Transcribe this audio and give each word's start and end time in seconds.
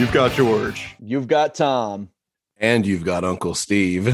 You've 0.00 0.12
got 0.12 0.32
George. 0.32 0.96
You've 0.98 1.28
got 1.28 1.54
Tom. 1.54 2.08
And 2.56 2.86
you've 2.86 3.04
got 3.04 3.22
Uncle 3.22 3.54
Steve. 3.54 4.06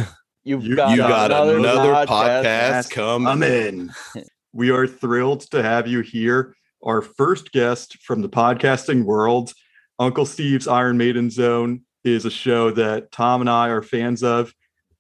You've 0.43 0.65
You- 0.65 0.75
got, 0.75 0.91
you 0.91 0.97
got 0.97 1.31
another, 1.31 1.59
another, 1.59 1.93
podcast. 1.93 2.43
podcast, 2.43 2.91
coming. 2.91 3.29
I'm 3.29 3.43
in. 3.45 3.93
we 4.53 4.71
are 4.71 4.89
thrilled 4.89 5.43
to 5.53 5.63
have 5.63 5.87
you 5.87 6.01
here. 6.01 6.57
Our 6.83 7.03
first 7.03 7.53
guest 7.53 7.99
from 8.03 8.21
the 8.21 8.29
podcasting 8.29 9.05
world, 9.05 9.53
Uncle 10.01 10.27
Steve's 10.27 10.67
Iron 10.67 10.97
Maiden 10.99 11.31
Zone, 11.31 11.83
is 12.03 12.25
a 12.25 12.31
show 12.33 12.73
that 12.73 13.13
Tom 13.13 13.41
and 13.41 13.49
I 13.49 13.69
are 13.69 13.81
fans 13.81 14.25
of. 14.25 14.53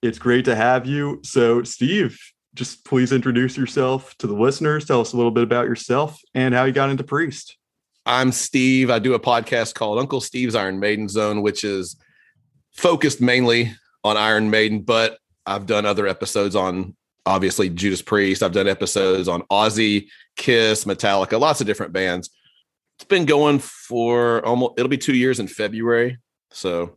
It's 0.02 0.20
great 0.20 0.44
to 0.44 0.54
have 0.54 0.86
you. 0.86 1.18
So, 1.24 1.64
Steve, 1.64 2.16
just 2.54 2.84
please 2.84 3.10
introduce 3.10 3.56
yourself 3.56 4.16
to 4.18 4.28
the 4.28 4.34
listeners. 4.34 4.84
Tell 4.84 5.00
us 5.00 5.12
a 5.12 5.16
little 5.16 5.32
bit 5.32 5.42
about 5.42 5.66
yourself 5.66 6.20
and 6.32 6.54
how 6.54 6.62
you 6.62 6.72
got 6.72 6.90
into 6.90 7.02
Priest. 7.02 7.56
I'm 8.06 8.30
Steve. 8.30 8.88
I 8.88 9.00
do 9.00 9.14
a 9.14 9.20
podcast 9.20 9.74
called 9.74 9.98
Uncle 9.98 10.20
Steve's 10.20 10.54
Iron 10.54 10.78
Maiden 10.78 11.08
Zone, 11.08 11.42
which 11.42 11.64
is 11.64 11.96
focused 12.72 13.20
mainly 13.20 13.74
on 14.04 14.16
Iron 14.16 14.48
Maiden, 14.48 14.82
but 14.82 15.18
I've 15.44 15.66
done 15.66 15.84
other 15.84 16.06
episodes 16.06 16.54
on 16.54 16.94
obviously 17.26 17.68
Judas 17.68 18.02
Priest. 18.02 18.44
I've 18.44 18.52
done 18.52 18.68
episodes 18.68 19.26
on 19.26 19.42
Ozzy, 19.50 20.06
Kiss, 20.36 20.84
Metallica, 20.84 21.40
lots 21.40 21.60
of 21.60 21.66
different 21.66 21.92
bands. 21.92 22.30
It's 22.98 23.08
been 23.08 23.24
going 23.24 23.58
for 23.58 24.44
almost 24.46 24.74
it'll 24.78 24.88
be 24.88 24.98
2 24.98 25.14
years 25.14 25.40
in 25.40 25.48
February. 25.48 26.18
So 26.52 26.96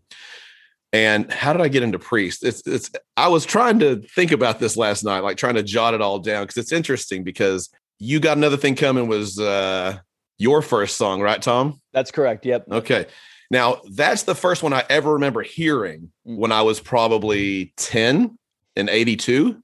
and 0.94 1.32
how 1.32 1.54
did 1.54 1.62
I 1.64 1.70
get 1.70 1.84
into 1.84 1.98
Priest? 1.98 2.44
It's 2.44 2.66
it's 2.68 2.92
I 3.18 3.30
was 3.30 3.46
trying 3.46 3.80
to 3.80 3.96
think 4.16 4.32
about 4.32 4.60
this 4.60 4.78
last 4.78 5.04
night, 5.04 5.22
like 5.22 5.38
trying 5.38 5.56
to 5.56 5.64
jot 5.64 5.96
it 5.96 6.02
all 6.02 6.20
down 6.20 6.44
because 6.44 6.58
it's 6.58 6.72
interesting 6.72 7.24
because 7.24 7.70
you 7.98 8.20
got 8.20 8.38
another 8.38 8.58
thing 8.58 8.76
coming 8.76 9.08
was 9.08 9.40
uh 9.40 9.98
your 10.40 10.64
first 10.64 10.96
song, 10.98 11.22
right, 11.22 11.40
Tom? 11.42 11.80
That's 11.94 12.10
correct. 12.10 12.46
Yep. 12.46 12.66
Okay. 12.72 13.06
Now, 13.52 13.82
that's 13.92 14.24
the 14.24 14.34
first 14.36 14.64
one 14.64 14.74
I 14.74 14.84
ever 14.90 15.14
remember 15.14 15.42
hearing 15.44 16.12
when 16.24 16.52
I 16.52 16.62
was 16.64 16.80
probably 16.80 17.74
10 17.78 18.38
in 18.76 18.90
82. 18.90 19.62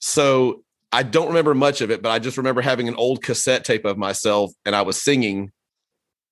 So 0.00 0.64
I 0.90 1.02
don't 1.02 1.28
remember 1.28 1.54
much 1.54 1.80
of 1.80 1.90
it, 1.90 2.02
but 2.02 2.10
I 2.10 2.18
just 2.18 2.36
remember 2.36 2.60
having 2.60 2.88
an 2.88 2.94
old 2.96 3.22
cassette 3.22 3.64
tape 3.64 3.84
of 3.84 3.96
myself 3.96 4.50
and 4.66 4.74
I 4.74 4.82
was 4.82 5.00
singing 5.02 5.52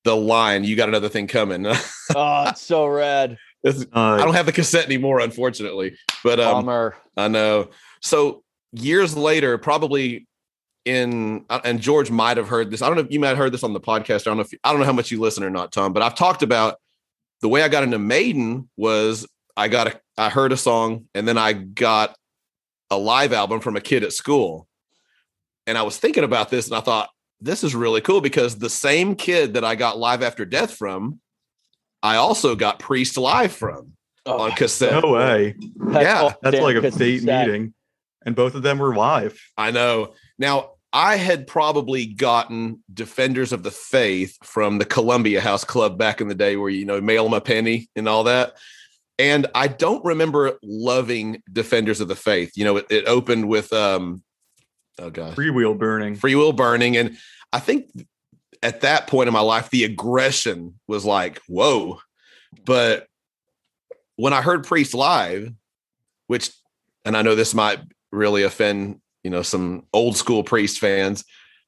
the 0.04 0.16
line, 0.16 0.64
You 0.64 0.76
Got 0.76 0.88
Another 0.88 1.08
Thing 1.08 1.26
Coming. 1.26 1.66
oh, 2.16 2.44
it's 2.48 2.62
so 2.62 2.86
rad. 2.86 3.36
It's- 3.62 3.84
Uh, 3.94 4.14
I 4.14 4.24
don't 4.24 4.34
have 4.34 4.46
the 4.46 4.52
cassette 4.52 4.86
anymore, 4.86 5.20
unfortunately, 5.20 5.94
but 6.24 6.40
um, 6.40 6.64
Bummer. 6.64 6.96
I 7.16 7.28
know. 7.28 7.68
So 8.00 8.42
years 8.72 9.14
later, 9.16 9.58
probably 9.58 10.26
in 10.84 11.44
uh, 11.50 11.60
and 11.64 11.80
George 11.80 12.10
might 12.10 12.36
have 12.36 12.48
heard 12.48 12.70
this. 12.70 12.82
I 12.82 12.86
don't 12.86 12.96
know 12.96 13.02
if 13.02 13.10
you 13.12 13.20
might 13.20 13.28
have 13.28 13.38
heard 13.38 13.52
this 13.52 13.62
on 13.64 13.72
the 13.72 13.80
podcast. 13.80 14.22
I 14.22 14.30
don't 14.30 14.36
know 14.38 14.42
if 14.42 14.52
I 14.64 14.70
don't 14.70 14.80
know 14.80 14.86
how 14.86 14.92
much 14.92 15.10
you 15.10 15.20
listen 15.20 15.44
or 15.44 15.50
not, 15.50 15.72
Tom. 15.72 15.92
But 15.92 16.02
I've 16.02 16.14
talked 16.14 16.42
about 16.42 16.76
the 17.42 17.48
way 17.48 17.62
I 17.62 17.68
got 17.68 17.82
into 17.84 17.98
Maiden 17.98 18.68
was 18.76 19.26
I 19.56 19.68
got 19.68 19.88
a 19.88 20.00
I 20.16 20.28
heard 20.30 20.52
a 20.52 20.56
song 20.56 21.06
and 21.14 21.26
then 21.26 21.38
I 21.38 21.52
got 21.52 22.16
a 22.90 22.96
live 22.98 23.32
album 23.32 23.60
from 23.60 23.76
a 23.76 23.80
kid 23.80 24.02
at 24.04 24.12
school, 24.12 24.66
and 25.66 25.76
I 25.78 25.82
was 25.82 25.96
thinking 25.96 26.24
about 26.24 26.50
this 26.50 26.66
and 26.66 26.76
I 26.76 26.80
thought 26.80 27.08
this 27.40 27.64
is 27.64 27.74
really 27.74 28.00
cool 28.00 28.20
because 28.20 28.58
the 28.58 28.68
same 28.70 29.14
kid 29.14 29.54
that 29.54 29.64
I 29.64 29.74
got 29.74 29.96
Live 29.98 30.22
After 30.22 30.44
Death 30.44 30.74
from, 30.74 31.20
I 32.02 32.16
also 32.16 32.54
got 32.54 32.78
Priest 32.78 33.16
live 33.16 33.52
from 33.52 33.92
Oh, 34.26 34.40
on 34.42 34.52
cassette. 34.52 35.02
no 35.02 35.12
way. 35.12 35.54
that's 35.78 36.04
yeah, 36.04 36.20
all 36.20 36.34
That's 36.42 36.58
like 36.60 36.76
a 36.76 36.80
cassette. 36.82 36.98
fate 36.98 37.22
meeting. 37.24 37.72
And 38.26 38.36
both 38.36 38.54
of 38.54 38.62
them 38.62 38.78
were 38.78 38.94
live. 38.94 39.40
I 39.56 39.70
know. 39.70 40.12
Now, 40.40 40.70
I 40.92 41.16
had 41.16 41.46
probably 41.46 42.06
gotten 42.06 42.82
Defenders 42.92 43.52
of 43.52 43.62
the 43.62 43.70
Faith 43.70 44.36
from 44.42 44.78
the 44.78 44.84
Columbia 44.84 45.40
House 45.40 45.62
Club 45.62 45.96
back 45.96 46.20
in 46.20 46.26
the 46.26 46.34
day 46.34 46.56
where, 46.56 46.70
you 46.70 46.84
know, 46.84 47.00
mail 47.00 47.24
them 47.24 47.34
a 47.34 47.40
penny 47.40 47.88
and 47.94 48.08
all 48.08 48.24
that. 48.24 48.54
And 49.18 49.46
I 49.54 49.68
don't 49.68 50.04
remember 50.04 50.58
loving 50.62 51.42
Defenders 51.52 52.00
of 52.00 52.08
the 52.08 52.16
Faith. 52.16 52.52
You 52.56 52.64
know, 52.64 52.78
it, 52.78 52.86
it 52.90 53.06
opened 53.06 53.48
with, 53.48 53.72
um, 53.72 54.22
oh 54.98 55.10
gosh, 55.10 55.34
Free 55.34 55.50
wheel 55.50 55.74
burning. 55.74 56.16
Freewheel 56.16 56.56
Burning. 56.56 56.96
And 56.96 57.18
I 57.52 57.60
think 57.60 57.90
at 58.62 58.80
that 58.80 59.06
point 59.06 59.28
in 59.28 59.34
my 59.34 59.40
life, 59.40 59.70
the 59.70 59.84
aggression 59.84 60.80
was 60.88 61.04
like, 61.04 61.38
whoa. 61.46 62.00
But 62.64 63.06
when 64.16 64.32
I 64.32 64.42
heard 64.42 64.66
Priest 64.66 64.94
live, 64.94 65.52
which, 66.26 66.50
and 67.04 67.16
I 67.16 67.22
know 67.22 67.34
this 67.34 67.54
might 67.54 67.80
really 68.10 68.42
offend, 68.42 68.99
you 69.22 69.30
know, 69.30 69.42
some 69.42 69.86
old 69.92 70.16
school 70.16 70.42
Priest 70.42 70.78
fans, 70.78 71.24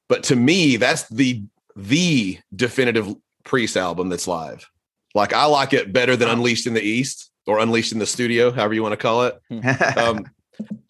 but 0.09 0.23
to 0.25 0.37
me, 0.37 0.77
that's 0.77 1.09
the 1.09 1.43
the 1.77 2.39
definitive 2.55 3.15
Priest 3.45 3.77
album 3.77 4.09
that's 4.09 4.29
live. 4.29 4.69
Like 5.15 5.33
I 5.33 5.45
like 5.47 5.73
it 5.73 5.93
better 5.93 6.17
than 6.17 6.29
Unleashed 6.29 6.67
in 6.67 6.75
the 6.75 6.83
East 6.83 7.31
or 7.47 7.59
Unleashed 7.59 7.93
in 7.93 7.99
the 7.99 8.07
Studio, 8.07 8.51
however 8.51 8.75
you 8.75 8.83
want 8.83 8.93
to 8.93 8.97
call 8.97 9.25
it 9.25 9.41
um, 9.99 10.27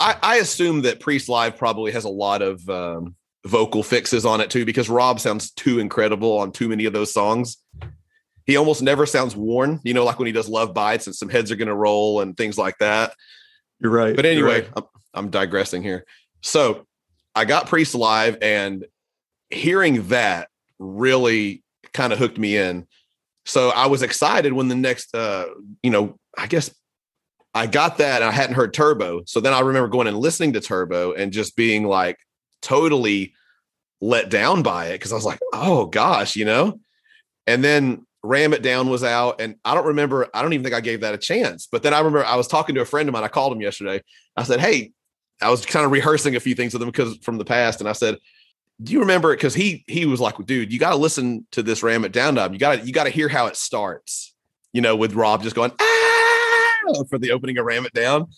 I, 0.00 0.16
I 0.22 0.36
assume 0.36 0.82
that 0.82 1.00
Priest 1.00 1.28
Live 1.28 1.56
probably 1.56 1.92
has 1.92 2.04
a 2.04 2.10
lot 2.10 2.42
of 2.42 2.68
um, 2.68 3.14
vocal 3.46 3.82
fixes 3.82 4.24
on 4.26 4.40
it 4.40 4.50
too, 4.50 4.64
because 4.64 4.88
Rob 4.88 5.20
sounds 5.20 5.50
too 5.50 5.78
incredible 5.78 6.38
on 6.38 6.52
too 6.52 6.68
many 6.68 6.84
of 6.84 6.92
those 6.92 7.12
songs. 7.12 7.58
He 8.44 8.56
almost 8.56 8.82
never 8.82 9.06
sounds 9.06 9.36
worn, 9.36 9.80
you 9.84 9.94
know, 9.94 10.04
like 10.04 10.18
when 10.18 10.26
he 10.26 10.32
does 10.32 10.48
Love 10.48 10.74
Bites 10.74 11.06
and 11.06 11.14
some 11.14 11.28
heads 11.28 11.52
are 11.52 11.56
going 11.56 11.68
to 11.68 11.74
roll 11.74 12.20
and 12.20 12.36
things 12.36 12.58
like 12.58 12.76
that. 12.78 13.14
You're 13.78 13.92
right. 13.92 14.16
But 14.16 14.26
anyway, 14.26 14.62
right. 14.62 14.70
I'm, 14.76 14.84
I'm 15.14 15.30
digressing 15.30 15.82
here. 15.82 16.04
So 16.42 16.86
I 17.34 17.44
got 17.44 17.66
Priest 17.66 17.94
Live, 17.94 18.38
and 18.42 18.84
hearing 19.50 20.08
that 20.08 20.48
really 20.78 21.62
kind 21.92 22.12
of 22.12 22.18
hooked 22.18 22.38
me 22.38 22.56
in. 22.56 22.86
So 23.44 23.70
I 23.70 23.86
was 23.86 24.02
excited 24.02 24.52
when 24.52 24.68
the 24.68 24.74
next, 24.74 25.14
uh, 25.14 25.46
you 25.82 25.90
know, 25.90 26.18
I 26.36 26.46
guess 26.46 26.74
I 27.54 27.66
got 27.66 27.98
that 27.98 28.22
and 28.22 28.30
I 28.30 28.32
hadn't 28.32 28.54
heard 28.54 28.72
Turbo. 28.72 29.22
So 29.26 29.40
then 29.40 29.52
I 29.52 29.60
remember 29.60 29.88
going 29.88 30.06
and 30.06 30.18
listening 30.18 30.52
to 30.54 30.60
Turbo 30.60 31.12
and 31.12 31.32
just 31.32 31.56
being 31.56 31.84
like 31.86 32.18
totally 32.62 33.34
let 34.00 34.30
down 34.30 34.62
by 34.62 34.86
it 34.86 34.94
because 34.94 35.12
I 35.12 35.16
was 35.16 35.24
like, 35.24 35.40
oh 35.52 35.86
gosh, 35.86 36.36
you 36.36 36.44
know? 36.44 36.80
And 37.46 37.62
then 37.62 38.06
Ram 38.22 38.54
It 38.54 38.62
Down 38.62 38.88
was 38.88 39.04
out. 39.04 39.40
And 39.40 39.56
I 39.64 39.74
don't 39.74 39.86
remember, 39.86 40.28
I 40.32 40.42
don't 40.42 40.52
even 40.52 40.64
think 40.64 40.74
I 40.74 40.80
gave 40.80 41.00
that 41.00 41.14
a 41.14 41.18
chance. 41.18 41.66
But 41.70 41.82
then 41.82 41.92
I 41.92 41.98
remember 41.98 42.24
I 42.24 42.36
was 42.36 42.48
talking 42.48 42.74
to 42.76 42.80
a 42.80 42.86
friend 42.86 43.08
of 43.08 43.12
mine. 43.12 43.24
I 43.24 43.28
called 43.28 43.52
him 43.52 43.60
yesterday. 43.60 44.02
I 44.36 44.44
said, 44.44 44.60
Hey, 44.60 44.92
I 45.42 45.50
was 45.50 45.66
kind 45.66 45.84
of 45.84 45.92
rehearsing 45.92 46.36
a 46.36 46.40
few 46.40 46.54
things 46.54 46.72
with 46.72 46.82
him 46.82 46.88
because 46.88 47.16
from 47.18 47.38
the 47.38 47.44
past. 47.44 47.80
And 47.80 47.88
I 47.88 47.92
said, 47.92 48.18
Do 48.82 48.92
you 48.92 49.00
remember 49.00 49.32
it? 49.32 49.36
Because 49.36 49.54
he 49.54 49.84
he 49.86 50.06
was 50.06 50.20
like, 50.20 50.34
dude, 50.46 50.72
you 50.72 50.78
got 50.78 50.90
to 50.90 50.96
listen 50.96 51.46
to 51.52 51.62
this 51.62 51.82
Ram 51.82 52.04
It 52.04 52.12
Down 52.12 52.38
album. 52.38 52.54
You 52.54 52.60
got 52.60 52.80
to 52.80 52.86
you 52.86 52.92
got 52.92 53.04
to 53.04 53.10
hear 53.10 53.28
how 53.28 53.46
it 53.46 53.56
starts, 53.56 54.34
you 54.72 54.80
know, 54.80 54.96
with 54.96 55.14
Rob 55.14 55.42
just 55.42 55.56
going, 55.56 55.72
ah, 55.78 57.04
for 57.08 57.18
the 57.18 57.32
opening 57.32 57.58
of 57.58 57.66
Ram 57.66 57.84
It 57.84 57.92
Down. 57.92 58.28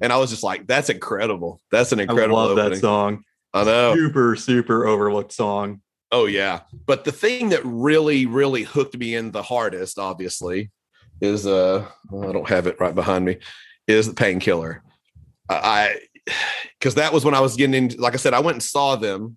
And 0.00 0.12
I 0.12 0.16
was 0.16 0.30
just 0.30 0.42
like, 0.42 0.66
that's 0.66 0.88
incredible. 0.88 1.60
That's 1.70 1.92
an 1.92 2.00
I 2.00 2.04
incredible 2.04 2.36
love 2.36 2.50
opening. 2.52 2.70
that 2.70 2.80
song. 2.80 3.24
I 3.52 3.64
know. 3.64 3.94
Super, 3.94 4.36
super 4.36 4.86
overlooked 4.86 5.32
song. 5.32 5.82
Oh 6.10 6.26
yeah. 6.26 6.60
But 6.86 7.04
the 7.04 7.12
thing 7.12 7.50
that 7.50 7.60
really, 7.64 8.26
really 8.26 8.62
hooked 8.62 8.96
me 8.96 9.14
in 9.14 9.30
the 9.32 9.42
hardest, 9.42 9.98
obviously, 9.98 10.70
is 11.20 11.46
uh 11.46 11.86
well, 12.10 12.28
I 12.28 12.32
don't 12.32 12.48
have 12.48 12.66
it 12.66 12.80
right 12.80 12.94
behind 12.94 13.24
me, 13.24 13.38
is 13.86 14.08
the 14.08 14.14
painkiller. 14.14 14.82
I 15.48 15.96
because 16.82 16.96
that 16.96 17.12
was 17.12 17.24
when 17.24 17.32
I 17.32 17.38
was 17.38 17.54
getting 17.54 17.74
into 17.74 18.00
like 18.00 18.14
I 18.14 18.16
said, 18.16 18.34
I 18.34 18.40
went 18.40 18.56
and 18.56 18.62
saw 18.62 18.96
them 18.96 19.36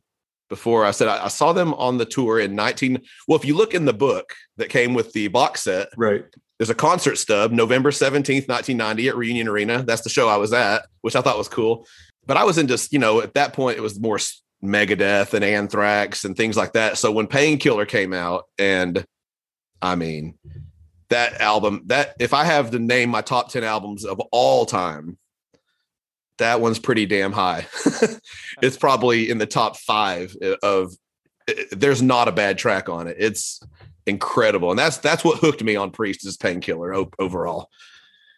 before 0.49 0.83
I 0.83 0.89
said 0.89 1.07
I, 1.07 1.25
I 1.25 1.27
saw 1.27 1.53
them 1.53 1.75
on 1.75 1.99
the 1.99 2.05
tour 2.05 2.39
in 2.39 2.55
19. 2.55 2.99
Well, 3.27 3.37
if 3.37 3.45
you 3.45 3.55
look 3.55 3.75
in 3.75 3.85
the 3.85 3.93
book 3.93 4.33
that 4.57 4.69
came 4.69 4.95
with 4.95 5.13
the 5.13 5.27
box 5.27 5.61
set, 5.61 5.89
Right. 5.95 6.25
there's 6.57 6.71
a 6.71 6.75
concert 6.75 7.17
stub, 7.17 7.51
November 7.51 7.91
17th, 7.91 8.47
1990 8.47 9.09
at 9.09 9.15
Reunion 9.15 9.47
Arena. 9.47 9.83
That's 9.83 10.01
the 10.01 10.09
show 10.09 10.27
I 10.27 10.37
was 10.37 10.53
at, 10.53 10.87
which 11.01 11.15
I 11.15 11.21
thought 11.21 11.37
was 11.37 11.47
cool. 11.47 11.85
But 12.25 12.37
I 12.37 12.45
was 12.45 12.57
into, 12.57 12.83
you 12.89 12.97
know, 12.97 13.21
at 13.21 13.35
that 13.35 13.53
point, 13.53 13.77
it 13.77 13.81
was 13.81 13.99
more 13.99 14.17
Megadeth 14.63 15.35
and 15.35 15.45
Anthrax 15.45 16.25
and 16.25 16.35
things 16.35 16.57
like 16.57 16.73
that. 16.73 16.97
So 16.97 17.11
when 17.11 17.27
Painkiller 17.27 17.85
came 17.85 18.11
out, 18.11 18.45
and 18.57 19.05
I 19.83 19.93
mean, 19.93 20.33
that 21.09 21.39
album, 21.41 21.83
that 21.85 22.15
if 22.19 22.33
I 22.33 22.43
have 22.43 22.71
to 22.71 22.79
name 22.79 23.11
my 23.11 23.21
top 23.21 23.51
10 23.51 23.63
albums 23.63 24.03
of 24.03 24.19
all 24.31 24.65
time, 24.65 25.19
that 26.37 26.61
one's 26.61 26.79
pretty 26.79 27.05
damn 27.05 27.31
high. 27.31 27.67
it's 28.61 28.77
probably 28.77 29.29
in 29.29 29.37
the 29.37 29.45
top 29.45 29.77
five 29.77 30.35
of, 30.61 30.93
there's 31.71 32.01
not 32.01 32.27
a 32.27 32.31
bad 32.31 32.57
track 32.57 32.89
on 32.89 33.07
it. 33.07 33.17
It's, 33.19 33.61
incredible. 34.05 34.69
And 34.69 34.79
that's 34.79 34.97
that's 34.97 35.23
what 35.23 35.39
hooked 35.39 35.63
me 35.63 35.75
on 35.75 35.91
Priest 35.91 36.25
is 36.25 36.37
Painkiller 36.37 36.93
overall. 37.19 37.69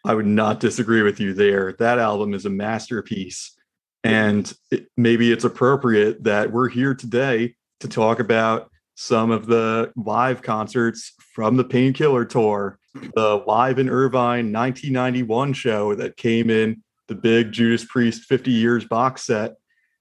I 0.06 0.14
would 0.14 0.26
not 0.26 0.60
disagree 0.60 1.02
with 1.02 1.20
you 1.20 1.34
there. 1.34 1.74
That 1.80 2.00
album 2.00 2.34
is 2.34 2.46
a 2.46 2.50
masterpiece. 2.50 3.54
And 4.04 4.52
it, 4.72 4.88
maybe 4.96 5.32
it's 5.32 5.44
appropriate 5.44 6.24
that 6.24 6.52
we're 6.52 6.70
here 6.70 6.94
today 6.94 7.56
to 7.82 7.88
talk 7.90 8.20
about 8.20 8.72
some 8.96 9.32
of 9.32 9.48
the 9.48 9.92
live 9.96 10.42
concerts 10.42 11.14
from 11.34 11.58
the 11.58 11.64
Painkiller 11.64 12.26
Tour, 12.26 12.80
the 13.16 13.44
Live 13.46 13.80
in 13.80 13.90
Irvine 13.90 14.54
1991 14.54 15.54
show 15.54 15.94
that 15.96 16.18
came 16.18 16.50
in 16.50 16.82
the 17.08 17.16
big 17.16 17.52
Judas 17.52 17.86
Priest 17.86 18.24
50 18.24 18.52
years 18.52 18.86
box 18.86 19.24
set. 19.24 19.56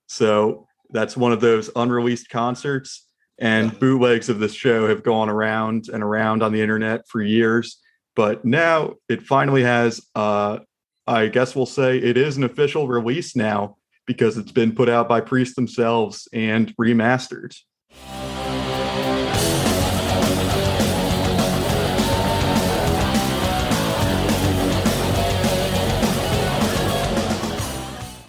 So 0.07 0.67
that's 0.91 1.17
one 1.17 1.33
of 1.33 1.41
those 1.41 1.71
unreleased 1.77 2.29
concerts. 2.31 3.05
And 3.39 3.79
bootlegs 3.79 4.29
of 4.29 4.39
this 4.39 4.55
show 4.55 4.89
have 4.89 5.03
gone 5.03 5.29
around 5.29 5.89
and 5.93 6.03
around 6.03 6.43
on 6.43 6.53
the 6.53 6.63
internet 6.63 7.07
for 7.09 7.21
years. 7.21 7.81
but 8.15 8.45
now 8.45 8.95
it 9.09 9.23
finally 9.23 9.63
has. 9.63 10.01
Uh, 10.15 10.59
I 11.07 11.29
guess 11.29 11.55
we'll 11.55 11.67
say 11.67 11.99
it 11.99 12.17
is 12.17 12.37
an 12.37 12.43
official 12.43 12.89
release 12.89 13.37
now 13.37 13.77
because 14.07 14.37
it's 14.39 14.53
been 14.53 14.75
put 14.75 14.89
out 14.89 15.09
by 15.09 15.21
Priest 15.21 15.55
themselves 15.55 16.27
and 16.33 16.75
remastered. 16.77 17.55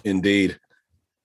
Indeed. 0.08 0.60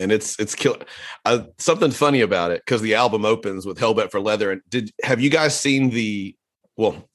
And 0.00 0.10
it's 0.10 0.38
it's 0.40 0.54
kill 0.56 0.76
uh, 1.24 1.44
something 1.58 1.90
funny 1.92 2.22
about 2.22 2.50
it 2.50 2.62
because 2.66 2.82
the 2.82 2.94
album 2.96 3.24
opens 3.24 3.64
with 3.66 3.78
Hellbent 3.78 4.10
for 4.10 4.20
Leather. 4.20 4.50
And 4.50 4.60
did 4.68 4.90
have 5.04 5.20
you 5.20 5.30
guys 5.30 5.58
seen 5.58 5.90
the? 5.90 6.34
Well, 6.76 7.08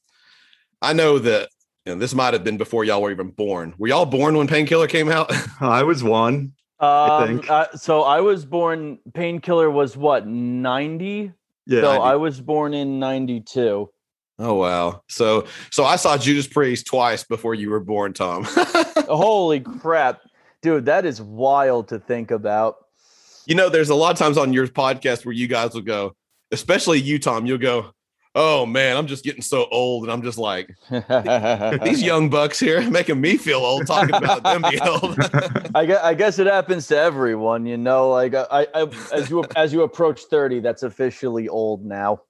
I 0.82 0.94
know 0.94 1.20
that 1.20 1.50
and 1.86 2.02
this 2.02 2.14
might 2.14 2.34
have 2.34 2.44
been 2.46 2.58
before 2.58 2.86
y'all 2.86 3.02
were 3.02 3.12
even 3.12 3.30
born. 3.32 3.74
Were 3.78 3.88
y'all 3.90 4.06
born 4.06 4.38
when 4.38 4.48
Painkiller 4.48 4.88
came 4.88 5.10
out? 5.10 5.32
I 5.62 5.84
was 5.84 6.04
one. 6.04 6.54
I 6.80 7.08
Um, 7.24 7.28
think. 7.40 7.50
uh, 7.50 7.68
so 7.76 8.04
I 8.04 8.22
was 8.22 8.46
born. 8.46 9.00
Painkiller 9.14 9.70
was 9.70 9.98
what 9.98 10.26
ninety. 10.28 11.34
Yeah, 11.66 11.82
so 11.82 11.90
I- 11.90 12.14
I 12.14 12.16
was 12.16 12.40
born 12.40 12.74
in 12.74 13.00
ninety 13.00 13.42
two. 13.42 13.90
oh 14.40 14.54
wow! 14.54 15.02
So 15.10 15.46
so 15.72 15.84
I 15.84 15.98
saw 15.98 16.18
Judas 16.18 16.48
Priest 16.48 16.86
twice 16.86 17.24
before 17.26 17.54
you 17.56 17.70
were 17.72 17.80
born, 17.82 18.14
Tom. 18.14 18.46
Holy 19.10 19.60
crap, 19.60 20.22
dude! 20.62 20.86
That 20.86 21.06
is 21.06 21.22
wild 21.22 21.88
to 21.90 22.00
think 22.00 22.32
about. 22.32 22.78
you 23.46 23.56
know, 23.56 23.70
there's 23.70 23.90
a 23.90 23.96
lot 23.96 24.12
of 24.12 24.18
times 24.18 24.38
on 24.38 24.54
your 24.54 24.68
podcast 24.68 25.26
where 25.26 25.34
you 25.34 25.48
guys 25.48 25.74
will 25.74 25.82
go, 25.82 26.16
especially 26.52 27.00
you, 27.00 27.20
Tom. 27.20 27.46
You'll 27.46 27.58
go, 27.58 27.92
"Oh 28.36 28.66
man, 28.66 28.98
I'm 28.98 29.08
just 29.08 29.24
getting 29.24 29.42
so 29.42 29.68
old," 29.72 30.04
and 30.04 30.12
I'm 30.12 30.22
just 30.22 30.38
like, 30.38 30.70
these 31.84 32.04
young 32.04 32.30
bucks 32.30 32.60
here 32.60 32.88
making 32.90 33.22
me 33.22 33.38
feel 33.38 33.60
old 33.60 33.88
talking 33.88 34.16
about 34.16 34.44
them 34.44 34.64
being 34.70 34.82
old. 34.82 35.18
I 35.76 35.86
guess, 35.86 36.04
I 36.04 36.14
guess 36.14 36.40
it 36.40 36.48
happens 36.48 36.88
to 36.88 36.98
everyone, 36.98 37.66
you 37.66 37.78
know. 37.78 38.10
Like 38.10 38.34
I, 38.36 38.68
I 38.74 38.90
as 39.14 39.30
you 39.30 39.44
as 39.56 39.72
you 39.74 39.84
approach 39.84 40.22
thirty, 40.24 40.60
that's 40.60 40.84
officially 40.84 41.48
old 41.48 41.86
now. 41.86 42.22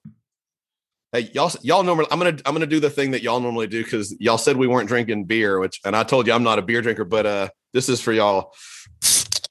Hey, 1.12 1.30
y'all, 1.32 1.50
y'all 1.62 1.82
normally, 1.82 2.06
I'm 2.10 2.18
gonna, 2.18 2.36
I'm 2.44 2.52
gonna 2.52 2.66
do 2.66 2.80
the 2.80 2.90
thing 2.90 3.12
that 3.12 3.22
y'all 3.22 3.40
normally 3.40 3.66
do 3.66 3.82
because 3.82 4.14
y'all 4.20 4.36
said 4.36 4.56
we 4.56 4.66
weren't 4.66 4.88
drinking 4.88 5.24
beer, 5.24 5.58
which, 5.58 5.80
and 5.84 5.96
I 5.96 6.02
told 6.02 6.26
you 6.26 6.34
I'm 6.34 6.42
not 6.42 6.58
a 6.58 6.62
beer 6.62 6.82
drinker, 6.82 7.04
but 7.04 7.24
uh, 7.24 7.48
this 7.72 7.88
is 7.88 8.00
for 8.00 8.12
y'all. 8.12 8.52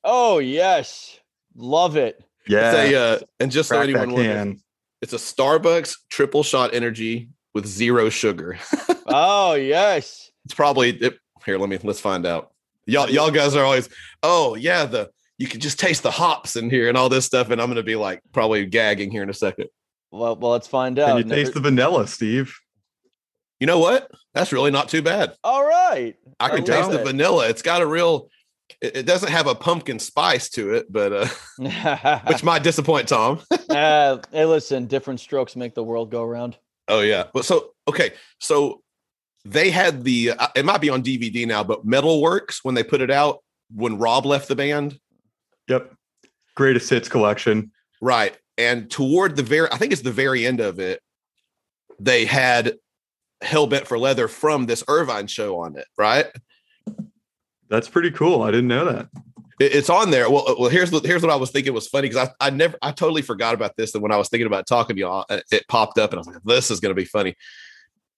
Oh 0.03 0.37
yes, 0.37 1.19
love 1.55 1.97
it. 1.97 2.23
yeah. 2.47 2.83
It's 2.83 2.93
a, 2.93 2.95
uh, 2.95 3.19
and 3.39 3.51
just 3.51 3.69
so 3.69 3.75
crack 3.75 3.87
that 3.87 3.91
anyone 3.91 4.13
wonders, 4.13 4.35
can. 4.35 4.61
it's 5.01 5.13
a 5.13 5.17
Starbucks 5.17 5.95
triple 6.09 6.43
shot 6.43 6.75
energy 6.75 7.29
with 7.53 7.65
zero 7.65 8.09
sugar. 8.09 8.57
Oh 9.09 9.53
yes. 9.53 10.31
It's 10.43 10.53
probably 10.53 10.89
it, 10.89 11.17
here. 11.45 11.57
Let 11.57 11.69
me 11.69 11.79
let's 11.81 12.01
find 12.01 12.25
out. 12.25 12.51
Y'all, 12.85 13.09
y'all 13.09 13.31
guys 13.31 13.55
are 13.55 13.63
always, 13.63 13.89
oh 14.21 14.55
yeah, 14.55 14.85
the 14.85 15.09
you 15.37 15.47
can 15.47 15.59
just 15.59 15.79
taste 15.79 16.03
the 16.03 16.11
hops 16.11 16.55
in 16.55 16.69
here 16.69 16.89
and 16.89 16.97
all 16.97 17.09
this 17.09 17.25
stuff, 17.25 17.49
and 17.49 17.61
I'm 17.61 17.69
gonna 17.69 17.83
be 17.83 17.95
like 17.95 18.21
probably 18.33 18.65
gagging 18.65 19.11
here 19.11 19.23
in 19.23 19.29
a 19.29 19.33
second. 19.33 19.69
Well, 20.11 20.35
well, 20.35 20.51
let's 20.51 20.67
find 20.67 20.97
out. 20.99 21.07
Can 21.07 21.11
out. 21.13 21.17
you 21.19 21.23
Never- 21.25 21.41
taste 21.41 21.53
the 21.53 21.59
vanilla, 21.59 22.07
Steve? 22.07 22.53
You 23.59 23.65
know 23.67 23.79
what? 23.79 24.09
That's 24.33 24.51
really 24.53 24.69
not 24.71 24.87
too 24.89 25.01
bad. 25.01 25.33
All 25.43 25.65
right. 25.65 26.15
I 26.39 26.45
I 26.45 26.49
can 26.49 26.63
taste 26.63 26.91
the 26.91 27.01
it. 27.01 27.05
vanilla. 27.05 27.47
It's 27.49 27.61
got 27.63 27.81
a 27.81 27.87
real. 27.87 28.29
It, 28.81 28.97
it 28.97 29.05
doesn't 29.07 29.31
have 29.31 29.47
a 29.47 29.55
pumpkin 29.55 29.97
spice 29.97 30.49
to 30.51 30.73
it, 30.75 30.91
but 30.91 31.11
uh, 31.13 31.27
which 32.27 32.43
might 32.43 32.61
disappoint 32.63 33.07
Tom. 33.07 33.39
uh, 33.69 34.17
hey, 34.31 34.45
listen, 34.45 34.85
different 34.85 35.19
strokes 35.19 35.55
make 35.55 35.73
the 35.73 35.83
world 35.83 36.11
go 36.11 36.23
round. 36.23 36.57
oh 36.87 36.99
yeah. 37.01 37.23
But 37.33 37.45
so 37.45 37.71
okay, 37.87 38.11
so 38.39 38.81
they 39.45 39.71
had 39.71 40.03
the. 40.03 40.31
uh, 40.37 40.47
It 40.55 40.63
might 40.65 40.81
be 40.81 40.89
on 40.89 41.01
DVD 41.01 41.47
now, 41.47 41.63
but 41.63 41.85
Metalworks 41.87 42.59
when 42.63 42.75
they 42.75 42.83
put 42.83 43.01
it 43.01 43.09
out 43.09 43.39
when 43.73 43.97
Rob 43.97 44.25
left 44.27 44.47
the 44.49 44.55
band, 44.55 44.99
Yep. 45.67 45.93
Greatest 46.55 46.89
hits 46.89 47.09
collection. 47.09 47.71
right? 48.01 48.37
And 48.57 48.89
toward 48.89 49.35
the 49.35 49.43
very, 49.43 49.67
I 49.71 49.77
think 49.77 49.91
it's 49.93 50.01
the 50.01 50.11
very 50.11 50.45
end 50.45 50.59
of 50.59 50.79
it, 50.79 51.01
they 51.99 52.25
had 52.25 52.75
Hellbent 53.43 53.85
for 53.85 53.99
Leather 53.99 54.27
from 54.27 54.65
this 54.65 54.83
Irvine 54.87 55.27
show 55.27 55.59
on 55.59 55.77
it, 55.77 55.85
right? 55.97 56.25
That's 57.69 57.89
pretty 57.89 58.11
cool. 58.11 58.41
I 58.43 58.51
didn't 58.51 58.67
know 58.67 58.85
that. 58.85 59.07
It- 59.59 59.73
It's 59.75 59.89
on 59.89 60.11
there. 60.11 60.29
Well, 60.29 60.47
uh, 60.49 60.55
well, 60.59 60.69
here's 60.69 60.91
what 60.91 61.05
here's 61.05 61.21
what 61.21 61.31
I 61.31 61.35
was 61.35 61.51
thinking 61.51 61.73
was 61.73 61.87
funny 61.87 62.07
because 62.09 62.29
I, 62.39 62.47
I 62.47 62.49
never 62.51 62.77
I 62.81 62.91
totally 62.91 63.21
forgot 63.21 63.53
about 63.53 63.75
this. 63.75 63.93
And 63.93 64.01
when 64.03 64.11
I 64.11 64.17
was 64.17 64.29
thinking 64.29 64.47
about 64.47 64.67
talking 64.67 64.95
to 64.95 64.99
y'all, 65.01 65.25
uh, 65.29 65.39
it 65.51 65.67
popped 65.67 65.97
up 65.97 66.11
and 66.11 66.17
I 66.17 66.21
was 66.21 66.27
like, 66.27 66.37
this 66.45 66.71
is 66.71 66.79
gonna 66.79 66.93
be 66.93 67.05
funny. 67.05 67.35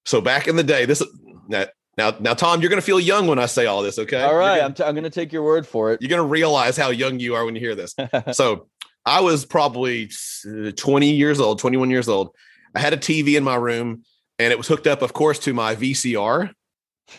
So 0.06 0.22
back 0.22 0.48
in 0.48 0.56
the 0.56 0.64
day, 0.64 0.86
this 0.86 1.04
now 1.48 1.66
now, 1.98 2.16
now 2.20 2.34
Tom, 2.34 2.62
you're 2.62 2.70
gonna 2.70 2.82
feel 2.82 3.00
young 3.00 3.28
when 3.28 3.40
I 3.40 3.46
say 3.46 3.66
all 3.66 3.82
this, 3.82 3.98
okay? 4.00 4.22
All 4.22 4.36
right, 4.36 4.56
You're 4.58 4.66
I'm, 4.66 4.72
gonna, 4.72 4.74
t- 4.76 4.84
I'm 4.84 4.94
going 4.96 5.04
to 5.04 5.10
take 5.10 5.34
your 5.34 5.44
word 5.44 5.68
for 5.68 5.92
it. 5.92 6.02
you're 6.02 6.10
gonna 6.10 6.24
realize 6.24 6.78
how 6.78 6.90
young 6.92 7.20
you 7.20 7.36
are 7.36 7.44
when 7.46 7.56
you 7.56 7.62
hear 7.62 7.76
this. 7.76 7.94
so 8.32 8.68
I 9.10 9.22
was 9.22 9.44
probably 9.44 10.12
uh, 10.48 10.72
20 10.76 11.10
years 11.10 11.40
old, 11.40 11.58
21 11.58 11.90
years 11.90 12.08
old. 12.08 12.36
I 12.76 12.80
had 12.80 12.94
a 12.94 12.98
TV 12.98 13.36
in 13.38 13.44
my 13.44 13.56
room 13.56 14.04
and 14.38 14.52
it 14.52 14.58
was 14.58 14.68
hooked 14.68 14.86
up, 14.86 15.02
of 15.02 15.14
course, 15.14 15.40
to 15.40 15.54
my 15.54 15.76
VCR 15.76 16.54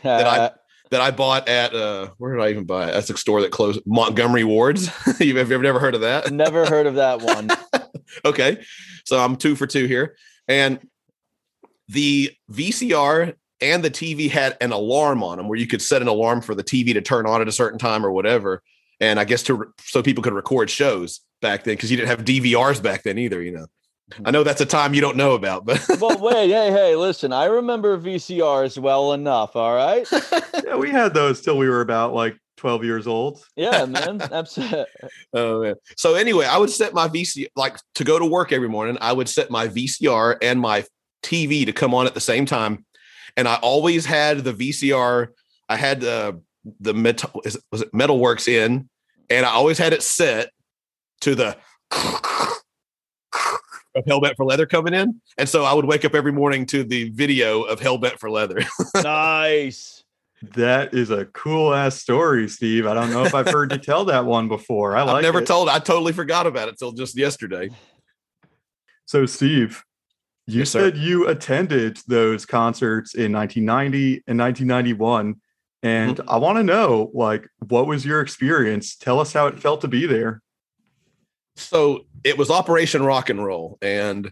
that 0.03 0.27
I- 0.27 0.53
that 0.91 1.01
I 1.01 1.13
bought 1.13 1.49
at 1.49 1.73
uh 1.73 2.11
where 2.19 2.35
did 2.35 2.43
I 2.43 2.51
even 2.51 2.65
buy 2.65 2.89
it? 2.89 2.93
That's 2.93 3.11
a 3.11 3.17
store 3.17 3.41
that 3.43 3.53
closed 3.53 3.81
Montgomery 3.87 4.43
Wards. 4.43 4.91
You've 5.21 5.37
ever, 5.37 5.65
ever 5.65 5.79
heard 5.79 5.95
of 5.95 6.01
that? 6.01 6.33
Never 6.33 6.67
heard 6.67 6.87
of 6.87 6.97
that 6.97 7.23
one. 7.23 7.49
okay. 8.25 8.65
So 9.05 9.19
I'm 9.19 9.37
two 9.37 9.55
for 9.57 9.67
two 9.69 9.87
here. 9.87 10.17
And 10.49 10.81
the 11.89 12.33
VCR 12.53 13.35
and 13.61 13.85
the 13.85 13.91
TV 13.91 14.31
had 14.31 14.57
an 14.61 14.73
alarm 14.73 15.23
on 15.23 15.39
them 15.39 15.49
where 15.49 15.59
you 15.59 15.67
could 15.67 15.83
set 15.83 16.03
an 16.03 16.09
alarm 16.09 16.41
for 16.41 16.55
the 16.55 16.65
TV 16.65 16.93
to 16.95 17.01
turn 17.01 17.27
on 17.27 17.41
at 17.41 17.49
a 17.49 17.53
certain 17.53 17.79
time 17.79 18.05
or 18.05 18.11
whatever. 18.11 18.63
And 19.01 19.21
I 19.21 19.25
guess 19.25 19.43
to 19.45 19.73
so 19.81 20.03
people 20.03 20.23
could 20.23 20.33
record 20.33 20.71
shows 20.71 21.21
back 21.41 21.65
then 21.65 21.75
because 21.75 21.91
you 21.91 21.97
didn't 21.97 22.09
have 22.09 22.25
DVRs 22.25 22.83
back 22.83 23.03
then 23.03 23.19
either, 23.19 23.43
you 23.43 23.53
know. 23.53 23.67
Mm-hmm. 24.11 24.27
I 24.27 24.31
know 24.31 24.43
that's 24.43 24.61
a 24.61 24.67
time 24.67 24.95
you 24.95 25.01
don't 25.01 25.17
know 25.17 25.35
about, 25.35 25.65
but 25.65 25.85
well, 26.01 26.19
wait, 26.19 26.51
hey, 26.51 26.71
hey, 26.71 26.97
listen, 26.97 27.33
I 27.33 27.45
remember 27.45 27.99
VCRs 27.99 28.79
well 28.79 29.13
enough. 29.13 29.57
All 29.57 29.75
right. 29.75 30.07
Yeah, 30.63 30.77
we 30.77 30.91
had 30.91 31.15
those 31.15 31.41
till 31.41 31.59
we 31.59 31.69
were 31.69 31.81
about 31.81 32.15
like 32.15 32.37
12 32.59 32.85
years 32.85 33.07
old. 33.09 33.45
Yeah, 33.57 33.87
man. 33.87 34.21
Absolutely. 34.21 34.85
Oh 35.33 35.63
man. 35.63 35.75
So 35.97 36.15
anyway, 36.15 36.45
I 36.45 36.59
would 36.59 36.71
set 36.71 36.93
my 36.93 37.09
VCR 37.09 37.49
like 37.57 37.77
to 37.97 38.05
go 38.05 38.19
to 38.19 38.27
work 38.27 38.53
every 38.53 38.69
morning. 38.69 38.99
I 39.01 39.13
would 39.13 39.29
set 39.29 39.51
my 39.51 39.67
VCR 39.67 40.37
and 40.43 40.61
my 40.61 40.85
TV 41.23 41.67
to 41.67 41.73
come 41.73 41.95
on 41.95 42.07
at 42.07 42.15
the 42.15 42.21
same 42.21 42.47
time, 42.47 42.85
and 43.37 43.49
I 43.49 43.57
always 43.57 44.05
had 44.07 44.45
the 44.45 44.53
VCR. 44.53 45.29
I 45.69 45.77
had 45.77 46.01
the 46.01 46.41
the 46.81 46.95
metal 46.95 47.43
is 47.45 47.59
was 47.73 47.83
it 47.83 47.93
Metalworks 47.93 48.47
in, 48.47 48.89
and 49.29 49.47
I 49.47 49.51
always 49.51 49.79
had 49.79 49.93
it 49.93 50.03
set 50.03 50.51
to 51.21 51.35
the 51.35 51.57
of 53.95 54.05
Hellbent 54.05 54.37
for 54.37 54.45
Leather 54.45 54.67
coming 54.67 54.95
in, 54.95 55.21
and 55.37 55.49
so 55.49 55.65
I 55.65 55.73
would 55.73 55.85
wake 55.85 56.05
up 56.05 56.15
every 56.15 56.33
morning 56.33 56.65
to 56.67 56.85
the 56.85 57.11
video 57.11 57.63
of 57.63 57.81
Hellbent 57.81 58.19
for 58.19 58.31
Leather. 58.31 58.61
nice. 59.03 60.05
That 60.55 60.95
is 60.95 61.11
a 61.11 61.27
cool 61.27 61.75
ass 61.75 61.97
story, 61.97 62.49
Steve. 62.49 62.87
I 62.87 62.95
don't 62.95 63.11
know 63.11 63.25
if 63.25 63.35
I've 63.35 63.49
heard 63.49 63.73
you 63.73 63.79
tell 63.79 64.07
that 64.07 64.25
one 64.25 64.49
before. 64.49 64.97
I 64.97 65.03
like 65.03 65.17
I've 65.17 65.23
never 65.23 65.41
it. 65.41 65.47
told. 65.47 65.69
I 65.69 65.79
totally 65.81 66.13
forgot 66.13 66.47
about 66.47 66.69
it 66.69 66.79
till 66.79 66.93
just 66.93 67.17
yesterday. 67.17 67.69
So, 69.05 69.27
Steve, 69.27 69.83
you 70.47 70.61
Yes, 70.61 70.71
sir. 70.71 70.91
said 70.91 70.97
you 70.97 71.29
attended 71.29 71.99
those 72.07 72.47
concerts 72.47 73.15
in 73.15 73.33
1990 73.33 74.23
and 74.29 74.39
1991. 74.39 75.35
And 75.83 76.17
Mm-hmm. 76.17 76.31
I 76.31 76.37
want 76.37 76.57
to 76.59 76.63
know, 76.63 77.11
like, 77.13 77.47
what 77.69 77.87
was 77.87 78.07
your 78.07 78.21
experience? 78.21 78.97
Tell 78.97 79.19
us 79.21 79.33
how 79.33 79.47
it 79.47 79.59
felt 79.59 79.81
to 79.83 79.89
be 79.89 80.07
there. 80.07 80.41
So 81.61 82.07
it 82.25 82.37
was 82.39 82.51
Operation 82.51 83.03
Rock 83.05 83.31
and 83.31 83.45
Roll, 83.45 83.79
and 83.83 84.31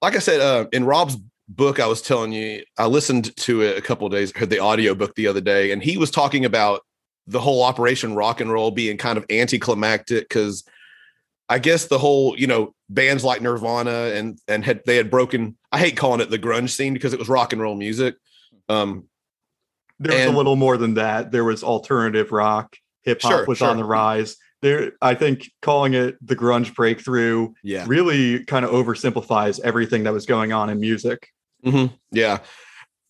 like 0.00 0.16
I 0.16 0.18
said, 0.20 0.40
uh, 0.40 0.66
in 0.72 0.84
Rob's 0.84 1.16
book, 1.48 1.78
I 1.80 1.86
was 1.86 2.02
telling 2.02 2.32
you, 2.32 2.62
I 2.78 2.86
listened 2.86 3.34
to 3.36 3.62
it 3.62 3.76
a 3.78 3.82
couple 3.82 4.06
of 4.06 4.12
days, 4.12 4.36
heard 4.36 4.50
the 4.50 4.58
audio 4.58 4.94
book 4.94 5.14
the 5.14 5.26
other 5.28 5.40
day, 5.40 5.70
and 5.72 5.82
he 5.82 5.96
was 5.96 6.10
talking 6.10 6.44
about 6.44 6.80
the 7.26 7.40
whole 7.40 7.62
Operation 7.62 8.14
Rock 8.14 8.40
and 8.40 8.50
Roll 8.50 8.70
being 8.70 8.96
kind 8.96 9.16
of 9.16 9.24
anticlimactic 9.30 10.28
because 10.28 10.64
I 11.48 11.58
guess 11.58 11.86
the 11.86 11.98
whole, 11.98 12.36
you 12.38 12.46
know, 12.46 12.74
bands 12.88 13.22
like 13.24 13.42
Nirvana 13.42 14.10
and 14.14 14.38
and 14.48 14.64
had 14.64 14.82
they 14.86 14.96
had 14.96 15.10
broken. 15.10 15.56
I 15.70 15.78
hate 15.78 15.96
calling 15.96 16.20
it 16.20 16.30
the 16.30 16.38
grunge 16.38 16.70
scene 16.70 16.94
because 16.94 17.12
it 17.12 17.18
was 17.18 17.28
rock 17.28 17.52
and 17.52 17.62
roll 17.62 17.74
music. 17.76 18.16
Um, 18.68 19.04
There 20.00 20.12
was 20.12 20.20
And- 20.26 20.34
a 20.34 20.36
little 20.36 20.56
more 20.56 20.76
than 20.76 20.94
that. 20.94 21.30
There 21.30 21.44
was 21.44 21.62
alternative 21.62 22.32
rock, 22.32 22.76
hip 23.02 23.22
hop 23.22 23.30
Sure, 23.30 23.44
was 23.46 23.58
sure. 23.58 23.68
on 23.68 23.76
the 23.76 23.84
rise. 23.84 24.36
There, 24.62 24.92
I 25.02 25.14
think 25.14 25.50
calling 25.60 25.94
it 25.94 26.16
the 26.24 26.36
grunge 26.36 26.74
breakthrough 26.74 27.52
yeah, 27.62 27.84
really 27.86 28.44
kind 28.44 28.64
of 28.64 28.70
oversimplifies 28.70 29.60
everything 29.60 30.04
that 30.04 30.12
was 30.12 30.24
going 30.24 30.52
on 30.52 30.70
in 30.70 30.80
music. 30.80 31.28
hmm 31.64 31.86
Yeah. 32.12 32.38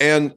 And 0.00 0.34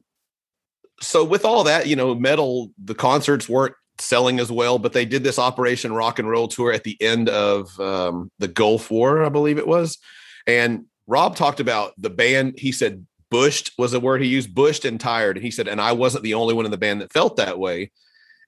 so 1.00 1.24
with 1.24 1.44
all 1.44 1.64
that, 1.64 1.86
you 1.86 1.96
know, 1.96 2.14
metal, 2.14 2.70
the 2.82 2.94
concerts 2.94 3.48
weren't 3.48 3.74
selling 3.98 4.40
as 4.40 4.52
well, 4.52 4.78
but 4.78 4.92
they 4.92 5.04
did 5.04 5.24
this 5.24 5.38
Operation 5.38 5.92
Rock 5.92 6.18
and 6.18 6.28
Roll 6.28 6.48
tour 6.48 6.72
at 6.72 6.84
the 6.84 6.96
end 7.00 7.28
of 7.28 7.78
um, 7.80 8.30
the 8.38 8.48
Gulf 8.48 8.90
War, 8.90 9.24
I 9.24 9.28
believe 9.28 9.58
it 9.58 9.66
was. 9.66 9.98
And 10.46 10.84
Rob 11.06 11.36
talked 11.36 11.60
about 11.60 11.92
the 11.98 12.10
band. 12.10 12.58
He 12.58 12.72
said 12.72 13.06
bushed 13.30 13.72
was 13.78 13.92
a 13.92 14.00
word 14.00 14.22
he 14.22 14.28
used, 14.28 14.54
bushed 14.54 14.84
and 14.84 15.00
tired. 15.00 15.36
And 15.36 15.44
he 15.44 15.50
said, 15.50 15.68
and 15.68 15.80
I 15.80 15.92
wasn't 15.92 16.24
the 16.24 16.34
only 16.34 16.54
one 16.54 16.64
in 16.64 16.70
the 16.70 16.78
band 16.78 17.00
that 17.00 17.12
felt 17.12 17.36
that 17.36 17.58
way. 17.58 17.90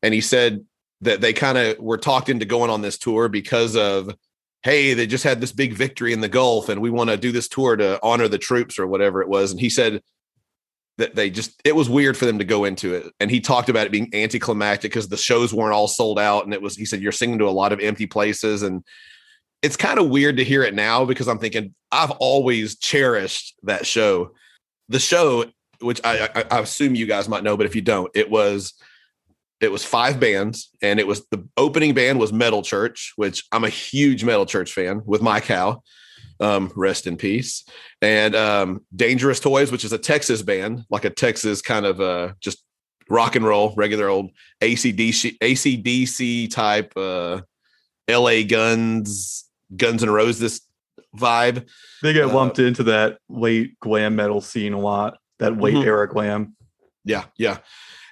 And 0.03 0.15
he 0.15 0.21
said 0.21 0.65
that 1.01 1.21
they 1.21 1.33
kind 1.33 1.59
of 1.59 1.79
were 1.79 1.99
talked 1.99 2.29
into 2.29 2.45
going 2.45 2.71
on 2.71 2.83
this 2.83 2.99
tour 2.99 3.29
because 3.29 3.77
of, 3.77 4.15
hey, 4.63 4.95
they 4.95 5.07
just 5.07 5.25
had 5.25 5.41
this 5.41 5.53
big 5.53 5.73
victory 5.73 6.13
in 6.13 6.21
the 6.21 6.29
Gulf 6.29 6.69
and 6.69 6.81
we 6.81 6.91
want 6.91 7.11
to 7.11 7.17
do 7.17 7.31
this 7.31 7.49
tour 7.49 7.77
to 7.77 7.99
honor 8.03 8.29
the 8.29 8.39
troops 8.39 8.79
or 8.79 8.87
whatever 8.87 9.23
it 9.23 9.29
was. 9.29 9.53
And 9.53 9.61
he 9.61 9.71
said 9.71 10.03
that 10.97 11.15
they 11.15 11.31
just, 11.31 11.61
it 11.65 11.77
was 11.77 11.89
weird 11.89 12.17
for 12.17 12.27
them 12.27 12.39
to 12.39 12.45
go 12.45 12.65
into 12.65 12.95
it. 12.95 13.07
And 13.21 13.31
he 13.31 13.41
talked 13.41 13.69
about 13.69 13.87
it 13.87 13.93
being 13.93 14.13
anticlimactic 14.13 14.91
because 14.91 15.09
the 15.09 15.17
shows 15.17 15.55
weren't 15.55 15.75
all 15.75 15.87
sold 15.87 16.19
out. 16.19 16.45
And 16.45 16.53
it 16.53 16.61
was, 16.61 16.75
he 16.75 16.85
said, 16.85 17.01
you're 17.01 17.13
singing 17.13 17.39
to 17.39 17.49
a 17.49 17.51
lot 17.51 17.73
of 17.73 17.79
empty 17.79 18.07
places. 18.07 18.65
And 18.65 18.83
it's 19.63 19.77
kind 19.77 20.01
of 20.01 20.09
weird 20.09 20.39
to 20.39 20.45
hear 20.45 20.65
it 20.65 20.75
now 20.75 21.05
because 21.05 21.29
I'm 21.29 21.39
thinking 21.39 21.75
I've 21.93 22.11
always 22.11 22.77
cherished 22.77 23.55
that 23.63 23.87
show. 23.87 24.33
The 24.89 24.99
show, 24.99 25.45
which 25.81 26.01
I, 26.03 26.29
I, 26.35 26.45
I 26.51 26.59
assume 26.61 26.97
you 26.97 27.07
guys 27.07 27.29
might 27.29 27.45
know, 27.45 27.57
but 27.57 27.67
if 27.67 27.77
you 27.77 27.83
don't, 27.83 28.11
it 28.15 28.29
was 28.29 28.75
it 29.61 29.73
was 29.73 29.85
five 29.85 30.21
bands, 30.21 30.71
and 30.83 31.01
it 31.01 31.07
was 31.07 31.27
the 31.31 31.47
opening 31.57 31.95
band 31.95 32.19
was 32.19 32.33
Metal 32.33 32.63
Church, 32.63 33.13
which 33.17 33.45
I'm 33.53 33.65
a 33.65 33.69
huge 33.69 34.25
Metal 34.25 34.47
Church 34.47 34.73
fan 34.73 35.03
with 35.05 35.21
Mike 35.23 35.47
Howe 35.47 35.83
Um, 36.41 36.71
rest 36.77 37.07
in 37.09 37.17
peace. 37.17 37.65
And 38.01 38.37
um, 38.37 38.85
Dangerous 38.95 39.41
Toys, 39.41 39.73
which 39.73 39.85
is 39.85 39.93
a 39.93 39.99
Texas 39.99 40.43
band, 40.43 40.85
like 40.89 41.05
a 41.05 41.11
Texas 41.11 41.61
kind 41.61 41.85
of 41.85 42.01
uh, 42.01 42.35
just 42.41 42.63
rock 43.11 43.35
and 43.35 43.45
roll, 43.45 43.75
regular 43.77 44.09
old 44.09 44.31
ACDC, 44.61 45.39
ACDC 45.39 46.49
type 46.51 46.93
uh, 46.97 47.41
LA 48.09 48.43
Guns 48.43 49.45
Guns 49.77 50.03
and 50.05 50.13
Roses 50.15 50.61
vibe. 51.17 51.67
They 52.03 52.13
get 52.13 52.27
Uh, 52.27 52.35
lumped 52.35 52.59
into 52.61 52.85
that 52.85 53.19
late 53.29 53.79
glam 53.81 54.15
metal 54.15 54.41
scene 54.41 54.73
a 54.75 54.79
lot. 54.81 55.19
That 55.41 55.61
late 55.61 55.75
Mhm. 55.75 55.85
era 55.85 56.09
glam. 56.09 56.55
Yeah, 57.05 57.25
yeah. 57.37 57.59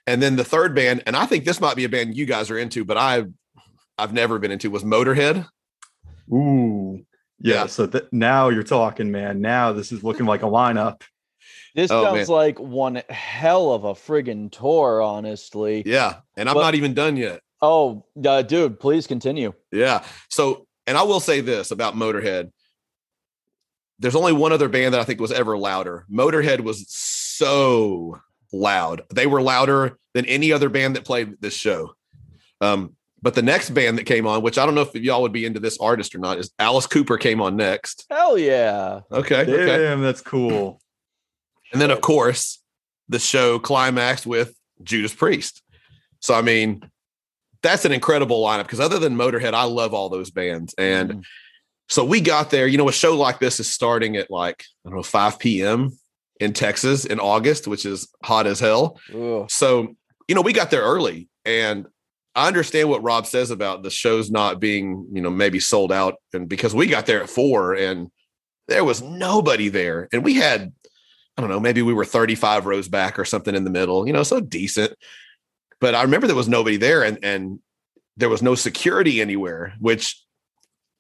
And 0.07 0.23
then 0.23 0.37
the 0.37 0.45
third 0.45 0.75
band, 0.75 1.03
and 1.07 1.17
I 1.17 1.27
think 1.27 1.45
this 1.45 1.61
might 1.61 1.77
be 1.77 1.85
a 1.85 1.89
band 1.89 2.17
you 2.17 2.27
guys 2.27 2.51
are 2.51 2.59
into, 2.59 2.85
but 2.85 2.97
I 2.97 3.25
I've 3.99 4.13
never 4.13 4.39
been 4.39 4.51
into 4.51 4.71
was 4.71 4.85
Motorhead. 4.85 5.47
Ooh. 6.33 7.05
Yeah. 7.41 7.55
Yeah. 7.55 7.67
So 7.67 7.87
th- 7.87 8.05
now 8.13 8.49
you're 8.49 8.63
talking, 8.63 9.11
man. 9.11 9.41
Now 9.41 9.73
this 9.73 9.93
is 9.93 10.03
looking 10.05 10.27
like 10.27 10.43
a 10.43 10.47
lineup. 10.47 11.03
This 11.75 11.91
Oh, 11.91 12.05
sounds 12.05 12.29
like 12.29 12.59
one 12.59 13.03
hell 13.11 13.73
of 13.73 13.85
a 13.85 13.93
friggin' 13.95 14.51
tour, 14.51 15.03
honestly. 15.03 15.83
Yeah, 15.85 16.21
and 16.37 16.49
I'm 16.49 16.55
But- 16.55 16.63
not 16.63 16.75
even 16.75 16.95
done 16.95 17.17
yet. 17.17 17.41
Oh, 17.63 18.05
uh, 18.25 18.43
dude, 18.43 18.79
please 18.81 19.07
continue. 19.07 19.53
Yeah. 19.73 20.05
So, 20.31 20.67
and 20.87 20.97
I 20.97 21.03
will 21.05 21.21
say 21.21 21.41
this 21.41 21.71
about 21.71 21.95
Motorhead. 21.95 22.51
There's 23.99 24.15
only 24.15 24.33
one 24.35 24.53
other 24.53 24.69
band 24.69 24.93
that 24.95 25.01
I 25.01 25.05
think 25.05 25.21
was 25.21 25.33
ever 25.33 25.57
louder. 25.57 26.05
Motorhead 26.13 26.61
was 26.61 26.87
so 26.91 28.19
loud. 28.53 29.03
They 29.15 29.27
were 29.27 29.43
louder 29.43 29.99
than 30.15 30.25
any 30.27 30.53
other 30.53 30.69
band 30.69 30.97
that 30.97 31.05
played 31.05 31.41
this 31.41 31.55
show. 31.55 31.95
Um, 32.61 32.95
but 33.23 33.35
the 33.35 33.43
next 33.43 33.71
band 33.71 33.99
that 33.99 34.05
came 34.05 34.27
on, 34.27 34.43
which 34.43 34.59
I 34.59 34.65
don't 34.67 34.75
know 34.75 34.83
if 34.83 34.95
y'all 34.95 35.23
would 35.23 35.33
be 35.33 35.47
into 35.47 35.61
this 35.61 35.79
artist 35.79 36.15
or 36.15 36.19
not, 36.19 36.39
is 36.39 36.51
Alice 36.59 36.87
Cooper 36.87 37.17
came 37.19 37.41
on 37.41 37.57
next. 37.57 38.07
Hell 38.11 38.39
yeah. 38.39 39.01
Okay. 39.11 39.45
Damn, 39.45 39.59
Okay. 39.59 40.03
that's 40.03 40.21
cool. 40.21 40.81
And 41.73 41.81
then, 41.81 41.91
of 41.91 42.01
course, 42.01 42.63
the 43.09 43.19
show 43.19 43.59
climaxed 43.59 44.27
with 44.27 44.55
Judas 44.83 45.15
Priest. 45.15 45.63
So, 46.21 46.35
I 46.35 46.43
mean, 46.43 46.89
that's 47.63 47.85
an 47.85 47.93
incredible 47.93 48.43
lineup 48.45 48.63
because 48.65 48.81
other 48.81 48.99
than 48.99 49.17
Motorhead, 49.17 49.55
I 49.55 49.65
love 49.65 49.93
all 49.95 50.09
those 50.09 50.31
bands. 50.31 50.75
And 50.79 51.11
Mhm. 51.11 51.23
so 51.89 52.05
we 52.05 52.21
got 52.21 52.51
there. 52.51 52.67
You 52.67 52.79
know, 52.79 52.89
a 52.89 52.93
show 52.93 53.17
like 53.17 53.41
this 53.41 53.59
is 53.59 53.73
starting 53.73 54.17
at 54.17 54.31
like, 54.31 54.65
I 54.85 54.91
don't 54.91 54.97
know, 54.99 55.03
5 55.03 55.39
p.m. 55.39 55.99
in 56.41 56.53
Texas 56.53 57.05
in 57.05 57.21
August, 57.21 57.67
which 57.67 57.87
is 57.87 58.09
hot 58.23 58.47
as 58.47 58.61
hell. 58.61 58.99
Ugh. 59.15 59.51
So, 59.51 59.97
you 60.29 60.35
know, 60.35 60.43
we 60.43 60.53
got 60.53 60.71
there 60.71 60.83
early. 60.83 61.29
And 61.45 61.87
I 62.35 62.47
understand 62.47 62.89
what 62.89 63.03
Rob 63.03 63.27
says 63.27 63.51
about 63.51 63.83
the 63.83 63.91
shows 63.91 64.31
not 64.31 64.61
being, 64.61 65.07
you 65.13 65.23
know, 65.23 65.31
maybe 65.31 65.61
sold 65.61 65.93
out. 65.93 66.17
And 66.33 66.49
because 66.49 66.75
we 66.75 66.87
got 66.87 67.07
there 67.07 67.23
at 67.23 67.31
four 67.31 67.75
and 67.75 68.11
there 68.69 68.85
was 68.85 69.01
nobody 69.01 69.69
there. 69.69 70.09
And 70.13 70.25
we 70.25 70.35
had, 70.35 70.73
I 71.37 71.41
don't 71.41 71.51
know, 71.51 71.61
maybe 71.61 71.83
we 71.83 71.95
were 71.95 72.05
35 72.05 72.67
rows 72.67 72.89
back 72.89 73.19
or 73.19 73.25
something 73.25 73.55
in 73.55 73.65
the 73.65 73.71
middle, 73.71 74.07
you 74.07 74.13
know, 74.13 74.23
so 74.23 74.41
decent. 74.41 74.93
But 75.81 75.95
I 75.95 76.03
remember 76.03 76.27
there 76.27 76.37
was 76.37 76.49
nobody 76.49 76.77
there 76.77 77.03
and 77.03 77.19
and 77.23 77.61
there 78.17 78.31
was 78.31 78.43
no 78.43 78.55
security 78.55 79.21
anywhere, 79.21 79.75
which 79.79 80.23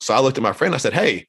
so 0.00 0.14
I 0.14 0.20
looked 0.20 0.36
at 0.36 0.42
my 0.42 0.52
friend, 0.52 0.74
I 0.74 0.78
said, 0.78 0.92
Hey, 0.92 1.28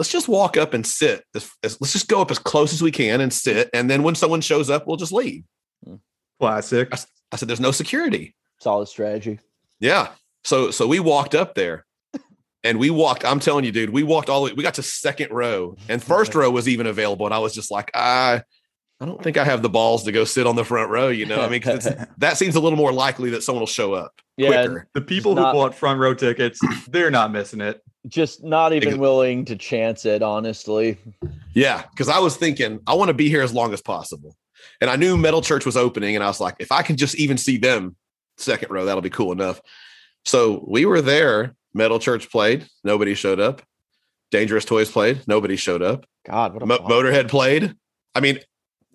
let's 0.00 0.10
just 0.10 0.28
walk 0.28 0.56
up 0.56 0.72
and 0.72 0.86
sit. 0.86 1.26
As- 1.34 1.50
as- 1.62 1.78
Let's 1.78 1.92
just 1.92 2.08
go 2.08 2.22
up 2.22 2.30
as 2.30 2.38
close 2.38 2.72
as 2.72 2.80
we 2.80 2.90
can 2.90 3.20
and 3.20 3.30
sit. 3.30 3.68
And 3.74 3.90
then 3.90 4.02
when 4.02 4.14
someone 4.14 4.40
shows 4.40 4.70
up, 4.70 4.86
we'll 4.86 4.96
just 4.96 5.12
leave. 5.12 5.44
Hmm. 5.84 5.96
Classic. 6.40 6.88
I 7.30 7.36
said, 7.36 7.48
There's 7.48 7.60
no 7.60 7.70
security. 7.70 8.34
Solid 8.60 8.88
strategy. 8.88 9.40
Yeah. 9.78 10.08
So 10.42 10.70
so 10.70 10.86
we 10.86 11.00
walked 11.00 11.34
up 11.34 11.54
there 11.54 11.84
and 12.64 12.78
we 12.78 12.88
walked. 12.88 13.26
I'm 13.26 13.40
telling 13.40 13.66
you, 13.66 13.72
dude, 13.72 13.90
we 13.90 14.02
walked 14.02 14.30
all 14.30 14.40
the 14.40 14.46
way. 14.50 14.54
We 14.56 14.62
got 14.62 14.74
to 14.74 14.82
second 14.82 15.32
row, 15.32 15.76
and 15.88 16.02
first 16.14 16.34
row 16.34 16.50
was 16.50 16.66
even 16.66 16.86
available. 16.86 17.26
And 17.26 17.34
I 17.34 17.38
was 17.38 17.54
just 17.54 17.70
like, 17.70 17.90
I 17.94 18.42
I 19.00 19.06
don't 19.06 19.22
think 19.22 19.36
I 19.38 19.44
have 19.44 19.62
the 19.62 19.68
balls 19.70 20.04
to 20.04 20.12
go 20.12 20.24
sit 20.24 20.46
on 20.46 20.56
the 20.56 20.64
front 20.64 20.90
row. 20.90 21.08
You 21.08 21.24
know, 21.26 21.40
I 21.40 21.48
mean, 21.48 21.62
'cause 21.62 21.86
it's, 21.86 22.02
that 22.18 22.36
seems 22.36 22.54
a 22.54 22.60
little 22.60 22.76
more 22.76 22.92
likely 22.92 23.30
that 23.30 23.42
someone 23.42 23.60
will 23.60 23.66
show 23.66 23.94
up 23.94 24.20
Yeah, 24.36 24.48
quicker. 24.48 24.88
The 24.94 25.00
people 25.00 25.34
who 25.34 25.40
not- 25.40 25.54
bought 25.54 25.74
front 25.74 25.98
row 26.00 26.12
tickets, 26.14 26.60
they're 26.88 27.10
not 27.10 27.32
missing 27.32 27.60
it. 27.62 27.80
just 28.08 28.44
not 28.44 28.72
even 28.74 28.88
Ex- 28.90 28.98
willing 28.98 29.44
to 29.46 29.56
chance 29.56 30.04
it, 30.04 30.22
honestly. 30.22 30.98
Yeah, 31.54 31.82
because 31.90 32.08
I 32.08 32.18
was 32.18 32.36
thinking 32.36 32.80
I 32.86 32.94
want 32.94 33.08
to 33.08 33.14
be 33.14 33.28
here 33.28 33.42
as 33.42 33.52
long 33.54 33.72
as 33.72 33.80
possible, 33.80 34.36
and 34.80 34.90
I 34.90 34.96
knew 34.96 35.16
Metal 35.16 35.40
Church 35.42 35.64
was 35.66 35.76
opening, 35.76 36.14
and 36.14 36.22
I 36.22 36.28
was 36.28 36.40
like, 36.40 36.56
if 36.58 36.70
I 36.72 36.82
can 36.82 36.96
just 36.96 37.14
even 37.16 37.36
see 37.38 37.56
them 37.56 37.96
second 38.36 38.70
row, 38.70 38.84
that'll 38.84 39.00
be 39.02 39.10
cool 39.10 39.32
enough. 39.32 39.60
So 40.26 40.62
we 40.68 40.84
were 40.84 41.00
there. 41.00 41.54
Metal 41.72 41.98
Church 41.98 42.30
played. 42.30 42.66
Nobody 42.84 43.14
showed 43.14 43.40
up. 43.40 43.62
Dangerous 44.30 44.64
Toys 44.64 44.90
played. 44.90 45.22
Nobody 45.26 45.56
showed 45.56 45.82
up. 45.82 46.04
God, 46.26 46.52
what 46.52 46.62
a 46.62 46.66
Mo- 46.66 46.78
Motorhead 46.78 47.28
played. 47.28 47.74
I 48.14 48.20
mean, 48.20 48.38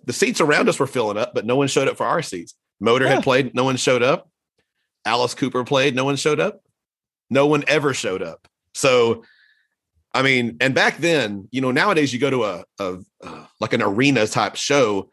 the 0.05 0.13
seats 0.13 0.41
around 0.41 0.69
us 0.69 0.79
were 0.79 0.87
filling 0.87 1.17
up, 1.17 1.33
but 1.33 1.45
no 1.45 1.55
one 1.55 1.67
showed 1.67 1.87
up 1.87 1.97
for 1.97 2.05
our 2.05 2.21
seats. 2.21 2.55
Motorhead 2.81 3.15
Yeah. 3.15 3.21
played. 3.21 3.55
No 3.55 3.63
one 3.63 3.77
showed 3.77 4.03
up. 4.03 4.29
Alice 5.05 5.33
Cooper 5.33 5.63
played. 5.63 5.95
No 5.95 6.05
one 6.05 6.15
showed 6.15 6.39
up. 6.39 6.61
No 7.29 7.47
one 7.47 7.63
ever 7.67 7.93
showed 7.93 8.21
up. 8.21 8.47
So, 8.73 9.23
I 10.13 10.21
mean, 10.21 10.57
and 10.59 10.73
back 10.75 10.97
then, 10.97 11.47
you 11.51 11.61
know, 11.61 11.71
nowadays 11.71 12.13
you 12.13 12.19
go 12.19 12.29
to 12.29 12.43
a, 12.45 12.65
a 12.79 12.99
uh, 13.23 13.45
like 13.59 13.73
an 13.73 13.81
arena 13.81 14.27
type 14.27 14.55
show. 14.55 15.09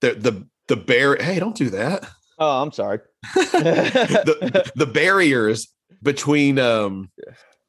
The 0.00 0.14
the 0.14 0.46
the 0.68 0.76
bear. 0.76 1.16
Hey, 1.16 1.38
don't 1.38 1.56
do 1.56 1.70
that. 1.70 2.08
Oh, 2.38 2.62
I'm 2.62 2.72
sorry. 2.72 2.98
the 3.34 4.70
the 4.74 4.86
barriers 4.86 5.68
between 6.02 6.58
um 6.58 7.10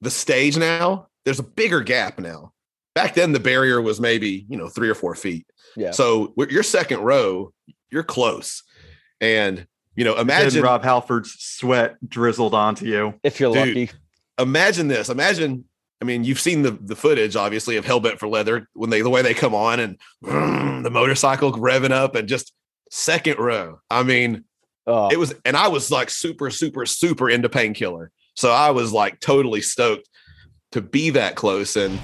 the 0.01 0.11
stage 0.11 0.57
now. 0.57 1.07
There's 1.25 1.39
a 1.39 1.43
bigger 1.43 1.81
gap 1.81 2.19
now. 2.19 2.53
Back 2.95 3.13
then, 3.13 3.31
the 3.31 3.39
barrier 3.39 3.81
was 3.81 3.99
maybe 3.99 4.45
you 4.49 4.57
know 4.57 4.69
three 4.69 4.89
or 4.89 4.95
four 4.95 5.15
feet. 5.15 5.45
Yeah. 5.77 5.91
So 5.91 6.33
your 6.49 6.63
second 6.63 6.99
row, 7.01 7.53
you're 7.89 8.03
close, 8.03 8.63
and 9.21 9.65
you 9.95 10.03
know 10.03 10.13
Imagine 10.17 10.41
imagine 10.47 10.63
Rob 10.63 10.83
Halford's 10.83 11.31
sweat 11.39 11.95
drizzled 12.07 12.53
onto 12.53 12.85
you. 12.85 13.13
if 13.23 13.39
you're 13.39 13.53
dude, 13.53 13.67
lucky. 13.77 13.91
imagine 14.37 14.87
this. 14.87 15.09
Imagine. 15.09 15.63
I 16.01 16.05
mean, 16.05 16.23
you've 16.23 16.39
seen 16.39 16.61
the 16.61 16.71
the 16.71 16.95
footage, 16.95 17.35
obviously, 17.35 17.77
of 17.77 17.85
Hellbent 17.85 18.19
for 18.19 18.27
Leather 18.27 18.67
when 18.73 18.89
they 18.89 19.01
the 19.01 19.09
way 19.09 19.21
they 19.21 19.33
come 19.33 19.55
on 19.55 19.79
and 19.79 19.97
the 20.21 20.89
motorcycle 20.91 21.51
revving 21.53 21.91
up 21.91 22.15
and 22.15 22.27
just 22.27 22.53
second 22.91 23.39
row. 23.39 23.79
I 23.89 24.03
mean, 24.03 24.43
Oh, 24.87 25.09
it 25.09 25.19
was, 25.19 25.35
and 25.43 25.57
I 25.57 25.67
was 25.67 25.91
like 25.91 26.09
super, 26.09 26.49
super, 26.49 26.85
super 26.85 27.29
into 27.29 27.49
painkiller. 27.49 28.09
So 28.35 28.51
I 28.51 28.71
was 28.71 28.93
like 28.93 29.19
totally 29.19 29.59
stoked 29.59 30.07
to 30.71 30.81
be 30.81 31.09
that 31.09 31.35
close. 31.35 31.75
And 31.75 31.99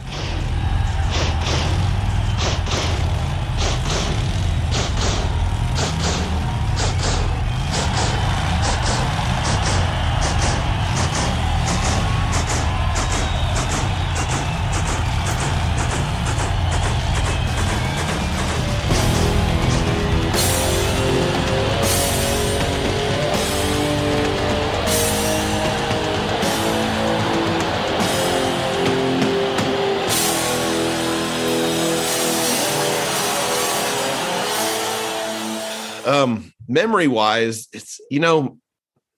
memory 36.74 37.08
wise 37.08 37.68
it's 37.74 38.00
you 38.10 38.20
know 38.20 38.58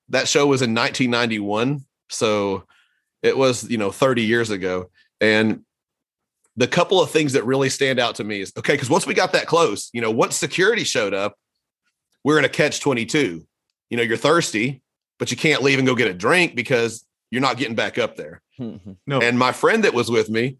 that 0.09 0.27
show 0.27 0.45
was 0.45 0.61
in 0.61 0.75
1991 0.75 1.83
so 2.09 2.63
it 3.23 3.37
was 3.37 3.69
you 3.69 3.77
know 3.77 3.91
30 3.91 4.23
years 4.23 4.49
ago 4.49 4.89
and 5.21 5.61
the 6.57 6.67
couple 6.67 7.01
of 7.01 7.11
things 7.11 7.33
that 7.33 7.45
really 7.45 7.69
stand 7.69 7.99
out 7.99 8.15
to 8.15 8.23
me 8.23 8.41
is 8.41 8.53
okay, 8.57 8.73
because 8.73 8.89
once 8.89 9.05
we 9.05 9.13
got 9.13 9.33
that 9.33 9.45
close, 9.45 9.89
you 9.93 10.01
know, 10.01 10.11
once 10.11 10.35
security 10.35 10.83
showed 10.83 11.13
up, 11.13 11.37
we're 12.23 12.39
in 12.39 12.45
a 12.45 12.49
catch 12.49 12.79
22. 12.79 13.45
You 13.89 13.97
know, 13.97 14.03
you're 14.03 14.17
thirsty, 14.17 14.81
but 15.19 15.31
you 15.31 15.37
can't 15.37 15.61
leave 15.61 15.79
and 15.79 15.87
go 15.87 15.95
get 15.95 16.07
a 16.07 16.13
drink 16.13 16.55
because 16.55 17.05
you're 17.29 17.41
not 17.41 17.57
getting 17.57 17.75
back 17.75 17.97
up 17.97 18.15
there. 18.15 18.41
Mm-hmm. 18.59 18.93
No, 19.05 19.19
And 19.19 19.37
my 19.37 19.51
friend 19.51 19.83
that 19.83 19.93
was 19.93 20.09
with 20.09 20.29
me, 20.29 20.57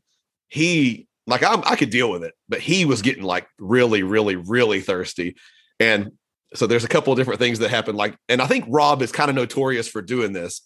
he 0.49 1.07
like 1.27 1.43
I'm, 1.43 1.63
I 1.65 1.75
could 1.75 1.89
deal 1.89 2.11
with 2.11 2.23
it, 2.23 2.33
but 2.49 2.59
he 2.59 2.85
was 2.85 3.01
getting 3.01 3.23
like 3.23 3.47
really, 3.57 4.03
really, 4.03 4.35
really 4.35 4.81
thirsty. 4.81 5.35
And 5.79 6.11
so 6.53 6.67
there's 6.67 6.83
a 6.83 6.89
couple 6.89 7.11
of 7.11 7.17
different 7.17 7.39
things 7.39 7.59
that 7.59 7.69
happened. 7.69 7.97
Like, 7.97 8.15
and 8.29 8.41
I 8.41 8.47
think 8.47 8.65
Rob 8.67 9.01
is 9.01 9.11
kind 9.11 9.29
of 9.29 9.35
notorious 9.35 9.87
for 9.87 10.01
doing 10.01 10.33
this, 10.33 10.61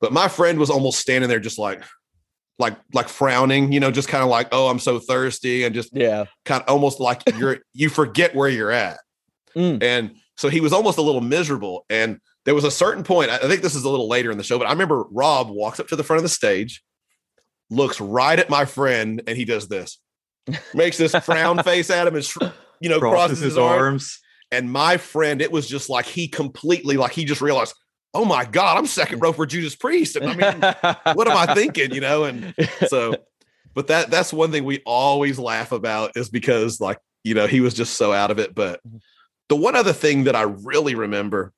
but 0.00 0.12
my 0.12 0.28
friend 0.28 0.58
was 0.58 0.70
almost 0.70 0.98
standing 0.98 1.28
there 1.28 1.40
just 1.40 1.58
like, 1.58 1.82
like, 2.58 2.76
like 2.92 3.08
frowning, 3.08 3.72
you 3.72 3.80
know, 3.80 3.90
just 3.90 4.08
kind 4.08 4.22
of 4.22 4.30
like, 4.30 4.48
oh, 4.52 4.68
I'm 4.68 4.78
so 4.78 4.98
thirsty, 4.98 5.64
and 5.64 5.74
just 5.74 5.90
yeah. 5.92 6.26
kind 6.44 6.62
of 6.62 6.68
almost 6.68 7.00
like 7.00 7.22
you're 7.36 7.58
you 7.72 7.88
forget 7.88 8.34
where 8.34 8.48
you're 8.48 8.70
at. 8.70 8.98
Mm. 9.56 9.82
And 9.82 10.14
so 10.36 10.48
he 10.48 10.60
was 10.60 10.72
almost 10.72 10.98
a 10.98 11.02
little 11.02 11.20
miserable. 11.20 11.84
And 11.90 12.20
there 12.44 12.54
was 12.54 12.64
a 12.64 12.70
certain 12.70 13.02
point, 13.04 13.30
I 13.30 13.36
I 13.36 13.48
think 13.48 13.62
this 13.62 13.74
is 13.74 13.84
a 13.84 13.90
little 13.90 14.08
later 14.08 14.30
in 14.30 14.38
the 14.38 14.44
show, 14.44 14.58
but 14.58 14.66
I 14.66 14.70
remember 14.70 15.04
Rob 15.10 15.50
walks 15.50 15.80
up 15.80 15.88
to 15.88 15.96
the 15.96 16.04
front 16.04 16.18
of 16.18 16.22
the 16.22 16.28
stage, 16.28 16.82
looks 17.70 18.00
right 18.00 18.38
at 18.38 18.50
my 18.50 18.64
friend, 18.64 19.22
and 19.26 19.36
he 19.36 19.44
does 19.44 19.68
this, 19.68 19.98
makes 20.74 20.96
this 20.96 21.14
frown 21.14 21.62
face 21.64 21.90
at 21.90 22.06
him 22.06 22.14
and 22.14 22.24
sh- 22.24 22.36
you 22.80 22.88
know, 22.88 23.00
crosses 23.00 23.40
his 23.40 23.58
arm. 23.58 23.82
arms. 23.82 24.20
And 24.54 24.72
my 24.72 24.96
friend, 24.96 25.42
it 25.42 25.52
was 25.52 25.66
just 25.68 25.88
like 25.90 26.06
he 26.06 26.28
completely 26.28 26.96
like 26.96 27.12
he 27.12 27.24
just 27.24 27.40
realized, 27.40 27.74
oh 28.14 28.24
my 28.24 28.44
God, 28.44 28.78
I'm 28.78 28.86
second 28.86 29.20
row 29.20 29.32
for 29.32 29.44
Judas 29.46 29.74
Priest. 29.76 30.16
And 30.16 30.28
I 30.30 30.34
mean, 30.36 31.14
what 31.16 31.28
am 31.28 31.36
I 31.36 31.52
thinking? 31.54 31.92
You 31.94 32.00
know, 32.00 32.24
and 32.24 32.54
so 32.88 33.16
but 33.74 33.88
that 33.88 34.10
that's 34.10 34.32
one 34.32 34.52
thing 34.52 34.64
we 34.64 34.80
always 34.86 35.38
laugh 35.38 35.72
about 35.72 36.12
is 36.16 36.28
because 36.28 36.80
like 36.80 36.98
you 37.24 37.34
know 37.34 37.46
he 37.48 37.60
was 37.60 37.74
just 37.74 37.94
so 37.96 38.12
out 38.12 38.30
of 38.30 38.38
it 38.38 38.54
but 38.54 38.80
the 39.48 39.56
one 39.56 39.74
other 39.74 39.92
thing 39.94 40.24
that 40.24 40.36
i 40.36 40.42
really 40.42 40.94
remember 40.94 41.52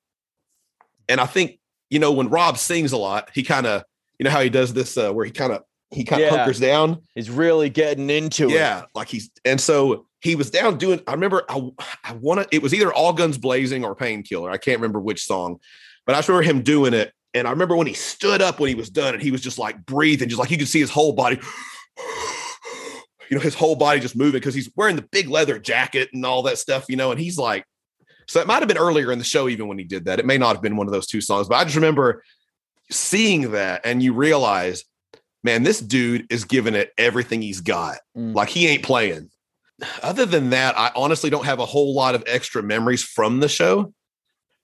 and 1.09 1.19
i 1.21 1.25
think 1.25 1.59
you 1.89 1.99
know 1.99 2.11
when 2.11 2.29
rob 2.29 2.57
sings 2.57 2.91
a 2.91 2.97
lot 2.97 3.29
he 3.35 3.43
kind 3.43 3.67
of 3.67 3.83
you 4.17 4.23
know 4.23 4.29
how 4.31 4.41
he 4.41 4.49
does 4.49 4.73
this 4.73 4.97
uh, 4.97 5.11
where 5.11 5.25
he 5.25 5.31
kind 5.31 5.51
of 5.53 5.61
he 5.91 6.03
kind 6.03 6.23
of 6.23 6.31
Yeah. 6.31 6.37
hunkers 6.37 6.59
down 6.59 7.01
He's 7.13 7.29
really 7.29 7.69
getting 7.69 8.09
into 8.09 8.45
it. 8.45 8.53
yeah 8.53 8.85
like 8.95 9.09
he's 9.09 9.29
and 9.45 9.61
so 9.61 10.06
he 10.21 10.35
was 10.35 10.49
down 10.49 10.77
doing 10.77 10.99
i 11.07 11.11
remember 11.13 11.43
i, 11.49 11.69
I 12.03 12.13
want 12.13 12.41
to 12.41 12.47
it 12.55 12.61
was 12.61 12.73
either 12.73 12.91
all 12.93 13.13
guns 13.13 13.37
blazing 13.37 13.85
or 13.85 13.95
painkiller 13.95 14.49
i 14.49 14.57
can't 14.57 14.79
remember 14.79 14.99
which 14.99 15.23
song 15.25 15.59
but 16.05 16.15
i 16.15 16.17
just 16.19 16.29
remember 16.29 16.49
him 16.49 16.61
doing 16.63 16.93
it 16.93 17.13
and 17.33 17.47
i 17.47 17.51
remember 17.51 17.75
when 17.75 17.87
he 17.87 17.93
stood 17.93 18.41
up 18.41 18.59
when 18.59 18.69
he 18.69 18.75
was 18.75 18.89
done 18.89 19.13
and 19.13 19.23
he 19.23 19.31
was 19.31 19.41
just 19.41 19.59
like 19.59 19.85
breathing 19.85 20.29
just 20.29 20.39
like 20.39 20.51
you 20.51 20.57
could 20.57 20.67
see 20.67 20.79
his 20.79 20.89
whole 20.89 21.13
body 21.13 21.39
you 23.29 23.35
know 23.35 23.41
his 23.41 23.55
whole 23.55 23.75
body 23.75 23.99
just 23.99 24.15
moving 24.15 24.39
because 24.39 24.53
he's 24.55 24.69
wearing 24.75 24.95
the 24.95 25.07
big 25.11 25.29
leather 25.29 25.59
jacket 25.59 26.09
and 26.13 26.25
all 26.25 26.41
that 26.43 26.57
stuff 26.57 26.85
you 26.89 26.95
know 26.95 27.11
and 27.11 27.19
he's 27.19 27.37
like 27.37 27.65
so 28.27 28.39
it 28.41 28.47
might 28.47 28.59
have 28.59 28.67
been 28.67 28.77
earlier 28.77 29.11
in 29.11 29.19
the 29.19 29.25
show 29.25 29.47
even 29.49 29.67
when 29.67 29.77
he 29.77 29.83
did 29.83 30.05
that 30.05 30.19
it 30.19 30.25
may 30.25 30.37
not 30.37 30.55
have 30.55 30.61
been 30.61 30.75
one 30.77 30.87
of 30.87 30.93
those 30.93 31.07
two 31.07 31.21
songs 31.21 31.47
but 31.47 31.55
i 31.55 31.63
just 31.63 31.75
remember 31.75 32.23
seeing 32.89 33.51
that 33.51 33.81
and 33.85 34.01
you 34.01 34.13
realize 34.13 34.83
man 35.43 35.63
this 35.63 35.79
dude 35.79 36.25
is 36.31 36.45
giving 36.45 36.73
it 36.73 36.91
everything 36.97 37.41
he's 37.41 37.61
got 37.61 37.97
Mm. 38.17 38.33
like 38.33 38.49
he 38.49 38.67
ain't 38.67 38.81
playing. 38.83 39.29
Other 40.01 40.25
than 40.25 40.49
that, 40.51 40.77
I 40.77 40.91
honestly 40.95 41.29
don't 41.29 41.45
have 41.45 41.59
a 41.59 41.65
whole 41.65 41.93
lot 41.93 42.15
of 42.15 42.23
extra 42.25 42.63
memories 42.63 43.03
from 43.03 43.39
the 43.39 43.47
show. 43.49 43.93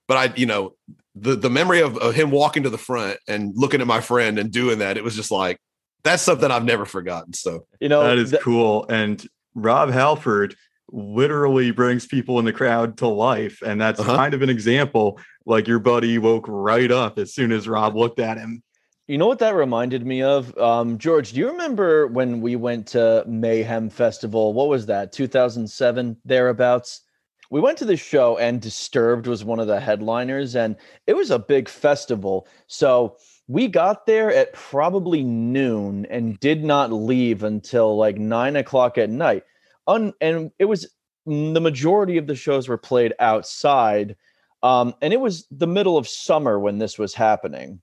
But 0.08 0.16
I, 0.16 0.34
you 0.36 0.46
know, 0.46 0.74
the 1.14 1.36
the 1.36 1.50
memory 1.50 1.80
of, 1.80 1.96
of 1.98 2.14
him 2.14 2.30
walking 2.30 2.64
to 2.64 2.70
the 2.70 2.78
front 2.78 3.18
and 3.28 3.52
looking 3.56 3.80
at 3.80 3.86
my 3.86 4.00
friend 4.00 4.38
and 4.38 4.50
doing 4.50 4.80
that, 4.80 4.96
it 4.96 5.04
was 5.04 5.14
just 5.14 5.30
like 5.30 5.58
that's 6.02 6.22
something 6.22 6.50
I've 6.50 6.64
never 6.64 6.84
forgotten. 6.84 7.32
So 7.32 7.66
You 7.80 7.88
know, 7.88 8.02
that 8.02 8.18
is 8.18 8.30
th- 8.30 8.42
cool. 8.42 8.84
And 8.88 9.24
Rob 9.54 9.90
Halford 9.90 10.56
literally 10.90 11.70
brings 11.70 12.06
people 12.06 12.38
in 12.40 12.44
the 12.44 12.52
crowd 12.52 12.98
to 12.98 13.06
life. 13.06 13.62
And 13.64 13.80
that's 13.80 14.00
Uh-huh. 14.00 14.16
kind 14.16 14.34
of 14.34 14.42
an 14.42 14.50
example. 14.50 15.18
Like 15.46 15.68
your 15.68 15.78
buddy 15.78 16.18
woke 16.18 16.44
right 16.48 16.90
up 16.90 17.18
as 17.18 17.32
soon 17.34 17.52
as 17.52 17.68
Rob 17.68 17.94
looked 17.96 18.18
at 18.18 18.36
him. 18.36 18.62
You 19.06 19.18
know 19.18 19.26
what 19.26 19.40
that 19.40 19.54
reminded 19.54 20.06
me 20.06 20.22
of? 20.22 20.56
Um, 20.56 20.96
George, 20.96 21.32
do 21.32 21.40
you 21.40 21.48
remember 21.48 22.06
when 22.06 22.40
we 22.40 22.56
went 22.56 22.86
to 22.88 23.22
Mayhem 23.26 23.90
Festival? 23.90 24.54
What 24.54 24.68
was 24.68 24.86
that? 24.86 25.12
2007, 25.12 26.16
thereabouts? 26.24 27.02
We 27.50 27.60
went 27.60 27.76
to 27.78 27.84
the 27.84 27.98
show 27.98 28.38
and 28.38 28.62
Disturbed 28.62 29.26
was 29.26 29.44
one 29.44 29.60
of 29.60 29.66
the 29.66 29.78
headliners, 29.78 30.56
and 30.56 30.76
it 31.06 31.14
was 31.14 31.30
a 31.30 31.38
big 31.38 31.68
festival. 31.68 32.48
So 32.66 33.18
we 33.46 33.68
got 33.68 34.06
there 34.06 34.32
at 34.32 34.54
probably 34.54 35.22
noon 35.22 36.06
and 36.06 36.40
did 36.40 36.64
not 36.64 36.90
leave 36.90 37.42
until 37.42 37.98
like 37.98 38.16
nine 38.16 38.56
o'clock 38.56 38.96
at 38.96 39.10
night. 39.10 39.44
Un- 39.86 40.14
and 40.22 40.50
it 40.58 40.64
was 40.64 40.88
the 41.26 41.60
majority 41.60 42.16
of 42.16 42.26
the 42.26 42.34
shows 42.34 42.68
were 42.68 42.78
played 42.78 43.12
outside. 43.18 44.16
Um, 44.62 44.94
and 45.02 45.12
it 45.12 45.20
was 45.20 45.46
the 45.50 45.66
middle 45.66 45.98
of 45.98 46.08
summer 46.08 46.58
when 46.58 46.78
this 46.78 46.98
was 46.98 47.12
happening. 47.12 47.82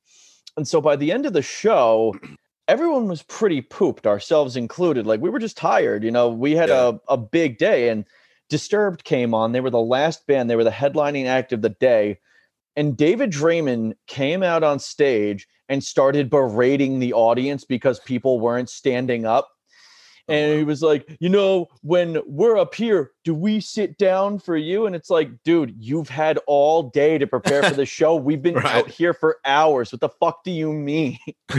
And 0.58 0.68
so 0.68 0.82
by 0.82 0.96
the 0.96 1.12
end 1.12 1.26
of 1.26 1.34
the 1.34 1.42
show, 1.42 2.16
everyone 2.68 3.08
was 3.08 3.24
pretty 3.24 3.62
pooped, 3.62 4.06
ourselves 4.06 4.56
included. 4.56 5.06
Like 5.08 5.22
we 5.22 5.30
were 5.30 5.40
just 5.40 5.58
tired, 5.58 6.04
you 6.04 6.12
know, 6.12 6.30
we 6.30 6.56
had 6.56 6.70
Yeah. 6.70 6.90
a, 6.90 7.14
a 7.14 7.18
big 7.18 7.58
day 7.58 7.90
and 7.90 8.06
Disturbed 8.50 9.06
came 9.06 9.34
on. 9.34 9.54
They 9.54 9.62
were 9.62 9.70
the 9.70 9.80
last 9.80 10.28
band, 10.28 10.50
they 10.50 10.58
were 10.58 10.66
the 10.66 10.72
headlining 10.72 11.26
act 11.26 11.54
of 11.54 11.62
the 11.62 11.70
day. 11.70 12.20
And 12.76 12.98
David 12.98 13.32
Draiman 13.32 13.94
came 14.08 14.44
out 14.44 14.62
on 14.62 14.78
stage 14.78 15.48
and 15.70 15.82
started 15.82 16.30
berating 16.30 17.00
the 17.00 17.14
audience 17.14 17.64
because 17.64 18.02
people 18.02 18.42
weren't 18.42 18.70
standing 18.70 19.26
up. 19.26 19.51
And 20.32 20.58
he 20.58 20.64
was 20.64 20.82
like, 20.82 21.18
you 21.20 21.30
know, 21.30 21.68
when 21.82 22.22
we're 22.26 22.58
up 22.58 22.74
here, 22.74 23.12
do 23.24 23.34
we 23.36 23.60
sit 23.60 23.98
down 23.98 24.40
for 24.40 24.56
you? 24.58 24.86
And 24.86 24.96
it's 24.96 25.10
like, 25.10 25.30
dude, 25.44 25.76
you've 25.78 26.10
had 26.10 26.40
all 26.48 26.84
day 26.84 27.18
to 27.18 27.28
prepare 27.28 27.64
for 27.64 27.76
the 27.76 27.86
show. 27.98 28.16
We've 28.16 28.42
been 28.42 28.56
Right. 28.56 28.66
out 28.76 28.88
here 28.90 29.14
for 29.14 29.38
hours. 29.46 29.92
What 29.92 30.02
the 30.02 30.10
fuck 30.10 30.44
do 30.44 30.52
you 30.52 30.72
mean? 30.74 31.18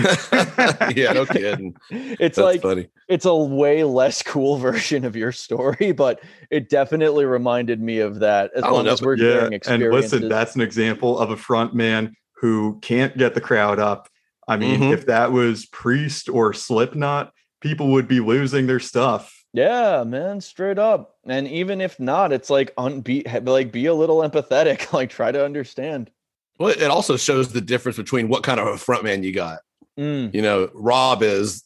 yeah, 0.94 1.12
no 1.12 1.26
kidding. 1.26 1.76
It's 1.90 2.36
That's 2.36 2.38
like 2.38 2.62
funny. 2.62 2.88
it's 3.08 3.24
a 3.24 3.34
way 3.34 3.84
less 3.84 4.22
cool 4.22 4.56
version 4.56 5.04
of 5.04 5.16
your 5.16 5.32
story, 5.32 5.92
but 5.92 6.20
it 6.50 6.68
definitely 6.68 7.24
reminded 7.24 7.80
me 7.80 7.98
of 7.98 8.20
that 8.20 8.50
as 8.54 8.62
I 8.64 8.70
long 8.70 8.84
know, 8.86 8.92
as 8.92 9.02
we're 9.02 9.16
Yeah. 9.16 9.48
sharing 9.50 9.60
And 9.66 9.92
listen, 9.92 10.28
that's 10.28 10.54
an 10.54 10.60
example 10.60 11.18
of 11.18 11.30
a 11.30 11.36
front 11.36 11.74
man 11.74 12.14
who 12.36 12.78
can't 12.82 13.16
get 13.16 13.34
the 13.34 13.40
crowd 13.40 13.78
up. 13.78 14.08
I 14.48 14.56
mean, 14.56 14.80
Mhm. 14.80 14.92
if 14.92 15.06
that 15.06 15.32
was 15.32 15.66
Priest 15.66 16.28
or 16.28 16.52
Slipknot, 16.52 17.32
people 17.62 17.92
would 17.92 18.06
be 18.08 18.20
losing 18.20 18.66
their 18.66 18.80
stuff. 18.80 19.44
Yeah, 19.54 20.04
man, 20.04 20.40
straight 20.40 20.78
up. 20.78 21.16
And 21.26 21.46
even 21.48 21.80
if 21.80 21.98
not, 22.00 22.32
it's 22.32 22.50
like 22.50 22.74
unbe 22.76 23.46
like 23.46 23.72
be 23.72 23.86
a 23.86 23.94
little 23.94 24.18
empathetic, 24.18 24.92
like 24.94 25.10
try 25.10 25.32
to 25.32 25.44
understand. 25.44 26.10
Well, 26.58 26.68
it 26.70 26.82
also 26.84 27.16
shows 27.16 27.52
the 27.52 27.60
difference 27.60 27.96
between 27.96 28.28
what 28.28 28.42
kind 28.42 28.60
of 28.60 28.66
a 28.66 28.76
front 28.78 29.04
man 29.04 29.22
you 29.22 29.32
got. 29.32 29.60
Mm, 29.98 30.34
you 30.34 30.40
know 30.40 30.70
rob 30.72 31.22
is 31.22 31.64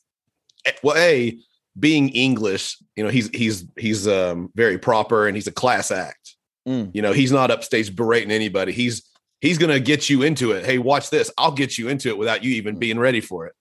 eh, 0.65 0.73
well 0.83 0.97
a 0.97 1.39
being 1.79 2.09
english 2.09 2.77
you 2.97 3.05
know 3.05 3.09
he's 3.09 3.29
he's 3.29 3.65
he's 3.79 4.09
um 4.09 4.51
very 4.57 4.79
proper 4.79 5.29
and 5.29 5.37
he's 5.37 5.47
a 5.47 5.53
class 5.53 5.93
act 5.93 6.35
Mm. 6.67 6.91
you 6.93 7.03
know 7.03 7.13
he's 7.13 7.31
not 7.31 7.53
upstage 7.53 7.95
berating 7.95 8.33
anybody 8.33 8.73
he's 8.73 9.05
he's 9.41 9.59
gonna 9.59 9.79
get 9.79 10.11
you 10.11 10.23
into 10.25 10.51
it 10.51 10.67
hey 10.67 10.79
watch 10.79 11.09
this 11.11 11.31
i'll 11.39 11.53
get 11.53 11.79
you 11.79 11.89
into 11.89 12.09
it 12.09 12.19
without 12.19 12.43
you 12.43 12.51
even 12.57 12.81
being 12.81 12.99
ready 12.99 13.21
for 13.21 13.47
it 13.47 13.55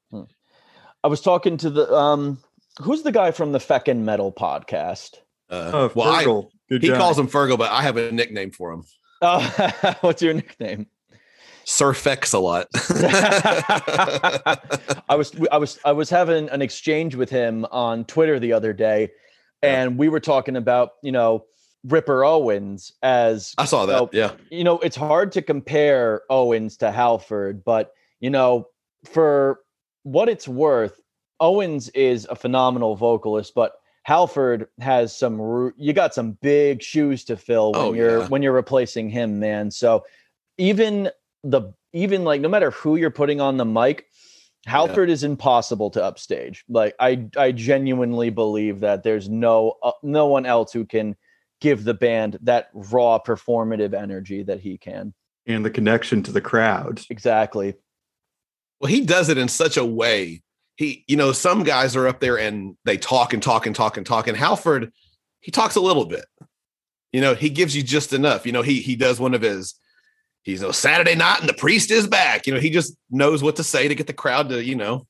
I 1.06 1.08
was 1.08 1.22
talking 1.22 1.56
to 1.58 1.70
the 1.70 1.94
um 1.94 2.40
who's 2.82 3.04
the 3.04 3.12
guy 3.12 3.30
from 3.30 3.52
the 3.52 3.60
Feckin' 3.60 4.00
Metal 4.00 4.34
podcast? 4.34 5.20
uh, 5.52 5.70
Oh, 5.72 5.92
well 5.94 6.10
I, 6.12 6.24
Fergal. 6.26 6.50
Good 6.68 6.82
he 6.82 6.88
job. 6.88 6.98
calls 6.98 7.20
him 7.20 7.28
fergal 7.28 7.60
but 7.60 7.70
i 7.72 7.84
have 7.84 7.96
a 7.98 8.12
nickname 8.12 8.50
for 8.50 8.72
him 8.74 8.84
Uh, 9.22 9.72
what's 10.02 10.22
your 10.24 10.34
nickname? 10.34 10.88
sir 11.64 11.94
fex 11.94 12.34
a 12.34 12.40
lot 12.40 12.66
I 15.10 15.16
was 15.16 15.32
I 15.52 15.58
was 15.58 15.78
I 15.86 15.92
was 15.92 16.10
having 16.10 16.50
an 16.50 16.62
exchange 16.64 17.14
with 17.16 17.30
him 17.30 17.66
on 17.72 18.06
Twitter 18.06 18.40
the 18.40 18.54
other 18.54 18.74
day, 18.74 19.10
Yeah. 19.64 19.82
and 19.84 19.98
we 19.98 20.10
were 20.10 20.20
talking 20.20 20.56
about 20.56 20.92
you 21.04 21.12
know 21.12 21.46
Ripper 21.84 22.24
Owens 22.26 22.92
as 23.04 23.54
i 23.60 23.66
saw 23.66 23.86
that 23.86 24.02
Oh. 24.02 24.10
yeah 24.12 24.32
you 24.50 24.64
know 24.64 24.80
it's 24.80 24.96
hard 24.96 25.32
to 25.34 25.42
compare 25.44 26.22
Owens 26.32 26.78
to 26.78 26.92
Halford, 26.92 27.64
but 27.64 27.92
you 28.20 28.30
know 28.32 28.68
for 29.12 29.60
what 30.06 30.30
it's 30.30 30.48
worth, 30.48 31.00
Owens 31.40 31.90
is 31.90 32.26
a 32.30 32.36
phenomenal 32.36 32.96
vocalist, 32.96 33.54
but 33.56 33.74
Halford 34.04 34.68
has 34.80 35.18
some 35.18 35.74
you 35.78 35.92
got 35.94 36.14
some 36.14 36.38
big 36.42 36.82
shoes 36.84 37.24
to 37.26 37.36
fill 37.36 37.72
when 37.74 37.82
Oh, 37.82 37.94
you're 37.94 38.20
yeah. 38.22 38.28
when 38.28 38.42
you're 38.44 38.54
replacing 38.54 39.10
him, 39.10 39.40
man. 39.40 39.72
So 39.72 40.06
even 40.58 41.10
the 41.44 41.74
even 41.92 42.24
like 42.24 42.40
no 42.40 42.48
matter 42.50 42.70
who 42.72 42.96
you're 42.98 43.10
putting 43.10 43.42
on 43.42 43.58
the 43.58 43.66
mic, 43.66 44.06
Halford 44.68 45.10
is 45.10 45.24
impossible 45.24 45.90
to 45.92 46.04
upstage. 46.04 46.64
Like 46.70 46.94
I 47.00 47.28
I 47.36 47.52
genuinely 47.52 48.30
believe 48.30 48.80
that 48.82 49.02
there's 49.02 49.28
no 49.28 49.74
uh, 49.82 49.92
no 50.04 50.28
one 50.28 50.46
else 50.46 50.72
who 50.72 50.86
can 50.86 51.16
give 51.62 51.84
the 51.84 51.94
band 51.96 52.38
that 52.44 52.70
raw 52.74 53.18
performative 53.18 53.94
energy 53.96 54.44
that 54.44 54.60
he 54.60 54.78
can. 54.78 55.14
and 55.48 55.66
the 55.66 55.70
connection 55.72 56.22
to 56.24 56.32
the 56.32 56.42
crowd. 56.42 57.02
Exactly. 57.10 57.74
Well 58.86 58.94
he 58.94 59.02
does 59.06 59.30
it 59.30 59.38
in 59.38 59.48
such 59.48 59.78
a 59.78 59.86
way 59.86 60.42
he, 60.78 61.06
you 61.08 61.16
know, 61.16 61.32
some 61.32 61.64
guys 61.64 61.96
are 61.96 62.08
up 62.08 62.20
there 62.20 62.38
and 62.38 62.76
they 62.84 62.98
talk 62.98 63.34
and 63.34 63.42
talk 63.42 63.66
and 63.66 63.76
talk 63.76 63.98
and 63.98 64.06
talk. 64.06 64.28
And 64.28 64.38
Halford, 64.38 64.92
he 65.40 65.52
talks 65.52 65.76
a 65.76 65.82
little 65.82 66.06
bit. 66.06 66.26
You 67.14 67.22
know, 67.22 67.34
he 67.34 67.50
gives 67.50 67.76
you 67.76 67.82
just 67.82 68.12
enough. 68.12 68.46
You 68.46 68.52
know, 68.52 68.62
he 68.62 68.82
he 68.82 68.96
does 68.98 69.20
one 69.20 69.34
of 69.34 69.42
his 69.42 69.76
he's 70.44 70.62
a 70.62 70.74
Saturday 70.74 71.16
night 71.16 71.40
and 71.40 71.48
the 71.48 71.54
priest 71.54 71.92
is 71.92 72.08
back. 72.08 72.46
You 72.46 72.54
know, 72.54 72.60
he 72.60 72.70
just 72.70 72.96
knows 73.10 73.42
what 73.42 73.56
to 73.56 73.64
say 73.64 73.88
to 73.88 73.96
get 73.96 74.08
the 74.08 74.14
crowd 74.14 74.50
to, 74.50 74.62
you 74.64 74.76
know, 74.76 75.08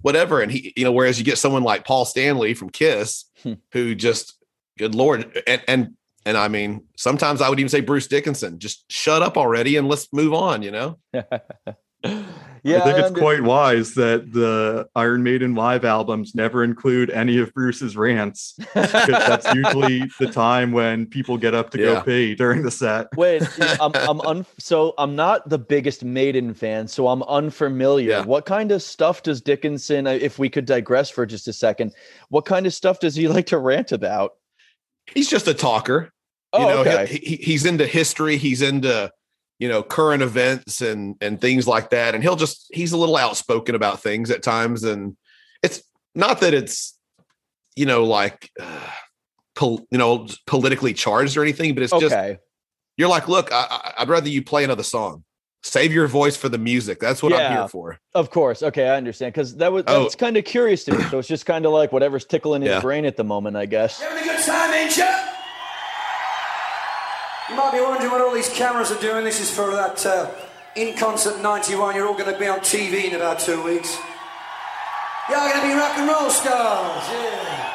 whatever. 0.00 0.40
And 0.40 0.50
he, 0.50 0.72
you 0.74 0.84
know, 0.84 0.92
whereas 0.92 1.18
you 1.18 1.24
get 1.24 1.36
someone 1.36 1.64
like 1.64 1.84
Paul 1.84 2.06
Stanley 2.06 2.54
from 2.54 2.70
Kiss, 2.70 3.26
Hmm. 3.42 3.54
who 3.72 3.94
just, 3.94 4.42
good 4.78 4.94
Lord. 4.94 5.42
And, 5.46 5.62
and, 5.68 5.96
and 6.24 6.38
I 6.38 6.48
mean, 6.48 6.86
sometimes 6.96 7.42
I 7.42 7.50
would 7.50 7.60
even 7.60 7.68
say 7.68 7.82
Bruce 7.82 8.06
Dickinson, 8.06 8.58
just 8.58 8.90
shut 8.90 9.20
up 9.20 9.36
already 9.36 9.76
and 9.76 9.86
let's 9.86 10.10
move 10.14 10.32
on, 10.32 10.62
you 10.62 10.70
know? 10.70 10.98
yeah, 12.64 12.78
I 12.78 12.80
think 12.84 12.98
it's 12.98 13.06
under- 13.08 13.20
quite 13.20 13.42
wise 13.42 13.94
that 13.94 14.32
the 14.32 14.88
Iron 14.96 15.22
Maiden 15.22 15.54
live 15.54 15.84
albums 15.84 16.34
never 16.34 16.64
include 16.64 17.10
any 17.10 17.38
of 17.38 17.52
Bruce's 17.54 17.96
rants. 17.96 18.54
Because 18.58 18.90
that's 19.06 19.54
usually 19.54 20.00
the 20.18 20.26
time 20.26 20.72
when 20.72 21.06
people 21.06 21.36
get 21.38 21.54
up 21.54 21.70
to 21.70 21.78
Yeah. 21.78 21.84
go 21.94 22.02
pee 22.02 22.34
during 22.34 22.62
the 22.62 22.70
set. 22.70 23.08
Wait, 23.16 23.42
I'm 23.80 23.92
I'm 23.94 24.20
un- 24.22 24.46
so 24.58 24.94
I'm 24.98 25.14
not 25.14 25.48
the 25.48 25.58
biggest 25.58 26.02
Maiden 26.04 26.54
fan, 26.54 26.88
so 26.88 27.08
I'm 27.08 27.22
unfamiliar. 27.24 28.10
Yeah. 28.10 28.24
What 28.24 28.46
kind 28.46 28.72
of 28.72 28.82
stuff 28.82 29.22
does 29.22 29.40
Dickinson? 29.40 30.06
uh, 30.06 30.10
If 30.12 30.38
we 30.38 30.48
could 30.48 30.64
digress 30.64 31.10
for 31.10 31.26
just 31.26 31.46
a 31.46 31.52
second, 31.52 31.92
what 32.30 32.46
kind 32.46 32.66
of 32.66 32.74
stuff 32.74 32.98
does 32.98 33.14
he 33.14 33.28
like 33.28 33.46
to 33.46 33.58
rant 33.58 33.92
about? 33.92 34.32
He's 35.14 35.28
just 35.28 35.46
a 35.46 35.54
talker. 35.54 36.12
Oh, 36.54 36.60
you 36.60 36.66
know, 36.68 36.80
okay. 36.80 37.06
he, 37.06 37.18
he, 37.18 37.36
he's 37.36 37.66
into 37.66 37.86
history. 37.86 38.36
He's 38.36 38.62
into, 38.62 39.10
you 39.58 39.68
know, 39.68 39.82
current 39.82 40.22
events 40.22 40.80
and, 40.80 41.16
and 41.20 41.40
things 41.40 41.66
like 41.66 41.90
that. 41.90 42.14
And 42.14 42.22
he'll 42.22 42.36
just, 42.36 42.66
he's 42.72 42.92
a 42.92 42.96
little 42.96 43.16
outspoken 43.16 43.74
about 43.74 44.00
things 44.00 44.30
at 44.30 44.42
times. 44.42 44.82
And 44.84 45.16
it's 45.62 45.82
not 46.14 46.40
that 46.40 46.54
it's, 46.54 46.98
you 47.76 47.86
know, 47.86 48.04
like, 48.04 48.50
uh, 48.60 48.80
pol- 49.54 49.86
you 49.90 49.98
know, 49.98 50.26
politically 50.46 50.92
charged 50.92 51.36
or 51.36 51.42
anything, 51.42 51.74
but 51.74 51.82
it's 51.84 51.92
just, 51.98 52.16
you're 52.96 53.08
like, 53.08 53.28
look, 53.28 53.52
I, 53.52 53.66
I, 53.70 53.94
I'd 53.98 54.08
rather 54.08 54.28
you 54.28 54.42
play 54.42 54.64
another 54.64 54.82
song. 54.82 55.24
Save 55.62 55.92
your 55.94 56.06
voice 56.08 56.36
for 56.36 56.50
the 56.50 56.58
music. 56.58 57.00
That's 57.00 57.22
what 57.22 57.32
I'm 57.32 57.50
here 57.56 57.68
for. 57.68 57.98
Of 58.14 58.30
course. 58.30 58.62
Okay, 58.62 58.86
I 58.86 58.96
understand 58.96 59.32
because 59.32 59.56
that 59.56 59.72
was 59.72 59.84
Oh. 59.86 60.02
that's 60.02 60.14
kind 60.14 60.36
of 60.36 60.44
curious 60.44 60.84
to 60.84 60.92
me. 60.94 61.02
So 61.04 61.18
it's 61.18 61.26
just 61.26 61.46
kind 61.46 61.64
of 61.64 61.72
like 61.72 61.90
whatever's 61.90 62.26
tickling 62.26 62.60
his 62.60 62.68
Yeah. 62.70 62.80
brain 62.82 63.06
at 63.06 63.16
the 63.16 63.24
moment, 63.24 63.56
I 63.56 63.64
guess. 63.64 63.98
You 63.98 64.08
having 64.08 64.24
a 64.24 64.26
good 64.36 64.44
time, 64.44 64.74
ain't 64.74 64.96
you? 64.96 65.33
You 67.48 67.56
might 67.56 67.72
be 67.72 67.80
wondering 67.80 68.10
what 68.10 68.22
all 68.22 68.32
these 68.32 68.48
cameras 68.48 68.90
are 68.90 69.00
doing. 69.00 69.22
This 69.22 69.38
is 69.38 69.50
for 69.50 69.70
that 69.72 70.04
uh, 70.06 70.30
in 70.76 70.96
concert 70.96 71.42
91. 71.42 71.94
You're 71.94 72.06
all 72.06 72.14
going 72.14 72.32
to 72.32 72.38
be 72.38 72.46
on 72.46 72.60
TV 72.60 73.04
in 73.04 73.14
about 73.14 73.38
two 73.38 73.62
weeks. 73.62 73.98
You're 75.28 75.38
going 75.38 75.60
to 75.60 75.66
be 75.66 75.74
rock 75.74 75.98
and 75.98 76.08
roll 76.08 76.30
stars. 76.30 77.08
Yeah. 77.10 77.70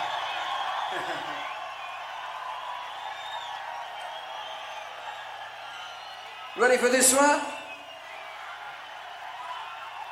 Ready 6.58 6.78
for 6.78 6.90
this 6.90 7.14
one? 7.14 7.40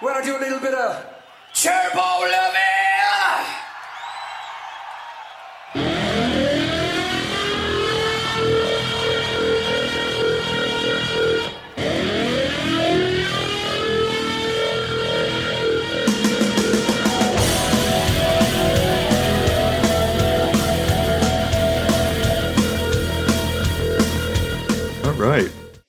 Want 0.04 0.24
to 0.24 0.32
do 0.32 0.38
a 0.38 0.40
little 0.40 0.60
bit 0.60 0.76
of 0.76 1.04
turbo 1.54 2.00
loving? 2.00 2.87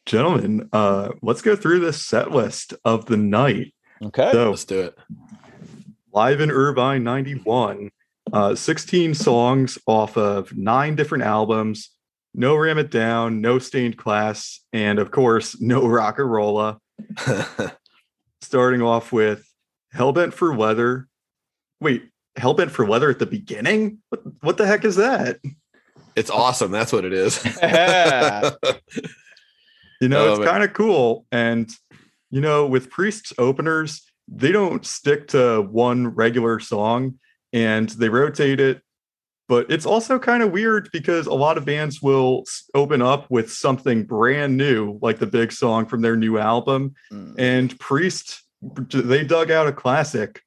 Gentlemen, 0.09 0.71
uh, 0.73 1.11
let's 1.21 1.43
go 1.43 1.55
through 1.55 1.81
this 1.81 2.01
set 2.01 2.31
list 2.31 2.73
of 2.83 3.05
the 3.05 3.19
night. 3.19 3.75
Okay. 4.03 4.31
So, 4.33 4.49
Let's 4.49 4.65
do 4.65 4.81
it. 4.81 4.99
live 6.15 6.41
in 6.41 6.51
Irvine 6.51 7.05
91, 7.05 7.91
uh, 8.33 8.55
16 8.55 9.13
songs 9.13 9.77
off 9.87 10.17
of 10.17 10.57
nine 10.57 10.97
different 10.97 11.25
albums. 11.25 11.91
No 12.33 12.57
Ram 12.57 12.79
It 12.79 12.91
Down, 12.91 13.43
no 13.43 13.59
Stained 13.59 13.99
Class, 13.99 14.61
and 14.73 14.99
of 14.99 15.11
course, 15.11 15.61
no 15.61 15.87
Rock 15.87 16.19
and 16.19 16.31
Rolla. 16.31 16.79
Starting 18.41 18.81
off 18.81 19.13
with 19.13 19.47
Hellbent 19.95 20.33
for 20.33 20.57
Leather. 20.57 21.07
Wait, 21.83 22.05
Hellbent 22.39 22.71
for 22.71 22.89
Leather 22.89 23.11
at 23.11 23.19
the 23.19 23.27
beginning? 23.27 23.99
What, 24.09 24.23
what 24.41 24.57
the 24.57 24.67
heck 24.67 24.87
is 24.87 24.97
that? 24.97 25.39
it's 26.17 26.31
awesome. 26.31 26.71
That's 26.71 26.95
what 26.95 27.05
it 27.05 27.13
is. 27.13 27.45
You 30.01 30.09
know, 30.09 30.35
it's 30.35 30.45
kind 30.45 30.63
of 30.63 30.73
cool. 30.73 31.27
And, 31.33 31.71
you 32.31 32.41
know, 32.41 32.67
with 32.67 32.91
Priest's 32.91 33.33
openers, 33.39 34.03
they 34.29 34.53
don't 34.53 34.85
stick 34.85 35.29
to 35.29 35.63
one 35.63 36.09
regular 36.09 36.61
song 36.61 37.19
and 37.53 37.89
they 37.91 38.09
rotate 38.09 38.61
it. 38.61 38.83
But 39.49 39.71
it's 39.71 39.87
also 39.87 40.19
kind 40.19 40.43
of 40.43 40.53
weird 40.53 40.91
because 40.93 41.27
a 41.27 41.33
lot 41.33 41.57
of 41.57 41.65
bands 41.65 42.03
will 42.03 42.45
open 42.75 43.01
up 43.01 43.31
with 43.31 43.51
something 43.51 44.05
brand 44.05 44.59
new, 44.59 44.99
like 45.01 45.19
the 45.19 45.27
big 45.27 45.53
song 45.53 45.87
from 45.87 46.03
their 46.03 46.17
new 46.17 46.37
album. 46.37 46.95
Mm. 47.11 47.35
And 47.39 47.81
Priest, 47.81 48.43
they 48.61 49.25
dug 49.25 49.51
out 49.51 49.67
a 49.67 49.73
classic. 49.73 50.43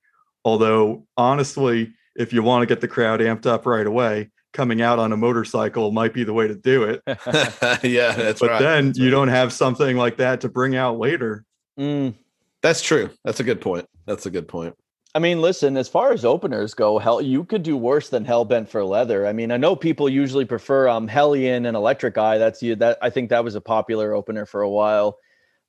Although, 0.45 1.07
honestly, 1.17 1.93
if 2.15 2.31
you 2.31 2.43
want 2.43 2.61
to 2.61 2.67
get 2.67 2.81
the 2.81 2.87
crowd 2.87 3.21
amped 3.21 3.47
up 3.47 3.65
right 3.65 3.87
away, 3.87 4.29
coming 4.53 4.81
out 4.81 4.99
on 4.99 5.11
a 5.11 5.17
motorcycle 5.17 5.91
might 5.91 6.13
be 6.13 6.23
the 6.23 6.33
way 6.33 6.47
to 6.47 6.55
do 6.55 6.83
it. 6.83 7.01
yeah, 7.83 8.13
that's 8.13 8.39
but 8.39 8.49
right. 8.49 8.59
then 8.59 8.87
That's 8.87 8.99
you 8.99 9.05
right. 9.05 9.11
don't 9.11 9.27
have 9.29 9.53
something 9.53 9.97
like 9.97 10.17
that 10.17 10.41
to 10.41 10.49
bring 10.49 10.75
out 10.75 10.99
later. 10.99 11.45
Mm. 11.79 12.13
That's 12.61 12.81
true. 12.81 13.09
That's 13.23 13.39
a 13.39 13.43
good 13.43 13.61
point. 13.61 13.87
That's 14.05 14.25
a 14.25 14.29
good 14.29 14.47
point. 14.47 14.75
I 15.13 15.19
mean, 15.19 15.41
listen, 15.41 15.75
as 15.75 15.89
far 15.89 16.13
as 16.13 16.23
openers 16.23 16.73
go, 16.73 16.97
hell, 16.97 17.21
you 17.21 17.43
could 17.43 17.63
do 17.63 17.75
worse 17.75 18.09
than 18.09 18.25
Hellbent 18.25 18.69
for 18.69 18.85
Leather. 18.85 19.27
I 19.27 19.33
mean, 19.33 19.51
I 19.51 19.57
know 19.57 19.75
people 19.75 20.07
usually 20.07 20.45
prefer 20.45 20.87
um 20.87 21.07
Hellion 21.07 21.65
and 21.65 21.75
Electric 21.75 22.17
Eye. 22.17 22.37
That's 22.37 22.61
you 22.61 22.75
that 22.77 22.97
I 23.01 23.09
think 23.09 23.29
that 23.29 23.43
was 23.43 23.55
a 23.55 23.61
popular 23.61 24.13
opener 24.13 24.45
for 24.45 24.61
a 24.61 24.69
while. 24.69 25.17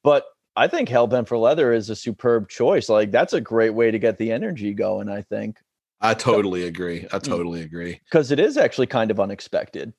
But 0.05 0.27
I 0.55 0.69
think 0.69 0.89
Hellbent 0.89 1.27
for 1.29 1.39
Leather 1.39 1.73
is 1.73 1.91
a 1.91 1.97
superb 1.97 2.49
choice. 2.49 2.89
Like 2.89 3.11
that's 3.11 3.33
a 3.33 3.41
great 3.41 3.75
way 3.75 3.91
to 3.91 3.99
get 3.99 4.19
the 4.19 4.31
energy 4.31 4.75
going, 4.75 5.09
I 5.09 5.23
think. 5.23 5.57
I 6.03 6.15
totally 6.15 6.67
agree. 6.67 7.07
I 7.13 7.19
totally 7.19 7.63
agree. 7.63 8.01
Because 8.05 8.31
it 8.31 8.41
is 8.41 8.57
actually 8.57 8.89
kind 8.89 9.11
of 9.11 9.21
unexpected. 9.21 9.93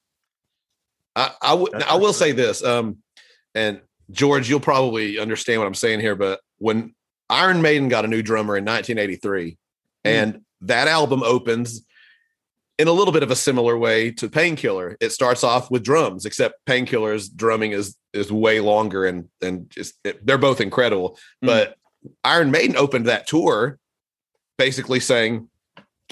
I, 1.16 1.32
I, 1.42 1.50
w- 1.52 1.70
That's 1.72 1.86
I 1.86 1.96
will 1.96 2.08
sure. 2.08 2.14
say 2.14 2.32
this, 2.34 2.64
um, 2.64 2.98
and 3.56 3.82
George, 4.12 4.50
you'll 4.50 4.60
probably 4.60 5.18
understand 5.18 5.62
what 5.62 5.68
I'm 5.68 5.74
saying 5.74 6.02
here, 6.02 6.16
but 6.16 6.42
when 6.58 6.94
Iron 7.30 7.62
Maiden 7.62 7.88
got 7.88 8.04
a 8.04 8.08
new 8.08 8.22
drummer 8.22 8.58
in 8.58 8.66
1983, 8.66 9.58
and 10.04 10.42
that 10.62 10.88
album 10.88 11.24
opens 11.24 11.86
in 12.78 12.88
a 12.88 12.92
little 12.92 13.14
bit 13.14 13.24
of 13.24 13.32
a 13.32 13.36
similar 13.36 13.78
way 13.78 14.12
to 14.12 14.30
Painkiller. 14.30 14.98
It 15.00 15.12
starts 15.12 15.44
off 15.44 15.70
with 15.70 15.84
drums, 15.84 16.26
except 16.26 16.66
Painkiller's 16.66 17.30
drumming 17.30 17.72
is 17.72 17.96
is 18.14 18.32
way 18.32 18.60
longer 18.60 19.06
and 19.06 19.30
and 19.42 19.70
just 19.70 19.96
it, 20.04 20.26
they're 20.26 20.38
both 20.38 20.60
incredible. 20.60 21.18
Mm. 21.44 21.48
But 21.48 21.76
Iron 22.24 22.52
Maiden 22.52 22.76
opened 22.76 23.06
that 23.06 23.28
tour 23.28 23.80
basically 24.58 25.00
saying, 25.00 25.50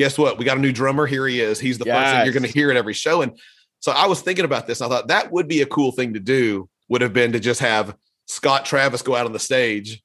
"Guess 0.01 0.17
what? 0.17 0.37
We 0.39 0.45
got 0.45 0.57
a 0.57 0.61
new 0.61 0.71
drummer. 0.71 1.05
Here 1.05 1.27
he 1.27 1.39
is. 1.39 1.59
He's 1.59 1.77
the 1.77 1.85
first 1.85 2.11
thing 2.11 2.23
you're 2.25 2.33
going 2.33 2.43
to 2.43 2.49
hear 2.51 2.71
at 2.71 2.77
every 2.77 2.93
show." 2.93 3.21
And 3.21 3.37
so 3.79 3.91
I 3.91 4.07
was 4.07 4.21
thinking 4.21 4.45
about 4.45 4.65
this. 4.65 4.81
And 4.81 4.91
I 4.91 4.95
thought 4.97 5.07
that 5.09 5.31
would 5.31 5.47
be 5.47 5.61
a 5.61 5.65
cool 5.67 5.91
thing 5.91 6.13
to 6.15 6.19
do. 6.19 6.67
Would 6.89 7.01
have 7.01 7.13
been 7.13 7.31
to 7.33 7.39
just 7.39 7.59
have 7.61 7.95
Scott 8.27 8.65
Travis 8.65 9.01
go 9.03 9.15
out 9.15 9.25
on 9.25 9.31
the 9.33 9.39
stage, 9.39 10.01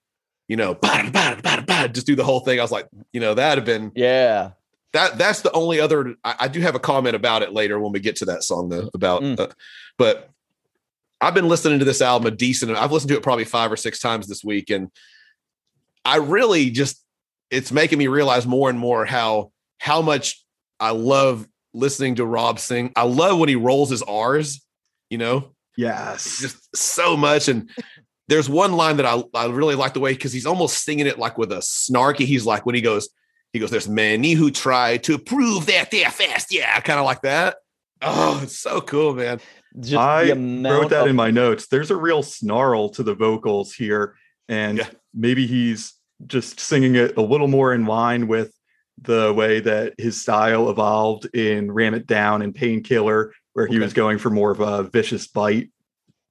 you 0.49 0.57
know, 0.57 0.75
bah, 0.75 1.09
bah, 1.13 1.37
bah, 1.43 1.63
bah, 1.67 1.89
just 1.89 2.07
do 2.07 2.15
the 2.15 2.25
whole 2.25 2.41
thing. 2.41 2.59
I 2.59 2.63
was 2.63 2.71
like, 2.73 2.89
you 3.13 3.21
know, 3.21 3.35
that'd 3.35 3.59
have 3.59 3.65
been 3.67 3.91
Yeah. 3.97 4.51
that. 4.93 5.17
That's 5.19 5.41
the 5.41 5.53
only 5.53 5.81
other. 5.81 6.15
I, 6.25 6.35
I 6.41 6.49
do 6.49 6.61
have 6.61 6.75
a 6.75 6.79
comment 6.81 7.17
about 7.17 7.43
it 7.43 7.53
later 7.53 7.79
when 7.81 7.93
we 7.93 8.01
get 8.01 8.17
to 8.17 8.27
that 8.27 8.45
song 8.45 8.69
though. 8.69 8.91
About, 8.95 9.23
Mm. 9.23 9.41
uh, 9.41 9.49
but 9.99 10.31
I've 11.21 11.35
been 11.35 11.49
listening 11.49 11.79
to 11.79 11.85
this 11.87 12.03
album 12.03 12.27
a 12.27 12.31
decent. 12.31 12.77
I've 12.77 12.93
listened 12.93 13.09
to 13.11 13.17
it 13.17 13.23
probably 13.23 13.45
five 13.47 13.73
or 13.73 13.77
six 13.77 13.99
times 14.01 14.27
this 14.29 14.45
week, 14.45 14.69
and 14.71 14.91
I 16.05 16.17
really 16.19 16.71
just 16.71 17.03
it's 17.51 17.73
making 17.73 17.99
me 17.99 18.07
realize 18.07 18.47
more 18.47 18.69
and 18.71 18.79
more 18.79 19.05
how 19.07 19.51
how 19.79 20.03
much 20.03 20.43
I 20.81 20.91
love 20.91 21.47
listening 21.75 22.17
to 22.17 22.25
Rob 22.25 22.59
sing. 22.59 22.93
I 22.97 23.03
love 23.05 23.39
when 23.39 23.49
he 23.49 23.57
rolls 23.57 23.91
his 23.91 24.03
R's, 24.03 24.65
you 25.11 25.19
know, 25.19 25.53
Yes. 25.77 26.39
just 26.41 26.75
so 26.77 27.17
much. 27.17 27.49
And 27.49 27.71
there's 28.29 28.49
one 28.49 28.73
line 28.73 28.97
that 28.97 29.07
I, 29.07 29.23
I 29.35 29.47
really 29.47 29.75
like 29.75 29.93
the 29.95 30.01
way 30.01 30.13
because 30.13 30.33
he's 30.33 30.47
almost 30.47 30.83
singing 30.85 31.07
it 31.07 31.19
like 31.19 31.37
with 31.39 31.53
a 31.53 31.57
snarky. 31.59 32.25
He's 32.27 32.47
like 32.47 32.65
when 32.67 32.75
he 32.75 32.81
goes, 32.81 33.09
he 33.53 33.61
goes, 33.61 33.71
"There's 33.71 33.89
many 33.89 34.33
who 34.33 34.51
try 34.51 34.97
to 34.99 35.19
prove 35.19 35.67
that 35.67 35.91
they're 35.91 36.11
fast." 36.11 36.53
Yeah, 36.53 36.79
kind 36.81 36.99
of 36.99 37.05
like 37.07 37.23
that. 37.23 37.57
Oh, 38.03 38.41
it's 38.43 38.59
so 38.59 38.81
cool, 38.81 39.15
man. 39.15 39.41
Just 39.79 39.95
I 39.97 40.33
wrote 40.33 40.91
that 40.91 41.03
of- 41.03 41.09
in 41.09 41.17
my 41.17 41.31
notes. 41.31 41.67
There's 41.69 41.91
a 41.91 41.97
real 41.97 42.23
snarl 42.23 42.89
to 42.91 43.03
the 43.03 43.15
vocals 43.15 43.73
here, 43.75 44.17
and 44.49 44.79
Yeah. 44.79 44.89
maybe 45.15 45.47
he's 45.47 45.95
just 46.27 46.59
singing 46.59 46.97
it 46.97 47.17
a 47.17 47.23
little 47.23 47.49
more 47.49 47.73
in 47.75 47.85
line 47.87 48.27
with 48.27 48.53
the 49.03 49.33
way 49.35 49.61
that 49.61 49.95
his 49.99 50.21
style 50.21 50.71
evolved 50.71 51.27
in 51.35 51.71
Ram 51.71 51.95
It 51.95 52.07
Down 52.07 52.43
and 52.43 52.55
Painkiller, 52.55 53.33
where 53.53 53.67
he 53.67 53.77
Okay. 53.77 53.85
was 53.85 53.93
going 53.93 54.19
for 54.19 54.31
more 54.31 54.51
of 54.51 54.61
a 54.61 54.85
vicious 54.85 55.27
bite. 55.27 55.71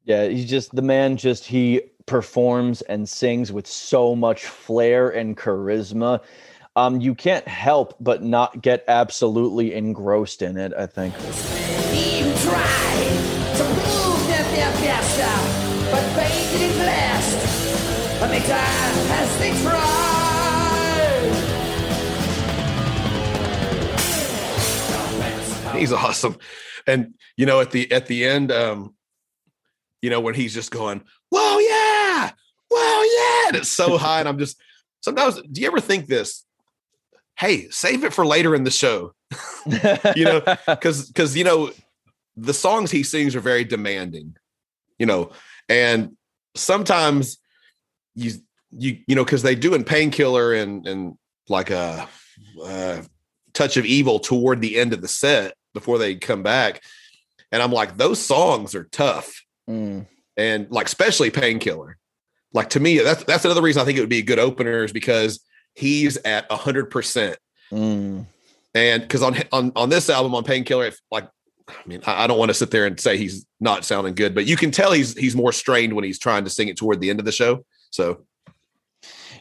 Yeah, 0.04 0.28
he's 0.28 0.50
just 0.50 0.76
the 0.76 0.82
man. 0.82 1.18
Just 1.18 1.46
he 1.46 1.82
performs 2.06 2.82
and 2.84 3.10
sings 3.10 3.52
with 3.52 3.66
so 3.68 4.16
much 4.16 4.46
flair 4.46 5.10
and 5.10 5.36
charisma. 5.36 6.22
Um, 6.76 7.00
you 7.02 7.16
can't 7.16 7.48
help 7.48 7.96
but 8.00 8.22
not 8.22 8.62
get 8.62 8.84
absolutely 8.88 9.74
engrossed 9.74 10.42
in 10.42 10.58
it. 10.58 10.74
I 10.78 10.86
think. 10.88 11.14
You 11.16 12.26
try 12.44 13.00
to 13.58 13.64
prove 13.64 14.28
that 14.28 14.46
they're 14.54 14.86
best, 14.86 15.92
but 15.92 16.04
fate 16.14 16.60
didn't 16.60 16.86
last. 16.86 18.22
And 18.22 18.32
they 18.32 18.48
die 18.48 19.22
as 19.22 19.38
they 19.40 19.52
try. 19.64 20.05
He's 25.80 25.94
awesome. 25.94 26.38
And 26.88 27.14
you 27.38 27.46
know, 27.46 27.62
at 27.62 27.72
the 27.72 27.92
at 27.92 28.08
the 28.08 28.26
end, 28.26 28.52
um, 28.52 28.96
you 30.02 30.10
know, 30.10 30.20
when 30.20 30.36
he's 30.36 30.54
just 30.54 30.72
going, 30.72 31.04
Whoa, 31.30 31.60
yeah, 31.60 32.32
whoa, 32.70 33.04
yeah. 33.04 33.48
And 33.48 33.58
it's 33.58 33.70
so 33.70 33.98
high. 33.98 34.20
And 34.20 34.30
I'm 34.30 34.38
just 34.38 34.58
sometimes 35.02 35.42
do 35.52 35.62
you 35.62 35.68
ever 35.68 35.80
think 35.80 36.08
this? 36.08 36.44
Hey, 37.38 37.70
save 37.70 38.04
it 38.04 38.14
for 38.14 38.26
later 38.26 38.56
in 38.56 38.64
the 38.64 38.72
show. 38.72 39.14
You 40.16 40.26
know, 40.26 40.42
because 40.68 41.08
because 41.08 41.36
you 41.36 41.44
know 41.44 41.72
the 42.38 42.54
songs 42.54 42.92
he 42.92 43.02
sings 43.02 43.36
are 43.36 43.40
very 43.42 43.64
demanding 43.64 44.36
you 44.98 45.06
know 45.06 45.32
and 45.70 46.16
sometimes 46.56 47.38
you 48.14 48.34
you 48.72 49.00
you 49.08 49.16
know 49.16 49.24
because 49.24 49.44
they 49.44 49.56
do 49.56 49.74
in 49.74 49.84
painkiller 49.84 50.54
and 50.54 50.88
and 50.88 51.18
like 51.50 51.70
a, 51.70 52.08
uh 52.64 53.02
touch 53.54 53.78
of 53.78 53.86
evil 53.86 54.20
toward 54.20 54.62
the 54.62 54.78
end 54.78 54.94
of 54.94 55.02
the 55.02 55.08
set 55.08 55.56
before 55.76 56.00
they 56.00 56.16
come 56.16 56.42
back 56.42 56.82
and 57.52 57.62
i'm 57.62 57.72
like 57.72 57.96
those 57.98 58.20
songs 58.20 58.74
are 58.74 58.86
tough 58.86 59.44
Mm. 59.70 60.06
and 60.38 60.70
like 60.72 60.88
especially 60.88 61.30
painkiller 61.32 61.98
like 62.54 62.70
to 62.72 62.80
me 62.80 62.98
that's 63.00 63.24
that's 63.26 63.46
another 63.46 63.62
reason 63.62 63.82
i 63.82 63.86
think 63.86 63.98
it 63.98 64.02
would 64.02 64.10
be 64.10 64.20
a 64.20 64.24
good 64.24 64.40
opener 64.40 64.84
is 64.84 64.92
because 64.92 65.40
he's 65.76 66.18
at 66.18 66.50
100% 66.50 67.36
Mm. 67.72 68.26
and 68.76 69.02
because 69.02 69.24
on 69.24 69.36
on 69.52 69.72
on 69.76 69.90
this 69.90 70.08
album 70.10 70.36
on 70.36 70.44
Painkiller, 70.44 70.92
like 71.10 71.28
I 71.68 71.74
mean, 71.88 72.02
I, 72.06 72.24
I 72.24 72.28
don't 72.28 72.38
want 72.38 72.50
to 72.50 72.54
sit 72.54 72.70
there 72.70 72.86
and 72.86 73.00
say 73.00 73.18
he's 73.18 73.44
not 73.60 73.84
sounding 73.84 74.14
good, 74.14 74.36
but 74.36 74.46
you 74.46 74.56
can 74.56 74.70
tell 74.70 74.92
he's 74.92 75.18
he's 75.18 75.36
more 75.36 75.52
strained 75.52 75.94
when 75.94 76.04
he's 76.04 76.20
trying 76.20 76.44
to 76.44 76.50
sing 76.52 76.68
it 76.68 76.78
toward 76.78 77.02
the 77.02 77.10
end 77.10 77.18
of 77.20 77.26
the 77.26 77.32
show. 77.32 77.66
So 77.90 78.22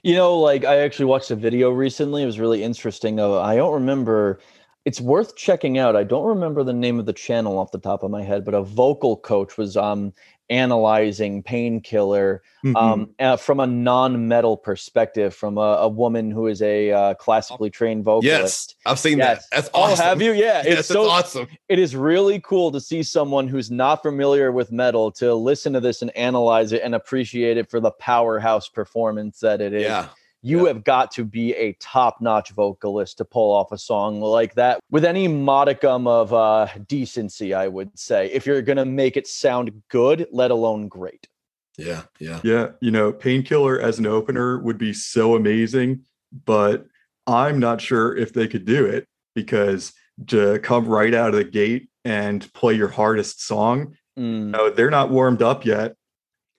You 0.02 0.14
know, 0.14 0.38
like 0.40 0.64
I 0.64 0.78
actually 0.78 1.04
watched 1.06 1.30
a 1.30 1.36
video 1.36 1.68
recently. 1.70 2.22
It 2.22 2.26
was 2.26 2.38
really 2.40 2.62
interesting. 2.62 3.20
Uh, 3.20 3.38
I 3.40 3.56
don't 3.56 3.74
remember. 3.74 4.40
It's 4.84 5.00
worth 5.00 5.34
checking 5.34 5.78
out. 5.78 5.96
I 5.96 6.04
don't 6.04 6.26
remember 6.26 6.62
the 6.62 6.74
name 6.74 7.00
of 7.00 7.06
the 7.06 7.12
channel 7.14 7.58
off 7.58 7.70
the 7.72 7.78
top 7.78 8.02
of 8.02 8.10
my 8.10 8.22
head, 8.22 8.44
but 8.44 8.52
a 8.54 8.62
vocal 8.62 9.16
coach 9.16 9.56
was 9.56 9.76
um 9.76 10.12
analyzing 10.50 11.42
painkiller 11.42 12.42
Mhm. 12.62 12.76
um 12.76 13.10
uh, 13.18 13.36
from 13.38 13.60
a 13.60 13.66
non-metal 13.66 14.58
perspective 14.58 15.34
from 15.34 15.56
a, 15.56 15.78
a 15.80 15.88
woman 15.88 16.30
who 16.30 16.48
is 16.48 16.60
a 16.60 16.90
uh, 16.92 17.14
classically 17.14 17.70
trained 17.70 18.04
vocalist. 18.04 18.74
Yes, 18.76 18.92
I've 18.92 18.98
seen 18.98 19.16
Yes. 19.18 19.48
that. 19.50 19.56
That's 19.56 19.70
Oh, 19.72 19.84
awesome. 19.84 20.04
have 20.04 20.20
you? 20.20 20.32
Yeah, 20.32 20.62
Yes, 20.66 20.80
it's 20.80 20.88
so 20.88 21.08
awesome. 21.08 21.48
it 21.70 21.78
is 21.78 21.96
really 21.96 22.40
cool 22.40 22.70
to 22.72 22.80
see 22.80 23.02
someone 23.02 23.48
who's 23.48 23.70
not 23.70 24.02
familiar 24.02 24.52
with 24.52 24.70
metal 24.70 25.10
to 25.12 25.34
listen 25.34 25.72
to 25.72 25.80
this 25.80 26.02
and 26.02 26.14
analyze 26.14 26.72
it 26.72 26.82
and 26.82 26.94
appreciate 26.94 27.56
it 27.56 27.70
for 27.70 27.80
the 27.80 27.90
powerhouse 27.92 28.68
performance 28.68 29.40
that 29.40 29.62
it 29.62 29.72
is. 29.72 29.84
Yeah. 29.84 30.08
You 30.44 30.62
yeah. 30.62 30.68
have 30.68 30.84
got 30.84 31.10
to 31.12 31.24
be 31.24 31.54
a 31.54 31.72
top-notch 31.80 32.50
vocalist 32.50 33.16
to 33.18 33.24
pull 33.24 33.50
off 33.50 33.72
a 33.72 33.78
song 33.78 34.20
like 34.20 34.54
that 34.56 34.78
with 34.90 35.04
any 35.04 35.26
modicum 35.26 36.06
of 36.06 36.34
uh, 36.34 36.68
decency, 36.86 37.54
I 37.54 37.66
would 37.66 37.98
say. 37.98 38.30
If 38.30 38.44
you're 38.44 38.60
going 38.60 38.76
to 38.76 38.84
make 38.84 39.16
it 39.16 39.26
sound 39.26 39.82
good, 39.88 40.26
let 40.30 40.50
alone 40.50 40.88
great. 40.88 41.26
Yeah. 41.78 42.02
Yeah. 42.20 42.40
Yeah, 42.44 42.68
you 42.80 42.90
know, 42.90 43.10
Painkiller 43.10 43.80
as 43.80 43.98
an 43.98 44.06
opener 44.06 44.58
would 44.58 44.76
be 44.76 44.92
so 44.92 45.34
amazing, 45.34 46.04
but 46.44 46.86
I'm 47.26 47.58
not 47.58 47.80
sure 47.80 48.14
if 48.14 48.34
they 48.34 48.46
could 48.46 48.66
do 48.66 48.84
it 48.84 49.06
because 49.34 49.94
to 50.26 50.58
come 50.58 50.86
right 50.86 51.14
out 51.14 51.30
of 51.30 51.36
the 51.36 51.44
gate 51.44 51.88
and 52.04 52.52
play 52.52 52.74
your 52.74 52.88
hardest 52.88 53.44
song, 53.44 53.96
Mm. 54.18 54.50
no, 54.50 54.70
they're 54.70 54.90
not 54.90 55.10
warmed 55.10 55.42
up 55.42 55.64
yet. 55.64 55.96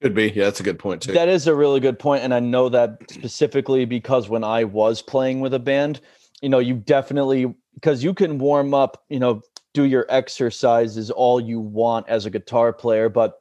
Could 0.05 0.13
be. 0.13 0.29
Yeah, 0.29 0.43
that's 0.43 0.59
a 0.59 0.63
good 0.63 0.77
point 0.77 1.01
too. 1.01 1.13
That 1.13 1.29
is 1.29 1.47
a 1.47 1.55
really 1.55 1.79
good 1.79 1.97
point, 1.97 2.23
and 2.23 2.31
I 2.31 2.39
know 2.39 2.69
that 2.69 3.09
specifically 3.09 3.85
because 3.85 4.29
when 4.29 4.43
I 4.43 4.63
was 4.63 5.01
playing 5.01 5.39
with 5.39 5.51
a 5.55 5.59
band, 5.59 5.99
you 6.43 6.49
know, 6.49 6.59
you 6.59 6.75
definitely 6.75 7.51
because 7.73 8.03
you 8.03 8.13
can 8.13 8.37
warm 8.37 8.75
up, 8.75 9.03
you 9.09 9.19
know, 9.19 9.41
do 9.73 9.85
your 9.85 10.05
exercises 10.09 11.09
all 11.09 11.41
you 11.41 11.59
want 11.59 12.07
as 12.07 12.27
a 12.27 12.29
guitar 12.29 12.71
player, 12.71 13.09
but 13.09 13.39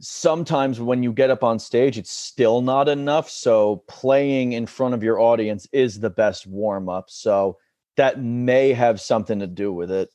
sometimes 0.00 0.80
when 0.80 1.04
you 1.04 1.12
get 1.12 1.30
up 1.30 1.44
on 1.44 1.60
stage, 1.60 1.96
it's 1.96 2.10
still 2.10 2.62
not 2.62 2.88
enough. 2.88 3.30
So 3.30 3.84
playing 3.86 4.54
in 4.54 4.66
front 4.66 4.94
of 4.94 5.04
your 5.04 5.20
audience 5.20 5.68
is 5.70 6.00
the 6.00 6.10
best 6.10 6.48
warm 6.48 6.88
up. 6.88 7.10
So 7.10 7.58
that 7.96 8.20
may 8.20 8.72
have 8.72 9.00
something 9.00 9.38
to 9.38 9.46
do 9.46 9.72
with 9.72 9.92
it. 9.92 10.08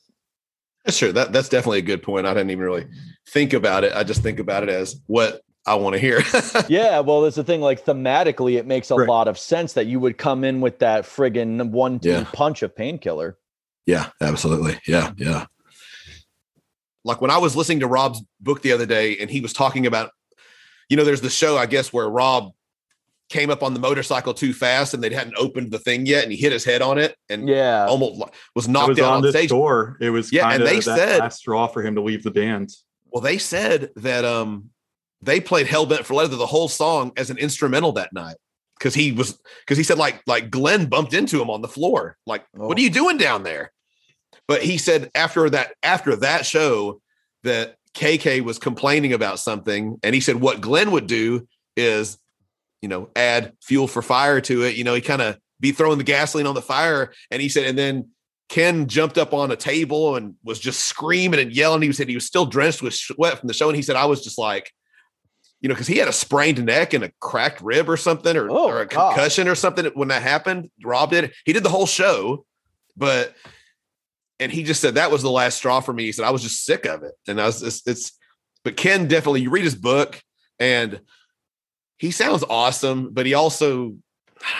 Sure. 0.90 1.12
That 1.12 1.32
that's 1.32 1.48
definitely 1.48 1.78
a 1.78 1.82
good 1.82 2.02
point. 2.02 2.26
I 2.26 2.34
didn't 2.34 2.50
even 2.50 2.64
really 2.64 2.86
think 3.26 3.54
about 3.54 3.84
it. 3.84 3.94
I 3.94 4.04
just 4.04 4.22
think 4.22 4.38
about 4.38 4.64
it 4.64 4.68
as 4.68 5.00
what 5.06 5.40
I 5.68 5.74
want 5.74 5.94
to 5.94 6.00
hear. 6.00 6.22
Yeah, 6.68 7.00
well, 7.00 7.22
that's 7.22 7.36
the 7.36 7.44
thing. 7.44 7.60
Like 7.60 7.84
thematically, 7.84 8.56
it 8.58 8.66
makes 8.66 8.90
a 8.90 8.94
Right. 8.96 9.08
lot 9.08 9.28
of 9.28 9.38
sense 9.38 9.72
that 9.74 9.86
you 9.86 10.00
would 10.00 10.18
come 10.18 10.44
in 10.44 10.60
with 10.60 10.78
that 10.80 11.04
friggin' 11.04 11.70
one-two 11.70 12.08
Yeah. 12.08 12.24
punch 12.32 12.62
of 12.62 12.74
painkiller. 12.74 13.38
Yeah, 13.86 14.08
absolutely. 14.20 14.78
Yeah, 14.86 15.12
yeah. 15.16 15.46
Like 17.04 17.20
when 17.20 17.30
I 17.30 17.38
was 17.38 17.56
listening 17.56 17.80
to 17.80 17.86
Rob's 17.86 18.22
book 18.40 18.62
the 18.62 18.72
other 18.72 18.86
day 18.86 19.16
and 19.18 19.30
he 19.30 19.40
was 19.40 19.52
talking 19.52 19.86
about, 19.86 20.10
you 20.88 20.96
know, 20.96 21.04
there's 21.04 21.20
the 21.20 21.30
show, 21.30 21.56
I 21.56 21.66
guess, 21.66 21.92
where 21.92 22.08
Rob 22.08 22.52
came 23.30 23.50
up 23.50 23.62
on 23.62 23.74
the 23.74 23.80
motorcycle 23.80 24.34
too 24.34 24.52
fast 24.52 24.94
and 24.94 25.02
they 25.02 25.12
hadn't 25.12 25.36
opened 25.38 25.70
the 25.70 25.78
thing 25.78 26.06
yet 26.06 26.22
and 26.24 26.32
he 26.32 26.38
hit 26.38 26.50
his 26.52 26.64
head 26.64 26.80
on 26.82 26.98
it 26.98 27.14
and 27.28 27.46
Yeah, 27.48 27.86
almost 27.86 28.16
like- 28.18 28.32
was 28.54 28.68
knocked 28.68 28.88
was 28.88 28.96
down 28.98 29.08
on 29.08 29.14
on 29.16 29.22
this 29.22 29.32
stage. 29.32 29.50
tour. 29.50 29.96
It 30.00 30.10
was 30.10 30.32
Yeah, 30.32 30.42
kind 30.42 30.54
and 30.54 30.62
of 30.64 30.68
they 30.68 30.76
that 30.76 30.82
said- 30.82 31.18
last 31.20 31.38
straw 31.38 31.66
for 31.66 31.82
him 31.82 31.94
to 31.94 32.00
leave 32.02 32.22
the 32.24 32.30
band. 32.30 32.70
Well, 33.10 33.22
they 33.22 33.38
said 33.38 33.90
that 33.96 34.24
um 34.24 34.70
they 35.20 35.40
played 35.40 35.66
Hellbent 35.66 36.04
for 36.04 36.14
Leather 36.14 36.36
the 36.36 36.46
whole 36.46 36.68
song 36.68 37.12
as 37.16 37.30
an 37.30 37.38
instrumental 37.38 37.92
that 37.92 38.12
night. 38.12 38.36
Cause 38.80 38.94
he 38.94 39.10
was 39.10 39.36
because 39.60 39.76
he 39.76 39.82
said 39.82 39.98
like 39.98 40.22
like 40.28 40.50
Glenn 40.50 40.86
bumped 40.86 41.12
into 41.12 41.42
him 41.42 41.50
on 41.50 41.62
the 41.62 41.68
floor. 41.68 42.16
Like, 42.26 42.44
Oh. 42.56 42.68
what 42.68 42.78
are 42.78 42.80
oh. 42.80 42.84
you 42.84 42.90
doing 42.90 43.16
down 43.16 43.42
there? 43.42 43.72
But 44.46 44.62
he 44.62 44.78
said 44.78 45.10
after 45.16 45.50
that, 45.50 45.72
after 45.82 46.14
that 46.16 46.46
show, 46.46 47.00
that 47.42 47.76
KK 47.94 48.42
was 48.42 48.58
complaining 48.58 49.12
about 49.12 49.40
something, 49.40 49.98
and 50.04 50.14
he 50.14 50.20
said 50.20 50.36
what 50.36 50.60
Glenn 50.60 50.92
would 50.92 51.08
do 51.08 51.48
is, 51.76 52.18
you 52.80 52.88
know, 52.88 53.10
add 53.16 53.52
fuel 53.62 53.88
for 53.88 54.00
fire 54.00 54.40
to 54.42 54.62
it. 54.62 54.76
You 54.76 54.84
know, 54.84 54.94
he 54.94 55.00
kind 55.00 55.22
of 55.22 55.38
be 55.58 55.72
throwing 55.72 55.98
the 55.98 56.04
gasoline 56.04 56.46
on 56.46 56.54
the 56.54 56.62
fire, 56.62 57.12
and 57.32 57.42
he 57.42 57.48
said, 57.48 57.66
and 57.66 57.76
then 57.76 58.10
Ken 58.48 58.86
jumped 58.86 59.18
up 59.18 59.34
on 59.34 59.50
a 59.50 59.56
table 59.56 60.16
and 60.16 60.34
was 60.44 60.58
just 60.58 60.84
screaming 60.86 61.40
and 61.40 61.52
yelling. 61.52 61.82
He 61.82 61.92
said 61.92 62.08
he 62.08 62.14
was 62.14 62.24
still 62.26 62.46
drenched 62.46 62.80
with 62.80 62.94
sweat 62.94 63.38
from 63.38 63.48
the 63.48 63.54
show, 63.54 63.68
and 63.68 63.76
he 63.76 63.82
said 63.82 63.96
I 63.96 64.06
was 64.06 64.22
just 64.22 64.38
like, 64.38 64.72
you 65.60 65.68
know, 65.68 65.74
because 65.74 65.86
he 65.88 65.96
had 65.98 66.08
a 66.08 66.12
sprained 66.12 66.64
neck 66.64 66.94
and 66.94 67.02
a 67.04 67.10
cracked 67.20 67.60
rib 67.60 67.88
or 67.88 67.96
something, 67.96 68.36
or, 68.36 68.48
Oh, 68.50 68.68
or 68.68 68.80
a 68.80 68.86
God. 68.86 69.14
concussion 69.14 69.48
or 69.48 69.54
something 69.54 69.86
when 69.94 70.08
that 70.08 70.22
happened. 70.22 70.70
Rob 70.84 71.10
did 71.10 71.24
it. 71.24 71.34
He 71.44 71.52
did 71.52 71.62
the 71.64 71.68
whole 71.68 71.86
show, 71.86 72.44
but 72.96 73.34
and 74.40 74.52
he 74.52 74.62
just 74.62 74.80
said 74.80 74.94
that 74.94 75.10
was 75.10 75.22
the 75.22 75.30
last 75.30 75.56
straw 75.58 75.80
for 75.80 75.92
me. 75.92 76.04
He 76.04 76.12
said 76.12 76.24
I 76.24 76.30
was 76.30 76.42
just 76.42 76.64
sick 76.64 76.84
of 76.86 77.02
it, 77.02 77.12
and 77.26 77.40
I 77.40 77.46
was 77.46 77.62
it's, 77.62 77.86
it's 77.86 78.12
but 78.64 78.76
Ken 78.76 79.08
definitely. 79.08 79.40
You 79.42 79.50
read 79.50 79.64
his 79.64 79.74
book, 79.74 80.20
and 80.60 81.00
he 81.98 82.10
sounds 82.12 82.44
awesome, 82.48 83.10
but 83.12 83.26
he 83.26 83.34
also 83.34 83.94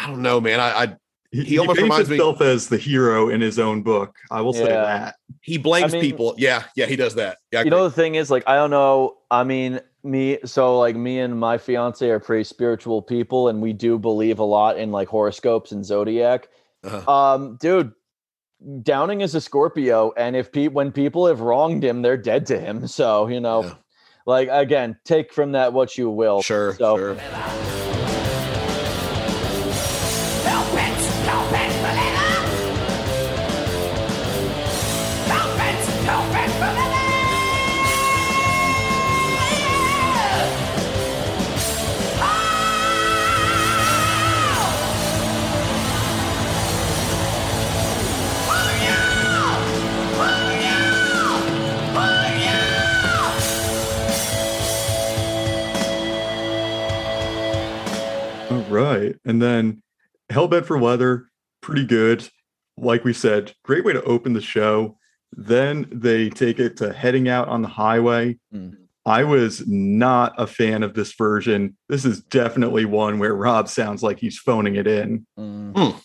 I 0.02 0.08
don't 0.08 0.22
know, 0.22 0.40
man. 0.40 0.58
I, 0.58 0.82
I 0.82 0.96
He, 1.30 1.44
He 1.44 1.58
almost 1.58 1.76
paints 1.78 1.82
reminds 1.84 2.10
me- 2.10 2.16
himself 2.16 2.40
as 2.40 2.68
the 2.68 2.78
hero 2.78 3.28
in 3.28 3.40
his 3.40 3.60
own 3.60 3.82
book. 3.82 4.16
I 4.32 4.40
will 4.40 4.52
say 4.52 4.64
Yeah. 4.64 4.82
that. 4.82 5.14
he 5.42 5.58
blames 5.58 5.94
I 5.94 5.98
mean- 5.98 6.10
people. 6.10 6.34
Yeah, 6.38 6.64
yeah, 6.74 6.86
he 6.86 6.96
does 6.96 7.14
that. 7.14 7.38
Yeah, 7.52 7.62
you 7.62 7.70
know 7.70 7.84
the 7.84 7.94
thing 7.94 8.16
is, 8.16 8.28
like, 8.32 8.42
I 8.48 8.56
don't 8.56 8.70
know. 8.70 9.18
I 9.30 9.44
mean, 9.44 9.78
me. 10.04 10.38
So, 10.44 10.78
like, 10.78 10.96
me 10.96 11.20
and 11.20 11.38
my 11.38 11.58
fiance 11.58 12.08
are 12.08 12.20
pretty 12.20 12.44
spiritual 12.44 13.02
people, 13.02 13.48
and 13.48 13.60
we 13.60 13.72
do 13.72 13.98
believe 13.98 14.38
a 14.38 14.44
lot 14.44 14.78
in 14.78 14.90
like 14.92 15.08
horoscopes 15.08 15.72
and 15.72 15.84
zodiac. 15.84 16.48
Uh-huh. 16.84 17.10
Um, 17.10 17.56
dude, 17.60 17.92
Downing 18.82 19.20
is 19.20 19.34
a 19.34 19.40
Scorpio, 19.40 20.12
and 20.16 20.34
if 20.36 20.50
pe- 20.52 20.68
when 20.68 20.90
people 20.92 21.26
have 21.26 21.40
wronged 21.40 21.84
him, 21.84 22.02
they're 22.02 22.16
dead 22.16 22.46
to 22.46 22.58
him. 22.58 22.86
So, 22.88 23.28
you 23.28 23.40
know, 23.40 23.62
Yeah. 23.64 23.74
like 24.26 24.48
again, 24.50 24.98
take 25.04 25.32
from 25.32 25.52
that 25.52 25.72
what 25.72 25.96
you 25.98 26.10
will. 26.10 26.42
sure, 26.42 26.74
So, 26.74 26.96
sure. 26.96 27.14
And 59.24 59.40
then 59.42 59.82
Hellbent 60.30 60.66
for 60.66 60.80
Leather, 60.80 61.26
pretty 61.60 61.86
good. 61.86 62.28
Like 62.76 63.04
we 63.04 63.12
said, 63.12 63.54
great 63.64 63.84
way 63.84 63.92
to 63.92 64.02
open 64.02 64.32
the 64.32 64.40
show. 64.40 64.98
Then 65.32 65.88
they 65.92 66.30
take 66.30 66.58
it 66.58 66.76
to 66.78 66.92
heading 66.92 67.28
out 67.28 67.48
on 67.48 67.62
the 67.62 67.68
highway. 67.68 68.38
Mm. 68.54 68.76
I 69.04 69.24
was 69.24 69.66
not 69.66 70.34
a 70.36 70.46
fan 70.46 70.82
of 70.82 70.94
this 70.94 71.14
version. 71.14 71.76
This 71.88 72.04
is 72.04 72.20
definitely 72.20 72.84
one 72.84 73.18
where 73.18 73.34
Rob 73.34 73.68
sounds 73.68 74.02
like 74.02 74.20
he's 74.20 74.38
phoning 74.38 74.76
it 74.76 74.86
in. 74.86 75.26
Mm. 75.38 75.72
Hanging 75.74 76.02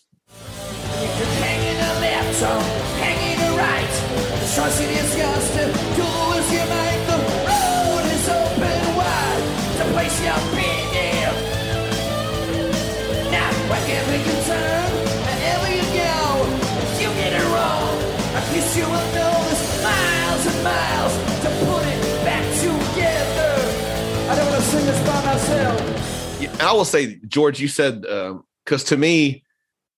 and 26.64 26.70
I 26.70 26.72
will 26.72 26.86
say, 26.86 27.20
George, 27.28 27.60
you 27.60 27.68
said 27.68 28.06
um, 28.06 28.46
because 28.64 28.86
to 28.86 28.96
me, 28.96 29.44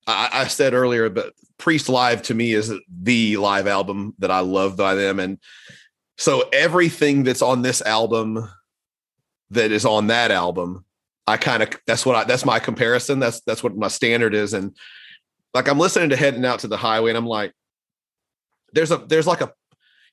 I, 0.07 0.29
I 0.33 0.47
said 0.47 0.73
earlier, 0.73 1.11
but 1.11 1.33
Priest 1.59 1.89
Live 1.89 2.23
to 2.23 2.33
me 2.33 2.53
is 2.53 2.73
the 2.89 3.37
live 3.37 3.67
album 3.67 4.15
that 4.17 4.31
I 4.31 4.39
love 4.39 4.75
by 4.75 4.95
them, 4.95 5.19
and 5.19 5.37
so 6.17 6.49
everything 6.51 7.21
that's 7.21 7.43
on 7.43 7.61
this 7.61 7.83
album 7.83 8.49
that 9.51 9.71
is 9.71 9.85
on 9.85 10.07
that 10.07 10.31
album, 10.31 10.85
I 11.27 11.37
kind 11.37 11.61
of 11.61 11.69
that's 11.85 12.03
what 12.03 12.15
I 12.15 12.23
that's 12.23 12.45
my 12.45 12.57
comparison. 12.57 13.19
That's 13.19 13.41
that's 13.41 13.61
what 13.61 13.77
my 13.77 13.87
standard 13.87 14.33
is, 14.33 14.55
and 14.55 14.75
like 15.53 15.67
I'm 15.67 15.77
listening 15.77 16.09
to 16.09 16.15
Heading 16.15 16.45
Out 16.45 16.61
to 16.61 16.67
the 16.67 16.77
Highway, 16.77 17.11
and 17.11 17.17
I'm 17.17 17.27
like, 17.27 17.53
there's 18.73 18.89
a 18.89 18.97
there's 18.97 19.27
like 19.27 19.41
a 19.41 19.53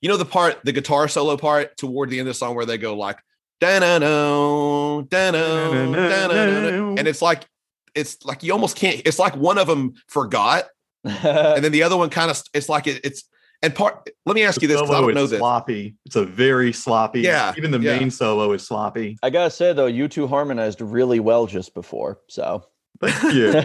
you 0.03 0.11
know 0.11 0.19
the 0.19 0.27
part 0.27 0.61
the 0.65 0.73
guitar 0.73 1.09
solo 1.09 1.39
part 1.39 1.79
toward 1.79 2.11
the 2.11 2.19
end 2.19 2.29
of 2.29 2.35
the 2.35 2.39
song 2.39 2.55
where 2.55 2.67
they 2.67 2.77
go 2.77 2.95
like 2.95 3.21
da-na-no, 3.63 5.03
da-no, 5.09 5.93
da-na-no, 5.95 6.95
and 6.99 7.07
it's 7.07 7.23
like 7.23 7.47
it's 7.95 8.25
like 8.25 8.43
you 8.43 8.53
almost 8.53 8.75
can't 8.77 9.01
it's 9.05 9.21
like 9.21 9.37
one 9.37 9.57
of 9.57 9.69
them 9.69 9.95
forgot 10.09 10.65
and 11.05 11.63
then 11.65 11.71
the 11.71 11.83
other 11.85 11.97
one 11.97 12.11
kind 12.11 12.29
of 12.31 12.43
it's 12.55 12.69
like 12.69 12.89
it, 12.89 13.01
it's 13.05 13.23
and 13.63 13.73
part 13.73 14.09
let 14.27 14.35
me 14.35 14.43
ask 14.43 14.61
you 14.63 14.67
this 14.67 14.81
'cause 14.81 14.91
i 14.91 14.95
Solo 14.95 15.07
don't 15.07 15.15
know 15.15 15.23
is 15.25 15.31
this 15.31 15.39
sloppy. 15.39 15.95
It's 16.07 16.17
a 16.17 16.25
very 16.25 16.73
sloppy. 16.73 17.21
Yeah, 17.21 17.55
Even 17.57 17.71
the 17.71 17.79
yeah. 17.79 17.97
main 17.99 18.11
solo 18.11 18.51
is 18.53 18.67
sloppy. 18.67 19.17
I 19.23 19.31
gotta 19.31 19.51
say 19.51 19.73
though, 19.73 19.87
you 19.87 20.09
two 20.09 20.27
harmonized 20.27 20.81
really 20.81 21.21
well 21.21 21.47
just 21.47 21.73
before. 21.73 22.19
So 22.29 22.65
Thank 23.01 23.35
you. 23.35 23.63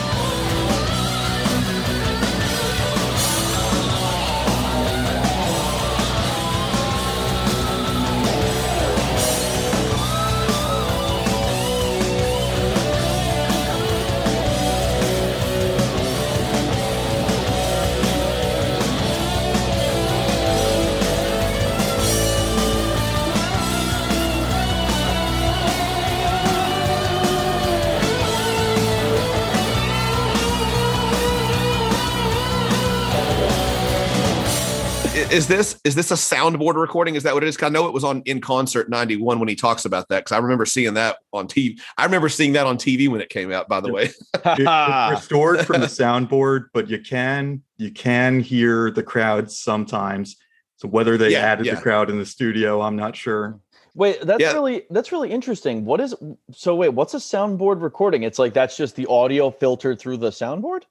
is 35.30 35.46
this 35.48 35.78
is 35.84 35.94
this 35.94 36.10
a 36.10 36.14
soundboard 36.14 36.74
recording 36.74 37.14
is 37.14 37.22
that 37.22 37.34
what 37.34 37.42
it 37.42 37.48
is? 37.48 37.56
i 37.62 37.68
know 37.68 37.86
it 37.86 37.92
was 37.92 38.04
on 38.04 38.22
in 38.26 38.40
concert 38.40 38.88
91 38.88 39.38
when 39.38 39.48
he 39.48 39.54
talks 39.54 39.84
about 39.84 40.08
that 40.08 40.20
because 40.24 40.32
i 40.32 40.38
remember 40.38 40.64
seeing 40.66 40.94
that 40.94 41.18
on 41.32 41.48
tv 41.48 41.78
i 41.98 42.04
remember 42.04 42.28
seeing 42.28 42.52
that 42.52 42.66
on 42.66 42.76
tv 42.76 43.08
when 43.08 43.20
it 43.20 43.28
came 43.28 43.52
out 43.52 43.68
by 43.68 43.80
the 43.80 43.92
way 43.92 44.04
It- 44.34 44.68
it's 44.68 45.10
restored 45.20 45.66
from 45.66 45.80
the 45.80 45.86
soundboard, 45.86 46.66
but 46.72 46.88
you 46.90 46.98
can 47.00 47.62
you 47.76 47.90
can 47.90 48.40
hear 48.40 48.90
the 48.90 49.02
crowd 49.02 49.50
sometimes. 49.50 50.36
So 50.76 50.88
whether 50.88 51.16
they 51.16 51.30
Yeah, 51.32 51.40
added 51.40 51.66
yeah. 51.66 51.74
the 51.76 51.80
crowd 51.80 52.10
in 52.10 52.18
the 52.18 52.26
studio, 52.26 52.80
I'm 52.82 52.94
not 52.96 53.16
sure. 53.16 53.58
wait, 53.94 54.20
that's 54.22 54.40
Yeah. 54.40 54.52
really 54.52 54.84
that's 54.90 55.12
really 55.12 55.30
interesting. 55.30 55.84
What 55.84 56.00
is 56.00 56.14
so 56.52 56.74
wait, 56.76 56.90
what's 56.90 57.14
a 57.14 57.18
soundboard 57.18 57.82
recording? 57.82 58.22
It's 58.22 58.38
like 58.38 58.52
that's 58.54 58.76
just 58.76 58.96
the 58.96 59.06
audio 59.06 59.50
filtered 59.50 59.98
through 59.98 60.18
the 60.18 60.30
soundboard? 60.30 60.82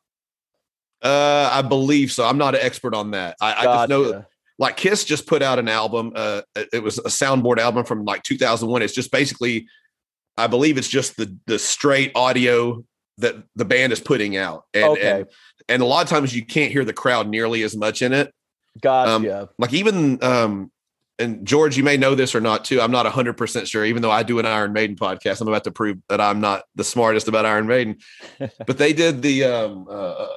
Uh 1.04 1.50
i 1.52 1.62
believe 1.62 2.12
so 2.12 2.26
i'm 2.26 2.38
not 2.38 2.56
an 2.56 2.62
expert 2.62 2.96
on 2.96 3.12
that 3.12 3.36
i, 3.42 3.54
I 3.54 3.64
just 3.64 3.90
know 3.90 4.26
like 4.60 4.78
Kiss 4.78 5.04
just 5.04 5.28
put 5.28 5.42
out 5.42 5.60
an 5.60 5.68
album. 5.68 6.14
Uh, 6.16 6.42
it 6.72 6.84
was 6.84 6.98
a 7.00 7.10
soundboard 7.10 7.58
album 7.58 7.86
from 7.86 8.06
like 8.06 8.24
2001. 8.24 8.82
It's 8.82 8.94
just 8.94 9.12
basically, 9.12 9.68
I 10.38 10.48
believe 10.48 10.78
it's 10.78 10.88
just 10.88 11.18
the 11.18 11.36
the 11.48 11.60
straight 11.60 12.12
audio 12.16 12.84
that 13.18 13.36
the 13.56 13.66
band 13.66 13.94
is 13.94 14.00
putting 14.00 14.38
out, 14.38 14.64
and 14.74 14.84
Okay. 14.86 15.12
and, 15.20 15.26
and 15.70 15.82
a 15.82 15.86
lot 15.86 16.04
of 16.04 16.10
times 16.10 16.36
you 16.36 16.46
can't 16.46 16.72
hear 16.72 16.86
the 16.86 16.94
crowd 16.94 17.28
nearly 17.28 17.64
as 17.64 17.76
much 17.76 18.02
in 18.02 18.14
it. 18.14 18.34
Gotcha. 18.82 19.50
Like 19.60 19.74
even 19.74 20.24
um, 20.24 20.72
and 21.20 21.46
George, 21.46 21.78
you 21.78 21.84
may 21.84 21.98
know 21.98 22.16
this 22.16 22.34
or 22.34 22.42
not 22.42 22.66
too. 22.66 22.82
I'm 22.82 22.92
not 22.92 23.06
100 23.06 23.34
percent 23.34 23.68
sure. 23.68 23.86
Even 23.86 24.02
though 24.02 24.12
I 24.12 24.24
do 24.24 24.40
an 24.40 24.46
Iron 24.46 24.74
Maiden 24.74 24.96
podcast, 24.96 25.42
I'm 25.42 25.48
about 25.48 25.64
to 25.66 25.72
prove 25.72 25.98
that 26.10 26.22
I'm 26.22 26.42
not 26.42 26.64
the 26.76 26.84
smartest 26.84 27.28
about 27.28 27.46
Iron 27.46 27.68
Maiden. 27.68 27.98
but 28.40 28.78
they 28.78 28.94
did 28.94 29.22
the 29.22 29.44
um, 29.44 29.88
uh, 29.88 29.92
uh, 29.92 30.28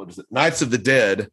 what 0.00 0.08
is 0.08 0.18
it, 0.18 0.26
Nights 0.30 0.62
of 0.62 0.70
the 0.70 0.78
Dead, 0.78 1.30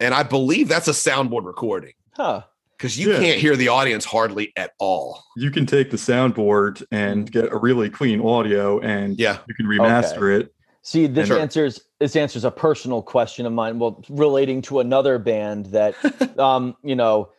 and 0.00 0.12
I 0.12 0.22
believe 0.22 0.68
that's 0.68 0.86
a 0.86 0.92
soundboard 0.92 1.44
recording 1.46 1.94
huh. 2.12 2.42
because 2.76 2.98
you 2.98 3.10
Yeah. 3.10 3.20
can't 3.20 3.40
hear 3.40 3.56
the 3.56 3.68
audience 3.68 4.04
hardly 4.04 4.52
at 4.54 4.72
all. 4.78 5.24
You 5.34 5.50
can 5.50 5.64
take 5.64 5.90
the 5.90 5.96
soundboard 5.96 6.84
and 6.90 7.30
get 7.32 7.50
a 7.50 7.56
really 7.56 7.88
clean 7.88 8.20
audio, 8.20 8.78
and 8.80 9.18
Yeah, 9.18 9.38
you 9.48 9.54
can 9.54 9.64
remaster 9.66 10.38
it. 10.38 10.52
See, 10.82 11.06
this 11.06 11.28
Sure. 11.28 11.38
answers 11.38 11.80
this 11.98 12.14
answers 12.14 12.44
a 12.44 12.50
personal 12.50 13.00
question 13.00 13.46
of 13.46 13.52
mine. 13.54 13.78
Well, 13.78 14.04
relating 14.10 14.60
to 14.62 14.80
another 14.80 15.18
band 15.18 15.66
that, 15.66 15.94
um, 16.38 16.76
you 16.84 16.94
know, 16.94 17.30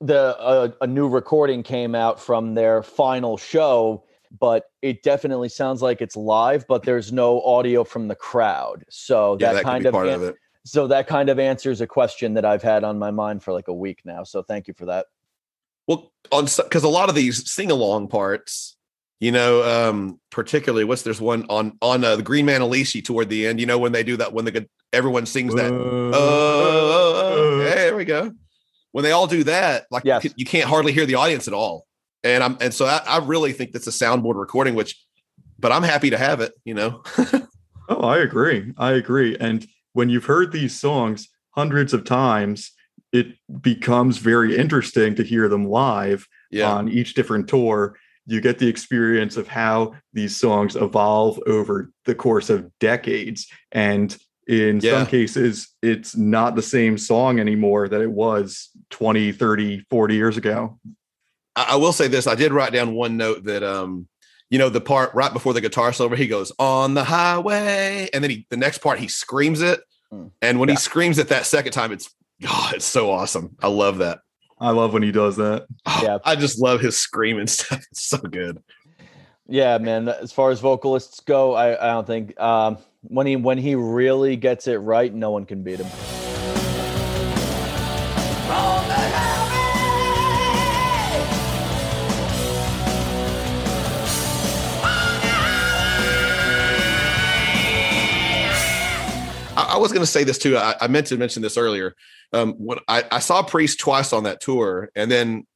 the 0.00 0.36
uh, 0.40 0.68
a 0.80 0.86
new 0.86 1.06
recording 1.06 1.62
came 1.62 1.94
out 1.94 2.18
from 2.18 2.54
their 2.54 2.82
final 2.82 3.36
show, 3.36 4.04
but 4.40 4.64
it 4.80 5.02
definitely 5.02 5.48
sounds 5.48 5.82
like 5.82 6.00
it's 6.00 6.16
live, 6.16 6.66
but 6.66 6.82
there's 6.84 7.12
no 7.12 7.42
audio 7.42 7.84
from 7.84 8.08
the 8.08 8.14
crowd. 8.14 8.84
So 8.88 9.36
yeah, 9.40 9.48
that, 9.48 9.54
that 9.56 9.64
kind 9.64 9.86
of, 9.86 9.92
part 9.92 10.08
an- 10.08 10.14
of 10.14 10.22
it. 10.22 10.36
so 10.64 10.86
that 10.88 11.06
kind 11.06 11.28
of 11.28 11.38
answers 11.38 11.80
a 11.80 11.86
question 11.86 12.34
that 12.34 12.44
I've 12.44 12.62
had 12.62 12.84
on 12.84 12.98
my 12.98 13.10
mind 13.10 13.42
for 13.42 13.52
like 13.52 13.68
a 13.68 13.74
week 13.74 14.00
now. 14.04 14.24
So 14.24 14.42
thank 14.42 14.68
you 14.68 14.74
for 14.74 14.86
that. 14.86 15.06
Well, 15.86 16.12
on 16.30 16.44
because 16.44 16.84
a 16.84 16.88
lot 16.88 17.08
of 17.08 17.14
these 17.14 17.50
sing 17.50 17.70
along 17.70 18.08
parts, 18.08 18.76
you 19.20 19.32
know, 19.32 19.62
um, 19.90 20.20
particularly 20.30 20.84
what's 20.84 21.02
there's 21.02 21.20
one 21.20 21.44
on 21.48 21.76
on 21.82 22.04
uh, 22.04 22.16
the 22.16 22.22
Green 22.22 22.46
Man 22.46 22.60
Alicia 22.60 23.02
toward 23.02 23.28
the 23.28 23.46
end. 23.46 23.60
You 23.60 23.66
know 23.66 23.78
when 23.78 23.92
they 23.92 24.02
do 24.04 24.16
that 24.18 24.32
when 24.32 24.44
the 24.44 24.50
good- 24.52 24.68
everyone 24.92 25.26
sings 25.26 25.54
that. 25.54 25.72
Oh, 25.72 27.60
hey, 27.60 27.74
there 27.74 27.96
we 27.96 28.04
go. 28.04 28.32
When 28.92 29.04
they 29.04 29.12
all 29.12 29.26
do 29.26 29.44
that, 29.44 29.86
like 29.90 30.04
Yes. 30.04 30.24
you, 30.24 30.30
you 30.36 30.44
can't 30.44 30.68
hardly 30.68 30.92
hear 30.92 31.06
the 31.06 31.14
audience 31.16 31.48
at 31.48 31.54
all. 31.54 31.86
And 32.24 32.42
I'm 32.44 32.56
and 32.60 32.72
so 32.72 32.86
I, 32.86 33.02
I 33.06 33.18
really 33.18 33.52
think 33.52 33.72
that's 33.72 33.86
a 33.86 33.90
soundboard 33.90 34.36
recording, 34.36 34.74
which, 34.74 35.02
but 35.58 35.72
I'm 35.72 35.82
happy 35.82 36.10
to 36.10 36.18
have 36.18 36.40
it. 36.40 36.52
You 36.64 36.74
know, 36.74 37.02
Oh, 37.88 38.00
I 38.06 38.18
agree. 38.18 38.72
I 38.78 38.92
agree. 38.92 39.36
And 39.38 39.66
when 39.92 40.08
you've 40.08 40.24
heard 40.24 40.52
these 40.52 40.78
songs 40.78 41.28
hundreds 41.50 41.92
of 41.92 42.04
times, 42.04 42.72
it 43.12 43.34
becomes 43.60 44.18
very 44.18 44.56
interesting 44.56 45.14
to 45.16 45.22
hear 45.22 45.48
them 45.48 45.66
live 45.66 46.26
yeah, 46.50 46.72
on 46.72 46.88
each 46.88 47.14
different 47.14 47.48
tour. 47.48 47.98
You 48.26 48.40
get 48.40 48.58
the 48.58 48.68
experience 48.68 49.36
of 49.36 49.48
how 49.48 49.94
these 50.12 50.38
songs 50.38 50.76
evolve 50.76 51.38
over 51.46 51.90
the 52.04 52.14
course 52.14 52.48
of 52.48 52.70
decades. 52.78 53.48
And 53.72 54.16
in 54.46 54.80
Yeah. 54.80 54.98
some 55.00 55.06
cases, 55.08 55.68
it's 55.82 56.16
not 56.16 56.56
the 56.56 56.62
same 56.62 56.96
song 56.96 57.38
anymore 57.40 57.88
that 57.88 58.00
it 58.00 58.10
was 58.10 58.70
20, 58.90 59.32
30, 59.32 59.84
40 59.90 60.14
years 60.14 60.36
ago. 60.36 60.78
I, 61.56 61.68
I 61.70 61.76
will 61.76 61.92
say 61.92 62.08
this. 62.08 62.26
I 62.26 62.34
did 62.34 62.52
write 62.52 62.72
down 62.72 62.94
one 62.94 63.16
note 63.16 63.44
that 63.44 63.62
um, 63.62 64.08
you 64.50 64.58
know, 64.58 64.68
the 64.68 64.80
part 64.80 65.14
right 65.14 65.32
before 65.32 65.52
the 65.54 65.60
guitar 65.60 65.92
solo, 65.92 66.14
he 66.16 66.26
goes 66.26 66.52
on 66.58 66.94
the 66.94 67.04
highway, 67.04 68.08
and 68.12 68.22
then 68.22 68.30
he 68.30 68.46
the 68.50 68.56
next 68.56 68.78
part 68.78 68.98
he 68.98 69.08
screams 69.08 69.62
it, 69.62 69.80
Hmm. 70.10 70.26
and 70.42 70.60
when 70.60 70.68
Yeah. 70.68 70.74
he 70.74 70.78
screams 70.80 71.18
it 71.18 71.28
that 71.28 71.46
second 71.46 71.72
time, 71.72 71.92
it's 71.92 72.10
God, 72.42 72.74
it's 72.74 72.84
so 72.84 73.10
awesome. 73.10 73.56
I 73.62 73.68
love 73.68 73.98
that. 73.98 74.18
I 74.60 74.70
love 74.70 74.92
when 74.92 75.02
he 75.02 75.10
does 75.12 75.36
that. 75.36 75.66
Oh, 75.86 76.00
Yeah. 76.02 76.18
I 76.24 76.36
just 76.36 76.60
love 76.60 76.80
his 76.80 76.96
screaming 76.98 77.46
stuff. 77.48 77.82
It's 77.90 78.02
so 78.08 78.18
good. 78.18 78.62
Yeah, 79.48 79.78
man. 79.78 80.08
As 80.08 80.32
far 80.32 80.50
as 80.50 80.60
vocalists 80.60 81.20
go, 81.20 81.54
I, 81.54 81.72
I 81.74 81.92
don't 81.92 82.06
think 82.06 82.38
um, 82.40 82.78
when 83.02 83.26
he 83.26 83.36
when 83.36 83.58
he 83.58 83.74
really 83.74 84.36
gets 84.36 84.66
it 84.68 84.76
right, 84.76 85.12
no 85.12 85.30
one 85.30 85.44
can 85.46 85.62
beat 85.62 85.80
him. 85.80 86.31
Was 99.78 99.92
going 99.92 100.02
to 100.02 100.10
say 100.10 100.24
this 100.24 100.38
too. 100.38 100.56
I, 100.56 100.74
I, 100.80 100.88
meant 100.88 101.06
to 101.08 101.16
mention 101.16 101.42
this 101.42 101.56
earlier. 101.56 101.94
Um, 102.32 102.52
when 102.54 102.78
I, 102.88 103.04
I, 103.10 103.18
saw 103.18 103.42
Priest 103.42 103.78
twice 103.78 104.12
on 104.12 104.24
that 104.24 104.40
tour, 104.40 104.90
and 104.94 105.10
then 105.10 105.46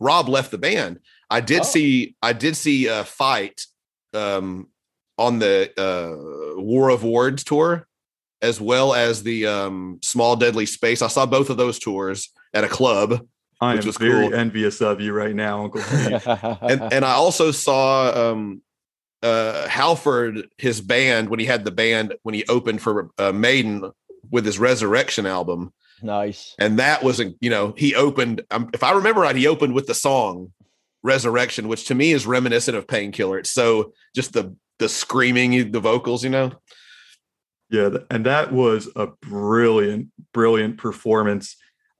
Rob 0.00 0.28
left 0.28 0.50
the 0.50 0.58
band. 0.58 1.00
I 1.30 1.40
did 1.40 1.60
oh. 1.60 1.64
see 1.64 2.16
I 2.22 2.32
did 2.32 2.56
see 2.56 2.86
a 2.86 3.04
fight 3.04 3.66
um, 4.14 4.68
on 5.18 5.38
the 5.38 5.72
uh, 5.76 6.60
War 6.60 6.88
of 6.88 7.04
Words 7.04 7.44
tour, 7.44 7.86
as 8.42 8.60
well 8.60 8.94
as 8.94 9.22
the 9.22 9.46
um, 9.46 9.98
Small 10.02 10.36
Deadly 10.36 10.66
Space. 10.66 11.02
I 11.02 11.08
saw 11.08 11.26
both 11.26 11.50
of 11.50 11.56
those 11.56 11.78
tours 11.78 12.30
at 12.54 12.64
a 12.64 12.68
club. 12.68 13.26
I 13.60 13.74
which 13.74 13.82
am 13.82 13.86
was 13.88 13.96
very 13.96 14.28
cool. 14.28 14.38
envious 14.38 14.80
of 14.80 15.00
you 15.00 15.12
right 15.12 15.34
now, 15.34 15.64
Uncle 15.64 15.80
and, 15.90 16.92
and 16.92 17.04
I 17.04 17.12
also 17.12 17.50
saw 17.50 18.30
um, 18.30 18.62
uh, 19.22 19.68
Halford, 19.68 20.48
his 20.58 20.80
band, 20.80 21.28
when 21.28 21.40
he 21.40 21.46
had 21.46 21.64
the 21.64 21.70
band, 21.70 22.14
when 22.22 22.34
he 22.34 22.44
opened 22.48 22.80
for 22.82 23.10
uh, 23.18 23.32
Maiden 23.32 23.90
with 24.30 24.44
his 24.44 24.58
Resurrection 24.58 25.26
album. 25.26 25.72
Nice. 26.02 26.54
And 26.58 26.78
that 26.78 27.02
was, 27.02 27.20
a, 27.20 27.34
you 27.40 27.50
know, 27.50 27.74
he 27.76 27.94
opened, 27.94 28.42
um, 28.50 28.70
if 28.72 28.82
I 28.82 28.92
remember 28.92 29.22
right, 29.22 29.34
he 29.34 29.46
opened 29.46 29.74
with 29.74 29.86
the 29.86 29.94
song 29.94 30.52
Resurrection, 31.02 31.68
which 31.68 31.86
to 31.86 31.94
me 31.94 32.12
is 32.12 32.26
reminiscent 32.26 32.76
of 32.76 32.86
Painkiller. 32.86 33.38
It's 33.38 33.50
so 33.50 33.92
just 34.14 34.32
the 34.32 34.54
the 34.78 34.88
screaming, 34.88 35.70
the 35.72 35.80
vocals, 35.80 36.24
you 36.24 36.30
know. 36.30 36.52
Yeah, 37.70 37.98
and 38.10 38.26
that 38.26 38.52
was 38.52 38.88
a 38.96 39.08
brilliant, 39.22 40.08
brilliant 40.32 40.78
performance. 40.78 41.56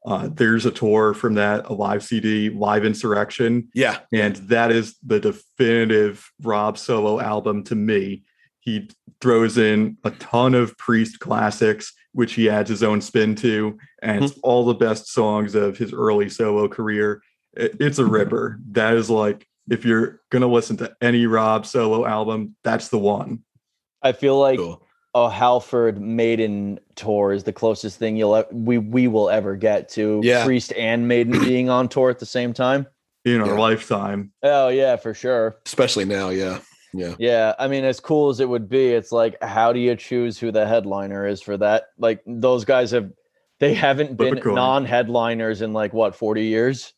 Uh, 0.09 0.27
there's 0.33 0.65
a 0.65 0.71
tour 0.71 1.13
from 1.13 1.35
that, 1.35 1.67
a 1.67 1.73
live 1.75 2.03
CD, 2.03 2.49
Live 2.49 2.87
Insurrection. 2.87 3.69
Yeah. 3.75 3.99
And 4.11 4.37
that 4.37 4.73
is 4.73 4.97
the 5.05 5.21
definitive 5.21 6.27
Rob 6.43 6.79
solo 6.79 7.21
album 7.21 7.63
to 7.65 7.75
me. 7.75 8.25
He 8.61 8.89
throws 9.21 9.59
in 9.59 9.99
a 10.05 10.11
ton 10.13 10.55
of 10.55 10.79
Priest 10.79 11.21
classics, 11.21 11.93
which 12.13 12.33
he 12.33 12.49
adds 12.49 12.71
his 12.71 12.83
own 12.83 13.03
spin 13.03 13.35
to, 13.37 13.79
and 14.01 14.25
it's 14.25 14.33
mm-hmm. 14.33 14.41
all 14.45 14.65
the 14.65 14.73
best 14.73 15.13
songs 15.13 15.55
of 15.55 15.77
his 15.77 15.93
early 15.93 16.31
solo 16.31 16.69
career. 16.69 17.23
It, 17.53 17.77
it's 17.79 17.99
a 17.99 18.07
ripper. 18.07 18.61
That 18.71 18.95
is 18.95 19.11
like, 19.11 19.47
if 19.69 19.85
you're 19.85 20.23
going 20.31 20.41
to 20.41 20.49
listen 20.49 20.79
to 20.79 20.97
any 21.03 21.27
Rob 21.27 21.67
solo 21.67 22.07
album, 22.07 22.57
that's 22.65 22.89
the 22.89 22.99
one. 22.99 23.45
I 24.01 24.13
feel 24.13 24.39
like 24.39 24.59
cool 24.59 24.88
a 25.15 25.31
Halford 25.31 26.01
Maiden 26.01 26.79
tour 26.95 27.33
is 27.33 27.45
the 27.45 27.53
closest 27.53 27.99
thing 27.99 28.17
you'll 28.17 28.45
we 28.53 28.79
we 28.79 29.09
will 29.09 29.31
ever 29.31 29.57
get 29.57 29.89
to 29.91 30.21
yeah. 30.23 30.45
Priest 30.45 30.73
and 30.75 31.09
Maiden 31.09 31.33
being 31.45 31.71
on 31.71 31.89
tour 31.89 32.11
at 32.11 32.19
the 32.19 32.27
same 32.27 32.53
time 32.53 32.87
in 33.25 33.41
our 33.41 33.49
yeah. 33.49 33.53
lifetime. 33.55 34.33
Oh 34.43 34.69
yeah, 34.69 34.97
for 34.97 35.15
sure. 35.15 35.59
Especially 35.67 36.05
now, 36.05 36.29
yeah. 36.29 36.61
Yeah. 36.95 37.15
Yeah, 37.19 37.55
I 37.59 37.69
mean 37.69 37.85
as 37.85 38.01
cool 38.01 38.31
as 38.31 38.41
it 38.41 38.49
would 38.49 38.69
be, 38.69 38.89
it's 38.89 39.13
like 39.13 39.43
how 39.43 39.73
do 39.73 39.81
you 39.81 39.97
choose 39.97 40.39
who 40.39 40.51
the 40.51 40.67
headliner 40.67 41.27
is 41.27 41.43
for 41.43 41.57
that? 41.57 41.85
Like 41.99 42.23
those 42.27 42.65
guys 42.65 42.91
have 42.93 43.11
they 43.61 43.75
haven't 43.75 44.17
been 44.17 44.41
non-headliners 44.45 45.63
in 45.63 45.73
like 45.73 45.93
what, 45.93 46.15
40 46.15 46.45
years? 46.45 46.93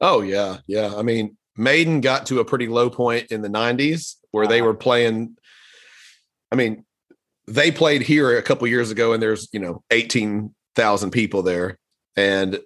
Oh 0.00 0.20
yeah. 0.20 0.58
Yeah. 0.66 0.92
I 0.94 1.02
mean, 1.02 1.36
Maiden 1.56 2.00
got 2.00 2.26
to 2.26 2.40
a 2.40 2.44
pretty 2.44 2.68
low 2.68 2.90
point 2.90 3.30
in 3.30 3.42
the 3.42 3.48
90s 3.48 4.16
where 4.32 4.46
they 4.46 4.60
ah. 4.60 4.64
were 4.64 4.74
playing 4.74 5.36
I 6.50 6.54
mean, 6.54 6.84
they 7.46 7.70
played 7.70 8.02
here 8.02 8.36
a 8.36 8.42
couple 8.42 8.66
years 8.66 8.90
ago 8.90 9.12
and 9.12 9.22
there's 9.22 9.48
you 9.52 9.60
know 9.60 9.82
18,000 9.90 11.10
people 11.10 11.42
there. 11.42 11.78
And 12.16 12.60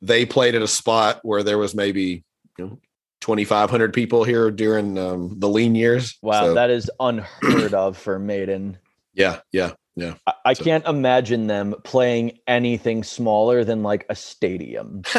they 0.00 0.26
played 0.26 0.54
at 0.54 0.62
a 0.62 0.68
spot 0.68 1.20
where 1.22 1.42
there 1.42 1.58
was 1.58 1.74
maybe 1.74 2.24
you 2.58 2.66
know 2.66 2.78
2500 3.20 3.92
people 3.94 4.24
here 4.24 4.50
during 4.50 4.98
um, 4.98 5.38
the 5.38 5.48
lean 5.48 5.74
years. 5.74 6.16
Wow 6.22 6.44
so, 6.44 6.54
that 6.54 6.70
is 6.70 6.90
unheard 7.00 7.74
of 7.74 7.96
for 7.96 8.18
maiden. 8.18 8.78
Yeah 9.14 9.40
yeah 9.52 9.72
yeah. 9.96 10.14
I, 10.26 10.32
I 10.46 10.52
so. 10.54 10.64
can't 10.64 10.86
imagine 10.86 11.46
them 11.46 11.74
playing 11.84 12.38
anything 12.46 13.04
smaller 13.04 13.64
than 13.64 13.82
like 13.82 14.06
a 14.08 14.14
stadium. 14.14 15.02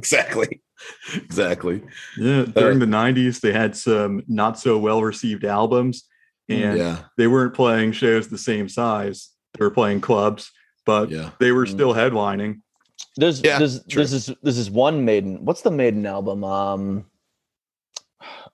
Exactly. 0.00 0.62
Exactly. 1.14 1.82
Yeah 2.16 2.44
during 2.44 2.78
uh, 2.78 2.86
the 2.86 2.90
90s 2.90 3.40
they 3.40 3.52
had 3.52 3.76
some 3.76 4.22
not 4.28 4.58
so 4.58 4.78
well 4.78 5.02
received 5.02 5.44
albums 5.44 6.04
and 6.50 6.78
yeah. 6.78 6.98
they 7.16 7.26
weren't 7.26 7.54
playing 7.54 7.92
shows 7.92 8.28
the 8.28 8.38
same 8.38 8.68
size. 8.68 9.30
They 9.54 9.64
were 9.64 9.70
playing 9.70 10.00
clubs, 10.00 10.50
but 10.84 11.10
yeah. 11.10 11.30
they 11.38 11.52
were 11.52 11.66
mm. 11.66 11.70
still 11.70 11.94
headlining. 11.94 12.60
There's, 13.16 13.42
yeah, 13.42 13.58
there's, 13.58 13.82
this 13.84 14.12
is 14.12 14.30
this 14.42 14.58
is 14.58 14.70
one 14.70 15.04
Maiden. 15.04 15.44
What's 15.44 15.62
the 15.62 15.70
Maiden 15.70 16.06
album? 16.06 16.44
Um, 16.44 17.06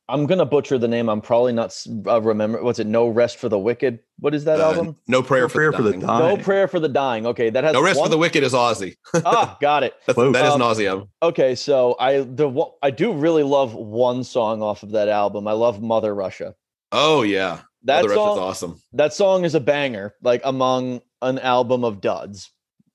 I'm 0.09 0.27
gonna 0.27 0.47
butcher 0.47 0.79
the 0.79 0.87
name. 0.87 1.09
I'm 1.09 1.21
probably 1.21 1.53
not 1.53 1.77
uh, 2.07 2.23
remember. 2.23 2.63
What's 2.63 2.79
it? 2.79 2.87
No 2.87 3.09
rest 3.09 3.39
for 3.39 3.49
the 3.49 3.59
wicked. 3.59 3.99
What 4.21 4.35
is 4.35 4.45
that 4.45 4.61
uh, 4.61 4.65
album? 4.65 4.97
No 5.09 5.21
prayer, 5.21 5.43
no 5.43 5.49
prayer 5.49 5.73
for, 5.73 5.83
the, 5.83 5.93
for 5.93 5.99
the 5.99 6.07
dying. 6.07 6.37
No 6.37 6.43
prayer 6.43 6.69
for 6.69 6.81
the 6.81 6.89
dying. 6.89 7.27
Okay, 7.27 7.51
that 7.51 7.65
has 7.65 7.73
no 7.73 7.83
rest 7.83 7.99
one... 7.99 8.07
for 8.07 8.11
the 8.11 8.19
wicked 8.19 8.45
is 8.45 8.53
Ozzy. 8.53 8.97
ah, 9.25 9.57
got 9.61 9.83
it. 9.83 9.95
That's, 10.07 10.17
that 10.17 10.29
is 10.29 10.53
um, 10.53 10.63
an 10.63 10.69
Ozzy 10.69 10.89
album. 10.89 11.09
Okay, 11.23 11.57
so 11.57 11.97
I 11.99 12.21
the 12.21 12.71
I 12.83 12.93
do 12.93 13.13
really 13.13 13.43
love 13.43 13.75
one 13.75 14.23
song 14.23 14.63
off 14.63 14.85
of 14.85 14.93
that 14.93 15.09
album. 15.09 15.49
I 15.49 15.53
love 15.53 15.83
Mother 15.83 16.15
Russia. 16.15 16.55
Oh 16.93 17.23
yeah, 17.23 17.63
that 17.87 18.05
song, 18.05 18.37
is 18.37 18.39
awesome. 18.39 18.83
That 18.93 19.15
song 19.15 19.45
is 19.45 19.55
a 19.55 19.61
banger, 19.61 20.15
like 20.23 20.43
among 20.45 21.01
an 21.23 21.39
album 21.39 21.85
of 21.85 22.01
duds. 22.01 22.51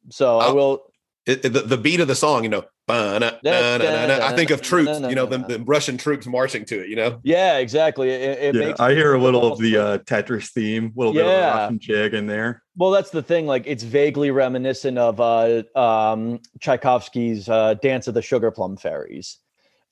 So 0.10 0.40
I 0.40 0.52
will. 0.52 0.84
It, 1.26 1.46
it, 1.46 1.50
the, 1.50 1.62
the 1.62 1.78
beat 1.78 2.00
of 2.00 2.08
the 2.08 2.16
song, 2.16 2.44
you 2.44 2.50
know, 2.50 2.66
I 2.92 4.34
think 4.36 4.50
of 4.50 4.62
troops, 4.62 5.00
you 5.02 5.16
know, 5.16 5.26
the, 5.26 5.38
the, 5.38 5.60
Russian 5.60 5.98
troops 5.98 6.26
marching 6.26 6.66
to 6.66 6.82
it, 6.82 6.90
you 6.90 6.96
know? 6.96 7.20
Yeah, 7.24 7.58
exactly. 7.58 8.10
It, 8.10 8.56
it 8.56 8.56
yeah, 8.56 8.74
I 8.80 8.94
hear 8.94 9.14
a 9.14 9.22
little 9.22 9.52
of 9.52 9.60
the 9.60 9.78
uh, 9.78 9.98
Tetris 10.00 10.50
theme, 10.52 10.94
a 10.96 11.00
little 11.00 11.16
yeah. 11.16 11.22
bit 11.22 11.28
of 11.28 11.40
a 11.40 11.58
Russian 11.62 11.80
jig 11.80 12.14
in 12.14 12.28
there. 12.28 12.64
Well, 12.76 12.92
that's 12.92 13.12
the 13.12 13.22
thing. 13.22 13.46
Like, 13.46 13.64
it's 13.68 13.84
vaguely 13.84 14.32
reminiscent 14.32 14.98
of 14.98 15.20
uh, 15.20 15.64
um, 15.78 16.40
Tchaikovsky's 16.60 17.48
uh, 17.50 17.76
Dance 17.76 18.08
of 18.08 18.14
the 18.14 18.22
Sugar 18.22 18.52
Plum 18.52 18.78
Fairies. 18.78 19.38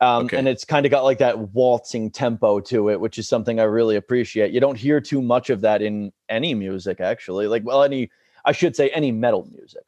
Um, 0.01 0.25
okay. 0.25 0.37
And 0.37 0.47
it's 0.47 0.63
kind 0.63 0.85
of 0.85 0.91
got 0.91 1.03
like 1.03 1.17
that 1.17 1.37
waltzing 1.53 2.09
tempo 2.09 2.61
to 2.61 2.89
it, 2.89 2.99
which 2.99 3.17
is 3.17 3.27
something 3.27 3.59
I 3.59 3.63
really 3.63 3.97
appreciate. 3.97 4.51
You 4.51 4.61
don't 4.61 4.77
hear 4.77 5.01
too 5.01 5.21
much 5.21 5.49
of 5.49 5.61
that 5.61 5.81
in 5.81 6.13
any 6.29 6.53
music, 6.53 7.01
actually. 7.01 7.47
Like, 7.47 7.65
well, 7.65 7.83
any, 7.83 8.09
I 8.45 8.53
should 8.53 8.75
say, 8.75 8.89
any 8.91 9.11
metal 9.11 9.47
music. 9.51 9.83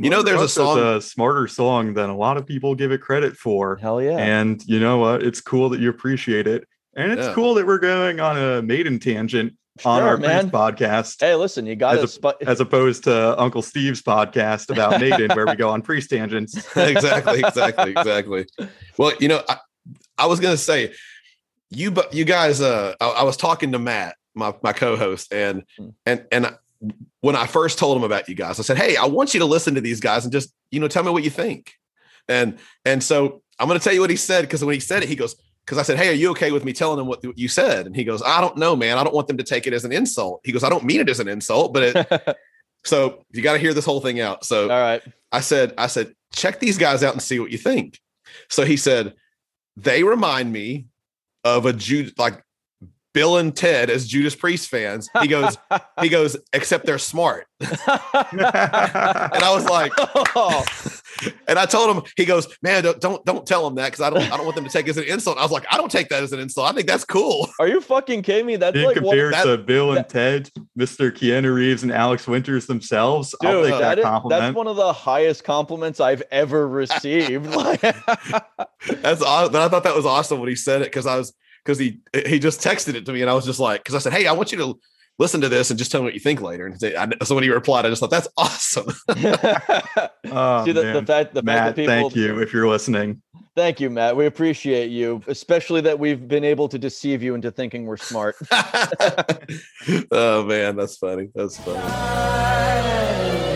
You 0.00 0.10
know, 0.10 0.22
there's 0.22 0.40
a 0.40 0.48
song, 0.48 0.78
a 0.78 1.00
smarter 1.00 1.48
song 1.48 1.92
than 1.92 2.08
a 2.08 2.16
lot 2.16 2.36
of 2.36 2.46
people 2.46 2.76
give 2.76 2.92
it 2.92 3.00
credit 3.00 3.36
for. 3.36 3.76
Hell 3.76 4.00
yeah! 4.00 4.16
And 4.16 4.62
you 4.64 4.78
know 4.78 4.98
what? 4.98 5.24
It's 5.24 5.40
cool 5.40 5.68
that 5.70 5.80
you 5.80 5.90
appreciate 5.90 6.46
it, 6.46 6.68
and 6.94 7.10
it's 7.10 7.26
yeah. 7.26 7.34
cool 7.34 7.54
that 7.54 7.66
we're 7.66 7.80
going 7.80 8.20
on 8.20 8.38
a 8.38 8.62
maiden 8.62 9.00
tangent 9.00 9.57
on 9.84 10.02
our 10.02 10.16
man. 10.16 10.50
podcast. 10.50 11.16
Hey, 11.20 11.34
listen, 11.34 11.66
you 11.66 11.76
got 11.76 11.98
as, 11.98 12.14
sp- 12.18 12.40
as 12.46 12.60
opposed 12.60 13.04
to 13.04 13.40
Uncle 13.40 13.62
Steve's 13.62 14.02
podcast 14.02 14.70
about 14.70 15.00
Maiden, 15.00 15.30
where 15.34 15.46
we 15.46 15.56
go 15.56 15.70
on 15.70 15.82
priest 15.82 16.10
tangents. 16.10 16.56
exactly, 16.76 17.40
exactly, 17.40 17.90
exactly. 17.90 18.46
Well, 18.96 19.12
you 19.20 19.28
know, 19.28 19.42
I, 19.48 19.56
I 20.16 20.26
was 20.26 20.40
gonna 20.40 20.56
say, 20.56 20.94
you, 21.70 21.90
but 21.90 22.14
you 22.14 22.24
guys, 22.24 22.60
uh, 22.60 22.94
I, 23.00 23.08
I, 23.08 23.22
was 23.22 23.36
talking 23.36 23.72
to 23.72 23.78
Matt, 23.78 24.16
my 24.34 24.54
my 24.62 24.72
co-host, 24.72 25.32
and 25.32 25.64
hmm. 25.76 25.88
and 26.06 26.26
and 26.32 26.56
when 27.20 27.36
I 27.36 27.46
first 27.46 27.78
told 27.78 27.96
him 27.96 28.04
about 28.04 28.28
you 28.28 28.34
guys, 28.34 28.58
I 28.58 28.62
said, 28.62 28.78
"Hey, 28.78 28.96
I 28.96 29.06
want 29.06 29.34
you 29.34 29.40
to 29.40 29.46
listen 29.46 29.74
to 29.74 29.80
these 29.80 30.00
guys 30.00 30.24
and 30.24 30.32
just 30.32 30.52
you 30.70 30.80
know 30.80 30.88
tell 30.88 31.02
me 31.02 31.10
what 31.10 31.24
you 31.24 31.30
think." 31.30 31.72
And 32.28 32.58
and 32.84 33.02
so 33.02 33.42
I'm 33.58 33.68
going 33.68 33.78
to 33.78 33.84
tell 33.84 33.92
you 33.92 34.00
what 34.00 34.10
he 34.10 34.16
said 34.16 34.42
because 34.42 34.64
when 34.64 34.74
he 34.74 34.80
said 34.80 35.02
it, 35.02 35.08
he 35.08 35.16
goes, 35.16 35.36
because 35.68 35.76
I 35.76 35.82
said, 35.82 35.98
Hey, 35.98 36.08
are 36.08 36.14
you 36.14 36.30
okay 36.30 36.50
with 36.50 36.64
me 36.64 36.72
telling 36.72 36.96
them 36.96 37.06
what 37.06 37.22
you 37.38 37.46
said? 37.46 37.84
And 37.84 37.94
he 37.94 38.02
goes, 38.02 38.22
I 38.22 38.40
don't 38.40 38.56
know, 38.56 38.74
man. 38.74 38.96
I 38.96 39.04
don't 39.04 39.14
want 39.14 39.28
them 39.28 39.36
to 39.36 39.44
take 39.44 39.66
it 39.66 39.74
as 39.74 39.84
an 39.84 39.92
insult. 39.92 40.40
He 40.42 40.50
goes, 40.50 40.64
I 40.64 40.70
don't 40.70 40.82
mean 40.82 40.98
it 40.98 41.10
as 41.10 41.20
an 41.20 41.28
insult, 41.28 41.74
but 41.74 41.82
it, 41.82 42.38
so 42.84 43.22
you 43.32 43.42
got 43.42 43.52
to 43.52 43.58
hear 43.58 43.74
this 43.74 43.84
whole 43.84 44.00
thing 44.00 44.18
out. 44.18 44.46
So 44.46 44.62
all 44.62 44.80
right. 44.80 45.02
I 45.30 45.40
said, 45.40 45.74
I 45.76 45.88
said, 45.88 46.14
check 46.32 46.58
these 46.58 46.78
guys 46.78 47.02
out 47.02 47.12
and 47.12 47.20
see 47.20 47.38
what 47.38 47.50
you 47.50 47.58
think. 47.58 48.00
So 48.48 48.64
he 48.64 48.78
said, 48.78 49.12
they 49.76 50.04
remind 50.04 50.50
me 50.50 50.86
of 51.44 51.66
a 51.66 51.74
Jude 51.74 52.18
like 52.18 52.42
Bill 53.12 53.36
and 53.36 53.54
Ted 53.54 53.90
as 53.90 54.08
Judas 54.08 54.34
Priest 54.34 54.70
fans. 54.70 55.10
He 55.20 55.28
goes, 55.28 55.58
he 56.00 56.08
goes, 56.08 56.34
except 56.54 56.86
they're 56.86 56.96
smart. 56.96 57.46
and 57.60 58.40
I 58.40 59.50
was 59.52 59.66
like, 59.66 59.92
oh. 60.34 60.64
And 61.46 61.58
I 61.58 61.66
told 61.66 61.96
him, 61.96 62.02
he 62.16 62.24
goes, 62.24 62.48
man, 62.62 62.82
don't 62.82 63.00
don't, 63.00 63.24
don't 63.24 63.46
tell 63.46 63.66
him 63.66 63.74
that 63.76 63.92
because 63.92 64.00
I 64.00 64.10
don't 64.10 64.22
I 64.32 64.36
don't 64.36 64.44
want 64.44 64.56
them 64.56 64.64
to 64.64 64.70
take 64.70 64.86
it 64.86 64.90
as 64.90 64.96
an 64.96 65.04
insult. 65.04 65.38
I 65.38 65.42
was 65.42 65.50
like, 65.50 65.66
I 65.70 65.76
don't 65.76 65.90
take 65.90 66.08
that 66.08 66.22
as 66.22 66.32
an 66.32 66.40
insult. 66.40 66.70
I 66.70 66.74
think 66.74 66.86
that's 66.86 67.04
cool. 67.04 67.48
Are 67.58 67.68
you 67.68 67.80
fucking 67.80 68.22
kidding 68.22 68.46
me? 68.46 68.56
That's 68.56 68.76
In 68.76 68.84
like 68.84 68.96
compared 68.96 69.32
one, 69.32 69.42
to 69.42 69.48
that, 69.56 69.66
Bill 69.66 69.90
and 69.90 69.98
that, 69.98 70.08
Ted, 70.08 70.50
Mr. 70.78 71.10
Keanu 71.10 71.54
Reeves 71.54 71.82
and 71.82 71.92
Alex 71.92 72.26
Winters 72.26 72.66
themselves. 72.66 73.34
Dude, 73.40 73.50
I'll 73.50 73.62
take 73.62 73.70
that, 73.72 73.80
that 73.80 73.98
is, 73.98 74.04
compliment. 74.04 74.40
That's 74.40 74.56
one 74.56 74.66
of 74.66 74.76
the 74.76 74.92
highest 74.92 75.44
compliments 75.44 76.00
I've 76.00 76.22
ever 76.30 76.68
received. 76.68 77.44
that's 77.52 79.22
awesome. 79.22 79.56
I 79.56 79.68
thought 79.68 79.84
that 79.84 79.94
was 79.94 80.06
awesome 80.06 80.40
when 80.40 80.48
he 80.48 80.56
said 80.56 80.82
it 80.82 80.86
because 80.86 81.06
I 81.06 81.16
was 81.16 81.34
because 81.64 81.78
he 81.78 82.00
he 82.26 82.38
just 82.38 82.60
texted 82.60 82.94
it 82.94 83.04
to 83.06 83.12
me 83.12 83.20
and 83.20 83.30
I 83.30 83.34
was 83.34 83.44
just 83.44 83.60
like, 83.60 83.82
because 83.82 83.94
I 83.94 83.98
said, 83.98 84.12
hey, 84.12 84.26
I 84.26 84.32
want 84.32 84.52
you 84.52 84.58
to 84.58 84.80
listen 85.18 85.40
to 85.40 85.48
this 85.48 85.70
and 85.70 85.78
just 85.78 85.90
tell 85.90 86.00
me 86.00 86.06
what 86.06 86.14
you 86.14 86.20
think 86.20 86.40
later. 86.40 86.66
And 86.66 87.16
so 87.22 87.34
when 87.34 87.44
he 87.44 87.50
replied, 87.50 87.84
I 87.84 87.90
just 87.90 88.00
thought 88.00 88.10
that's 88.10 88.28
awesome. 88.36 88.86
oh, 89.08 90.64
See, 90.64 90.72
the, 90.72 90.92
the, 90.94 91.04
fact, 91.06 91.34
the 91.34 91.42
Matt, 91.42 91.58
fact 91.58 91.76
that 91.76 91.82
people, 91.82 91.94
thank 92.10 92.16
you 92.16 92.40
if 92.40 92.52
you're 92.52 92.68
listening. 92.68 93.22
Thank 93.54 93.80
you, 93.80 93.90
Matt. 93.90 94.16
We 94.16 94.26
appreciate 94.26 94.90
you, 94.90 95.20
especially 95.26 95.80
that 95.80 95.98
we've 95.98 96.28
been 96.28 96.44
able 96.44 96.68
to 96.68 96.78
deceive 96.78 97.24
you 97.24 97.34
into 97.34 97.50
thinking 97.50 97.86
we're 97.86 97.96
smart. 97.96 98.36
oh 100.12 100.44
man, 100.44 100.76
that's 100.76 100.96
funny. 100.96 101.30
That's 101.34 101.58
funny. 101.58 103.46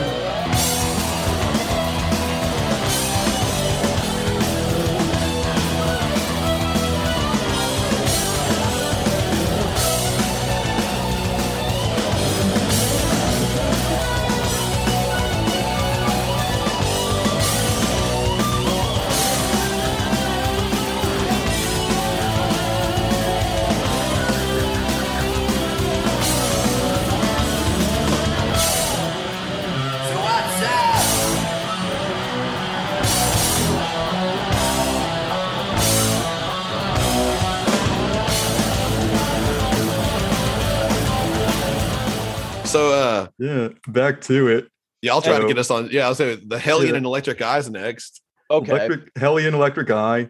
Back 43.88 44.20
to 44.22 44.48
it. 44.48 44.68
yeah, 45.02 45.12
I'll 45.12 45.22
try 45.22 45.38
to 45.38 45.44
Oh. 45.44 45.48
get 45.48 45.58
us 45.58 45.70
on. 45.70 45.88
Yeah, 45.90 46.06
I'll 46.06 46.14
say 46.14 46.36
the 46.36 46.58
Hellion 46.58 46.90
Yeah. 46.92 46.96
and 46.98 47.06
Electric 47.06 47.42
Eyes 47.42 47.68
next. 47.68 48.22
Okay. 48.50 48.70
Electric 48.70 49.10
Hellion 49.16 49.54
Electric 49.54 49.90
Eye, 49.90 50.28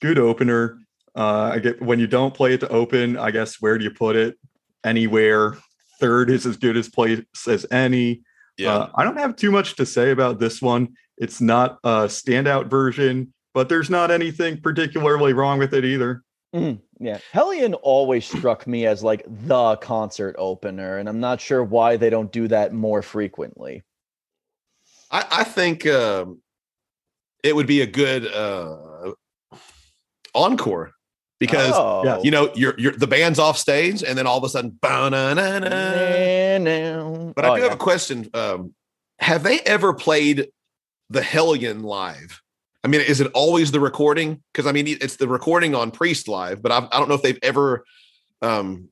good 0.00 0.18
opener. 0.18 0.78
Uh, 1.16 1.50
I 1.54 1.58
get 1.60 1.80
when 1.82 1.98
you 2.00 2.06
don't 2.06 2.34
play 2.34 2.54
it 2.54 2.60
to 2.60 2.68
open, 2.68 3.16
I 3.16 3.30
guess 3.30 3.56
where 3.60 3.78
do 3.78 3.84
you 3.84 3.90
put 3.90 4.16
it? 4.16 4.36
Anywhere. 4.84 5.56
Third 6.00 6.30
is 6.30 6.46
as 6.46 6.56
good 6.56 6.76
as 6.76 6.88
place 6.88 7.20
as 7.48 7.66
any. 7.70 8.22
Yeah. 8.56 8.74
Uh, 8.74 8.90
I 8.94 9.04
don't 9.04 9.18
have 9.18 9.36
too 9.36 9.50
much 9.50 9.76
to 9.76 9.86
say 9.86 10.10
about 10.10 10.38
this 10.38 10.62
one. 10.62 10.88
It's 11.16 11.40
not 11.40 11.78
a 11.84 12.04
standout 12.06 12.70
version, 12.70 13.32
but 13.54 13.68
there's 13.68 13.90
not 13.90 14.10
anything 14.10 14.60
particularly 14.60 15.32
wrong 15.32 15.58
with 15.58 15.74
it 15.74 15.84
either. 15.84 16.22
Mhm, 16.54 16.80
Yeah. 17.00 17.18
Hellion 17.32 17.74
always 17.74 18.24
struck 18.24 18.66
me 18.66 18.86
as 18.86 19.02
like 19.02 19.24
the 19.26 19.76
concert 19.76 20.34
opener, 20.38 20.98
and 20.98 21.08
I'm 21.08 21.20
not 21.20 21.40
sure 21.40 21.62
why 21.62 21.96
they 21.96 22.10
don't 22.10 22.32
do 22.32 22.48
that 22.48 22.72
more 22.72 23.02
frequently. 23.02 23.84
I, 25.10 25.24
I 25.30 25.44
think 25.44 25.86
um, 25.86 26.40
it 27.42 27.54
would 27.54 27.66
be 27.66 27.80
a 27.82 27.86
good 27.86 28.26
uh, 28.26 29.12
encore 30.34 30.92
because 31.38 31.72
oh. 31.74 32.20
you 32.22 32.30
know 32.30 32.50
you're 32.54 32.74
you're 32.78 32.92
the 32.92 33.06
band's 33.06 33.38
off 33.38 33.56
stage 33.56 34.02
and 34.02 34.18
then 34.18 34.26
all 34.26 34.38
of 34.38 34.44
a 34.44 34.48
sudden 34.48 34.76
ba-na-na-na. 34.82 35.68
But 37.34 37.44
I 37.44 37.48
oh, 37.48 37.54
do 37.54 37.60
yeah. 37.60 37.68
have 37.68 37.74
a 37.74 37.76
question 37.76 38.28
um, 38.34 38.74
have 39.20 39.42
they 39.42 39.60
ever 39.60 39.94
played 39.94 40.48
the 41.10 41.22
Hellion 41.22 41.82
live 41.82 42.42
I 42.84 42.88
mean 42.88 43.00
is 43.00 43.20
it 43.20 43.30
always 43.34 43.70
the 43.72 43.80
recording 43.80 44.42
because 44.52 44.66
I 44.66 44.72
mean 44.72 44.86
it's 44.88 45.16
the 45.16 45.28
recording 45.28 45.74
on 45.74 45.90
Priest 45.90 46.28
live 46.28 46.62
but 46.62 46.72
I, 46.72 46.86
I 46.90 46.98
don't 46.98 47.08
know 47.08 47.14
if 47.14 47.22
they've 47.22 47.38
ever 47.42 47.84
um 48.42 48.88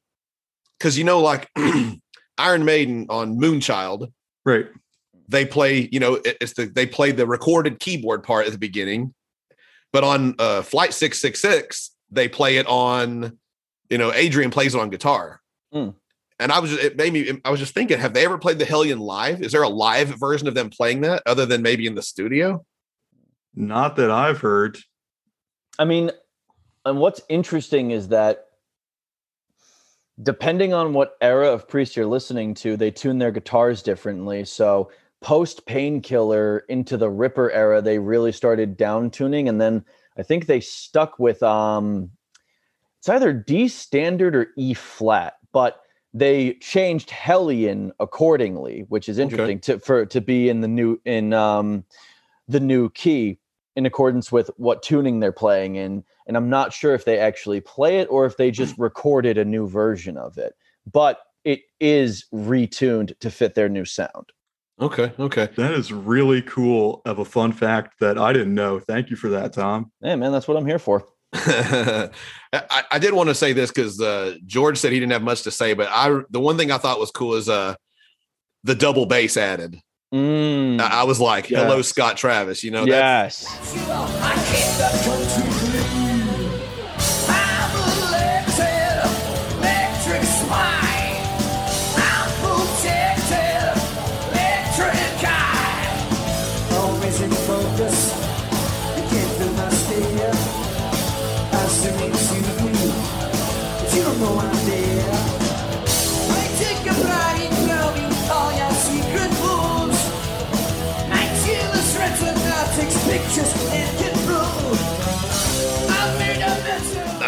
because 0.78 0.98
you 0.98 1.04
know 1.04 1.20
like 1.20 1.48
Iron 2.38 2.64
Maiden 2.64 3.06
on 3.08 3.38
Moonchild 3.38 4.12
Right. 4.44 4.66
they 5.28 5.44
play 5.44 5.88
you 5.90 6.00
know 6.00 6.20
it's 6.24 6.52
the 6.54 6.66
they 6.66 6.86
play 6.86 7.12
the 7.12 7.26
recorded 7.26 7.80
keyboard 7.80 8.22
part 8.22 8.46
at 8.46 8.52
the 8.52 8.58
beginning 8.58 9.14
but 9.92 10.04
on 10.04 10.34
uh 10.38 10.62
flight 10.62 10.92
666 10.92 11.90
they 12.10 12.28
play 12.28 12.56
it 12.58 12.66
on 12.66 13.36
you 13.90 13.98
know 13.98 14.12
adrian 14.12 14.50
plays 14.50 14.74
it 14.74 14.80
on 14.80 14.90
guitar 14.90 15.40
Hmm. 15.72 15.90
and 16.38 16.52
i 16.52 16.60
was 16.60 16.70
just, 16.70 16.82
it 16.82 16.96
made 16.96 17.12
me 17.12 17.40
i 17.44 17.50
was 17.50 17.58
just 17.58 17.74
thinking 17.74 17.98
have 17.98 18.14
they 18.14 18.24
ever 18.24 18.38
played 18.38 18.58
the 18.60 18.64
hellion 18.64 19.00
live 19.00 19.42
is 19.42 19.50
there 19.50 19.62
a 19.64 19.68
live 19.68 20.08
version 20.10 20.46
of 20.46 20.54
them 20.54 20.70
playing 20.70 21.00
that 21.00 21.22
other 21.26 21.44
than 21.46 21.60
maybe 21.62 21.86
in 21.88 21.96
the 21.96 22.02
studio 22.02 22.64
Not 23.56 23.96
that 23.96 24.10
I've 24.10 24.40
heard. 24.40 24.78
I 25.78 25.86
mean, 25.86 26.10
and 26.84 26.98
what's 26.98 27.22
interesting 27.28 27.90
is 27.90 28.08
that 28.08 28.44
depending 30.22 30.72
on 30.72 30.92
what 30.92 31.16
era 31.20 31.50
of 31.50 31.68
priest 31.68 31.96
you're 31.96 32.06
listening 32.06 32.54
to, 32.54 32.76
they 32.76 32.90
tune 32.90 33.18
their 33.18 33.30
guitars 33.30 33.82
differently. 33.82 34.44
So 34.44 34.90
post 35.22 35.66
painkiller 35.66 36.64
into 36.68 36.96
the 36.96 37.10
Ripper 37.10 37.50
era, 37.50 37.82
they 37.82 37.98
really 37.98 38.32
started 38.32 38.76
down 38.76 39.10
tuning, 39.10 39.48
and 39.48 39.60
then 39.60 39.84
I 40.18 40.22
think 40.22 40.46
they 40.46 40.60
stuck 40.60 41.18
with 41.18 41.42
um, 41.42 42.10
it's 43.00 43.08
either 43.08 43.32
D 43.32 43.68
standard 43.68 44.36
or 44.36 44.48
E 44.56 44.74
flat, 44.74 45.34
but 45.52 45.80
they 46.14 46.54
changed 46.54 47.10
Hellion 47.10 47.92
accordingly, 48.00 48.84
which 48.88 49.08
is 49.08 49.18
interesting 49.18 49.60
to 49.60 49.78
for 49.78 50.06
to 50.06 50.20
be 50.20 50.48
in 50.48 50.60
the 50.60 50.68
new 50.68 51.00
in 51.04 51.32
um 51.32 51.84
the 52.48 52.60
new 52.60 52.88
key 52.90 53.38
in 53.76 53.86
accordance 53.86 54.32
with 54.32 54.50
what 54.56 54.82
tuning 54.82 55.20
they're 55.20 55.32
playing 55.32 55.76
in. 55.76 56.02
And 56.26 56.36
I'm 56.36 56.50
not 56.50 56.72
sure 56.72 56.94
if 56.94 57.04
they 57.04 57.18
actually 57.18 57.60
play 57.60 58.00
it 58.00 58.08
or 58.10 58.26
if 58.26 58.36
they 58.36 58.50
just 58.50 58.76
recorded 58.78 59.38
a 59.38 59.44
new 59.44 59.68
version 59.68 60.16
of 60.16 60.38
it. 60.38 60.54
But 60.90 61.20
it 61.44 61.60
is 61.78 62.24
retuned 62.34 63.16
to 63.20 63.30
fit 63.30 63.54
their 63.54 63.68
new 63.68 63.84
sound. 63.84 64.32
okay 64.80 65.12
okay 65.18 65.48
That 65.56 65.72
is 65.72 65.92
really 65.92 66.42
cool 66.42 67.02
of 67.04 67.18
a 67.18 67.24
fun 67.24 67.52
fact 67.52 68.00
that 68.00 68.18
I 68.18 68.32
didn't 68.32 68.54
know. 68.54 68.80
Thank 68.80 69.10
you 69.10 69.16
for 69.16 69.28
that, 69.28 69.52
Tom. 69.52 69.92
Hey 70.02 70.16
man, 70.16 70.32
that's 70.32 70.48
what 70.48 70.56
I'm 70.56 70.66
here 70.66 70.78
for. 70.80 71.06
I, 71.32 72.10
I 72.52 72.98
did 72.98 73.12
want 73.12 73.28
to 73.28 73.34
say 73.34 73.52
this 73.52 73.70
because 73.70 74.00
uh, 74.00 74.36
George 74.46 74.78
said 74.78 74.92
he 74.92 75.00
didn't 75.00 75.12
have 75.12 75.22
much 75.22 75.42
to 75.42 75.50
say, 75.50 75.74
but 75.74 75.88
I 75.90 76.20
the 76.30 76.40
one 76.40 76.56
thing 76.56 76.70
I 76.72 76.78
thought 76.78 76.98
was 76.98 77.10
cool 77.10 77.34
is 77.34 77.48
uh 77.48 77.74
the 78.64 78.74
double 78.74 79.06
bass 79.06 79.36
added. 79.36 79.80
Mm, 80.14 80.80
I 80.80 81.00
I 81.00 81.04
was 81.04 81.20
like, 81.20 81.46
"Hello, 81.46 81.78
Yes. 81.78 81.88
Scott 81.88 82.16
Travis." 82.16 82.62
You 82.62 82.70
know, 82.70 82.86
that's, 82.86 83.42
yes. 83.42 85.55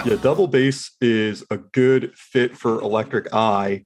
Yeah, 0.08 0.16
double 0.16 0.46
bass 0.46 0.92
is 1.02 1.44
a 1.50 1.58
good 1.58 2.12
fit 2.16 2.56
for 2.56 2.80
Electric 2.80 3.34
Eye, 3.34 3.84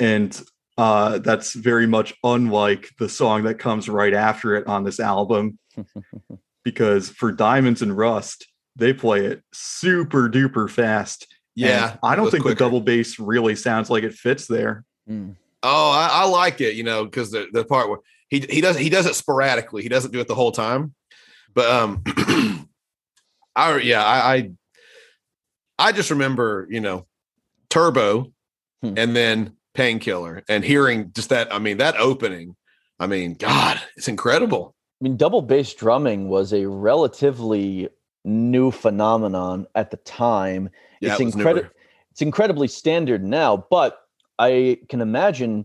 and 0.00 0.42
uh, 0.76 1.18
that's 1.18 1.54
very 1.54 1.86
much 1.86 2.14
unlike 2.24 2.90
the 2.98 3.08
song 3.08 3.44
that 3.44 3.60
comes 3.60 3.88
right 3.88 4.12
after 4.12 4.56
it 4.56 4.66
on 4.66 4.82
this 4.82 4.98
album. 4.98 5.60
because 6.64 7.10
for 7.10 7.30
Diamonds 7.30 7.80
and 7.80 7.96
Rust, 7.96 8.48
they 8.74 8.92
play 8.92 9.24
it 9.24 9.44
super 9.52 10.28
duper 10.28 10.68
fast. 10.68 11.28
yeah. 11.54 11.96
I 12.02 12.16
don't 12.16 12.32
think 12.32 12.42
quicker. 12.42 12.56
the 12.56 12.58
double 12.58 12.80
bass 12.80 13.20
really 13.20 13.54
sounds 13.54 13.88
like 13.88 14.02
it 14.02 14.14
fits 14.14 14.48
there. 14.48 14.84
Mm. 15.08 15.36
Oh, 15.62 15.90
I, 15.92 16.08
I 16.12 16.24
like 16.24 16.60
it, 16.60 16.74
you 16.74 16.82
know, 16.82 17.04
because 17.04 17.30
the, 17.30 17.46
the 17.52 17.64
part 17.64 17.88
where 17.88 17.98
he 18.30 18.40
he 18.50 18.60
does 18.60 18.76
he 18.76 18.88
does 18.90 19.06
it 19.06 19.14
sporadically. 19.14 19.84
He 19.84 19.88
doesn't 19.88 20.10
do 20.10 20.18
it 20.18 20.26
the 20.26 20.34
whole 20.34 20.50
time. 20.50 20.92
But 21.54 21.70
um 21.70 22.02
I 23.54 23.76
yeah, 23.76 24.04
I 24.04 24.34
I, 24.34 24.50
I 25.82 25.90
just 25.90 26.10
remember, 26.10 26.68
you 26.70 26.80
know, 26.80 27.06
Turbo 27.68 28.32
Hmm. 28.82 28.94
and 28.96 29.16
then 29.16 29.56
Painkiller 29.74 30.42
and 30.48 30.64
hearing 30.64 31.12
just 31.12 31.28
that, 31.30 31.52
I 31.54 31.58
mean, 31.58 31.78
that 31.78 31.96
opening, 31.96 32.56
I 32.98 33.06
mean, 33.06 33.34
God, 33.34 33.80
it's 33.96 34.08
incredible. 34.08 34.74
I 35.00 35.04
mean, 35.04 35.16
double 35.16 35.42
bass 35.42 35.72
drumming 35.74 36.28
was 36.28 36.52
a 36.52 36.66
relatively 36.66 37.88
new 38.24 38.70
phenomenon 38.70 39.66
at 39.74 39.90
the 39.90 39.96
time. 39.98 40.68
Yeah, 41.00 41.12
it's 41.12 41.20
it 41.20 41.34
incredible. 41.34 41.70
It's 42.10 42.22
incredibly 42.22 42.68
standard 42.68 43.24
now, 43.24 43.66
but 43.70 43.98
I 44.38 44.78
can 44.88 45.00
imagine, 45.00 45.64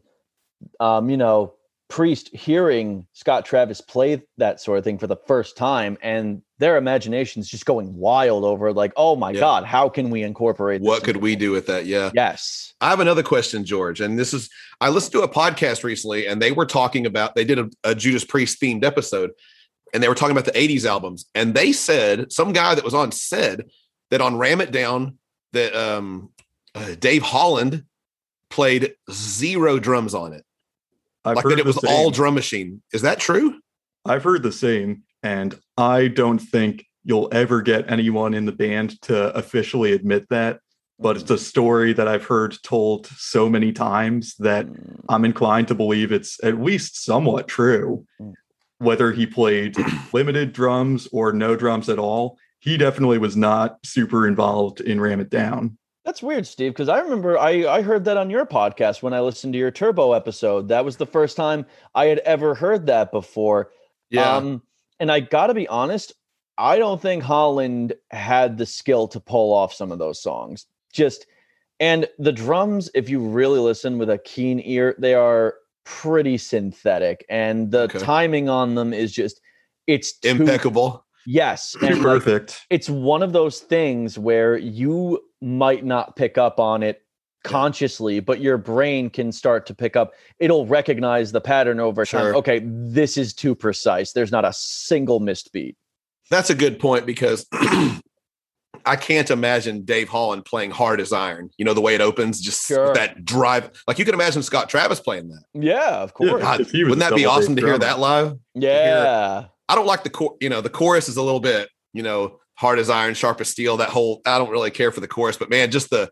um, 0.79 1.09
you 1.09 1.17
know, 1.17 1.53
Priest 1.89 2.29
hearing 2.35 3.07
Scott 3.13 3.45
Travis 3.45 3.79
play 3.81 4.21
that 4.37 4.59
sort 4.59 4.77
of 4.77 4.83
thing 4.83 4.97
for 4.97 5.07
the 5.07 5.15
first 5.27 5.55
time, 5.55 5.97
and 6.01 6.41
their 6.59 6.75
imaginations 6.77 7.47
just 7.47 7.65
going 7.65 7.95
wild 7.95 8.43
over, 8.43 8.73
like, 8.73 8.91
oh 8.97 9.15
my 9.15 9.31
Yeah. 9.31 9.39
god, 9.39 9.63
how 9.63 9.87
can 9.87 10.09
we 10.09 10.23
incorporate? 10.23 10.81
This 10.81 10.87
What 10.87 11.03
could 11.03 11.17
we 11.17 11.35
do 11.35 11.51
with 11.51 11.67
that? 11.67 11.85
Yeah. 11.85 12.11
Yes. 12.13 12.73
I 12.81 12.89
have 12.89 12.99
another 12.99 13.23
question, 13.23 13.63
George. 13.63 14.01
And 14.01 14.17
this 14.19 14.33
is 14.33 14.49
I 14.81 14.89
listened 14.89 15.13
to 15.13 15.21
a 15.21 15.29
podcast 15.29 15.83
recently 15.83 16.27
and 16.27 16.41
they 16.41 16.51
were 16.51 16.65
talking 16.65 17.05
about 17.05 17.35
they 17.35 17.45
did 17.45 17.59
a, 17.59 17.69
a 17.83 17.95
Judas 17.95 18.25
Priest 18.25 18.59
themed 18.61 18.83
episode. 18.83 19.31
and 19.93 20.03
they 20.03 20.09
were 20.09 20.15
talking 20.15 20.35
about 20.37 20.45
the 20.51 20.59
80s 20.59 20.85
albums. 20.85 21.25
And 21.33 21.53
they 21.53 21.71
said, 21.71 22.31
some 22.33 22.51
guy 22.53 22.75
that 22.75 22.83
was 22.83 22.93
on 22.93 23.11
said 23.13 23.63
that 24.11 24.19
on 24.19 24.37
Ram 24.37 24.59
It 24.61 24.71
Down, 24.71 25.17
that 25.53 25.73
um, 25.73 26.31
uh, 26.75 26.95
Dave 26.99 27.21
Holland 27.21 27.85
played 28.49 28.93
zero 29.11 29.79
drums 29.79 30.13
on 30.13 30.33
it. 30.33 30.43
I've 31.27 31.35
like 31.37 31.45
that 31.45 31.59
it 31.59 31.65
was 31.65 31.77
all 31.85 32.09
drum 32.11 32.35
machine. 32.35 32.81
Is 32.93 33.01
that 33.01 33.19
true? 33.19 33.59
I've 34.05 34.23
heard 34.23 34.43
the 34.43 34.51
same, 34.51 35.03
and 35.21 35.59
I 35.77 36.07
don't 36.07 36.39
think 36.39 36.85
you'll 37.03 37.29
ever 37.31 37.61
get 37.61 37.89
anyone 37.91 38.33
in 38.33 38.45
the 38.45 38.51
band 38.51 39.01
to 39.03 39.35
officially 39.35 39.93
admit 39.93 40.27
that. 40.29 40.59
But 40.99 41.17
it's 41.17 41.29
a 41.29 41.37
story 41.37 41.93
that 41.93 42.07
I've 42.07 42.25
heard 42.25 42.57
told 42.63 43.05
so 43.05 43.47
many 43.49 43.71
times 43.71 44.33
that 44.39 44.65
Mm. 44.65 45.05
I'm 45.09 45.25
inclined 45.25 45.67
to 45.67 45.75
believe 45.75 46.11
it's 46.11 46.43
at 46.43 46.59
least 46.59 47.03
somewhat 47.03 47.47
true. 47.47 48.05
Mm. 48.19 48.33
Whether 48.79 49.11
he 49.11 49.25
played 49.27 49.75
limited 50.13 50.53
drums 50.53 51.07
or 51.11 51.33
no 51.33 51.55
drums 51.55 51.87
at 51.87 51.99
all, 51.99 52.37
he 52.59 52.77
definitely 52.77 53.19
was 53.19 53.37
not 53.37 53.77
super 53.85 54.27
involved 54.27 54.81
in 54.81 54.99
Ram 54.99 55.19
It 55.19 55.29
Down. 55.29 55.77
That's 56.07 56.23
weird, 56.23 56.47
Steve, 56.47 56.71
because 56.71 56.87
I 56.87 57.01
remember 57.01 57.37
I, 57.37 57.67
I 57.67 57.81
heard 57.81 58.05
that 58.05 58.15
on 58.15 58.29
your 58.29 58.45
podcast 58.45 59.03
when 59.03 59.13
I 59.13 59.19
listened 59.19 59.51
to 59.51 59.59
your 59.59 59.71
Turbo 59.71 60.13
episode. 60.13 60.69
That 60.69 60.85
was 60.85 60.95
the 60.95 61.05
first 61.05 61.35
time 61.35 61.65
I 61.95 62.05
had 62.05 62.19
ever 62.19 62.55
heard 62.55 62.85
that 62.85 63.11
before. 63.11 63.71
Um, 64.17 64.61
and 65.01 65.11
I 65.11 65.19
got 65.19 65.47
to 65.47 65.53
be 65.53 65.67
honest, 65.67 66.13
I 66.57 66.79
don't 66.79 67.01
think 67.01 67.23
Holland 67.23 67.93
had 68.09 68.57
the 68.57 68.65
skill 68.65 69.09
to 69.09 69.19
pull 69.19 69.53
off 69.53 69.73
some 69.73 69.91
of 69.91 69.99
those 69.99 70.21
songs. 70.21 70.65
Just 70.93 71.27
and 71.81 72.07
the 72.19 72.31
drums, 72.31 72.89
if 72.95 73.09
you 73.09 73.19
really 73.19 73.59
listen 73.59 73.97
with 73.97 74.09
a 74.09 74.17
keen 74.17 74.61
ear, 74.63 74.95
they 74.97 75.13
are 75.13 75.55
pretty 75.83 76.37
synthetic, 76.37 77.25
and 77.27 77.69
the 77.69 77.81
Okay. 77.81 77.99
timing 77.99 78.47
on 78.47 78.75
them 78.75 78.93
is 78.93 79.11
just 79.11 79.41
it's 79.87 80.17
too, 80.17 80.29
impeccable. 80.29 81.05
Yes, 81.29 81.75
and 81.81 81.95
like, 81.95 82.01
Perfect. 82.01 82.65
it's 82.69 82.89
one 82.89 83.21
of 83.21 83.33
those 83.33 83.59
things 83.59 84.17
where 84.17 84.55
you 84.57 85.19
might 85.41 85.83
not 85.83 86.15
pick 86.15 86.37
up 86.37 86.57
on 86.57 86.83
it 86.83 87.01
consciously, 87.43 88.21
but 88.21 88.39
your 88.39 88.57
brain 88.57 89.09
can 89.09 89.33
start 89.33 89.65
to 89.65 89.73
pick 89.75 89.97
up. 89.97 90.13
It'll 90.39 90.65
recognize 90.65 91.33
the 91.33 91.41
pattern 91.41 91.81
over 91.81 92.05
time. 92.05 92.21
Sure. 92.21 92.35
Okay, 92.37 92.61
this 92.63 93.17
is 93.17 93.33
too 93.33 93.55
precise. 93.55 94.13
There's 94.13 94.31
not 94.31 94.45
a 94.45 94.53
single 94.53 95.19
missed 95.19 95.51
beat. 95.51 95.75
That's 96.29 96.49
a 96.49 96.55
good 96.55 96.79
point 96.79 97.05
because 97.05 97.45
I 98.85 98.95
can't 98.95 99.29
imagine 99.29 99.83
Dave 99.83 100.07
Holland 100.07 100.45
playing 100.45 100.71
hard 100.71 101.01
as 101.01 101.11
iron. 101.11 101.49
You 101.57 101.65
know, 101.65 101.73
the 101.73 101.81
way 101.81 101.93
it 101.93 101.99
opens, 102.01 102.39
just 102.39 102.65
Sure. 102.67 102.93
that 102.93 103.25
drive. 103.25 103.69
Like 103.85 103.99
you 103.99 104.05
can 104.05 104.13
imagine 104.13 104.43
Scott 104.43 104.69
Travis 104.69 105.01
playing 105.01 105.27
that. 105.27 105.43
Yeah, 105.53 105.97
of 106.03 106.13
Yeah. 106.21 106.29
course. 106.29 106.41
God, 106.41 106.61
if 106.61 106.71
he 106.71 106.83
was 106.85 106.91
wouldn't 106.91 107.09
that 107.09 107.15
be 107.17 107.25
awesome 107.25 107.57
to 107.57 107.61
hear 107.65 107.77
that 107.77 107.99
live? 107.99 108.37
Yeah. 108.55 109.45
I 109.69 109.75
don't 109.75 109.85
like 109.85 110.03
the 110.03 110.09
chor- 110.09 110.37
you 110.39 110.49
know, 110.49 110.61
the 110.61 110.69
chorus 110.69 111.09
is 111.09 111.17
a 111.17 111.23
little 111.23 111.39
bit, 111.39 111.69
you 111.93 112.03
know, 112.03 112.39
hard 112.55 112.79
as 112.79 112.89
iron, 112.89 113.13
sharp 113.13 113.41
as 113.41 113.49
steel. 113.49 113.77
That 113.77 113.89
whole 113.89 114.21
I 114.25 114.37
don't 114.37 114.49
really 114.49 114.71
care 114.71 114.91
for 114.91 115.01
the 115.01 115.07
chorus, 115.07 115.37
but 115.37 115.49
man, 115.49 115.71
just 115.71 115.89
the 115.89 116.09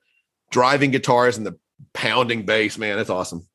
driving 0.52 0.92
guitars 0.92 1.38
and 1.38 1.46
the 1.46 1.58
pounding 1.94 2.46
bass, 2.46 2.78
man, 2.78 2.98
that's 2.98 3.10
awesome. 3.10 3.48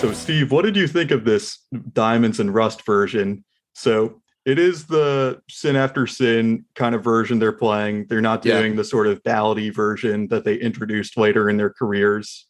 So, 0.00 0.14
Steve, 0.14 0.50
what 0.50 0.64
did 0.64 0.76
you 0.76 0.86
think 0.88 1.10
of 1.10 1.26
this 1.26 1.58
Diamonds 1.92 2.40
and 2.40 2.54
Rust 2.54 2.86
version? 2.86 3.44
So, 3.74 4.22
it 4.46 4.58
is 4.58 4.86
the 4.86 5.42
Sin 5.50 5.76
After 5.76 6.06
Sin 6.06 6.64
kind 6.74 6.94
of 6.94 7.04
version 7.04 7.38
they're 7.38 7.52
playing. 7.52 8.06
They're 8.06 8.22
not 8.22 8.42
Yeah. 8.42 8.58
doing 8.60 8.76
the 8.76 8.84
sort 8.84 9.06
of 9.08 9.22
ballady 9.22 9.72
version 9.74 10.26
that 10.28 10.44
they 10.46 10.54
introduced 10.54 11.18
later 11.18 11.50
in 11.50 11.58
their 11.58 11.68
careers. 11.68 12.46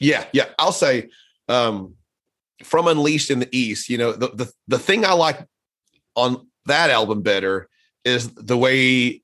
Yeah, 0.00 0.24
yeah. 0.32 0.46
I'll 0.58 0.72
say 0.72 1.10
um 1.48 1.94
from 2.64 2.88
Unleashed 2.88 3.30
in 3.30 3.38
the 3.38 3.56
East, 3.56 3.88
you 3.88 3.96
know, 3.96 4.10
the 4.12 4.28
the, 4.34 4.52
the 4.66 4.78
thing 4.78 5.04
I 5.04 5.12
like 5.12 5.46
on 6.16 6.48
that 6.66 6.90
album 6.90 7.22
better 7.22 7.68
is 8.04 8.30
the 8.34 8.58
way 8.58 9.22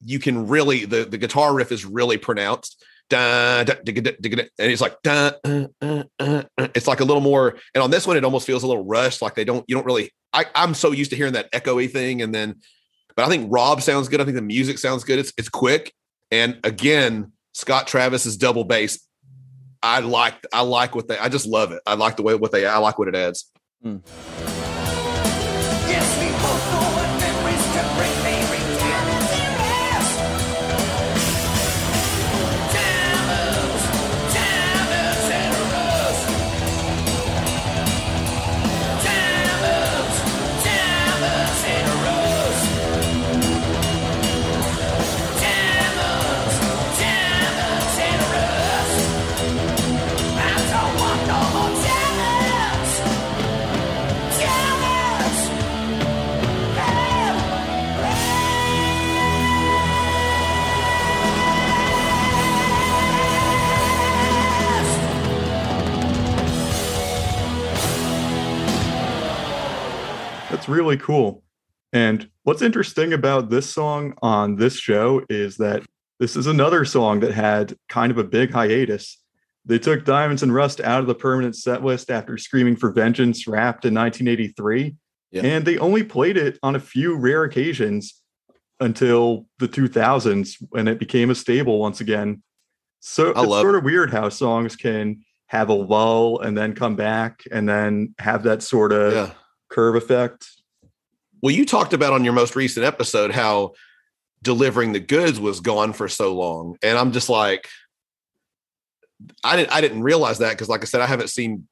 you 0.00 0.20
can 0.20 0.46
really 0.46 0.84
the, 0.84 1.04
the 1.04 1.18
guitar 1.18 1.52
riff 1.52 1.72
is 1.72 1.84
really 1.84 2.18
pronounced. 2.18 2.84
Da, 3.10 3.64
da, 3.64 3.74
da, 3.84 4.12
and 4.18 4.48
it's 4.58 4.80
like 4.80 4.96
da, 5.02 5.32
uh, 5.44 5.66
uh, 5.82 6.04
uh, 6.18 6.42
uh. 6.56 6.68
it's 6.74 6.88
like 6.88 7.00
a 7.00 7.04
little 7.04 7.20
more 7.20 7.58
and 7.74 7.82
on 7.82 7.90
this 7.90 8.06
one 8.06 8.16
it 8.16 8.24
almost 8.24 8.46
feels 8.46 8.62
a 8.62 8.66
little 8.66 8.84
rushed 8.84 9.20
like 9.20 9.34
they 9.34 9.44
don't 9.44 9.62
you 9.68 9.74
don't 9.74 9.84
really 9.84 10.10
I, 10.32 10.46
I'm 10.54 10.72
so 10.72 10.90
used 10.90 11.10
to 11.10 11.16
hearing 11.16 11.34
that 11.34 11.52
echoey 11.52 11.90
thing 11.90 12.22
and 12.22 12.34
then 12.34 12.60
but 13.14 13.26
I 13.26 13.28
think 13.28 13.52
Rob 13.52 13.82
sounds 13.82 14.08
good 14.08 14.22
I 14.22 14.24
think 14.24 14.36
the 14.36 14.42
music 14.42 14.78
sounds 14.78 15.04
good 15.04 15.18
it's 15.18 15.34
it's 15.36 15.50
quick 15.50 15.92
and 16.30 16.58
again 16.64 17.32
Scott 17.52 17.86
Travis's 17.86 18.38
double 18.38 18.64
bass 18.64 19.06
I 19.84 20.00
like 20.00 20.34
I 20.50 20.62
like 20.62 20.94
what 20.94 21.08
they 21.08 21.18
I 21.18 21.28
just 21.28 21.46
love 21.46 21.70
it. 21.70 21.82
I 21.86 21.94
like 21.94 22.16
the 22.16 22.22
way 22.22 22.34
what 22.34 22.52
they 22.52 22.66
I 22.66 22.78
like 22.78 22.98
what 22.98 23.06
it 23.06 23.14
adds. 23.14 23.50
Yes, 23.82 24.63
really 70.94 71.04
cool. 71.04 71.42
And 71.92 72.28
what's 72.42 72.62
interesting 72.62 73.12
about 73.12 73.50
this 73.50 73.70
song 73.70 74.14
on 74.22 74.56
this 74.56 74.76
show 74.76 75.24
is 75.28 75.56
that 75.58 75.82
this 76.18 76.36
is 76.36 76.46
another 76.46 76.84
song 76.84 77.20
that 77.20 77.32
had 77.32 77.76
kind 77.88 78.10
of 78.10 78.18
a 78.18 78.24
big 78.24 78.52
hiatus. 78.52 79.20
They 79.64 79.78
took 79.78 80.04
Diamonds 80.04 80.42
and 80.42 80.54
Rust 80.54 80.80
out 80.80 81.00
of 81.00 81.06
the 81.06 81.14
permanent 81.14 81.56
set 81.56 81.82
list 81.82 82.10
after 82.10 82.36
Screaming 82.36 82.76
for 82.76 82.92
Vengeance 82.92 83.46
wrapped 83.46 83.84
in 83.84 83.94
1983. 83.94 84.96
Yeah. 85.30 85.42
And 85.42 85.64
they 85.64 85.78
only 85.78 86.04
played 86.04 86.36
it 86.36 86.58
on 86.62 86.76
a 86.76 86.80
few 86.80 87.16
rare 87.16 87.44
occasions 87.44 88.20
until 88.80 89.46
the 89.58 89.68
2000s 89.68 90.56
when 90.70 90.86
it 90.86 90.98
became 90.98 91.30
a 91.30 91.34
staple 91.34 91.78
once 91.78 92.00
again. 92.00 92.42
So 93.00 93.32
I 93.32 93.42
it's 93.42 93.52
sort 93.52 93.74
of 93.74 93.84
weird 93.84 94.10
how 94.10 94.28
songs 94.28 94.76
can 94.76 95.24
have 95.46 95.68
a 95.68 95.74
lull 95.74 96.40
and 96.40 96.56
then 96.56 96.74
come 96.74 96.96
back 96.96 97.42
and 97.50 97.68
then 97.68 98.14
have 98.18 98.42
that 98.44 98.62
sort 98.62 98.92
of 98.92 99.12
Yeah. 99.12 99.30
curve 99.70 99.94
effect. 99.94 100.48
Well, 101.44 101.52
you 101.52 101.66
talked 101.66 101.92
about 101.92 102.14
on 102.14 102.24
your 102.24 102.32
most 102.32 102.56
recent 102.56 102.86
episode 102.86 103.30
how 103.30 103.74
delivering 104.40 104.94
the 104.94 104.98
goods 104.98 105.38
was 105.38 105.60
gone 105.60 105.92
for 105.92 106.08
so 106.08 106.34
long. 106.34 106.78
And 106.82 106.96
I'm 106.96 107.12
just 107.12 107.28
like, 107.28 107.68
I 109.44 109.54
didn't 109.54 109.70
I 109.70 109.82
didn't 109.82 110.04
realize 110.04 110.38
that 110.38 110.52
because 110.52 110.70
like 110.70 110.80
I 110.80 110.86
said, 110.86 111.02
I 111.02 111.06
haven't 111.06 111.28
seen 111.28 111.68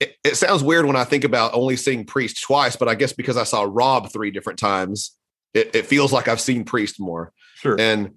it, 0.00 0.16
it 0.24 0.36
sounds 0.36 0.62
weird 0.62 0.86
when 0.86 0.96
I 0.96 1.04
think 1.04 1.24
about 1.24 1.52
only 1.52 1.76
seeing 1.76 2.06
Priest 2.06 2.42
twice, 2.42 2.76
but 2.76 2.88
I 2.88 2.94
guess 2.94 3.12
because 3.12 3.36
I 3.36 3.44
saw 3.44 3.68
Rob 3.68 4.10
three 4.10 4.30
different 4.30 4.58
times, 4.58 5.14
it, 5.52 5.76
it 5.76 5.84
feels 5.84 6.10
like 6.10 6.26
I've 6.26 6.40
seen 6.40 6.64
Priest 6.64 6.98
more. 6.98 7.34
Sure. 7.56 7.78
And 7.78 8.16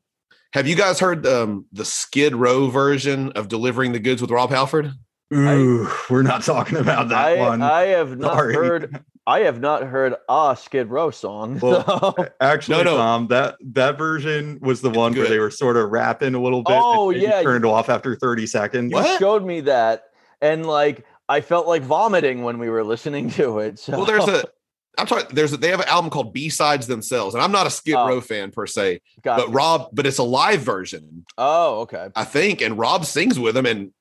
have 0.54 0.68
you 0.68 0.76
guys 0.78 1.02
heard 1.02 1.28
um, 1.28 1.66
the 1.74 1.84
Skid 1.84 2.34
Row 2.34 2.70
version 2.70 3.34
of 3.34 3.50
delivering 3.50 3.92
the 3.92 4.00
goods 4.00 4.22
with 4.22 4.32
Rob 4.32 4.52
Halford? 4.52 4.94
Ooh, 5.34 5.92
we're 6.10 6.24
not 6.24 6.44
talking 6.44 6.78
about 6.78 7.10
that 7.10 7.28
I, 7.28 7.38
one. 7.38 7.62
I 7.62 7.82
have 7.88 8.18
not 8.18 8.36
Sorry. 8.36 8.56
heard 8.56 9.04
I 9.30 9.42
have 9.42 9.60
not 9.60 9.84
heard 9.84 10.16
a 10.28 10.58
Skid 10.60 10.88
Row 10.90 11.12
song. 11.12 11.60
Well, 11.62 11.84
so- 11.86 12.28
Actually, 12.42 12.84
No, 12.84 12.92
no. 12.92 12.98
Tom, 12.98 13.28
that 13.28 13.56
that 13.74 13.98
version 13.98 14.60
was 14.62 14.82
the 14.82 14.90
one 14.90 15.14
where 15.14 15.30
they 15.30 15.40
were 15.40 15.52
sort 15.52 15.78
of 15.78 15.90
rapping 15.92 16.34
a 16.36 16.42
little 16.42 16.64
bit. 16.64 16.76
Oh, 16.78 17.12
and 17.12 17.22
yeah. 17.22 17.42
turned 17.44 17.66
off 17.66 17.90
after 17.90 18.16
30 18.16 18.48
seconds. 18.48 18.90
you 18.92 18.96
What? 18.96 19.20
showed 19.20 19.46
me 19.46 19.62
that, 19.62 20.06
and 20.42 20.66
like 20.66 21.06
I 21.30 21.42
felt 21.42 21.68
like 21.68 21.84
vomiting 21.84 22.44
when 22.44 22.58
we 22.58 22.70
were 22.70 22.84
listening 22.84 23.30
to 23.32 23.60
it. 23.60 23.78
So 23.80 23.98
Well, 23.98 24.06
there's 24.06 24.28
a. 24.28 24.44
I'm 24.98 25.06
talking. 25.06 25.28
There's 25.34 25.54
a, 25.54 25.58
they 25.58 25.70
have 25.70 25.80
an 25.80 25.88
album 25.88 26.10
called 26.10 26.34
B 26.34 26.50
Sides 26.50 26.88
Themselves, 26.88 27.34
and 27.36 27.42
I'm 27.44 27.52
not 27.52 27.68
a 27.68 27.70
Skid 27.70 27.94
Oh. 27.96 28.08
Row 28.08 28.20
fan 28.22 28.52
per 28.52 28.66
se, 28.66 29.00
Got 29.22 29.38
but 29.38 29.48
you. 29.50 29.54
Rob, 29.54 29.90
but 29.94 30.06
it's 30.08 30.18
a 30.18 30.24
live 30.24 30.62
version, 30.62 31.26
Oh, 31.38 31.82
okay. 31.82 32.10
I 32.16 32.26
think, 32.26 32.62
and 32.62 32.78
Rob 32.78 33.06
sings 33.06 33.40
with 33.40 33.56
him, 33.56 33.66
and 33.68 33.92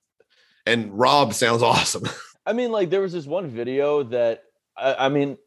and 0.66 0.98
Rob 0.98 1.34
sounds 1.34 1.62
awesome. 1.72 2.04
I 2.46 2.52
mean, 2.54 2.72
like 2.72 2.88
there 2.90 3.02
was 3.02 3.12
this 3.12 3.26
one 3.26 3.46
video 3.48 4.02
that 4.04 4.42
I, 4.78 5.06
I 5.06 5.08
mean, 5.08 5.38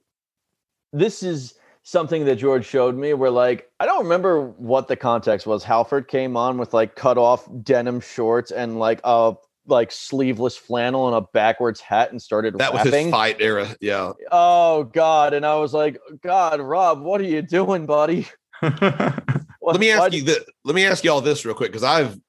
this 0.93 1.23
is 1.23 1.55
something 1.83 2.25
that 2.25 2.35
George 2.35 2.65
showed 2.65 2.95
me 2.95 3.13
where 3.13 3.31
like 3.31 3.69
I 3.79 3.85
don't 3.85 4.03
remember 4.03 4.47
what 4.47 4.87
the 4.87 4.95
context 4.95 5.47
was. 5.47 5.63
Halford 5.63 6.07
came 6.07 6.37
on 6.37 6.57
with 6.57 6.73
like 6.73 6.95
cut 6.95 7.17
off 7.17 7.47
denim 7.63 7.99
shorts 7.99 8.51
and 8.51 8.79
like 8.79 9.01
a 9.03 9.33
like 9.67 9.91
sleeveless 9.91 10.57
flannel 10.57 11.07
and 11.07 11.15
a 11.15 11.27
backwards 11.33 11.79
hat 11.79 12.11
and 12.11 12.21
started 12.21 12.57
that 12.57 12.73
was 12.73 12.85
rapping. 12.85 13.05
his 13.05 13.11
fight 13.11 13.37
era. 13.39 13.75
Yeah, 13.79 14.13
Oh 14.31 14.83
God! 14.85 15.33
And 15.33 15.45
I 15.45 15.55
was 15.55 15.73
like, 15.73 15.99
God, 16.21 16.59
Rob, 16.59 17.01
what 17.01 17.21
are 17.21 17.25
you 17.25 17.41
doing, 17.41 17.85
buddy? 17.85 18.27
let 18.61 19.79
me 19.79 19.91
ask 19.91 20.13
you 20.13 20.23
this. 20.23 20.43
Let 20.63 20.75
me 20.75 20.85
ask 20.85 21.03
you 21.03 21.11
all 21.11 21.21
this 21.21 21.45
real 21.45 21.55
quick 21.55 21.71
because 21.71 21.83
I've 21.83 22.19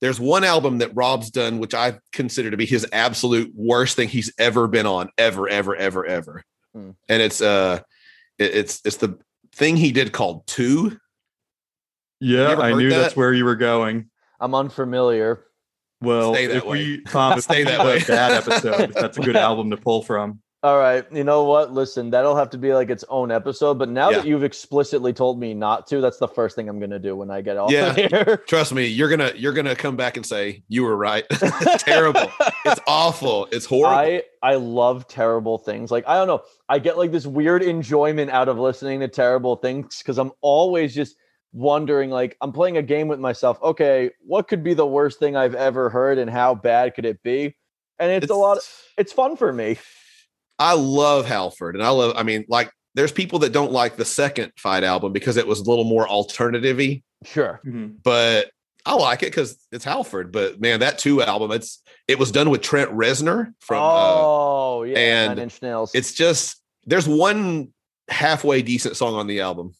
there's 0.00 0.18
one 0.20 0.44
album 0.44 0.78
that 0.78 0.90
Rob's 0.94 1.30
done 1.30 1.58
which 1.58 1.74
I 1.74 1.98
consider 2.12 2.50
to 2.50 2.56
be 2.56 2.66
his 2.66 2.86
absolute 2.92 3.52
worst 3.54 3.96
thing 3.96 4.08
he's 4.08 4.32
ever 4.38 4.66
been 4.66 4.86
on, 4.86 5.08
ever, 5.18 5.48
ever, 5.48 5.76
ever, 5.76 6.06
ever, 6.06 6.42
Hmm. 6.74 6.90
and 7.08 7.22
it's 7.22 7.40
uh, 7.42 7.80
it- 8.38 8.54
it's 8.54 8.80
it's 8.84 8.96
the 8.96 9.18
thing 9.54 9.76
he 9.76 9.92
did 9.92 10.12
called 10.12 10.46
Two. 10.46 10.98
yeah, 12.20 12.56
I 12.56 12.72
knew 12.74 12.90
that? 12.90 12.98
that's 12.98 13.16
where 13.16 13.32
you 13.32 13.44
were 13.44 13.56
going. 13.56 14.10
I'm 14.38 14.54
unfamiliar. 14.54 15.44
Well, 16.02 16.32
Stay 16.34 16.46
that 16.46 16.56
if 16.58 16.64
way. 16.64 16.78
we 16.78 17.00
Tom, 17.02 17.36
if 17.38 17.44
Stay 17.44 17.58
we 17.58 17.64
that 17.64 17.76
do 17.76 17.82
a 17.82 17.84
way. 17.86 18.02
bad 18.06 18.32
episode, 18.32 18.92
that's 18.94 19.18
a 19.18 19.20
good 19.20 19.36
album 19.48 19.70
to 19.70 19.76
pull 19.76 20.02
from. 20.02 20.40
All 20.62 20.76
right, 20.78 21.10
you 21.10 21.24
know 21.24 21.44
what? 21.44 21.72
Listen, 21.72 22.10
that'll 22.10 22.36
have 22.36 22.50
to 22.50 22.58
be 22.58 22.74
like 22.74 22.90
its 22.90 23.02
own 23.08 23.30
episode. 23.30 23.78
But 23.78 23.88
now 23.88 24.10
Yeah. 24.10 24.18
that 24.18 24.26
you've 24.26 24.44
explicitly 24.44 25.14
told 25.14 25.40
me 25.40 25.54
not 25.54 25.86
to, 25.86 26.02
that's 26.02 26.18
the 26.18 26.28
first 26.28 26.54
thing 26.54 26.68
I'm 26.68 26.78
gonna 26.78 26.98
do 26.98 27.16
when 27.16 27.30
I 27.30 27.40
get 27.40 27.56
off 27.56 27.70
Yeah. 27.70 27.86
of 27.90 27.96
here. 27.96 28.36
Trust 28.46 28.74
me, 28.74 28.84
you're 28.84 29.08
gonna 29.08 29.32
you're 29.34 29.54
gonna 29.54 29.74
come 29.74 29.96
back 29.96 30.18
and 30.18 30.26
say 30.26 30.62
you 30.68 30.82
were 30.82 30.96
right. 30.98 31.24
Terrible. 31.78 32.30
It's 32.66 32.80
awful. 32.86 33.48
It's 33.50 33.64
horrible. 33.64 33.96
I 33.96 34.22
I 34.42 34.56
love 34.56 35.08
terrible 35.08 35.56
things. 35.56 35.90
Like 35.90 36.06
I 36.06 36.14
don't 36.16 36.26
know, 36.28 36.42
I 36.68 36.78
get 36.78 36.98
like 36.98 37.10
this 37.10 37.24
weird 37.26 37.62
enjoyment 37.62 38.30
out 38.30 38.48
of 38.50 38.58
listening 38.58 39.00
to 39.00 39.08
terrible 39.08 39.56
things 39.56 39.98
because 39.98 40.18
I'm 40.18 40.32
always 40.42 40.94
just 40.94 41.16
wondering. 41.54 42.10
Like 42.10 42.36
I'm 42.42 42.52
playing 42.52 42.76
a 42.76 42.82
game 42.82 43.08
with 43.08 43.18
myself. 43.18 43.58
Okay, 43.62 44.10
what 44.26 44.46
could 44.46 44.62
be 44.62 44.74
the 44.74 44.86
worst 44.86 45.18
thing 45.20 45.36
I've 45.36 45.54
ever 45.54 45.88
heard, 45.88 46.18
and 46.18 46.30
how 46.30 46.54
bad 46.54 46.94
could 46.94 47.06
it 47.06 47.22
be? 47.22 47.56
And 47.98 48.10
it's, 48.10 48.30
a 48.30 48.34
lot. 48.34 48.58
It's 48.98 49.12
fun 49.12 49.36
for 49.36 49.52
me. 49.54 49.78
I 50.60 50.74
love 50.74 51.26
Halford, 51.26 51.74
and 51.74 51.82
I 51.82 51.88
love. 51.88 52.14
I 52.16 52.22
mean, 52.22 52.44
like, 52.48 52.70
there's 52.94 53.10
people 53.12 53.38
that 53.40 53.52
don't 53.52 53.72
like 53.72 53.96
the 53.96 54.04
second 54.04 54.52
Fight 54.56 54.84
album 54.84 55.12
because 55.12 55.36
it 55.36 55.46
was 55.46 55.58
a 55.60 55.64
little 55.64 55.84
more 55.84 56.06
alternative-y, 56.08 57.02
Sure. 57.24 57.60
but 58.04 58.50
I 58.86 58.94
like 58.94 59.22
it 59.22 59.26
because 59.26 59.58
it's 59.72 59.84
Halford. 59.84 60.30
But 60.32 60.60
man, 60.60 60.80
that 60.80 60.98
two 60.98 61.22
album, 61.22 61.50
it's 61.50 61.82
it 62.06 62.18
was 62.18 62.30
done 62.30 62.50
with 62.50 62.60
Trent 62.62 62.90
Reznor 62.90 63.52
from. 63.60 63.78
Uh, 63.82 63.86
oh 63.86 64.82
yeah, 64.84 64.98
and 64.98 65.28
Nine 65.36 65.44
Inch 65.44 65.62
Nails. 65.62 65.92
it's 65.94 66.12
just 66.12 66.60
there's 66.86 67.08
one 67.08 67.68
halfway 68.08 68.60
decent 68.62 68.96
song 68.96 69.14
on 69.14 69.26
the 69.26 69.40
album. 69.40 69.72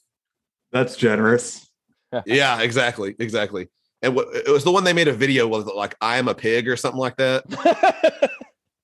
That's 0.73 0.97
generous. 0.97 1.69
yeah, 2.27 2.61
exactly, 2.63 3.15
exactly. 3.19 3.69
And 4.03 4.15
wh- 4.15 4.35
it 4.35 4.49
was 4.51 4.65
the 4.65 4.71
one 4.73 4.85
they 4.85 4.93
made 4.95 5.09
a 5.09 5.13
video 5.13 5.47
with, 5.49 5.67
like 5.67 5.95
"I 6.01 6.17
am 6.19 6.29
a 6.29 6.35
pig" 6.35 6.69
or 6.69 6.77
something 6.77 6.99
like 7.01 7.17
that. 7.17 7.45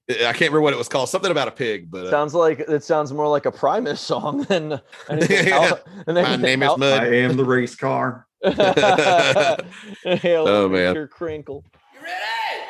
I 0.09 0.15
can't 0.33 0.41
remember 0.41 0.61
what 0.61 0.73
it 0.73 0.77
was 0.77 0.89
called. 0.89 1.09
Something 1.09 1.31
about 1.33 1.49
a 1.49 1.53
pig, 1.53 1.91
but 1.91 2.07
uh, 2.07 2.11
sounds 2.11 2.33
like 2.35 2.61
it 2.61 2.85
sounds 2.85 3.13
more 3.13 3.27
like 3.29 3.45
a 3.47 3.51
Primus 3.53 4.01
song 4.01 4.43
than 4.45 4.81
anything 5.11 5.47
Yeah. 5.49 5.55
else. 5.71 5.81
than 6.07 6.15
my 6.15 6.21
anything 6.23 6.43
name 6.43 6.63
is. 6.63 6.77
Mud. 6.79 7.01
I 7.03 7.07
am 7.17 7.37
the 7.37 7.45
race 7.45 7.75
car. 7.75 8.27
Hail 8.45 8.55
Oh, 10.49 10.69
man. 10.69 10.95
Mr. 10.95 11.09
Krinkle. 11.09 11.63
You 11.95 12.01
ready? 12.03 12.63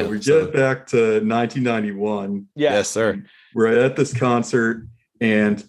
Out 0.00 0.06
of 0.06 0.10
me. 0.10 0.10
Oh 0.10 0.10
man, 0.10 0.18
We 0.18 0.22
so- 0.22 0.44
get 0.46 0.54
back 0.54 0.86
to 0.88 1.20
1991. 1.20 2.46
Yeah. 2.54 2.72
yes, 2.74 2.90
sir. 2.90 3.22
We're 3.54 3.68
at 3.78 3.96
this 3.96 4.12
concert, 4.12 4.86
and 5.20 5.64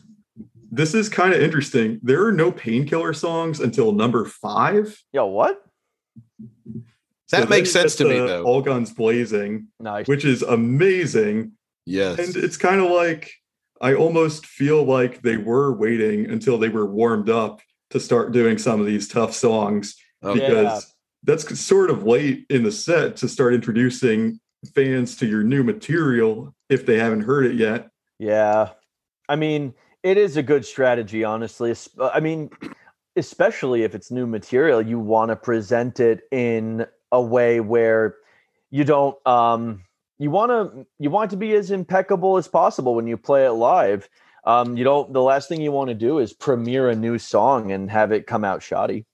this 0.71 0.93
is 0.93 1.07
kind 1.09 1.34
of 1.34 1.41
interesting. 1.41 1.99
There 2.03 2.26
are 2.26 2.32
no 2.32 2.51
painkiller 2.51 3.13
songs 3.13 3.59
until 3.59 3.91
number 3.91 4.26
five. 4.26 5.01
Yo, 5.13 5.26
what? 5.28 5.61
That 7.32 7.43
So 7.43 7.49
makes 7.49 7.71
sense 7.71 7.95
to 7.97 8.05
me 8.05 8.15
though. 8.19 8.43
All 8.43 8.61
Guns 8.61 8.91
Blazing, 8.93 9.67
Nice. 9.80 10.07
which 10.07 10.26
is 10.26 10.41
amazing. 10.43 11.53
Yes. 11.86 12.19
And 12.19 12.36
it's 12.43 12.57
kind 12.57 12.82
of 12.82 12.91
like 12.91 13.32
I 13.82 13.93
almost 13.93 14.45
feel 14.45 14.84
like 14.84 15.21
they 15.21 15.38
were 15.38 15.73
waiting 15.76 16.30
until 16.30 16.57
they 16.57 16.69
were 16.69 16.86
warmed 16.86 17.30
up 17.30 17.61
to 17.91 17.99
start 17.99 18.32
doing 18.32 18.57
some 18.57 18.80
of 18.80 18.86
these 18.86 19.07
tough 19.07 19.34
songs 19.34 19.95
oh. 20.23 20.32
Okay. 20.32 20.41
Yeah. 20.41 20.47
because 20.49 20.95
that's 21.26 21.59
sort 21.59 21.89
of 21.89 22.03
late 22.03 22.45
in 22.49 22.63
the 22.63 22.71
set 22.71 23.17
to 23.17 23.28
start 23.28 23.53
introducing 23.53 24.39
fans 24.73 25.15
to 25.17 25.26
your 25.26 25.43
new 25.43 25.63
material 25.63 26.53
if 26.69 26.86
they 26.86 26.97
haven't 26.97 27.21
heard 27.21 27.45
it 27.45 27.55
yet. 27.55 27.89
Yeah. 28.19 28.69
I 29.28 29.36
mean, 29.36 29.73
it 30.03 30.17
is 30.17 30.38
a 30.38 30.43
good 30.43 30.65
strategy, 30.65 31.23
honestly. 31.23 31.76
Uh, 31.99 32.09
I 32.13 32.19
mean, 32.19 32.51
especially 33.15 33.84
if 33.84 33.95
it's 33.95 34.11
new 34.11 34.28
material, 34.28 34.82
you 34.82 34.99
want 34.99 35.30
to 35.30 35.36
present 35.36 35.99
it 35.99 36.21
in 36.32 36.86
a 37.11 37.21
way 37.21 37.59
where 37.59 38.15
you 38.71 38.84
don't 38.84 39.15
um 39.26 39.84
you 40.17 40.30
want 40.30 40.51
to 40.51 40.86
you 40.99 41.09
want 41.09 41.32
to 41.32 41.38
be 41.38 41.53
as 41.53 41.71
impeccable 41.71 42.38
as 42.38 42.47
possible 42.47 42.95
when 42.95 43.07
you 43.07 43.17
play 43.17 43.45
it 43.45 43.51
live. 43.51 44.09
Um, 44.43 44.78
you 44.78 44.84
don't 44.84 45.11
the 45.13 45.21
last 45.21 45.49
thing 45.49 45.61
you 45.61 45.71
want 45.71 45.89
to 45.89 45.95
do 45.95 46.19
is 46.19 46.34
premiere 46.34 46.89
a 46.89 46.95
new 46.95 47.17
song 47.17 47.71
and 47.71 47.89
have 47.89 48.11
it 48.11 48.28
come 48.28 48.43
out 48.43 48.61
shoddy. 48.61 49.05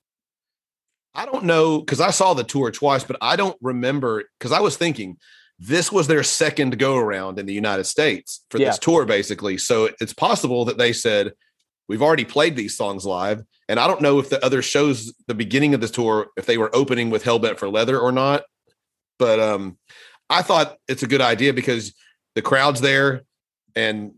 I 1.13 1.25
don't 1.25 1.43
know 1.45 1.79
because 1.79 1.99
I 1.99 2.11
saw 2.11 2.33
the 2.33 2.43
tour 2.43 2.71
twice, 2.71 3.03
but 3.03 3.17
I 3.21 3.35
don't 3.35 3.57
remember 3.61 4.23
because 4.39 4.51
I 4.51 4.59
was 4.59 4.77
thinking 4.77 5.17
this 5.59 5.91
was 5.91 6.07
their 6.07 6.23
second 6.23 6.79
go 6.79 6.97
around 6.97 7.37
in 7.37 7.45
the 7.45 7.53
United 7.53 7.83
States 7.83 8.43
for 8.49 8.57
Yeah. 8.57 8.67
this 8.69 8.79
tour, 8.79 9.05
basically. 9.05 9.57
So 9.57 9.89
it's 9.99 10.13
possible 10.13 10.65
that 10.65 10.77
they 10.77 10.93
said, 10.93 11.33
We've 11.87 12.01
already 12.01 12.23
played 12.23 12.55
these 12.55 12.77
songs 12.77 13.05
live. 13.05 13.43
And 13.67 13.77
I 13.77 13.85
don't 13.85 13.99
know 13.99 14.17
if 14.19 14.29
the 14.29 14.43
other 14.45 14.61
shows, 14.61 15.13
the 15.27 15.33
beginning 15.33 15.73
of 15.73 15.81
this 15.81 15.91
tour, 15.91 16.27
if 16.37 16.45
they 16.45 16.57
were 16.57 16.73
opening 16.73 17.09
with 17.09 17.25
Hellbent 17.25 17.57
for 17.57 17.67
Leather 17.67 17.99
or 17.99 18.13
not. 18.13 18.43
But 19.19 19.41
um, 19.41 19.77
I 20.29 20.41
thought 20.41 20.77
it's 20.87 21.03
a 21.03 21.07
good 21.07 21.19
idea 21.19 21.53
because 21.53 21.93
the 22.35 22.41
crowd's 22.41 22.79
there 22.79 23.23
and 23.75 24.13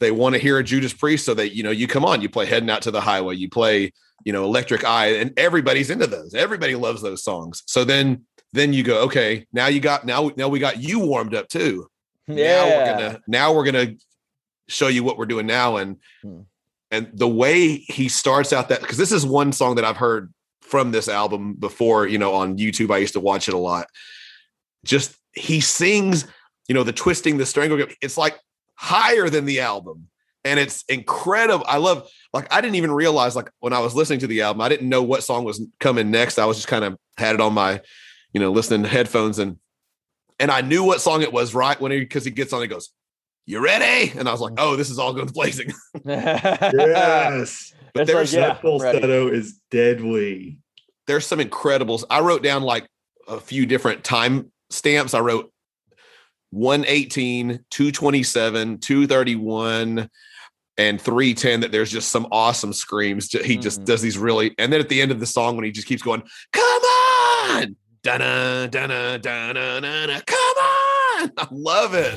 they 0.00 0.10
want 0.10 0.36
to 0.36 0.40
hear 0.40 0.56
a 0.56 0.64
Judas 0.64 0.94
Priest. 0.94 1.26
So 1.26 1.34
that, 1.34 1.54
you 1.54 1.62
know, 1.62 1.70
you 1.70 1.86
come 1.86 2.04
on, 2.04 2.22
you 2.22 2.30
play 2.30 2.46
Heading 2.46 2.70
Out 2.70 2.82
to 2.82 2.90
the 2.90 3.02
Highway, 3.02 3.36
you 3.36 3.50
play 3.50 3.92
you 4.24 4.32
know, 4.32 4.44
Electric 4.44 4.84
Eye, 4.84 5.14
and 5.16 5.32
everybody's 5.38 5.90
into 5.90 6.06
those. 6.06 6.34
Everybody 6.34 6.74
loves 6.74 7.02
those 7.02 7.22
songs. 7.22 7.62
So 7.66 7.84
then, 7.84 8.24
then 8.52 8.72
you 8.72 8.82
go, 8.82 9.02
okay, 9.02 9.46
now 9.52 9.66
you 9.66 9.80
got 9.80 10.04
now 10.04 10.30
now 10.36 10.48
we 10.48 10.58
got 10.58 10.82
you 10.82 11.00
warmed 11.00 11.34
up 11.34 11.48
too. 11.48 11.88
Now 12.26 12.66
we're 12.66 12.84
gonna 12.86 13.20
now 13.26 13.52
we're 13.54 13.64
gonna 13.64 13.94
show 14.68 14.88
you 14.88 15.02
what 15.04 15.18
we're 15.18 15.26
doing 15.26 15.46
now, 15.46 15.76
and 15.76 15.96
Hmm. 16.22 16.40
and 16.90 17.10
the 17.14 17.28
way 17.28 17.76
he 17.76 18.08
starts 18.08 18.52
out 18.52 18.68
that 18.68 18.80
because 18.80 18.98
this 18.98 19.12
is 19.12 19.24
one 19.24 19.52
song 19.52 19.76
that 19.76 19.84
I've 19.84 19.96
heard 19.96 20.32
from 20.60 20.90
this 20.90 21.08
album 21.08 21.54
before. 21.54 22.06
You 22.06 22.18
know, 22.18 22.34
on 22.34 22.58
YouTube, 22.58 22.92
I 22.92 22.98
used 22.98 23.14
to 23.14 23.20
watch 23.20 23.48
it 23.48 23.54
a 23.54 23.58
lot. 23.58 23.86
Just 24.84 25.14
he 25.32 25.60
sings, 25.60 26.26
you 26.68 26.74
know, 26.74 26.82
the 26.84 26.92
twisting, 26.92 27.38
the 27.38 27.46
strangle. 27.46 27.86
It's 28.02 28.18
like 28.18 28.38
higher 28.74 29.28
than 29.28 29.44
the 29.44 29.60
album 29.60 30.08
and 30.44 30.58
it's 30.58 30.84
incredible. 30.88 31.64
I 31.68 31.78
love 31.78 32.08
like 32.32 32.52
I 32.52 32.60
didn't 32.60 32.76
even 32.76 32.90
realize 32.92 33.34
like 33.36 33.50
when 33.60 33.72
I 33.72 33.78
was 33.80 33.94
listening 33.94 34.18
to 34.20 34.26
the 34.26 34.42
album, 34.42 34.60
I 34.60 34.68
didn't 34.68 34.88
know 34.88 35.02
what 35.02 35.22
song 35.22 35.44
was 35.44 35.64
coming 35.80 36.10
next. 36.10 36.38
I 36.38 36.44
was 36.44 36.56
just 36.58 36.68
kind 36.68 36.84
of 36.84 36.96
had 37.16 37.34
it 37.34 37.40
on 37.40 37.54
my, 37.54 37.80
you 38.32 38.40
know, 38.40 38.52
listening 38.52 38.82
to 38.82 38.88
headphones 38.88 39.38
and 39.38 39.56
and 40.38 40.50
I 40.50 40.60
knew 40.60 40.84
what 40.84 41.00
song 41.00 41.22
it 41.22 41.32
was 41.32 41.54
right 41.54 41.80
when 41.80 41.90
he 41.90 42.00
because 42.00 42.24
he 42.24 42.30
gets 42.30 42.52
on, 42.52 42.60
he 42.62 42.68
goes, 42.68 42.90
"You 43.46 43.64
ready?" 43.64 44.12
And 44.16 44.28
I 44.28 44.32
was 44.32 44.40
like, 44.40 44.54
"Oh, 44.58 44.76
this 44.76 44.90
is 44.90 44.98
all 44.98 45.12
guns 45.12 45.32
blazing." 45.32 45.72
Yes. 46.04 47.72
But 47.94 48.02
It's 48.02 48.08
like, 48.10 48.16
there's 48.16 48.34
yeah, 48.34 48.40
that 48.40 48.56
I'm 48.56 48.60
falsetto 48.62 49.28
is 49.28 49.58
deadly. 49.70 50.58
there's 51.06 51.26
some 51.26 51.38
incredibles. 51.40 52.04
I 52.10 52.20
wrote 52.20 52.42
down 52.42 52.62
like 52.62 52.86
a 53.26 53.40
few 53.40 53.64
different 53.66 54.04
time 54.04 54.52
stamps. 54.70 55.14
I 55.14 55.20
wrote 55.20 55.50
118, 56.50 57.64
227, 57.70 58.78
231. 58.78 60.10
And 60.78 61.00
310 61.00 61.60
that 61.60 61.72
there's 61.72 61.90
just 61.90 62.10
some 62.10 62.26
awesome 62.32 62.72
screams. 62.72 63.30
He 63.32 63.56
just 63.56 63.80
Mhm. 63.80 63.84
does 63.84 64.00
these 64.00 64.16
really, 64.16 64.54
and 64.58 64.72
then 64.72 64.80
at 64.80 64.88
the 64.88 65.02
end 65.02 65.10
of 65.10 65.20
the 65.20 65.26
song 65.26 65.56
when 65.56 65.64
he 65.64 65.70
just 65.72 65.86
keeps 65.86 66.02
going, 66.02 66.22
"Come 66.52 66.82
on, 66.82 67.76
da-na, 68.02 68.66
da-na, 68.68 69.18
da-na, 69.18 69.80
da-na, 69.80 70.20
come 70.24 70.56
on!" 70.56 71.32
I 71.36 71.46
love 71.50 71.94
it. 71.94 72.14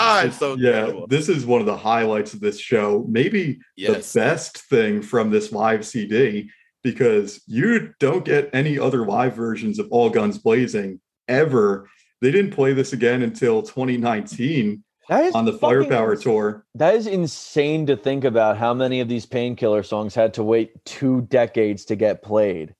God, 0.00 0.26
it's 0.26 0.38
so 0.38 0.56
yeah, 0.56 0.78
incredible. 0.80 1.06
this 1.06 1.28
is 1.28 1.46
one 1.46 1.60
of 1.60 1.66
the 1.66 1.76
highlights 1.76 2.34
of 2.34 2.40
this 2.40 2.58
show. 2.58 3.04
Maybe 3.08 3.58
Yes. 3.76 4.12
the 4.12 4.20
best 4.20 4.58
thing 4.68 5.02
from 5.02 5.30
this 5.30 5.52
live 5.52 5.86
CD 5.86 6.50
because 6.82 7.42
you 7.46 7.92
don't 8.00 8.24
get 8.24 8.50
any 8.52 8.78
other 8.78 9.04
live 9.06 9.34
versions 9.34 9.78
of 9.78 9.86
All 9.90 10.08
Guns 10.10 10.38
Blazing 10.38 11.00
ever. 11.28 11.88
They 12.22 12.30
didn't 12.30 12.52
play 12.52 12.72
this 12.72 12.92
again 12.92 13.22
until 13.22 13.62
2019 13.62 14.82
That 15.08 15.24
is 15.24 15.34
on 15.34 15.44
the 15.44 15.52
fucking 15.52 15.88
Firepower 15.88 16.16
tour. 16.16 16.64
That 16.74 16.94
is 16.94 17.06
insane 17.06 17.86
to 17.86 17.96
think 17.96 18.24
about 18.24 18.56
how 18.56 18.72
many 18.74 19.00
of 19.00 19.08
these 19.08 19.26
painkiller 19.26 19.82
songs 19.82 20.14
had 20.14 20.34
to 20.34 20.42
wait 20.42 20.84
two 20.84 21.22
decades 21.22 21.84
to 21.86 21.96
get 21.96 22.22
played. 22.22 22.74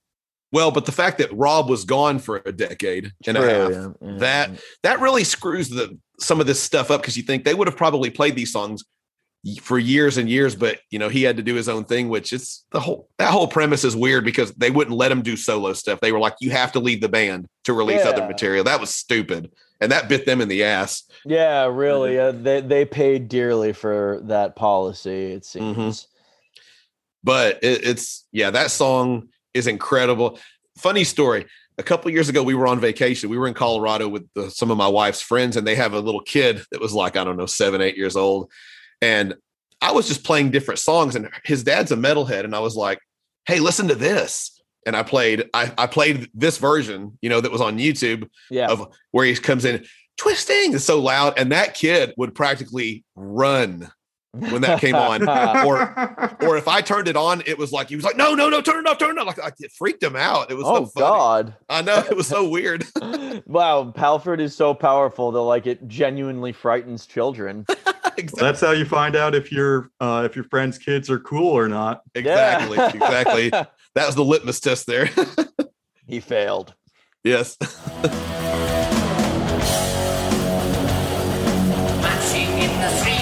Well, 0.53 0.71
but 0.71 0.85
the 0.87 0.93
fact 0.93 1.19
that 1.19 1.33
Rob 1.33 1.69
was 1.69 1.85
gone 1.85 2.19
for 2.19 2.43
a 2.45 2.53
decade 2.53 3.13
and 3.27 3.37
a 3.37 3.41
half, 3.41 3.71
yeah, 3.71 3.89
yeah, 4.03 4.19
that 4.19 4.51
yeah. 4.51 4.57
that 4.83 5.01
really 5.01 5.25
screws 5.25 5.69
the 5.69 5.97
some 6.19 6.41
of 6.41 6.47
this 6.47 6.61
stuff 6.61 6.91
up 6.91 7.01
because 7.01 7.17
you 7.17 7.23
think 7.23 7.45
they 7.45 7.55
would 7.55 7.69
have 7.69 7.77
probably 7.77 8.11
played 8.11 8.35
these 8.37 8.53
songs 8.53 8.85
for 9.63 9.79
years 9.79 10.19
and 10.19 10.29
years, 10.29 10.55
but 10.55 10.81
you 10.91 10.99
know 10.99 11.09
he 11.09 11.23
had 11.23 11.37
to 11.37 11.43
do 11.43 11.55
his 11.55 11.69
own 11.69 11.85
thing, 11.85 12.09
which 12.09 12.33
is 12.33 12.65
the 12.73 12.81
whole 12.81 13.09
that 13.19 13.31
whole 13.31 13.47
premise 13.49 13.85
is 13.85 13.95
weird 13.97 14.25
because 14.25 14.53
they 14.55 14.71
wouldn't 14.71 14.97
let 14.97 15.13
him 15.13 15.23
do 15.23 15.37
solo 15.37 15.73
stuff. 15.73 16.01
They 16.01 16.13
were 16.13 16.19
like, 16.19 16.35
you 16.41 16.51
have 16.51 16.73
to 16.73 16.81
leave 16.81 17.01
the 17.01 17.09
band 17.09 17.47
to 17.65 17.73
release 17.73 18.05
other 18.05 18.27
material. 18.27 18.65
That 18.65 18.81
was 18.81 18.91
stupid, 18.95 19.51
and 19.81 19.93
that 19.93 20.09
bit 20.09 20.27
them 20.27 20.41
in 20.41 20.49
the 20.49 20.65
ass. 20.65 21.05
Yeah, 21.25 21.67
really. 21.67 22.19
Uh, 22.19 22.33
they 22.33 22.61
they 22.61 22.85
paid 22.85 23.29
dearly 23.29 23.73
for 23.73 24.21
that 24.25 24.57
policy. 24.57 25.33
It 25.33 25.43
Mhm. 25.45 25.75
seems. 25.77 26.09
but 27.23 27.63
it, 27.63 27.85
it's 27.85 28.27
yeah 28.33 28.51
that 28.51 28.71
song 28.71 29.29
is 29.55 29.67
incredible. 29.67 30.39
Funny 30.79 31.05
story 31.05 31.47
a 31.79 31.83
couple 31.83 32.11
years 32.11 32.29
ago 32.29 32.43
we 32.43 32.55
were 32.55 32.67
on 32.67 32.79
vacation. 32.79 33.31
We 33.31 33.39
were 33.39 33.49
in 33.49 33.55
colorado 33.55 34.09
with 34.09 34.29
the, 34.35 34.51
some 34.51 34.71
of 34.71 34.77
my 34.77 34.89
wife's 34.89 35.23
friends 35.23 35.57
and 35.57 35.67
they 35.67 35.75
have 35.77 35.95
a 35.95 36.01
little 36.01 36.21
kid 36.23 36.63
that 36.73 36.81
was 36.81 36.93
like 36.93 37.17
i 37.17 37.25
don't 37.25 37.37
know 37.39 37.47
seven 37.47 37.81
eight 37.81 37.97
years 37.97 38.17
old. 38.17 38.51
And 39.01 39.35
i 39.81 39.93
was 39.93 40.07
just 40.07 40.25
playing 40.25 40.51
different 40.51 40.79
songs 40.79 41.17
and 41.17 41.31
his 41.45 41.65
dad's 41.65 41.91
a 41.91 41.97
metalhead 41.97 42.45
and 42.45 42.55
i 42.55 42.59
was 42.61 42.77
like 42.77 42.99
hey 43.47 43.61
listen 43.61 43.89
to 43.89 43.95
this. 43.95 44.61
And 44.87 44.95
i 44.97 45.03
played 45.03 45.49
i, 45.55 45.73
I 45.79 45.87
played 45.87 46.29
this 46.35 46.59
version 46.59 47.19
you 47.23 47.31
know 47.31 47.41
that 47.41 47.51
was 47.53 47.61
on 47.63 47.79
youtube 47.79 48.29
Yeah. 48.51 48.69
of 48.69 48.87
where 49.13 49.25
he 49.25 49.35
comes 49.35 49.65
in 49.65 49.87
twisting 50.19 50.75
it's 50.75 50.85
so 50.85 51.01
loud 51.01 51.39
and 51.39 51.51
that 51.53 51.75
kid 51.75 52.13
would 52.19 52.35
practically 52.35 53.05
run 53.17 53.91
when 54.33 54.63
that 54.63 54.81
came 54.81 54.95
on 54.95 55.29
or 55.67 55.93
or 56.43 56.57
if 56.57 56.69
I 56.69 56.81
turned 56.81 57.09
it 57.09 57.17
on, 57.17 57.43
it 57.47 57.59
was 57.59 57.73
like 57.73 57.89
he 57.89 57.97
was 57.97 58.05
like, 58.05 58.17
no, 58.17 58.35
no, 58.35 58.49
no, 58.49 58.61
turn 58.61 58.87
it 58.87 58.89
off, 58.89 58.99
turn 58.99 59.17
it 59.17 59.21
off. 59.21 59.27
Like, 59.27 59.39
like 59.39 59.55
it 59.59 59.73
freaked 59.73 60.03
him 60.03 60.17
out. 60.17 60.51
It 60.51 60.55
was 60.55 60.67
oh 60.67 60.85
so. 60.85 61.01
God. 61.01 61.55
I 61.69 61.83
know 61.83 61.99
it 61.99 62.17
was 62.17 62.29
so 62.29 62.49
weird. 62.51 62.87
wow, 63.47 63.93
Halford 63.97 64.41
is 64.41 64.55
so 64.55 64.75
powerful 64.75 65.33
that 65.33 65.41
like 65.41 65.67
it 65.67 65.87
genuinely 65.89 66.53
frightens 66.53 67.07
children. 67.07 67.67
exactly. 68.17 68.41
That's 68.41 68.61
how 68.61 68.73
you 68.73 68.85
find 68.85 69.17
out 69.17 69.35
if 69.35 69.51
your 69.51 69.91
uh, 70.01 70.23
if 70.29 70.37
your 70.37 70.45
friends' 70.45 70.79
kids 70.79 71.11
are 71.11 71.19
cool 71.21 71.53
or 71.53 71.69
not. 71.69 72.03
Exactly. 72.15 72.77
Yeah. 72.77 72.91
exactly. 72.91 73.51
That 73.51 74.07
was 74.07 74.15
the 74.15 74.25
litmus 74.25 74.61
test 74.61 74.87
there. 74.87 75.11
he 76.07 76.21
failed. 76.21 76.75
yes. 77.25 77.57
Marching 82.01 82.49
in 82.59 82.71
the 82.81 82.91
streets, 82.97 83.20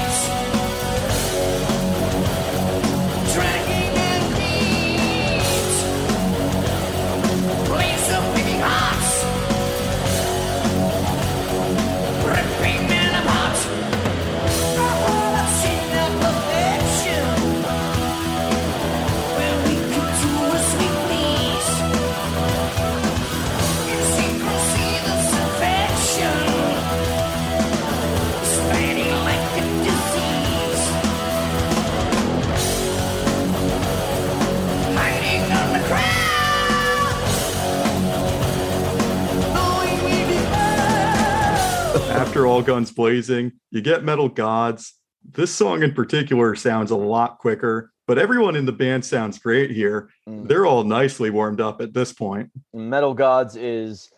After 42.39 42.47
All 42.47 42.63
Guns 42.63 42.93
Blazing, 42.93 43.51
you 43.73 43.81
get 43.81 44.05
Metal 44.05 44.29
Gods. 44.29 44.95
This 45.29 45.53
song 45.53 45.83
in 45.83 45.93
particular 45.93 46.55
sounds 46.55 46.93
a 46.93 46.97
lot 46.97 47.39
quicker, 47.39 47.91
but 48.07 48.17
everyone 48.17 48.55
in 48.55 48.65
the 48.65 48.71
band 48.71 49.05
sounds 49.05 49.41
great 49.41 49.73
here. 49.73 50.09
Mm. 50.29 50.47
They're 50.47 50.65
all 50.65 50.85
nicely 50.85 51.31
warmed 51.31 51.61
up 51.61 51.81
at 51.81 51.93
this 51.93 52.13
point. 52.13 52.49
Metal 52.73 53.13
Gods 53.13 53.57
is 53.57 54.09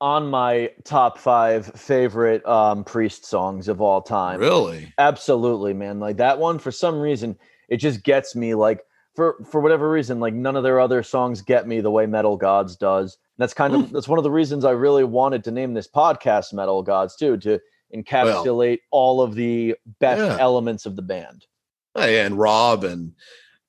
on 0.00 0.30
my 0.30 0.70
top 0.84 1.18
five 1.18 1.66
favorite 1.74 2.46
um, 2.46 2.84
priest 2.84 3.24
songs 3.24 3.66
of 3.66 3.80
all 3.80 4.02
time. 4.02 4.38
Really? 4.38 4.94
Absolutely, 4.96 5.74
man. 5.74 5.98
Like 5.98 6.18
that 6.18 6.38
one, 6.38 6.60
for 6.60 6.70
some 6.70 7.00
reason, 7.00 7.36
it 7.68 7.78
just 7.78 8.04
gets 8.04 8.36
me. 8.36 8.54
Like 8.54 8.84
for 9.16 9.44
for 9.44 9.60
whatever 9.60 9.90
reason, 9.90 10.20
like 10.20 10.32
none 10.32 10.54
of 10.54 10.62
their 10.62 10.78
other 10.78 11.02
songs 11.02 11.42
get 11.42 11.66
me 11.66 11.80
the 11.80 11.90
way 11.90 12.06
Metal 12.06 12.36
Gods 12.36 12.76
does. 12.76 13.18
That's 13.38 13.54
kind 13.54 13.74
of 13.74 13.90
that's 13.92 14.08
one 14.08 14.18
of 14.18 14.24
the 14.24 14.30
reasons 14.30 14.64
I 14.64 14.72
really 14.72 15.04
wanted 15.04 15.44
to 15.44 15.50
name 15.50 15.74
this 15.74 15.88
podcast 15.88 16.52
Metal 16.52 16.82
Gods 16.82 17.16
too, 17.16 17.36
to 17.38 17.58
encapsulate 17.94 18.78
all 18.90 19.22
of 19.22 19.34
the 19.34 19.74
best 20.00 20.20
Yeah. 20.20 20.36
elements 20.38 20.84
of 20.86 20.96
the 20.96 21.02
band. 21.02 21.46
Hey, 21.94 22.20
and 22.20 22.38
Rob 22.38 22.84
and 22.84 23.12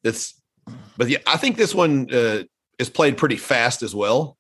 it's 0.03 0.34
but 0.97 1.09
yeah, 1.09 1.20
I 1.26 1.38
think 1.38 1.55
this 1.57 1.74
one 1.74 2.13
uh, 2.13 2.43
is 2.78 2.89
played 2.89 3.17
pretty 3.17 3.38
fast 3.38 3.82
as 3.82 3.95
well. 3.95 4.38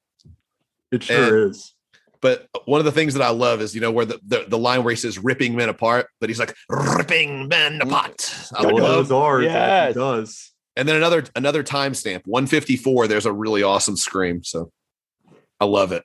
It 0.91 1.03
sure 1.03 1.43
And- 1.45 1.51
is. 1.51 1.73
But 2.21 2.49
one 2.65 2.79
of 2.79 2.85
the 2.85 2.91
things 2.91 3.13
that 3.13 3.23
I 3.23 3.29
love 3.29 3.61
is, 3.61 3.73
you 3.73 3.79
know, 3.79 3.91
where 3.91 4.03
the, 4.03 4.19
the, 4.27 4.43
the 4.45 4.57
line 4.57 4.83
where 4.83 4.91
he 4.91 4.97
says 4.97 5.17
ripping 5.17 5.55
men 5.55 5.69
apart, 5.69 6.07
but 6.19 6.29
he's 6.29 6.37
like 6.37 6.53
ripping 6.67 7.47
men 7.47 7.81
apart. 7.81 8.35
I 8.53 8.65
All 8.65 8.77
love 8.77 9.07
those 9.07 9.11
are 9.13 9.39
that 9.39 9.45
Yes. 9.45 9.93
he 9.93 9.99
does. 10.01 10.51
And 10.75 10.85
then 10.85 10.97
another 10.97 11.23
another 11.37 11.63
timestamp, 11.63 12.23
154. 12.25 13.07
There's 13.07 13.25
a 13.25 13.31
really 13.31 13.63
awesome 13.63 13.95
scream. 13.95 14.43
So 14.43 14.69
I 15.59 15.65
love 15.65 15.91
it. 15.91 16.03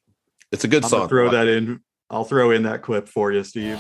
It's 0.53 0.65
a 0.65 0.69
good 0.69 0.85
I'm 0.85 0.91
song. 0.91 1.09
throw 1.09 1.31
that 1.31 1.49
in. 1.49 1.81
I'll 2.11 2.25
throw 2.25 2.51
in 2.51 2.65
that 2.65 2.83
clip 2.83 3.09
for 3.09 3.33
you, 3.33 3.43
Steve. 3.45 3.79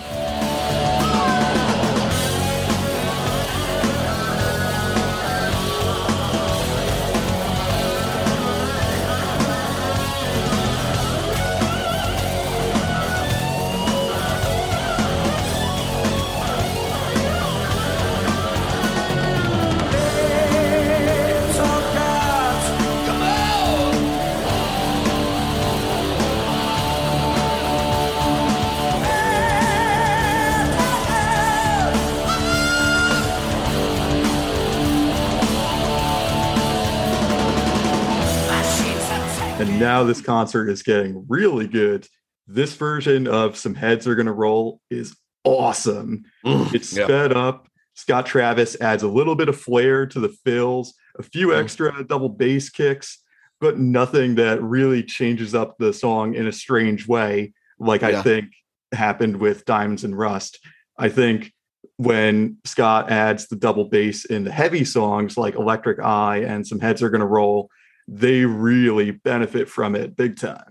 And 39.74 39.80
now 39.80 40.04
this 40.04 40.20
concert 40.20 40.68
is 40.70 40.84
getting 40.84 41.24
really 41.28 41.66
good. 41.66 42.06
This 42.46 42.76
version 42.76 43.26
of 43.26 43.56
Some 43.56 43.74
Heads 43.74 44.06
Are 44.06 44.14
Gonna 44.14 44.32
Roll 44.32 44.80
is 44.88 45.16
awesome. 45.42 46.22
Mm, 46.46 46.72
It's 46.72 46.96
yeah. 46.96 47.06
sped 47.06 47.32
up. 47.32 47.66
Scott 47.94 48.24
Travis 48.24 48.80
adds 48.80 49.02
a 49.02 49.08
little 49.08 49.34
bit 49.34 49.48
of 49.48 49.60
flair 49.60 50.06
to 50.06 50.20
the 50.20 50.28
fills, 50.28 50.94
a 51.18 51.24
few 51.24 51.48
Mm. 51.48 51.60
extra 51.60 52.04
double 52.06 52.28
bass 52.28 52.70
kicks, 52.70 53.18
but 53.60 53.76
nothing 53.76 54.36
that 54.36 54.62
really 54.62 55.02
changes 55.02 55.56
up 55.56 55.74
the 55.78 55.92
song 55.92 56.34
in 56.36 56.46
a 56.46 56.52
strange 56.52 57.08
way, 57.08 57.52
like 57.80 58.04
I 58.04 58.22
think 58.22 58.50
happened 58.92 59.38
with 59.38 59.64
Diamonds 59.64 60.04
and 60.04 60.16
Rust. 60.16 60.60
I 60.96 61.08
think 61.08 61.52
when 61.96 62.58
Scott 62.64 63.10
adds 63.10 63.48
the 63.48 63.56
double 63.56 63.86
bass 63.86 64.24
in 64.24 64.44
the 64.44 64.52
heavy 64.52 64.84
songs 64.84 65.36
like 65.36 65.56
Electric 65.56 65.98
Eye 65.98 66.44
and 66.46 66.64
Some 66.64 66.78
Heads 66.78 67.02
Are 67.02 67.10
Gonna 67.10 67.26
Roll, 67.26 67.68
they 68.06 68.44
really 68.44 69.10
benefit 69.10 69.68
from 69.68 69.94
it 69.94 70.16
big 70.16 70.38
time. 70.38 70.66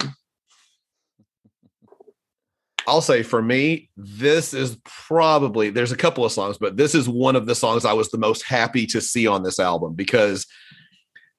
I'll 2.85 3.01
say 3.01 3.23
for 3.23 3.41
me, 3.41 3.89
this 3.95 4.53
is 4.53 4.77
probably 4.83 5.69
there's 5.69 5.91
a 5.91 5.97
couple 5.97 6.25
of 6.25 6.31
songs, 6.31 6.57
but 6.57 6.75
this 6.75 6.93
is 6.93 7.07
one 7.07 7.35
of 7.35 7.45
the 7.45 7.55
songs 7.55 7.85
I 7.85 7.93
was 7.93 8.11
the 8.11 8.17
most 8.17 8.43
happy 8.43 8.85
to 8.87 8.99
see 8.99 9.25
on 9.25 9.43
this 9.43 9.59
album 9.59 9.93
because, 9.93 10.45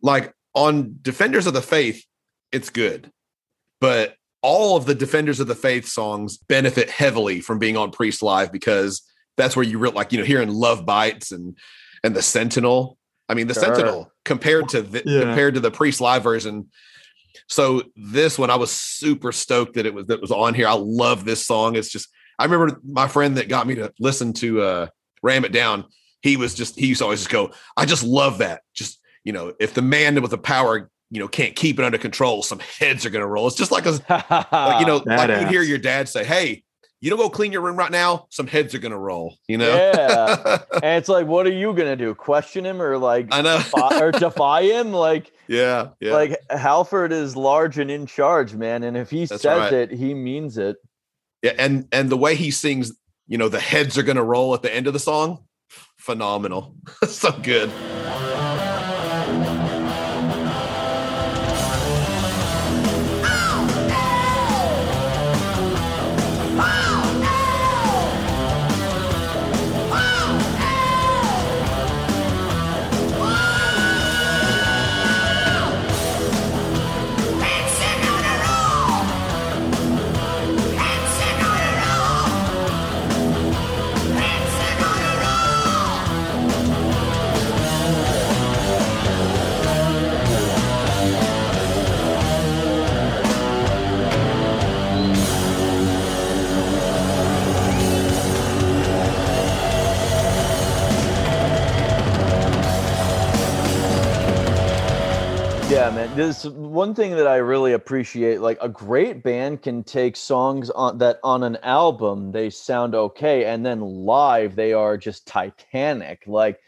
like 0.01 0.33
on 0.55 0.97
Defenders 1.03 1.47
of 1.47 1.53
the 1.53 1.63
Faith, 1.63 2.05
it's 2.51 2.71
good, 2.71 3.11
but 3.81 4.17
all 4.43 4.77
of 4.77 4.87
the 4.87 4.95
Defenders 4.95 5.41
of 5.41 5.47
the 5.47 5.55
Faith 5.55 5.87
songs 5.87 6.39
benefit 6.39 6.89
heavily 6.91 7.41
from 7.41 7.59
being 7.59 7.77
on 7.77 7.91
Priest 7.91 8.23
Live 8.23 8.51
because 8.51 9.03
that's 9.37 9.57
where 9.57 9.65
you 9.65 9.79
really 9.79 9.95
like 9.95 10.13
you 10.13 10.19
know 10.19 10.25
hearing 10.25 10.51
Love 10.51 10.87
Bites 10.87 11.31
and 11.31 11.57
and 12.03 12.15
the 12.15 12.23
Sentinel. 12.23 12.97
I 13.29 13.35
mean, 13.35 13.47
the 13.47 13.55
Sure. 13.55 13.65
Sentinel 13.65 14.13
compared 14.25 14.69
to 14.71 14.83
the, 14.83 15.03
Yeah. 15.05 15.21
compared 15.21 15.55
to 15.55 15.61
the 15.61 15.71
Priest 15.71 16.01
Live 16.01 16.23
version. 16.23 16.69
So 17.49 17.83
this 17.97 18.39
one, 18.39 18.51
I 18.51 18.57
was 18.57 18.71
super 18.71 19.33
stoked 19.33 19.75
that 19.75 19.87
it 19.87 19.95
was 19.95 20.07
that 20.07 20.21
was 20.21 20.31
on 20.31 20.55
here. 20.55 20.69
I 20.69 20.75
love 20.75 21.25
this 21.25 21.47
song. 21.47 21.77
It's 21.77 21.91
just 21.91 22.09
I 22.39 22.45
remember 22.45 22.81
my 22.85 23.07
friend 23.09 23.37
that 23.37 23.49
got 23.49 23.67
me 23.67 23.75
to 23.77 23.93
listen 23.99 24.33
to 24.35 24.61
uh 24.63 24.87
Ram 25.23 25.45
It 25.45 25.53
Down. 25.53 25.85
He 26.23 26.37
was 26.37 26.55
just 26.55 26.79
he 26.79 26.87
used 26.87 27.01
to 27.01 27.05
always 27.05 27.21
just 27.21 27.31
go, 27.31 27.51
I 27.77 27.85
just 27.87 28.03
love 28.03 28.39
that. 28.39 28.63
Just 28.75 29.01
you 29.25 29.33
know, 29.33 29.53
if 29.61 29.75
the 29.75 29.83
man 29.83 30.21
with 30.23 30.31
the 30.31 30.39
power, 30.39 30.91
you 31.11 31.21
know, 31.21 31.29
can't 31.29 31.55
keep 31.55 31.79
it 31.79 31.85
under 31.85 31.99
control, 31.99 32.43
some 32.43 32.61
heads 32.79 33.05
are 33.05 33.11
gonna 33.11 33.27
roll. 33.27 33.47
It's 33.47 33.57
just 33.57 33.73
like 33.73 33.87
a 33.87 33.91
like 34.63 34.81
you 34.81 34.87
know, 34.91 35.03
like 35.07 35.29
you'd 35.41 35.49
hear 35.49 35.63
your 35.63 35.79
dad 35.79 36.09
say, 36.09 36.25
Hey, 36.25 36.63
you 37.05 37.11
don't 37.11 37.19
go 37.19 37.29
clean 37.29 37.53
your 37.53 37.61
room 37.61 37.77
right 37.77 37.91
now, 37.91 38.27
some 38.31 38.47
heads 38.47 38.75
are 38.75 38.79
gonna 38.79 38.99
roll, 38.99 39.37
you 39.47 39.59
know? 39.59 39.69
Yeah. 39.69 40.63
and 40.73 40.97
it's 40.97 41.09
like, 41.11 41.27
what 41.27 41.47
are 41.47 41.53
you 41.53 41.75
gonna 41.75 41.97
do? 41.97 42.15
Question 42.15 42.65
him 42.65 42.81
or 42.81 42.97
like 42.97 43.29
I 43.31 43.43
know. 43.43 43.59
defy, 43.59 44.01
or 44.01 44.11
defy 44.11 44.63
him? 44.63 44.91
Like, 44.91 45.31
yeah, 45.47 45.89
yeah. 46.01 46.15
like 46.15 46.41
Halford 46.49 47.13
is 47.13 47.37
large 47.37 47.79
and 47.79 47.91
in 47.91 48.07
charge, 48.07 48.55
man. 48.55 48.85
And 48.85 48.97
if 48.97 49.11
he 49.11 49.27
That's 49.27 49.43
says 49.43 49.71
right. 49.71 49.73
it, 49.75 49.91
he 49.91 50.15
means 50.15 50.57
it. 50.57 50.79
Yeah, 51.43 51.53
and 51.59 51.87
and 51.93 52.09
the 52.09 52.17
way 52.17 52.37
he 52.37 52.51
sings, 52.51 52.91
you 53.29 53.37
know, 53.37 53.51
the 53.51 53.61
heads 53.61 53.99
are 53.99 54.03
gonna 54.03 54.25
roll 54.25 54.55
at 54.55 54.63
the 54.63 54.75
end 54.75 54.87
of 54.87 54.95
the 54.95 54.99
song, 54.99 55.45
phenomenal. 55.99 56.75
so 57.07 57.33
good. 57.33 57.71
Yeah, 105.85 105.91
man. 105.91 106.17
There's 106.17 106.49
one 106.49 106.95
thing 106.95 107.11
that 107.11 107.27
I 107.27 107.37
really 107.37 107.75
appreciate. 107.75 108.41
Like 108.41 108.57
a 108.63 108.71
great 108.71 109.23
band 109.23 109.61
can 109.61 109.85
take 109.85 110.17
songs 110.17 110.71
on 110.71 110.97
that 110.97 111.19
on 111.23 111.43
an 111.43 111.59
album 111.63 112.33
they 112.33 112.49
sound 112.49 112.95
okay, 112.95 113.45
and 113.45 113.67
then 113.67 113.83
live 113.83 114.57
they 114.57 114.73
are 114.73 114.97
just 114.97 115.27
titanic. 115.27 116.23
Like, 116.27 116.59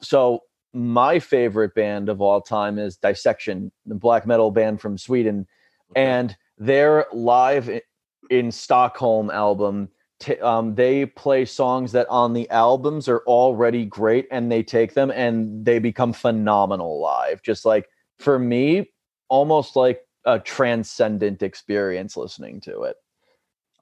so 0.00 0.40
my 0.72 1.18
favorite 1.18 1.74
band 1.74 2.08
of 2.08 2.22
all 2.22 2.40
time 2.40 2.78
is 2.78 2.96
Dissection, 2.96 3.72
the 3.84 3.94
black 3.94 4.26
metal 4.26 4.50
band 4.50 4.80
from 4.80 4.96
Sweden, 4.96 5.46
and 5.94 6.34
their 6.56 7.04
live 7.12 7.68
in 8.30 8.50
Stockholm 8.50 9.30
album. 9.30 9.90
T- 10.18 10.40
um, 10.40 10.74
they 10.74 11.04
play 11.04 11.44
songs 11.44 11.92
that 11.92 12.08
on 12.08 12.32
the 12.32 12.48
albums 12.48 13.06
are 13.06 13.20
already 13.26 13.84
great, 13.84 14.26
and 14.30 14.50
they 14.50 14.62
take 14.62 14.94
them 14.94 15.10
and 15.10 15.62
they 15.62 15.78
become 15.78 16.14
phenomenal 16.14 16.98
live. 17.02 17.42
Just 17.42 17.66
like 17.66 17.90
for 18.18 18.38
me 18.38 18.90
almost 19.28 19.76
like 19.76 20.00
a 20.24 20.38
transcendent 20.38 21.42
experience 21.42 22.16
listening 22.16 22.60
to 22.62 22.82
it. 22.82 22.96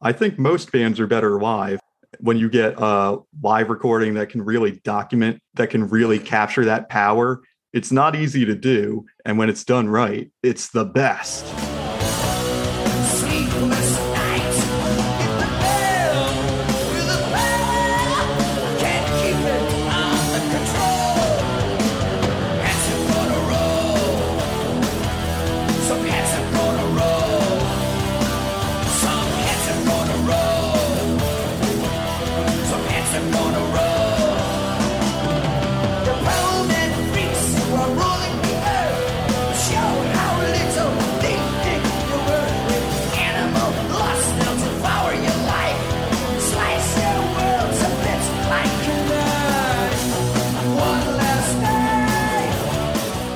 I 0.02 0.12
think 0.12 0.38
most 0.38 0.70
bands 0.72 1.00
are 1.00 1.06
better 1.06 1.40
live 1.40 1.80
when 2.20 2.36
you 2.36 2.48
get 2.48 2.74
a 2.76 3.18
live 3.42 3.70
recording 3.70 4.14
that 4.14 4.28
can 4.28 4.42
really 4.42 4.72
document, 4.84 5.40
that 5.54 5.70
can 5.70 5.88
really 5.88 6.18
capture 6.18 6.64
that 6.64 6.88
power. 6.88 7.40
It's 7.72 7.90
not 7.90 8.14
easy 8.14 8.44
to 8.44 8.54
do. 8.54 9.04
And 9.24 9.38
when 9.38 9.48
it's 9.48 9.64
done 9.64 9.88
right, 9.88 10.30
it's 10.42 10.70
the 10.70 10.84
best. 10.84 11.44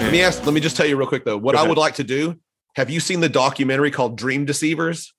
Let 0.08 0.12
me 0.12 0.22
ask, 0.22 0.46
let 0.46 0.54
me 0.54 0.60
just 0.60 0.74
tell 0.74 0.86
you 0.86 0.96
real 0.96 1.06
quick 1.06 1.26
though. 1.26 1.36
What 1.36 1.54
I 1.54 1.68
would 1.68 1.76
like 1.76 1.96
to 1.96 2.02
do, 2.04 2.40
have 2.76 2.88
you 2.88 2.98
seen 2.98 3.20
the 3.20 3.28
documentary 3.28 3.90
called 3.90 4.16
Dream 4.16 4.46
Deceivers? 4.46 5.12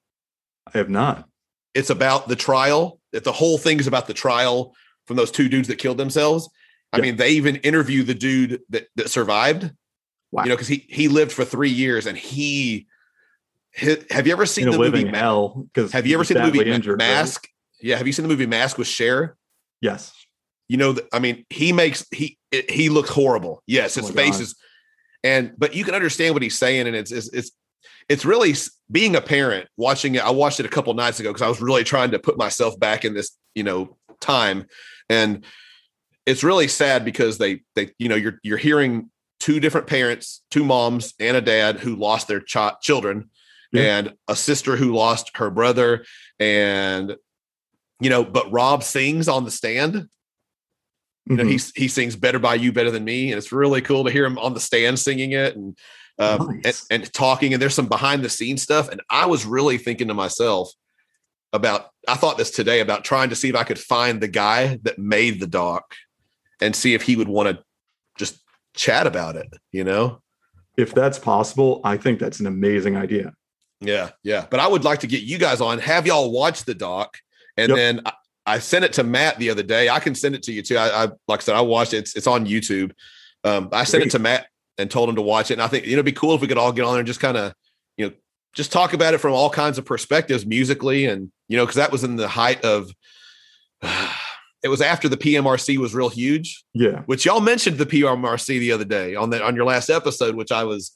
I 0.74 0.80
have 0.80 0.90
not. 0.90 1.30
It's 1.76 1.92
about 1.92 2.28
the 2.28 2.36
trial. 2.36 3.00
That 3.12 3.24
the 3.24 3.32
whole 3.32 3.60
thing 3.60 3.80
is 3.80 3.86
about 3.86 4.08
the 4.08 4.16
trial 4.16 4.74
from 5.06 5.16
those 5.16 5.30
two 5.30 5.48
dudes 5.48 5.68
that 5.68 5.76
killed 5.78 6.00
themselves. 6.00 6.50
I 6.92 6.98
Yeah. 6.98 7.02
mean, 7.04 7.16
they 7.18 7.30
even 7.32 7.58
interview 7.58 8.02
the 8.02 8.16
dude 8.16 8.62
that, 8.70 8.88
that 8.96 9.12
survived. 9.12 9.72
Wow. 10.32 10.44
You 10.46 10.50
know, 10.50 10.56
because 10.56 10.68
he 10.68 10.88
he 10.90 11.08
lived 11.08 11.32
for 11.34 11.46
three 11.46 11.70
years 11.70 12.08
and 12.08 12.18
he, 12.18 12.88
hi- 13.80 13.98
have 14.10 14.26
you 14.26 14.34
ever 14.34 14.48
seen 14.48 14.64
In 14.64 14.70
a 14.70 14.72
the 14.72 14.80
movie? 14.80 15.06
Ma- 15.06 15.16
hell. 15.20 15.68
Because 15.72 15.92
Have 15.92 16.08
you 16.08 16.16
ever 16.16 16.24
seen 16.24 16.38
the 16.38 16.46
movie 16.46 16.66
Ma- 16.68 16.76
injured, 16.76 17.00
right? 17.00 17.08
Mask? 17.08 17.48
Yeah, 17.80 17.98
have 17.98 18.08
you 18.08 18.14
seen 18.14 18.24
the 18.24 18.30
movie 18.30 18.48
Mask 18.48 18.80
with 18.80 18.88
Cher? 18.88 19.38
Yes. 19.82 20.12
you 20.68 20.78
know 20.78 20.96
i 21.14 21.20
mean 21.20 21.46
he 21.50 21.74
makes 21.74 22.06
he 22.12 22.38
he 22.70 22.90
looks 22.90 23.10
horrible 23.10 23.64
yes 23.66 23.98
Oh 23.98 24.02
his 24.02 24.14
my 24.14 24.22
face 24.24 24.34
God. 24.38 24.42
is 24.42 24.56
and 25.24 25.54
but 25.58 25.76
you 25.76 25.84
can 25.84 25.96
understand 25.96 26.34
what 26.34 26.44
he's 26.44 26.58
saying 26.58 26.88
and 26.88 26.96
it's 26.96 27.12
it's 27.12 27.30
it's, 27.30 27.52
it's 28.08 28.26
really 28.26 28.54
being 28.92 29.16
a 29.16 29.22
parent 29.22 29.68
watching 29.78 30.16
it 30.16 30.24
i 30.24 30.30
watched 30.30 30.60
it 30.60 30.66
a 30.66 30.70
couple 30.70 30.94
nights 30.94 31.20
ago 31.20 31.30
because 31.30 31.42
i 31.42 31.48
was 31.50 31.62
really 31.62 31.84
trying 31.84 32.12
to 32.12 32.20
put 32.20 32.38
myself 32.38 32.80
back 32.80 33.06
in 33.06 33.14
this 33.14 33.38
you 33.56 33.64
know 33.64 33.98
time. 34.20 34.66
And 35.10 35.46
it's 36.26 36.44
really 36.44 36.68
sad 36.68 37.06
because 37.06 37.38
they 37.38 37.62
they 37.76 37.92
you 37.98 38.10
know 38.10 38.16
you're 38.16 38.40
you're 38.44 38.58
hearing 38.58 39.10
two 39.40 39.60
different 39.60 39.88
parents 39.88 40.44
two 40.52 40.64
moms 40.64 41.14
and 41.20 41.36
a 41.38 41.42
dad 41.42 41.80
who 41.80 41.96
lost 41.96 42.28
their 42.28 42.42
ch- 42.42 42.80
children 42.82 43.30
Yeah. 43.72 43.98
and 43.98 44.14
a 44.28 44.36
sister 44.36 44.76
who 44.76 44.94
lost 44.94 45.32
her 45.38 45.50
brother. 45.50 46.06
And 46.40 47.16
you 48.00 48.10
know 48.10 48.24
but 48.24 48.52
rob 48.52 48.84
sings 48.84 49.28
on 49.28 49.46
the 49.46 49.52
stand 49.52 50.08
you 51.30 51.36
know, 51.36 51.44
Mhm. 51.44 51.74
he 51.76 51.82
he 51.84 51.88
sings 51.88 52.16
"Better 52.16 52.40
by 52.40 52.56
You, 52.56 52.72
Better 52.72 52.92
Than 52.92 53.04
Me," 53.06 53.32
and 53.32 53.38
it's 53.38 53.52
really 53.52 53.82
cool 53.82 54.04
to 54.04 54.12
hear 54.12 54.26
him 54.26 54.38
on 54.40 54.54
the 54.54 54.60
stand 54.60 55.00
singing 55.00 55.32
it. 55.34 55.56
And 55.56 55.78
um, 56.22 56.50
and, 56.50 56.64
Nice. 56.66 56.86
and 56.90 57.14
talking. 57.14 57.54
And 57.54 57.62
there's 57.62 57.74
some 57.74 57.88
behind 57.88 58.24
the 58.24 58.30
scenes 58.30 58.62
stuff. 58.62 58.90
And 58.90 59.00
I 59.10 59.26
was 59.26 59.46
really 59.46 59.78
thinking 59.78 60.10
to 60.10 60.14
myself 60.14 60.70
about, 61.54 61.92
I 62.10 62.16
thought 62.16 62.38
this 62.38 62.52
today 62.52 62.82
about 62.82 63.06
trying 63.06 63.30
to 63.30 63.38
see 63.38 63.48
if 63.48 63.56
I 63.56 63.64
could 63.64 63.80
find 63.80 64.20
the 64.20 64.28
guy 64.28 64.80
that 64.84 65.00
made 65.00 65.40
the 65.40 65.48
doc 65.48 65.96
and 66.60 66.76
see 66.76 66.94
if 66.94 67.04
he 67.04 67.16
would 67.16 67.30
want 67.30 67.48
to 67.58 67.64
just 68.18 68.42
chat 68.76 69.08
about 69.08 69.38
it, 69.38 69.48
you 69.72 69.86
know? 69.86 70.22
If 70.76 70.94
that's 70.94 71.18
possible, 71.18 71.80
I 71.86 71.96
think 71.96 72.20
that's 72.20 72.42
an 72.42 72.48
amazing 72.48 72.98
idea. 72.98 73.34
Yeah, 73.80 74.10
yeah. 74.22 74.46
But 74.50 74.60
I 74.60 74.68
would 74.68 74.84
like 74.84 75.00
to 75.00 75.08
get 75.08 75.24
you 75.24 75.38
guys 75.38 75.62
on, 75.62 75.80
have 75.80 76.06
y'all 76.06 76.34
watch 76.34 76.66
the 76.66 76.76
doc, 76.76 77.18
and 77.56 77.70
Yep. 77.70 77.78
then 77.78 78.02
I, 78.54 78.60
sent 78.60 78.86
it 78.86 78.94
to 78.94 79.04
Matt 79.04 79.38
the 79.38 79.50
other 79.50 79.64
day. 79.64 79.90
I 79.90 80.00
can 80.00 80.16
send 80.16 80.36
it 80.36 80.44
to 80.44 80.52
you 80.52 80.62
too. 80.62 80.78
I, 80.78 81.04
I 81.04 81.08
like 81.28 81.40
I 81.40 81.44
said, 81.44 81.56
I 81.56 81.62
watched 81.62 81.94
it. 81.94 81.98
It's, 82.00 82.16
it's 82.16 82.28
on 82.28 82.46
YouTube. 82.46 82.92
Um, 83.44 83.70
I 83.72 83.84
sent 83.84 84.04
it 84.04 84.12
to 84.12 84.20
Matt 84.20 84.48
and 84.78 84.90
told 84.90 85.10
him 85.10 85.16
to 85.16 85.22
watch 85.22 85.52
it. 85.52 85.56
And 85.56 85.62
I 85.62 85.68
think 85.68 85.86
you 85.86 85.92
know, 85.92 85.96
it'd 85.96 86.06
be 86.06 86.12
cool 86.12 86.36
if 86.36 86.42
we 86.42 86.48
could 86.48 86.58
all 86.58 86.72
get 86.72 86.84
on 86.86 86.92
there 86.94 87.00
and 87.00 87.08
just 87.08 87.20
kind 87.20 87.38
of, 87.38 87.54
you 87.98 88.08
know, 88.08 88.14
just 88.54 88.72
talk 88.72 88.94
about 88.94 89.14
it 89.14 89.20
from 89.20 89.34
all 89.34 89.50
kinds 89.50 89.78
of 89.78 89.86
perspectives 89.86 90.46
musically, 90.46 91.06
and 91.06 91.32
you 91.48 91.58
know, 91.58 91.66
because 91.66 91.76
that 91.78 91.92
was 91.92 92.04
in 92.04 92.16
the 92.16 92.28
height 92.28 92.64
of. 92.64 92.92
It 94.62 94.68
was 94.68 94.82
after 94.82 95.08
the 95.08 95.16
PMRC 95.16 95.78
was 95.78 95.96
real 95.96 96.10
huge, 96.10 96.66
Yeah. 96.74 97.04
which 97.06 97.26
y'all 97.26 97.40
mentioned 97.40 97.78
the 97.78 97.86
PMRC 97.86 98.60
the 98.60 98.74
other 98.74 98.84
day 98.84 99.16
on 99.16 99.30
that 99.30 99.42
on 99.42 99.56
your 99.56 99.64
last 99.64 99.90
episode, 99.90 100.36
which 100.36 100.52
I 100.52 100.66
was 100.66 100.92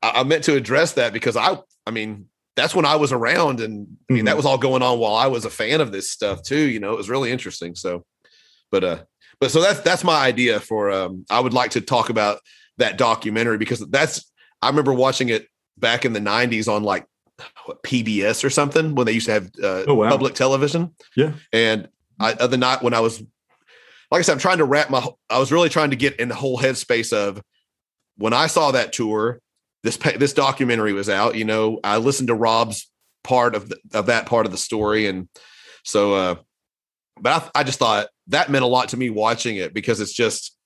I, 0.00 0.20
I 0.20 0.22
meant 0.22 0.44
to 0.44 0.56
address 0.56 0.92
that 0.94 1.12
because 1.12 1.36
I 1.36 1.58
I 1.86 1.90
mean 1.90 2.30
that's 2.58 2.74
when 2.74 2.84
I 2.84 2.96
was 2.96 3.12
around 3.12 3.60
and 3.60 3.86
I 4.08 4.12
mean 4.12 4.22
Mhm. 4.24 4.26
that 4.26 4.36
was 4.36 4.44
all 4.46 4.58
going 4.58 4.82
on 4.82 4.98
while 4.98 5.14
I 5.14 5.26
was 5.28 5.44
a 5.44 5.50
fan 5.50 5.80
of 5.80 5.92
this 5.92 6.10
stuff 6.10 6.42
too. 6.42 6.58
You 6.68 6.80
know, 6.80 6.92
it 6.92 6.96
was 6.96 7.08
really 7.08 7.30
interesting. 7.30 7.74
So, 7.74 8.04
but 8.70 8.84
uh, 8.84 8.98
but 9.40 9.50
so 9.50 9.60
that's 9.60 9.80
that's 9.80 10.04
my 10.04 10.18
idea 10.26 10.60
for 10.60 10.90
um. 10.90 11.24
I 11.30 11.40
would 11.40 11.54
like 11.54 11.70
to 11.72 11.80
talk 11.80 12.10
about 12.10 12.40
that 12.78 12.98
documentary 12.98 13.58
because 13.58 13.80
that's 13.88 14.30
I 14.60 14.68
remember 14.68 14.92
watching 14.92 15.28
it 15.28 15.46
back 15.78 16.04
in 16.04 16.12
the 16.12 16.20
'90s 16.20 16.68
on 16.68 16.82
like 16.82 17.06
what, 17.66 17.82
PBS 17.84 18.42
or 18.44 18.50
something 18.50 18.94
when 18.96 19.06
they 19.06 19.12
used 19.12 19.26
to 19.26 19.32
have 19.32 19.50
uh, 19.62 19.84
Oh, 19.86 19.94
wow. 19.94 20.08
public 20.10 20.34
television. 20.34 20.94
Yeah. 21.16 21.34
and 21.52 21.88
I 22.20 22.32
other 22.32 22.56
night 22.56 22.82
when 22.82 22.94
I 22.94 23.00
was 23.00 23.20
like 24.10 24.18
I 24.20 24.22
said, 24.22 24.32
I'm 24.32 24.38
trying 24.38 24.58
to 24.58 24.64
wrap 24.64 24.90
my. 24.90 25.06
I 25.30 25.38
was 25.38 25.52
really 25.52 25.68
trying 25.68 25.90
to 25.90 25.96
get 25.96 26.18
in 26.18 26.28
the 26.28 26.34
whole 26.34 26.58
headspace 26.58 27.12
of 27.12 27.40
when 28.16 28.32
I 28.32 28.46
saw 28.48 28.72
that 28.72 28.92
tour. 28.92 29.40
This 29.82 29.96
this 29.96 30.32
documentary 30.32 30.92
was 30.92 31.08
out. 31.08 31.36
You 31.36 31.44
know, 31.44 31.80
I 31.84 31.98
listened 31.98 32.28
to 32.28 32.34
Rob's 32.34 32.90
part 33.24 33.54
of 33.54 33.68
the, 33.68 33.76
of 33.94 34.06
that 34.06 34.26
part 34.26 34.46
of 34.46 34.52
the 34.52 34.58
story, 34.58 35.06
and 35.06 35.28
so. 35.84 36.14
uh 36.14 36.34
But 37.20 37.50
I, 37.54 37.60
I 37.60 37.64
just 37.64 37.78
thought 37.78 38.08
that 38.28 38.50
meant 38.50 38.64
a 38.64 38.68
lot 38.68 38.88
to 38.90 38.96
me 38.96 39.10
watching 39.10 39.56
it 39.56 39.72
because 39.74 40.00
it's 40.00 40.12
just 40.12 40.56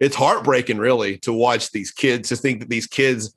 it's 0.00 0.16
heartbreaking, 0.16 0.78
really, 0.78 1.18
to 1.18 1.32
watch 1.32 1.70
these 1.72 1.90
kids 1.90 2.28
to 2.28 2.36
think 2.36 2.60
that 2.60 2.68
these 2.68 2.86
kids, 2.86 3.34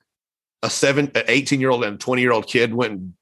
a 0.63 0.69
seven, 0.69 1.11
an 1.15 1.23
18 1.27 1.59
year 1.59 1.71
old 1.71 1.83
and 1.83 1.99
20 1.99 2.21
year 2.21 2.31
old 2.31 2.45
kid 2.47 2.73
went 2.73 2.93
and 2.93 3.13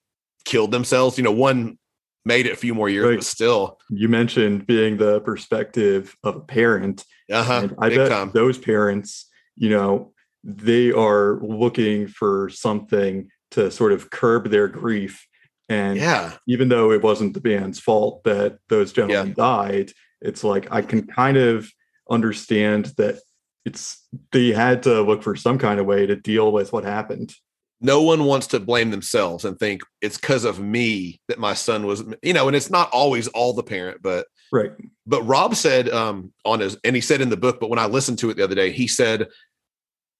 killed 0.46 0.72
themselves. 0.72 1.18
You 1.18 1.24
know, 1.24 1.32
one 1.32 1.78
made 2.26 2.46
it 2.46 2.52
a 2.54 2.58
few 2.58 2.76
more 2.76 2.90
years, 2.90 3.06
Right. 3.08 3.16
but 3.16 3.24
still, 3.26 3.80
You 3.90 4.10
mentioned 4.10 4.68
being 4.68 4.98
the 4.98 5.22
perspective 5.22 6.16
of 6.24 6.36
a 6.36 6.40
parent. 6.42 7.06
uh 7.32 7.44
huh, 7.44 7.60
And 7.64 7.76
I 7.80 7.90
big 7.90 7.98
bet 7.98 8.10
time. 8.12 8.32
those 8.34 8.58
parents, 8.58 9.26
you 9.56 9.70
know, 9.70 10.12
they 10.58 10.92
are 10.92 11.40
looking 11.42 12.08
for 12.08 12.50
something 12.50 13.30
to 13.52 13.72
sort 13.72 13.92
of 13.92 14.10
curb 14.10 14.50
their 14.50 14.68
grief. 14.68 15.26
And 15.70 15.98
Yeah, 15.98 16.34
even 16.48 16.70
though 16.70 16.92
it 16.92 17.04
wasn't 17.04 17.34
the 17.34 17.42
band's 17.42 17.80
fault 17.80 18.24
that 18.24 18.60
those 18.70 18.92
gentlemen 18.92 19.34
died, 19.36 19.92
it's 20.22 20.44
like 20.44 20.72
I 20.72 20.82
can 20.82 21.06
kind 21.08 21.38
of 21.38 21.70
understand 22.10 22.86
that 22.98 23.20
it's 23.66 24.08
they 24.32 24.52
had 24.52 24.84
to 24.84 25.02
look 25.02 25.22
for 25.22 25.36
some 25.36 25.58
kind 25.60 25.80
of 25.80 25.86
way 25.86 26.06
to 26.08 26.16
deal 26.16 26.52
with 26.52 26.74
what 26.74 26.84
happened. 26.84 27.34
no 27.82 28.02
one 28.02 28.26
wants 28.26 28.48
to 28.48 28.60
blame 28.60 28.92
themselves 28.92 29.46
and 29.46 29.58
think 29.58 29.82
it's 30.02 30.18
because 30.18 30.44
of 30.44 30.60
me 30.60 31.22
that 31.30 31.40
my 31.40 31.54
son 31.54 31.86
was, 31.86 32.04
you 32.22 32.34
know, 32.34 32.48
and 32.48 32.56
it's 32.56 32.70
not 32.70 32.90
always 32.92 33.28
all 33.30 33.54
the 33.54 33.64
parent, 33.64 34.02
but 34.02 34.26
Right. 34.52 34.72
but 35.06 35.22
Rob 35.24 35.56
said 35.56 35.88
um 35.90 36.34
on 36.44 36.60
his 36.60 36.76
and 36.84 36.96
he 36.96 37.02
said 37.02 37.22
in 37.22 37.30
the 37.30 37.38
book, 37.38 37.60
but 37.60 37.70
when 37.70 37.80
I 37.80 37.86
listened 37.86 38.18
to 38.20 38.30
it 38.32 38.38
the 38.38 38.44
other 38.44 38.56
day, 38.56 38.72
he 38.72 38.88
said, 38.88 39.28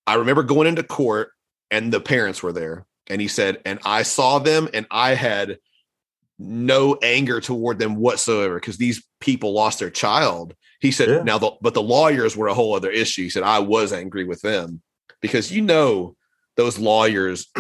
I 0.10 0.16
remember 0.16 0.44
going 0.44 0.68
into 0.68 0.84
court 0.84 1.30
and 1.72 1.92
the 1.94 2.00
parents 2.00 2.42
were 2.42 2.52
there. 2.52 2.86
And 3.08 3.22
he 3.22 3.28
said, 3.28 3.62
and 3.66 3.80
I 3.86 4.04
saw 4.04 4.40
them 4.40 4.68
and 4.74 4.86
I 4.90 5.14
had 5.14 5.58
no 6.38 6.98
anger 7.02 7.42
toward 7.42 7.80
them 7.80 7.96
whatsoever 7.96 8.56
because 8.56 8.78
these 8.78 9.04
people 9.20 9.54
lost 9.54 9.80
their 9.80 9.90
child. 9.90 10.56
He 10.80 10.92
said, 10.92 11.10
Yeah. 11.10 11.24
now 11.24 11.38
the 11.38 11.52
but 11.62 11.74
the 11.74 11.82
lawyers 11.82 12.36
were 12.38 12.48
a 12.48 12.54
whole 12.54 12.76
other 12.76 12.90
issue. 12.90 13.24
He 13.24 13.30
said, 13.30 13.44
I 13.44 13.60
was 13.60 13.92
angry 13.94 14.24
with 14.24 14.42
them 14.42 14.82
because 15.22 15.52
you 15.52 15.62
know 15.62 16.16
those 16.56 16.80
lawyers 16.80 17.48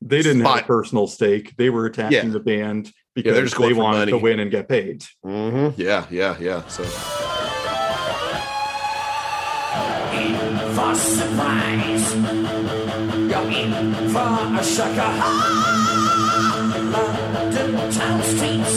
They 0.00 0.22
didn't 0.22 0.42
have 0.42 0.60
a 0.60 0.62
personal 0.62 1.06
stake. 1.08 1.56
They 1.56 1.70
were 1.70 1.86
attacking 1.86 2.12
Yeah. 2.28 2.32
the 2.32 2.40
band 2.40 2.92
because 3.14 3.52
going 3.54 3.74
they 3.74 3.80
wanted 3.80 4.06
to 4.06 4.18
win 4.18 4.38
and 4.38 4.50
get 4.50 4.68
paid. 4.68 5.04
Mm-hmm. 5.24 5.80
Yeah, 5.80 6.06
yeah, 6.10 6.36
yeah. 6.38 6.66
So 6.68 6.84
surprise. 10.98 12.14
You're 13.30 13.50
in 13.60 13.72
for 14.12 14.34
a 14.60 14.64
shocker. 14.64 15.12
London 16.94 17.70
town 17.92 18.22
streets. 18.22 18.76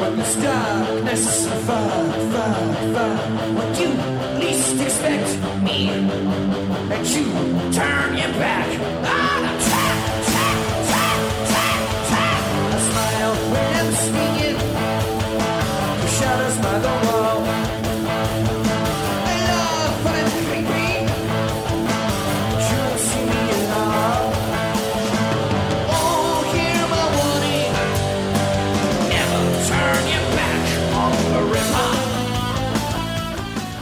When 0.00 0.16
there's 0.16 0.36
darkness 0.36 1.46
and 1.46 1.60
far, 1.66 2.12
far, 2.32 2.54
far. 2.94 3.16
When 3.56 3.70
you 3.80 3.88
least 4.40 4.80
expect 4.80 5.30
me. 5.62 5.78
And 6.94 7.06
you 7.14 7.24
turn 7.72 8.16
your 8.16 8.32
back. 8.40 8.68
Ah, 9.04 9.35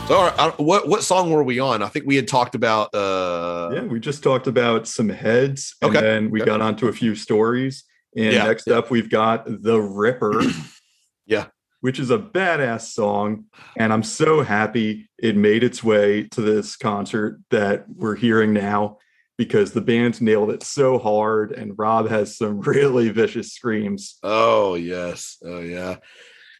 So, 0.06 0.16
all 0.16 0.30
right, 0.36 0.58
what 0.58 0.86
what 0.86 1.02
song 1.02 1.30
were 1.30 1.42
we 1.42 1.60
on? 1.60 1.82
I 1.82 1.88
think 1.88 2.04
we 2.06 2.16
had 2.16 2.28
talked 2.28 2.54
about. 2.54 2.94
uh 2.94 3.70
yeah, 3.72 3.84
we 3.84 3.98
just 3.98 4.22
talked 4.22 4.46
about 4.46 4.86
some 4.86 5.08
heads, 5.08 5.74
and 5.80 5.96
Okay. 5.96 6.00
then 6.04 6.30
we 6.30 6.42
Okay. 6.42 6.50
got 6.50 6.60
onto 6.60 6.88
a 6.88 6.92
few 6.92 7.14
stories. 7.14 7.84
And 8.14 8.34
Yeah, 8.34 8.44
next 8.44 8.66
yeah. 8.66 8.74
up, 8.74 8.90
we've 8.90 9.08
got 9.08 9.46
"The 9.46 9.80
Ripper," 9.80 10.42
Yeah. 11.26 11.46
which 11.80 11.98
is 11.98 12.10
a 12.10 12.18
badass 12.18 12.92
song, 12.92 13.46
and 13.78 13.94
I'm 13.94 14.02
so 14.02 14.42
happy 14.42 15.08
it 15.18 15.36
made 15.36 15.64
its 15.64 15.82
way 15.82 16.24
to 16.32 16.42
this 16.42 16.76
concert 16.76 17.40
that 17.50 17.86
we're 17.88 18.14
hearing 18.16 18.52
now 18.52 18.98
because 19.38 19.72
the 19.72 19.80
band 19.80 20.20
nailed 20.20 20.50
it 20.50 20.62
so 20.62 20.98
hard, 20.98 21.50
and 21.52 21.72
Rob 21.78 22.10
has 22.10 22.36
some 22.36 22.60
really 22.74 23.08
vicious 23.08 23.54
screams. 23.54 24.18
Oh 24.22 24.74
yes, 24.74 25.38
oh 25.42 25.60
yeah, 25.60 25.96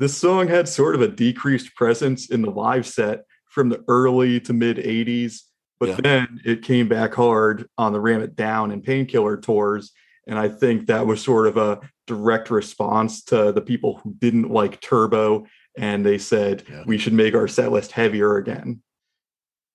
This 0.01 0.17
song 0.17 0.49
had 0.49 0.69
sort 0.69 0.95
of 0.95 1.03
a 1.03 1.09
decreased 1.09 1.75
presence 1.75 2.31
in 2.31 2.43
the 2.43 2.51
live 2.51 2.87
set 2.87 3.25
from 3.49 3.69
the 3.69 3.85
early 3.89 4.41
to 4.41 4.53
mid 4.53 4.79
80s, 4.79 5.43
but 5.79 5.91
Yeah. 5.91 5.97
then 6.03 6.41
it 6.45 6.63
came 6.63 6.89
back 6.89 7.15
hard 7.15 7.69
on 7.79 7.93
the 7.93 8.01
Ram 8.01 8.23
It 8.23 8.35
Down 8.37 8.71
and 8.73 8.83
Painkiller 8.83 9.37
tours. 9.37 9.93
And 10.27 10.39
I 10.39 10.49
think 10.49 10.87
that 10.87 11.07
was 11.07 11.23
sort 11.23 11.47
of 11.47 11.57
a 11.57 11.81
direct 12.07 12.51
response 12.51 13.23
to 13.25 13.53
the 13.53 13.61
people 13.61 14.01
who 14.03 14.15
didn't 14.19 14.51
like 14.51 14.81
Turbo. 14.81 15.47
And 15.77 16.05
they 16.05 16.19
said, 16.19 16.65
Yeah. 16.69 16.83
we 16.87 16.99
should 16.99 17.13
make 17.13 17.35
our 17.35 17.47
set 17.49 17.71
list 17.73 17.93
heavier 17.93 18.37
again. 18.37 18.83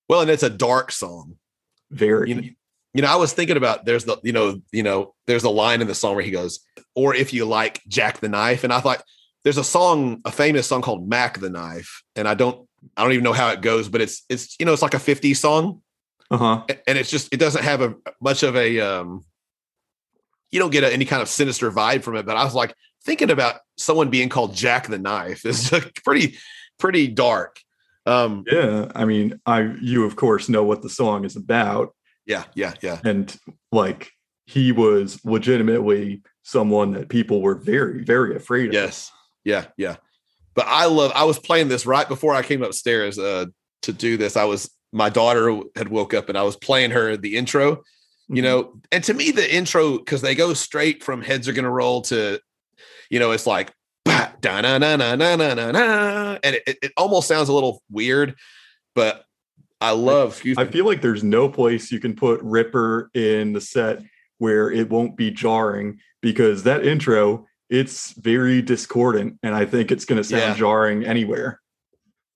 Well, 0.08 0.20
and 0.22 0.30
it's 0.30 0.42
a 0.42 0.50
dark 0.50 0.90
song. 0.92 1.36
Very. 1.90 2.28
You 2.30 2.34
know, 2.34 2.48
you 2.94 3.02
know, 3.02 3.08
I 3.08 3.16
was 3.16 3.32
thinking 3.32 3.56
about 3.56 3.84
there's 3.84 4.04
the 4.04 4.18
you 4.24 4.32
know 4.32 4.60
you 4.72 4.82
know 4.82 5.14
there's 5.28 5.44
a 5.44 5.50
line 5.50 5.80
in 5.80 5.86
the 5.86 5.94
song 5.94 6.16
where 6.16 6.24
he 6.24 6.32
goes, 6.32 6.58
or 6.96 7.14
if 7.14 7.32
you 7.32 7.44
like 7.44 7.80
Jack 7.86 8.18
the 8.18 8.28
Knife, 8.28 8.64
and 8.64 8.72
I 8.72 8.80
thought 8.80 9.04
there's 9.44 9.58
a 9.58 9.64
song, 9.64 10.20
a 10.24 10.30
famous 10.32 10.66
song 10.66 10.82
called 10.82 11.08
Mac 11.08 11.38
the 11.38 11.50
Knife, 11.50 12.02
and 12.16 12.26
I 12.28 12.34
don't 12.34 12.66
I 12.96 13.02
don't 13.02 13.12
even 13.12 13.24
know 13.24 13.32
how 13.32 13.50
it 13.50 13.60
goes, 13.60 13.88
but 13.88 14.00
it's 14.00 14.24
it's 14.28 14.56
you 14.58 14.66
know 14.66 14.72
it's 14.72 14.82
like 14.82 14.94
a 14.94 14.98
50s 14.98 15.36
song, 15.36 15.82
uh 16.30 16.36
huh. 16.36 16.64
and 16.86 16.98
it's 16.98 17.10
just 17.10 17.32
it 17.32 17.38
doesn't 17.38 17.62
have 17.64 17.80
a 17.80 17.94
much 18.20 18.42
of 18.42 18.56
a 18.56 18.80
um 18.80 19.24
you 20.50 20.58
don't 20.58 20.70
get 20.72 20.84
a, 20.84 20.92
any 20.92 21.04
kind 21.04 21.22
of 21.22 21.28
sinister 21.28 21.70
vibe 21.70 22.02
from 22.02 22.16
it 22.16 22.26
but 22.26 22.36
i 22.36 22.42
was 22.42 22.54
like 22.54 22.74
thinking 23.04 23.30
about 23.30 23.60
someone 23.76 24.10
being 24.10 24.28
called 24.28 24.52
jack 24.54 24.88
the 24.88 24.98
knife 24.98 25.44
is 25.52 25.72
pretty 26.04 26.36
pretty 26.78 27.06
dark 27.08 27.60
um 28.06 28.44
Yeah. 28.50 28.90
I 28.94 29.04
mean, 29.04 29.40
I, 29.46 29.74
you 29.80 30.04
of 30.04 30.16
course 30.16 30.48
know 30.48 30.64
what 30.64 30.82
the 30.82 30.88
song 30.90 31.24
is 31.24 31.36
about. 31.36 31.94
yeah 32.26 32.44
yeah 32.54 32.74
yeah 32.80 32.98
and 33.04 33.36
like 33.70 34.10
he 34.46 34.72
was 34.72 35.20
legitimately 35.24 36.22
someone 36.42 36.92
that 36.92 37.08
people 37.08 37.42
were 37.42 37.54
very 37.54 38.02
very 38.04 38.34
afraid 38.34 38.68
of 38.68 38.74
yes 38.74 39.12
yeah 39.44 39.66
yeah 39.76 39.96
but 40.54 40.66
i 40.68 40.86
love 40.86 41.12
i 41.14 41.24
was 41.24 41.38
playing 41.38 41.68
this 41.68 41.86
right 41.86 42.08
before 42.08 42.34
i 42.34 42.42
came 42.42 42.62
upstairs 42.62 43.18
uh 43.18 43.46
to 43.82 43.92
do 43.92 44.16
this 44.16 44.36
i 44.36 44.44
was 44.44 44.70
my 44.92 45.08
daughter 45.08 45.60
had 45.76 45.88
woke 45.88 46.14
up 46.14 46.28
and 46.28 46.36
I 46.36 46.42
was 46.42 46.56
playing 46.56 46.90
her 46.90 47.16
the 47.16 47.36
intro, 47.36 47.82
you 48.28 48.42
Mhm. 48.42 48.42
know, 48.42 48.80
and 48.90 49.04
to 49.04 49.14
me 49.14 49.30
the 49.30 49.54
intro 49.54 49.98
because 49.98 50.20
they 50.20 50.34
go 50.34 50.54
straight 50.54 51.04
from 51.04 51.22
heads 51.22 51.48
are 51.48 51.52
gonna 51.52 51.70
roll 51.70 52.02
to, 52.02 52.40
you 53.08 53.20
know, 53.20 53.30
it's 53.30 53.46
like 53.46 53.72
da 54.04 54.30
na 54.60 54.78
na 54.78 54.96
na 54.96 55.14
na 55.14 55.36
na 55.36 55.54
na 55.54 55.70
na, 55.70 56.38
and 56.42 56.56
it, 56.66 56.78
it 56.82 56.92
almost 56.96 57.28
sounds 57.28 57.48
a 57.48 57.52
little 57.52 57.82
weird, 57.90 58.34
but 58.94 59.24
I 59.80 59.92
love. 59.92 60.32
Excuse 60.32 60.58
I 60.58 60.66
feel 60.66 60.84
like 60.84 61.02
there's 61.02 61.22
no 61.24 61.48
place 61.48 61.92
you 61.92 62.00
can 62.00 62.14
put 62.14 62.40
Ripper 62.42 63.10
in 63.14 63.52
the 63.52 63.60
set 63.60 64.02
where 64.38 64.70
it 64.70 64.90
won't 64.90 65.16
be 65.16 65.30
jarring 65.30 66.00
because 66.20 66.64
that 66.64 66.84
intro 66.84 67.46
it's 67.70 68.12
very 68.12 68.60
discordant 68.60 69.38
and 69.42 69.54
I 69.54 69.64
think 69.64 69.90
it's 69.92 70.04
going 70.04 70.18
to 70.18 70.24
sound 70.24 70.42
Yeah. 70.42 70.54
jarring 70.54 71.04
anywhere. 71.04 71.60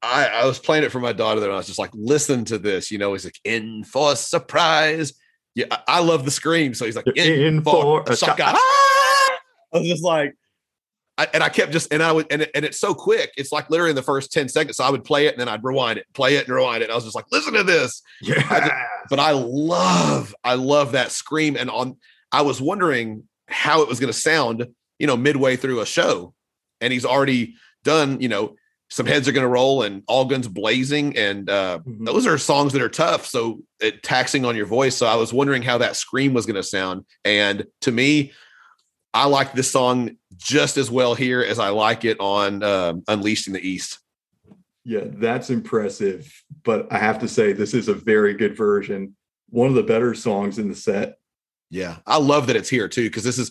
I, 0.03 0.27
I 0.27 0.45
was 0.47 0.59
playing 0.59 0.85
it 0.85 0.93
for 0.93 1.01
my 1.01 1.15
daughter 1.15 1.41
there, 1.41 1.49
and 1.49 1.55
I 1.55 1.59
was 1.59 1.67
just 1.67 1.79
like, 1.79 1.91
listen 1.95 2.45
to 2.47 2.59
this. 2.59 2.91
You 2.91 2.99
know, 2.99 3.13
he's 3.15 3.25
like, 3.25 3.41
in 3.43 3.85
for 3.85 4.13
a 4.13 4.17
surprise. 4.17 5.15
Yeah, 5.55 5.65
I, 5.71 5.79
I 5.89 6.01
love 6.01 6.27
the 6.27 6.31
scream. 6.31 6.75
So 6.75 6.85
he's 6.85 6.95
like, 6.95 7.07
in, 7.17 7.41
in 7.41 7.63
for 7.63 8.05
for 8.05 8.13
a 8.13 8.17
shot. 8.17 8.39
Ah! 8.39 8.55
I 9.73 9.79
was 9.79 9.89
just 9.89 10.05
like, 10.05 10.35
I, 11.17 11.27
and 11.33 11.43
I 11.43 11.49
kept 11.49 11.73
just, 11.73 11.93
and 11.93 12.03
I 12.03 12.13
would, 12.13 12.27
and, 12.31 12.43
it, 12.43 12.51
and 12.55 12.65
it's 12.67 12.79
so 12.79 12.93
quick. 12.93 13.33
It's 13.37 13.51
like 13.51 13.71
literally 13.71 13.91
in 13.91 13.97
the 13.97 14.03
first 14.03 14.31
10 14.33 14.49
seconds. 14.49 14.77
So 14.77 14.85
I 14.85 14.91
would 14.91 15.05
play 15.05 15.27
it 15.27 15.33
and 15.33 15.41
then 15.41 15.49
I'd 15.49 15.65
rewind 15.65 15.99
it, 15.99 16.07
play 16.13 16.37
it 16.37 16.47
and 16.47 16.55
rewind 16.55 16.83
it. 16.83 16.91
I 16.91 16.95
was 16.95 17.05
just 17.05 17.17
like, 17.17 17.27
listen 17.33 17.55
to 17.55 17.63
this. 17.63 18.03
Yeah. 18.21 18.87
But 19.09 19.21
I 19.21 19.31
love, 19.33 20.35
I 20.45 20.55
love 20.55 20.93
that 20.93 21.13
scream. 21.13 21.57
And 21.57 21.71
on, 21.71 21.97
I 22.31 22.43
was 22.43 22.61
wondering 22.61 23.25
how 23.49 23.83
it 23.83 23.89
was 23.89 24.01
going 24.01 24.13
to 24.13 24.19
sound, 24.19 24.67
you 24.99 25.07
know, 25.07 25.17
midway 25.17 25.57
through 25.57 25.81
a 25.81 25.87
show. 25.87 26.35
And 26.81 26.93
he's 26.93 27.05
already 27.05 27.55
done, 27.83 28.21
you 28.21 28.29
know, 28.29 28.57
some 28.91 29.07
heads 29.07 29.27
are 29.27 29.33
going 29.33 29.45
to 29.45 29.49
roll 29.49 29.83
and 29.83 30.03
all 30.07 30.25
guns 30.27 30.47
blazing. 30.47 31.17
And 31.17 31.49
uh, 31.51 31.81
Mhm. 31.87 32.07
those 32.07 32.27
are 32.27 32.39
songs 32.39 32.73
that 32.75 32.83
are 32.83 32.89
tough. 32.89 33.27
So 33.27 33.61
it 33.81 34.03
taxing 34.03 34.45
on 34.45 34.57
your 34.57 34.67
voice. 34.67 34.97
So 34.97 35.07
I 35.07 35.17
was 35.17 35.33
wondering 35.33 35.63
how 35.63 35.79
that 35.79 35.97
scream 35.97 36.35
was 36.35 36.47
going 36.47 36.57
to 36.57 36.63
sound. 36.63 37.05
And 37.25 37.67
to 37.81 37.91
me, 37.91 38.33
I 39.13 39.27
like 39.27 39.53
this 39.53 39.71
song 39.71 40.17
just 40.37 40.77
as 40.77 40.91
well 40.91 41.15
here 41.15 41.41
as 41.41 41.59
I 41.59 41.71
like 41.71 42.05
it 42.05 42.19
on 42.21 42.63
um, 42.63 43.03
Unleashed 43.09 43.47
in 43.47 43.53
the 43.53 43.67
East. 43.67 44.01
Yeah, 44.85 45.05
that's 45.07 45.51
impressive. 45.51 46.31
But 46.63 46.93
I 46.93 46.99
have 46.99 47.19
to 47.21 47.29
say, 47.29 47.53
this 47.53 47.75
is 47.75 47.89
a 47.89 47.95
very 47.95 48.35
good 48.35 48.57
version. 48.57 49.17
One 49.49 49.69
of 49.69 49.75
the 49.75 49.83
better 49.83 50.15
songs 50.15 50.59
in 50.59 50.69
the 50.69 50.75
set. 50.75 51.17
Yeah, 51.71 51.97
I 52.07 52.19
love 52.19 52.49
that 52.49 52.57
it's 52.57 52.69
here 52.69 52.89
too 52.89 53.05
because 53.05 53.25
this 53.25 53.39
is 53.39 53.51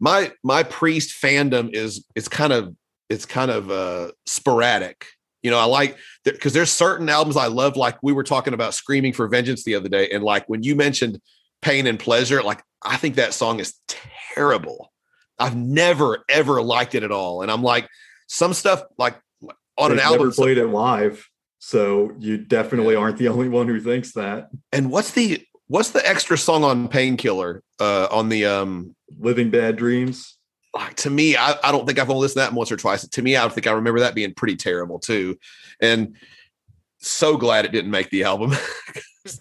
my 0.00 0.32
my 0.42 0.62
priest 0.62 1.20
fandom 1.22 1.72
is 1.74 2.04
it's 2.14 2.28
kind 2.28 2.52
of 2.52 2.74
it's 3.08 3.26
kind 3.26 3.50
of 3.50 3.70
uh 3.70 4.12
sporadic. 4.26 5.06
You 5.42 5.50
know, 5.52 5.58
I 5.58 5.64
like 5.64 5.96
because 6.24 6.52
there's 6.52 6.70
certain 6.70 7.08
albums 7.08 7.36
I 7.36 7.46
love. 7.46 7.76
Like 7.76 7.96
we 8.02 8.12
were 8.12 8.24
talking 8.24 8.54
about 8.54 8.74
"Screaming 8.74 9.12
for 9.12 9.28
Vengeance" 9.28 9.64
the 9.64 9.74
other 9.76 9.88
day, 9.88 10.08
and 10.10 10.22
like 10.24 10.48
when 10.48 10.62
you 10.62 10.74
mentioned 10.74 11.20
"Pain 11.62 11.86
and 11.86 11.98
Pleasure," 11.98 12.42
like 12.42 12.62
I 12.82 12.96
think 12.96 13.14
that 13.16 13.34
song 13.34 13.60
is 13.60 13.74
terrible. 14.34 14.92
I've 15.38 15.56
never 15.56 16.24
ever 16.28 16.60
liked 16.60 16.94
it 16.96 17.02
at 17.04 17.12
all, 17.12 17.42
and 17.42 17.50
I'm 17.50 17.62
like 17.62 17.88
some 18.26 18.52
stuff 18.52 18.82
like 18.98 19.16
on 19.78 19.92
an 19.92 19.96
They've 19.98 20.06
album. 20.06 20.18
never 20.26 20.32
played 20.32 20.58
it 20.58 20.66
live. 20.66 21.24
So 21.60 22.12
you 22.18 22.38
definitely 22.38 22.94
aren't 22.96 23.18
the 23.18 23.28
only 23.28 23.48
one 23.48 23.66
who 23.68 23.80
thinks 23.80 24.12
that. 24.14 24.48
and 24.72 24.90
what's 24.90 25.12
the 25.12 25.44
what's 25.68 25.90
the 25.90 26.06
extra 26.06 26.36
song 26.36 26.64
on 26.64 26.88
Painkiller 26.88 27.62
uh, 27.78 28.08
on 28.10 28.28
the 28.28 28.46
um 28.46 28.94
Living 29.18 29.50
Bad 29.50 29.76
Dreams. 29.76 30.36
like 30.74 30.96
to 30.96 31.10
me, 31.10 31.36
I, 31.36 31.54
I 31.62 31.72
don't 31.72 31.86
think 31.86 31.98
I've 31.98 32.10
only 32.10 32.22
listened 32.22 32.42
to 32.42 32.50
that 32.50 32.56
once 32.56 32.72
or 32.72 32.76
twice. 32.76 33.06
To 33.06 33.22
me, 33.22 33.36
I 33.36 33.42
don't 33.42 33.52
think 33.52 33.66
I 33.66 33.72
remember 33.72 34.00
that 34.00 34.14
being 34.14 34.34
pretty 34.34 34.56
terrible 34.56 34.98
too. 34.98 35.38
And 35.80 36.16
so 36.98 37.36
glad 37.36 37.64
it 37.64 37.72
didn't 37.72 37.90
make 37.90 38.10
the 38.10 38.24
album. 38.24 38.52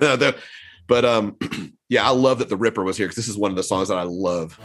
But 0.87 1.05
um, 1.05 1.37
yeah, 1.89 2.07
I 2.07 2.11
love 2.11 2.39
that 2.39 2.49
the 2.49 2.57
Ripper 2.57 2.83
was 2.83 2.97
here 2.97 3.07
because 3.07 3.17
this 3.17 3.27
is 3.27 3.37
one 3.37 3.51
of 3.51 3.57
the 3.57 3.63
songs 3.63 3.89
that 3.89 3.97
I 3.97 4.03
love. 4.03 4.57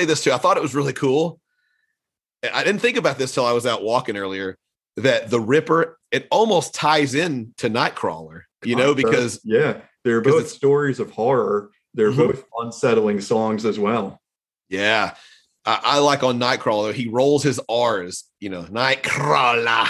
Say 0.00 0.06
this 0.06 0.24
too. 0.24 0.32
I 0.32 0.38
thought 0.38 0.56
it 0.56 0.62
was 0.62 0.74
really 0.74 0.92
cool. 0.92 1.40
I 2.52 2.64
didn't 2.64 2.80
think 2.80 2.96
about 2.96 3.18
this 3.18 3.32
till 3.34 3.44
I 3.44 3.52
was 3.52 3.66
out 3.66 3.82
walking 3.82 4.16
earlier. 4.16 4.56
That 4.96 5.30
the 5.30 5.40
Ripper 5.40 5.98
it 6.10 6.26
almost 6.30 6.74
ties 6.74 7.14
in 7.14 7.54
to 7.58 7.70
Nightcrawler, 7.70 8.42
you 8.64 8.74
know, 8.76 8.94
because 8.94 9.40
yeah, 9.44 9.80
they're 10.04 10.20
both 10.20 10.48
stories 10.48 10.98
of 11.00 11.10
horror. 11.12 11.70
They're 11.94 12.10
Mhm. 12.10 12.16
both 12.16 12.44
unsettling 12.58 13.20
songs 13.20 13.64
as 13.64 13.78
well. 13.78 14.20
yeah, 14.68 15.14
I, 15.64 15.80
I 15.82 15.98
like 15.98 16.22
on 16.22 16.38
Nightcrawler 16.38 16.92
he 16.92 17.08
rolls 17.08 17.42
his 17.42 17.60
R's, 17.68 18.24
you 18.40 18.48
know, 18.48 18.62
Nightcrawler. 18.64 19.88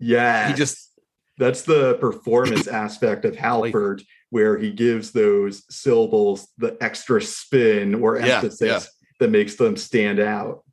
Yeah, 0.00 0.48
He 0.48 0.54
just 0.54 0.98
that's 1.38 1.62
the 1.62 1.94
performance 1.94 2.66
aspect 2.84 3.24
of 3.24 3.36
Halford, 3.36 4.02
where 4.30 4.58
he 4.58 4.70
gives 4.72 5.12
those 5.12 5.62
syllables 5.70 6.48
the 6.58 6.76
extra 6.80 7.20
spin 7.22 7.94
or 7.94 8.18
Yeah, 8.18 8.36
emphasis 8.36 8.60
yeah. 8.60 8.80
That 9.18 9.30
makes 9.30 9.56
them 9.56 9.76
stand 9.76 10.20
out. 10.20 10.64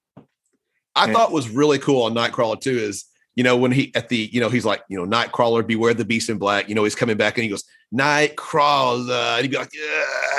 I 0.96 1.06
And- 1.06 1.14
thought 1.14 1.32
was 1.32 1.50
really 1.50 1.80
cool 1.80 2.04
on 2.04 2.14
Nightcrawler 2.14 2.60
too 2.60 2.78
is 2.78 3.06
you 3.36 3.44
know 3.44 3.58
when 3.58 3.72
he 3.72 3.92
at 3.96 4.08
the 4.10 4.30
you 4.32 4.40
know 4.40 4.48
he's 4.50 4.64
like 4.66 4.82
you 4.90 4.98
know 4.98 5.06
Nightcrawler 5.06 5.66
beware 5.68 5.94
the 5.94 6.06
beast 6.06 6.30
in 6.30 6.38
black. 6.38 6.70
You 6.70 6.76
know 6.76 6.84
he's 6.86 6.96
coming 6.96 7.18
back 7.18 7.38
and 7.38 7.44
he 7.44 7.50
goes 7.50 7.64
Nightcrawler. 7.94 9.36
And 9.36 9.42
he'd 9.42 9.52
be 9.52 9.58
like 9.58 9.72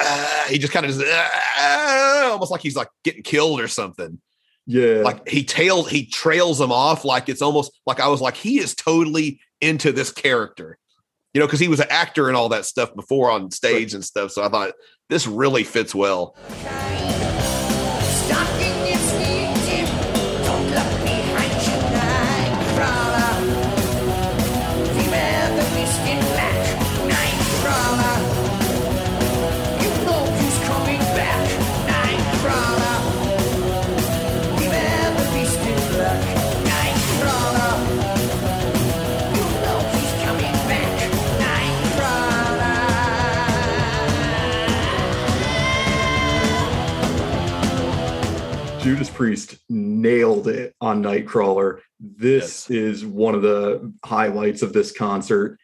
"Ah," 0.00 0.46
he 0.48 0.58
just 0.58 0.72
kind 0.72 0.86
of 0.86 0.92
just 0.92 1.04
"Ah," 1.06 2.30
almost 2.32 2.50
like 2.50 2.62
he's 2.62 2.76
like 2.76 2.88
getting 3.04 3.22
killed 3.22 3.60
or 3.60 3.68
something. 3.68 4.20
Yeah, 4.66 5.02
like 5.04 5.28
he 5.28 5.44
tails 5.44 5.88
he 5.90 6.06
trails 6.06 6.60
him 6.60 6.72
off 6.72 7.04
like 7.04 7.28
it's 7.28 7.42
almost 7.42 7.70
like 7.86 8.00
I 8.00 8.08
was 8.08 8.20
like 8.20 8.36
he 8.36 8.58
is 8.58 8.74
totally 8.74 9.40
into 9.60 9.92
this 9.92 10.10
character. 10.10 10.78
You 11.34 11.40
know 11.40 11.46
because 11.46 11.60
he 11.60 11.68
was 11.68 11.80
an 11.80 11.86
actor 11.90 12.28
and 12.28 12.36
all 12.36 12.48
that 12.48 12.64
stuff 12.64 12.94
before 12.94 13.30
on 13.30 13.50
stage 13.50 13.92
and 13.94 14.02
stuff. 14.04 14.32
So 14.32 14.42
I 14.42 14.48
thought 14.48 14.72
this 15.10 15.26
really 15.26 15.64
fits 15.64 15.94
well 15.94 16.34
Judas 48.86 49.10
Priest 49.10 49.56
nailed 49.68 50.46
it 50.46 50.72
on 50.80 51.02
Nightcrawler. 51.02 51.80
This 51.98 52.70
is 52.70 53.04
one 53.04 53.34
of 53.34 53.42
the 53.42 53.92
highlights 54.04 54.62
of 54.62 54.72
this 54.72 54.92
concert. 54.92 55.58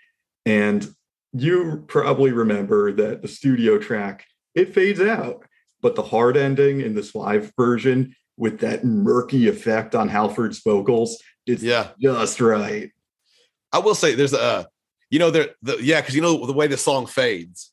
And 0.44 0.92
you 1.32 1.84
probably 1.86 2.32
remember 2.32 2.90
that 2.90 3.22
the 3.22 3.28
studio 3.28 3.78
track, 3.78 4.26
it 4.56 4.74
fades 4.74 5.00
out, 5.00 5.44
but 5.80 5.94
the 5.94 6.02
hard 6.02 6.36
ending 6.36 6.80
in 6.80 6.96
this 6.96 7.14
live 7.14 7.52
version 7.56 8.16
with 8.36 8.58
that 8.58 8.84
murky 8.84 9.46
effect 9.46 9.94
on 9.94 10.08
Halford's 10.08 10.58
vocals, 10.58 11.22
it's 11.46 11.62
yeah 11.62 11.90
just 12.00 12.40
right. 12.40 12.90
I 13.72 13.78
will 13.78 13.94
say 13.94 14.16
there's 14.16 14.34
a, 14.34 14.66
you 15.10 15.20
know, 15.20 15.30
there, 15.30 15.50
the, 15.62 15.76
yeah, 15.80 16.00
because 16.00 16.16
you 16.16 16.22
know 16.22 16.44
the 16.44 16.52
way 16.52 16.66
the 16.66 16.76
song 16.76 17.06
fades. 17.06 17.71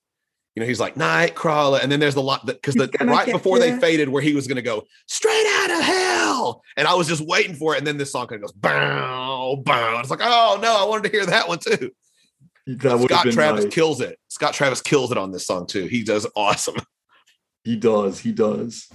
You 0.60 0.65
know, 0.65 0.68
he's 0.68 0.81
like 0.81 0.95
Nightcrawler, 0.95 1.81
and 1.81 1.90
then 1.90 2.02
there's 2.02 2.15
the 2.15 2.22
lot 2.22 2.45
because 2.45 2.76
the 2.76 2.91
right 2.99 3.26
get 3.26 3.31
before 3.31 3.60
they 3.60 3.80
faded, 3.80 4.10
where 4.10 4.22
he 4.22 4.34
was 4.34 4.45
going 4.45 4.57
to 4.57 4.61
go 4.61 4.84
straight 5.07 5.48
out 5.61 5.72
of 5.72 5.80
hell, 5.80 6.61
and 6.76 6.86
I 6.86 6.95
was 6.95 7.07
just 7.07 7.26
waiting 7.26 7.56
for 7.56 7.76
it, 7.76 7.77
and 7.77 7.88
then 7.88 7.95
this 7.95 8.11
song 8.11 8.27
kind 8.27 8.44
of 8.44 8.49
goes 8.49 8.52
bow 8.52 9.56
bow. 9.64 10.02
It's 10.02 10.10
like, 10.10 10.19
oh 10.22 10.60
no, 10.61 10.76
I 10.77 10.84
wanted 10.84 11.03
to 11.03 11.15
hear 11.15 11.26
that 11.27 11.48
one 11.48 11.60
too. 11.60 11.91
That 12.68 12.99
Scott 12.99 13.31
Travis 13.31 13.64
nice. 13.64 13.73
kills 13.73 14.02
it. 14.02 14.19
Scott 14.27 14.53
Travis 14.53 14.81
kills 14.81 15.14
it 15.14 15.18
on 15.18 15.31
this 15.31 15.48
song 15.48 15.65
too. 15.65 15.86
He 15.86 16.03
does 16.03 16.27
awesome. 16.36 16.76
He 17.64 17.77
does. 17.77 18.19
He 18.19 18.34
does. 18.34 18.90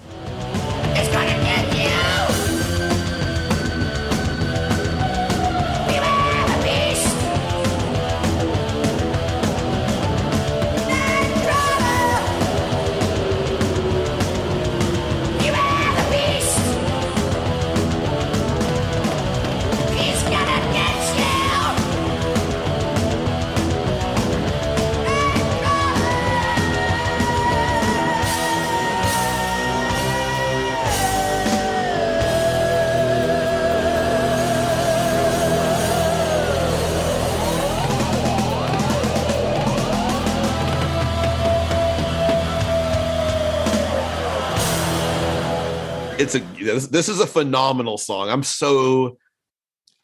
It's 46.18 46.34
a 46.36 46.38
this, 46.38 47.08
is 47.08 47.20
a 47.20 47.26
phenomenal 47.26 47.98
song. 47.98 48.28
I'm 48.28 48.42
so 48.42 49.18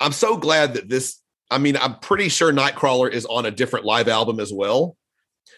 I'm 0.01 0.13
so 0.13 0.37
glad 0.37 0.75
that 0.75 0.89
this 0.89 1.21
I 1.51 1.59
mean, 1.59 1.77
I'm 1.77 1.99
pretty 1.99 2.29
sure 2.29 2.53
Nightcrawler 2.53 3.11
is 3.11 3.27
on 3.27 3.47
a 3.47 3.51
different 3.51 3.85
live 3.85 4.09
album 4.09 4.41
as 4.41 4.53
well. 4.53 4.97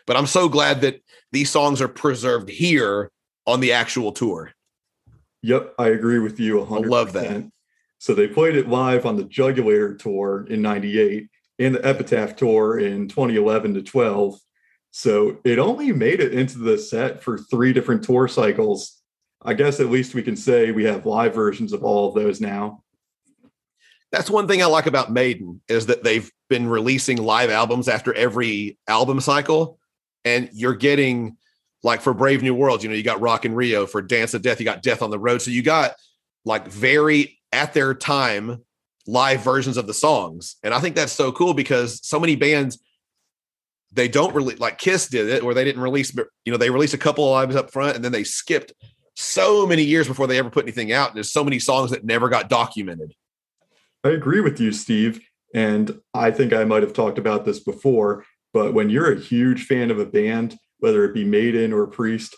But 0.06 0.16
I'm 0.16 0.26
so 0.26 0.48
glad 0.48 0.80
that 0.82 1.02
these 1.32 1.50
songs 1.50 1.80
are 1.80 1.88
preserved 1.88 2.48
here 2.48 3.10
on 3.46 3.60
the 3.60 3.72
actual 3.72 4.12
tour. 4.12 4.52
Yep, 5.42 5.74
I 5.78 5.88
agree 5.88 6.18
with 6.18 6.40
you 6.40 6.58
100%. 6.58 6.88
love 6.88 7.12
that. 7.12 7.50
So 7.98 8.14
they 8.14 8.28
played 8.28 8.56
it 8.56 8.68
live 8.68 9.06
on 9.06 9.16
the 9.16 9.24
Jugulator 9.24 9.98
tour 9.98 10.46
in 10.48 10.62
98 10.62 11.28
and 11.58 11.74
the 11.74 11.86
Epitaph 11.86 12.36
tour 12.36 12.78
in 12.78 13.08
2011 13.08 13.74
to 13.74 13.82
12. 13.82 14.38
So 14.90 15.38
it 15.44 15.58
only 15.58 15.92
made 15.92 16.20
it 16.20 16.32
into 16.32 16.58
the 16.58 16.78
set 16.78 17.22
for 17.22 17.38
three 17.38 17.72
different 17.72 18.04
tour 18.04 18.28
cycles. 18.28 19.01
I 19.44 19.54
guess 19.54 19.80
at 19.80 19.90
least 19.90 20.14
we 20.14 20.22
can 20.22 20.36
say 20.36 20.70
we 20.70 20.84
have 20.84 21.06
live 21.06 21.34
versions 21.34 21.72
of 21.72 21.82
all 21.82 22.08
of 22.08 22.14
those 22.14 22.40
now. 22.40 22.82
That's 24.12 24.30
one 24.30 24.46
thing 24.46 24.62
I 24.62 24.66
like 24.66 24.86
about 24.86 25.10
Maiden 25.10 25.60
is 25.68 25.86
that 25.86 26.04
they've 26.04 26.30
been 26.48 26.68
releasing 26.68 27.16
live 27.16 27.50
albums 27.50 27.88
after 27.88 28.12
every 28.12 28.78
album 28.86 29.20
cycle, 29.20 29.78
and 30.24 30.50
you're 30.52 30.74
getting 30.74 31.38
like 31.82 32.00
for 32.02 32.14
Brave 32.14 32.42
New 32.42 32.54
World, 32.54 32.82
you 32.82 32.88
know, 32.88 32.94
you 32.94 33.02
got 33.02 33.20
Rock 33.20 33.44
in 33.44 33.54
Rio 33.54 33.86
for 33.86 34.02
Dance 34.02 34.34
of 34.34 34.42
Death, 34.42 34.60
you 34.60 34.64
got 34.64 34.82
Death 34.82 35.02
on 35.02 35.10
the 35.10 35.18
Road, 35.18 35.42
so 35.42 35.50
you 35.50 35.62
got 35.62 35.94
like 36.44 36.68
very 36.68 37.40
at 37.52 37.74
their 37.74 37.94
time 37.94 38.62
live 39.06 39.42
versions 39.42 39.76
of 39.76 39.86
the 39.86 39.94
songs, 39.94 40.56
and 40.62 40.72
I 40.72 40.78
think 40.78 40.94
that's 40.94 41.12
so 41.12 41.32
cool 41.32 41.54
because 41.54 42.06
so 42.06 42.20
many 42.20 42.36
bands 42.36 42.78
they 43.94 44.08
don't 44.08 44.34
really 44.34 44.56
like 44.56 44.78
Kiss 44.78 45.08
did 45.08 45.28
it, 45.28 45.44
where 45.44 45.54
they 45.54 45.64
didn't 45.64 45.82
release, 45.82 46.14
you 46.44 46.52
know, 46.52 46.56
they 46.56 46.70
released 46.70 46.94
a 46.94 46.98
couple 46.98 47.24
of 47.24 47.30
lives 47.32 47.56
up 47.56 47.70
front, 47.70 47.96
and 47.96 48.04
then 48.04 48.12
they 48.12 48.24
skipped 48.24 48.72
so 49.14 49.66
many 49.66 49.82
years 49.82 50.08
before 50.08 50.26
they 50.26 50.38
ever 50.38 50.50
put 50.50 50.64
anything 50.64 50.92
out. 50.92 51.08
And 51.08 51.16
there's 51.16 51.32
so 51.32 51.44
many 51.44 51.58
songs 51.58 51.90
that 51.90 52.04
never 52.04 52.28
got 52.28 52.48
documented. 52.48 53.14
I 54.04 54.10
agree 54.10 54.40
with 54.40 54.60
you, 54.60 54.72
Steve. 54.72 55.20
And 55.54 56.00
I 56.14 56.30
think 56.30 56.52
I 56.52 56.64
might 56.64 56.82
have 56.82 56.94
talked 56.94 57.18
about 57.18 57.44
this 57.44 57.60
before, 57.60 58.24
but 58.54 58.72
when 58.72 58.88
you're 58.90 59.12
a 59.12 59.18
huge 59.20 59.66
fan 59.66 59.90
of 59.90 59.98
a 59.98 60.06
band, 60.06 60.56
whether 60.78 61.04
it 61.04 61.14
be 61.14 61.24
Maiden 61.24 61.72
or 61.72 61.86
Priest, 61.86 62.34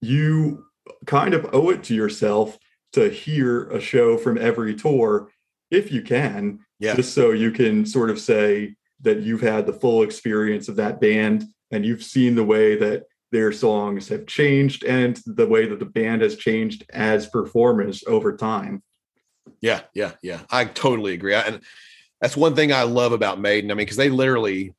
you 0.00 0.64
kind 1.06 1.32
of 1.34 1.48
owe 1.54 1.70
it 1.70 1.82
to 1.84 1.94
yourself 1.94 2.58
to 2.92 3.08
hear 3.08 3.70
a 3.70 3.80
show 3.80 4.18
from 4.18 4.36
every 4.36 4.74
tour 4.74 5.30
if 5.70 5.90
you 5.90 6.02
can, 6.02 6.58
Yeah. 6.78 6.94
just 6.94 7.14
so 7.14 7.30
you 7.30 7.50
can 7.50 7.86
sort 7.86 8.10
of 8.10 8.20
say 8.20 8.74
that 9.00 9.20
you've 9.20 9.40
had 9.40 9.66
the 9.66 9.72
full 9.72 10.02
experience 10.02 10.68
of 10.68 10.76
that 10.76 11.00
band 11.00 11.44
and 11.70 11.86
you've 11.86 12.02
seen 12.02 12.34
the 12.34 12.44
way 12.44 12.76
that 12.76 13.04
their 13.32 13.50
songs 13.50 14.08
have 14.08 14.26
changed 14.26 14.84
and 14.84 15.20
the 15.26 15.46
way 15.46 15.66
that 15.66 15.78
the 15.78 15.84
band 15.84 16.22
has 16.22 16.36
changed 16.36 16.84
as 16.90 17.26
performers 17.26 18.04
over 18.06 18.36
time. 18.36 18.82
Yeah, 19.60 19.80
yeah, 19.94 20.12
yeah. 20.22 20.40
I 20.50 20.66
totally 20.66 21.14
agree. 21.14 21.34
I, 21.34 21.40
and 21.40 21.60
that's 22.20 22.36
one 22.36 22.54
thing 22.54 22.72
I 22.72 22.82
love 22.82 23.12
about 23.12 23.40
Maiden. 23.40 23.70
I 23.70 23.74
mean, 23.74 23.78
because 23.78 23.96
they 23.96 24.10
literally, 24.10 24.74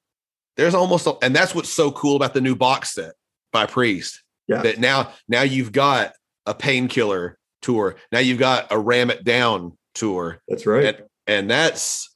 there's 0.56 0.76
almost, 0.76 1.08
a, 1.08 1.18
and 1.22 1.36
that's 1.36 1.54
what's 1.54 1.70
so 1.70 1.92
cool 1.92 2.16
about 2.16 2.34
the 2.34 2.42
new 2.42 2.56
box 2.56 2.94
set 2.94 3.14
by 3.52 3.66
Priest. 3.66 4.24
Yeah. 4.48 4.62
That 4.62 4.80
now, 4.80 5.12
now 5.28 5.42
you've 5.42 5.72
got 5.72 6.14
a 6.46 6.54
painkiller 6.54 7.38
tour. 7.62 7.96
Now 8.12 8.20
you've 8.20 8.40
got 8.40 8.72
a 8.72 8.78
ram 8.78 9.10
it 9.10 9.24
down 9.24 9.78
tour, 9.96 10.42
That's 10.48 10.66
right. 10.66 10.86
and 10.86 11.04
and 11.26 11.50
that's. 11.50 12.10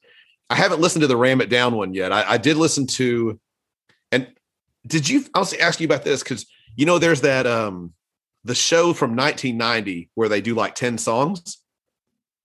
I 0.50 0.54
haven't 0.54 0.80
listened 0.80 1.02
to 1.02 1.08
the 1.08 1.16
ram 1.16 1.40
it 1.40 1.50
down 1.50 1.74
one 1.74 1.92
yet. 1.92 2.12
I, 2.12 2.32
I 2.32 2.38
did 2.38 2.56
listen 2.56 2.86
to, 2.86 3.38
and 4.12 4.28
did 4.86 5.08
you? 5.08 5.24
I 5.34 5.38
was 5.40 5.52
asking 5.54 5.84
you 5.88 5.94
about 5.94 6.04
this 6.04 6.22
because 6.22 6.46
you 6.76 6.86
know 6.86 6.98
there's 6.98 7.22
that 7.22 7.46
um 7.46 7.92
the 8.44 8.54
show 8.54 8.92
from 8.92 9.16
1990 9.16 10.10
where 10.14 10.28
they 10.28 10.40
do 10.40 10.54
like 10.54 10.74
10 10.74 10.96
songs. 10.98 11.58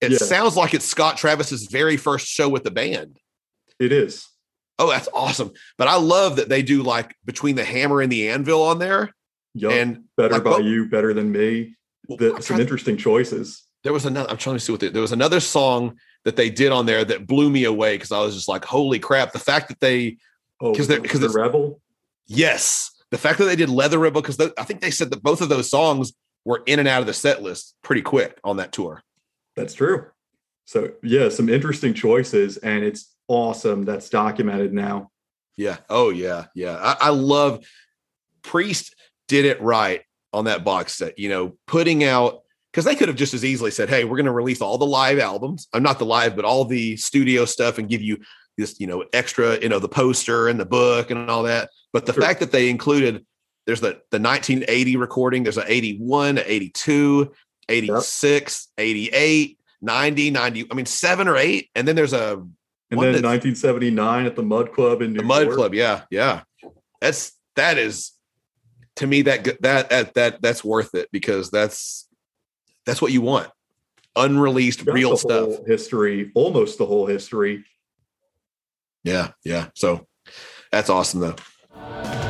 It 0.00 0.12
Yeah. 0.12 0.18
sounds 0.18 0.56
like 0.56 0.74
it's 0.74 0.84
Scott 0.84 1.16
Travis's 1.16 1.66
very 1.66 1.96
first 1.96 2.26
show 2.26 2.48
with 2.48 2.64
the 2.64 2.70
band. 2.70 3.18
it 3.78 3.90
is. 3.92 4.26
Oh, 4.78 4.90
that's 4.90 5.08
awesome. 5.14 5.52
But 5.78 5.86
I 5.88 5.96
love 5.96 6.36
that 6.36 6.48
they 6.48 6.62
do 6.62 6.82
like 6.82 7.14
between 7.24 7.54
the 7.54 7.64
hammer 7.64 8.00
and 8.00 8.10
the 8.10 8.28
anvil 8.30 8.62
on 8.62 8.78
there. 8.80 9.14
Yup. 9.54 9.72
And 9.72 10.04
better 10.16 10.34
like, 10.34 10.44
by 10.44 10.50
what- 10.50 10.64
you, 10.64 10.88
better 10.88 11.14
than 11.14 11.30
me. 11.30 11.76
well, 12.08 12.18
The, 12.18 12.42
some 12.42 12.60
interesting 12.60 12.96
choices. 12.96 13.62
there 13.84 13.92
was 13.92 14.04
another, 14.04 14.28
I'm 14.28 14.36
trying 14.36 14.56
to 14.56 14.60
see 14.60 14.72
what 14.72 14.80
they, 14.80 14.88
there 14.88 15.00
was 15.02 15.12
another 15.12 15.38
song 15.40 15.96
that 16.24 16.34
they 16.36 16.50
did 16.50 16.72
on 16.72 16.86
there 16.86 17.04
that 17.04 17.26
blew 17.28 17.48
me 17.50 17.64
away 17.64 17.94
because 17.96 18.10
I 18.10 18.20
was 18.20 18.34
just 18.34 18.48
like, 18.48 18.64
holy 18.64 18.98
crap. 18.98 19.32
The 19.32 19.38
fact 19.38 19.68
that 19.68 19.78
they, 19.80 20.16
Oh, 20.60 20.74
'Cause 20.74 20.88
they're- 20.88 21.00
'cause 21.00 21.20
the 21.20 21.26
it's- 21.26 21.34
rebel. 21.34 21.80
Yes, 22.26 22.90
the 23.10 23.18
fact 23.18 23.38
that 23.38 23.44
they 23.44 23.56
did 23.56 23.68
Leather 23.68 23.98
Rebel, 23.98 24.22
because 24.22 24.40
I 24.58 24.64
think 24.64 24.80
they 24.80 24.90
said 24.90 25.10
that 25.10 25.22
both 25.22 25.40
of 25.40 25.48
those 25.48 25.70
songs 25.70 26.12
were 26.44 26.62
in 26.66 26.78
and 26.78 26.88
out 26.88 27.00
of 27.00 27.06
the 27.06 27.12
set 27.12 27.42
list 27.42 27.74
pretty 27.82 28.02
quick 28.02 28.38
on 28.44 28.56
that 28.58 28.72
tour. 28.72 29.02
That's 29.56 29.74
true. 29.74 30.06
So 30.64 30.92
yeah, 31.02 31.28
some 31.28 31.48
interesting 31.48 31.94
choices, 31.94 32.56
and 32.58 32.84
it's 32.84 33.14
awesome. 33.28 33.84
That's 33.84 34.08
documented 34.08 34.72
now. 34.72 35.10
Yeah. 35.56 35.78
Oh 35.88 36.10
yeah. 36.10 36.46
Yeah. 36.54 36.76
I, 36.76 36.96
I 37.00 37.08
love 37.10 37.64
Priest 38.42 38.94
did 39.28 39.44
it 39.44 39.60
right 39.60 40.02
on 40.32 40.46
that 40.46 40.64
box 40.64 40.94
set, 40.94 41.18
you 41.18 41.28
know, 41.28 41.56
putting 41.66 42.04
out 42.04 42.42
because 42.72 42.84
they 42.84 42.96
could 42.96 43.08
have 43.08 43.16
just 43.16 43.34
as 43.34 43.44
easily 43.44 43.70
said, 43.70 43.88
Hey, 43.88 44.04
we're 44.04 44.16
going 44.16 44.26
to 44.26 44.32
release 44.32 44.60
all 44.60 44.78
the 44.78 44.86
live 44.86 45.20
albums. 45.20 45.68
I'm 45.72 45.82
not 45.82 46.00
the 46.00 46.04
live, 46.04 46.34
but 46.34 46.44
all 46.44 46.64
the 46.64 46.96
studio 46.96 47.44
stuff 47.44 47.78
and 47.78 47.88
give 47.88 48.02
you 48.02 48.18
this, 48.56 48.78
you 48.80 48.86
know, 48.86 49.04
extra, 49.12 49.58
you 49.60 49.68
know, 49.68 49.78
the 49.78 49.88
poster 49.88 50.48
and 50.48 50.58
the 50.60 50.64
book 50.66 51.10
and 51.10 51.28
all 51.30 51.42
that. 51.44 51.70
But 51.92 52.06
the 52.06 52.12
Sure. 52.12 52.22
fact 52.22 52.40
that 52.40 52.52
they 52.52 52.68
included 52.70 53.24
there's 53.66 53.80
the 53.80 54.00
the 54.10 54.18
1980 54.20 54.96
recording, 54.96 55.42
there's 55.42 55.56
an 55.58 55.64
81, 55.66 56.38
82, 56.38 57.32
86, 57.68 58.68
88, 58.78 59.58
90, 59.80 60.30
90, 60.30 60.66
I 60.70 60.74
mean, 60.74 60.86
seven 60.86 61.28
or 61.28 61.36
eight. 61.36 61.70
And 61.74 61.86
then 61.88 61.96
there's 61.96 62.12
a 62.12 62.32
And 62.90 63.00
then 63.00 63.22
1979 63.22 64.26
at 64.26 64.36
the 64.36 64.42
Mudd 64.42 64.72
Club 64.72 65.02
in 65.02 65.12
New 65.12 65.18
the 65.20 65.24
Mudd 65.24 65.44
York. 65.44 65.56
Club, 65.56 65.74
yeah, 65.74 66.02
yeah. 66.10 66.42
That's 67.00 67.32
that 67.56 67.78
is 67.78 68.12
to 68.96 69.06
me 69.06 69.22
that 69.22 69.44
that 69.62 69.90
that 69.90 70.14
that 70.14 70.42
that's 70.42 70.62
worth 70.64 70.94
it 70.94 71.08
because 71.12 71.50
that's 71.50 72.08
that's 72.86 73.00
what 73.02 73.12
you 73.12 73.20
want. 73.22 73.50
Unreleased 74.16 74.82
real 74.86 75.16
stuff. 75.16 75.66
history, 75.66 76.30
almost 76.34 76.78
the 76.78 76.86
whole 76.86 77.06
history. 77.06 77.64
Yeah, 79.04 79.32
yeah. 79.44 79.68
So 79.74 80.06
that's 80.72 80.90
awesome 80.90 81.20
though. 81.20 82.23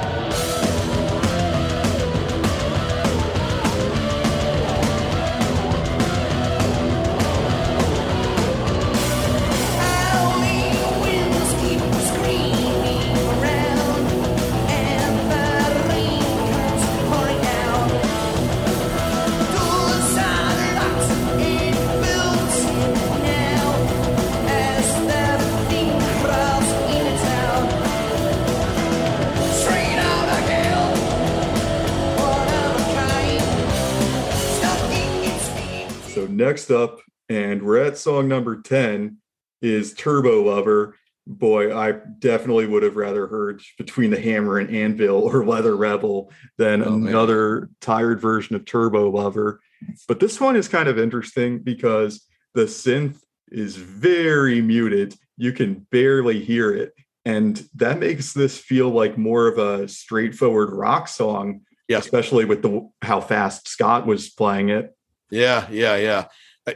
Next 36.44 36.70
up, 36.70 37.00
and 37.28 37.62
we're 37.62 37.82
at 37.82 37.96
song 37.96 38.28
number 38.28 38.60
10, 38.60 39.16
is 39.62 39.94
Turbo 39.94 40.42
Lover. 40.44 40.96
boy, 41.26 41.74
I 41.74 41.92
definitely 42.18 42.66
would 42.66 42.82
have 42.82 42.96
rather 42.96 43.26
heard 43.26 43.62
Between 43.78 44.10
the 44.10 44.20
Hammer 44.20 44.58
and 44.58 44.68
Anvil 44.68 45.22
or 45.22 45.42
Leather 45.46 45.74
Rebel 45.74 46.30
than 46.58 46.84
Oh, 46.84 46.98
man. 46.98 47.08
another 47.08 47.70
tired 47.80 48.20
version 48.20 48.54
of 48.56 48.66
Turbo 48.66 49.10
Lover. 49.10 49.60
But 50.06 50.20
this 50.20 50.38
one 50.38 50.54
is 50.54 50.68
kind 50.68 50.86
of 50.86 50.98
interesting 50.98 51.60
because 51.60 52.26
the 52.52 52.64
synth 52.66 53.16
is 53.50 53.76
very 53.76 54.60
muted. 54.60 55.14
You 55.38 55.52
can 55.52 55.86
barely 55.90 56.40
hear 56.44 56.70
it. 56.74 56.92
And 57.24 57.66
that 57.76 57.98
makes 58.00 58.34
this 58.34 58.58
feel 58.58 58.90
like 58.90 59.16
more 59.16 59.48
of 59.48 59.56
a 59.56 59.88
straightforward 59.88 60.74
rock 60.74 61.08
song, 61.08 61.62
Yeah. 61.88 61.98
especially 62.00 62.44
with 62.44 62.60
the 62.60 62.86
how 63.00 63.22
fast 63.22 63.66
Scott 63.66 64.06
was 64.06 64.28
playing 64.28 64.68
it. 64.68 64.94
Yeah, 65.30 65.66
yeah, 65.70 65.96
yeah. 65.96 66.24
Uh, 66.66 66.74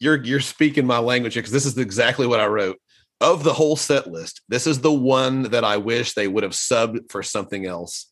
You're 0.00 0.22
you're 0.22 0.40
speaking 0.40 0.86
my 0.86 0.98
language 0.98 1.34
because 1.34 1.50
this 1.50 1.66
is 1.66 1.76
exactly 1.78 2.26
what 2.26 2.40
I 2.40 2.46
wrote. 2.46 2.78
Of 3.20 3.42
the 3.42 3.52
whole 3.52 3.74
set 3.74 4.06
list, 4.06 4.42
this 4.48 4.66
is 4.68 4.80
the 4.80 4.92
one 4.92 5.42
that 5.50 5.64
I 5.64 5.76
wish 5.76 6.12
they 6.12 6.28
would 6.28 6.44
have 6.44 6.52
subbed 6.52 7.10
for 7.10 7.22
something 7.22 7.66
else. 7.66 8.06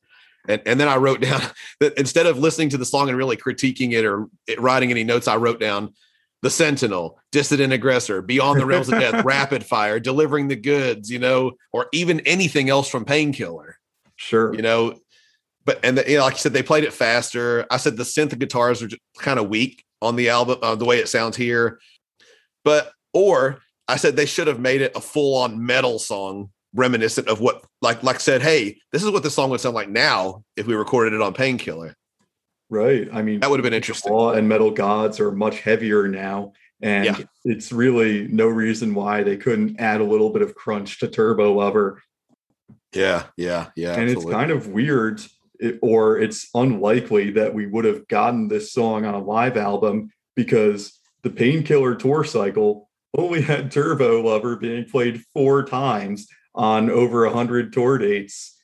And 0.49 0.61
and 0.67 0.81
then 0.81 0.89
I 0.89 0.97
wrote 0.97 1.21
down 1.29 1.41
that 1.81 1.97
instead 1.99 2.27
of 2.27 2.39
listening 2.39 2.71
to 2.71 2.79
the 2.79 2.85
song 2.85 3.09
and 3.09 3.17
really 3.17 3.37
critiquing 3.37 3.93
it 3.93 4.05
or 4.05 4.27
it, 4.49 4.61
writing 4.61 4.91
any 4.91 5.05
notes, 5.05 5.29
I 5.29 5.37
wrote 5.37 5.61
down 5.61 5.95
the 6.43 6.51
Sentinel, 6.51 7.19
Dissident 7.33 7.73
Aggressor, 7.73 8.21
Beyond 8.21 8.61
the 8.61 8.67
Realms 8.67 8.89
of 8.89 8.99
Death, 9.01 9.25
Rapid 9.25 9.65
Fire, 9.65 9.99
Delivering 9.99 10.49
the 10.49 10.57
Goods, 10.57 11.09
you 11.11 11.19
know, 11.19 11.53
or 11.73 11.87
even 11.93 12.21
anything 12.21 12.69
else 12.69 12.89
from 12.89 13.05
Painkiller 13.05 13.79
Sure. 14.17 14.55
you 14.55 14.63
know 14.63 14.99
but 15.67 15.79
and 15.85 15.99
the, 15.99 16.11
you 16.11 16.17
know, 16.17 16.25
like 16.25 16.35
you 16.35 16.39
said 16.41 16.55
they 16.55 16.63
played 16.63 16.85
it 16.85 16.93
faster 16.95 17.67
i 17.71 17.77
said 17.77 17.97
the 17.97 18.03
synth 18.05 18.39
guitars 18.39 18.83
are 18.83 18.87
just 18.87 19.03
kind 19.19 19.39
of 19.39 19.49
weak 19.51 19.85
on 20.01 20.17
the 20.17 20.31
album 20.31 20.59
uh, 20.63 20.75
the 20.75 20.85
way 20.87 20.99
it 20.99 21.09
sounds 21.09 21.37
here 21.37 21.79
but 22.65 22.93
or 23.13 23.59
i 23.89 23.97
said 23.97 24.17
they 24.17 24.25
should 24.27 24.47
have 24.47 24.61
made 24.61 24.81
it 24.81 24.93
a 24.97 25.01
full-on 25.01 25.65
metal 25.65 25.99
song 25.99 26.49
reminiscent 26.75 27.29
of 27.29 27.41
what 27.41 27.63
like 27.83 28.03
like 28.03 28.21
said 28.21 28.41
hey 28.43 28.79
this 28.93 29.03
is 29.03 29.11
what 29.11 29.23
the 29.23 29.31
song 29.31 29.51
would 29.51 29.61
sound 29.61 29.75
like 29.75 29.89
now 29.91 30.43
if 30.57 30.67
we 30.67 30.75
recorded 30.75 31.13
it 31.13 31.21
on 31.21 31.35
painkiller 31.35 31.95
Right. 32.69 33.09
I 33.13 33.23
mean, 33.23 33.39
that 33.39 33.49
would 33.49 33.61
have 33.61 33.63
been 33.65 33.73
interesting 33.73 34.13
Law 34.13 34.33
and 34.33 34.49
Metal 34.49 34.73
Gods 34.73 35.21
are 35.21 35.31
much 35.31 35.61
heavier 35.61 36.09
now. 36.09 36.53
And 36.83 37.05
Yeah. 37.05 37.19
it's 37.45 37.71
really 37.71 38.27
no 38.27 38.49
reason 38.49 38.93
why 38.93 39.23
they 39.23 39.37
couldn't 39.37 39.79
add 39.79 40.01
a 40.01 40.05
little 40.05 40.31
bit 40.31 40.43
of 40.43 40.57
crunch 40.57 40.99
to 40.99 41.07
Turbo 41.07 41.53
Lover. 41.55 42.03
yeah 42.93 43.27
yeah 43.37 43.69
yeah 43.77 43.95
and 43.95 44.11
it's 44.11 44.25
kind 44.25 44.51
of 44.51 44.67
weird, 44.67 45.21
it- 45.61 45.79
or 45.83 46.19
it's 46.19 46.49
unlikely 46.55 47.31
that 47.33 47.55
we 47.55 47.67
would 47.67 47.85
have 47.85 48.07
gotten 48.09 48.49
this 48.49 48.73
song 48.73 49.05
on 49.05 49.15
a 49.15 49.23
live 49.23 49.57
album 49.57 50.11
because 50.35 50.99
the 51.23 51.31
Painkiller 51.31 51.95
tour 51.95 52.25
cycle 52.25 52.89
only 53.17 53.41
had 53.43 53.71
Turbo 53.71 54.23
Lover 54.23 54.57
being 54.57 54.85
played 54.85 55.23
four 55.33 55.65
times 55.65 56.29
on 56.55 56.91
over 56.91 57.25
a 57.25 57.31
hundred 57.33 57.73
tour 57.73 57.99
dates. 57.99 58.55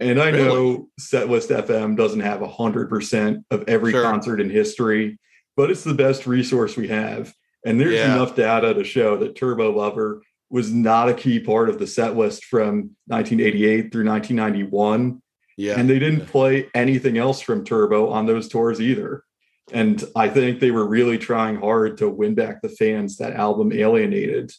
And 0.00 0.20
I 0.20 0.30
know 0.30 0.88
Setlist 1.00 1.50
FM 1.50 1.96
doesn't 1.96 2.20
have 2.20 2.40
a 2.42 2.48
hundred 2.48 2.88
percent 2.88 3.44
of 3.50 3.64
every 3.68 3.90
Sure. 3.92 4.02
concert 4.02 4.40
in 4.40 4.48
history, 4.48 5.18
but 5.56 5.70
it's 5.70 5.84
the 5.84 5.94
best 5.94 6.26
resource 6.26 6.76
we 6.76 6.88
have. 6.88 7.34
And 7.66 7.80
there's 7.80 7.94
Yeah. 7.94 8.14
enough 8.14 8.36
data 8.36 8.72
to 8.74 8.84
show 8.84 9.16
that 9.18 9.34
Turbo 9.34 9.72
Lover 9.76 10.22
was 10.50 10.72
not 10.72 11.08
a 11.08 11.14
key 11.14 11.40
part 11.40 11.68
of 11.68 11.78
the 11.78 11.86
set 11.86 12.16
list 12.16 12.44
from 12.44 12.90
1988 13.08 13.90
through 13.92 14.04
1991 14.04 15.20
yeah 15.58 15.78
and 15.78 15.90
they 15.90 15.98
didn't 15.98 16.26
play 16.26 16.70
anything 16.74 17.18
else 17.18 17.42
from 17.42 17.64
Turbo 17.64 18.08
on 18.08 18.24
those 18.24 18.48
tours 18.48 18.80
either. 18.80 19.24
And 19.70 20.02
I 20.16 20.30
think 20.30 20.60
they 20.60 20.70
were 20.70 20.86
really 20.86 21.18
trying 21.18 21.60
hard 21.60 21.98
to 21.98 22.08
win 22.08 22.34
back 22.34 22.62
the 22.62 22.70
fans 22.70 23.18
that 23.18 23.34
album 23.34 23.72
alienated. 23.72 24.50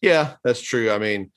Yeah, 0.00 0.36
that's 0.42 0.62
true. 0.62 0.90
I 0.90 0.98
mean, 0.98 1.30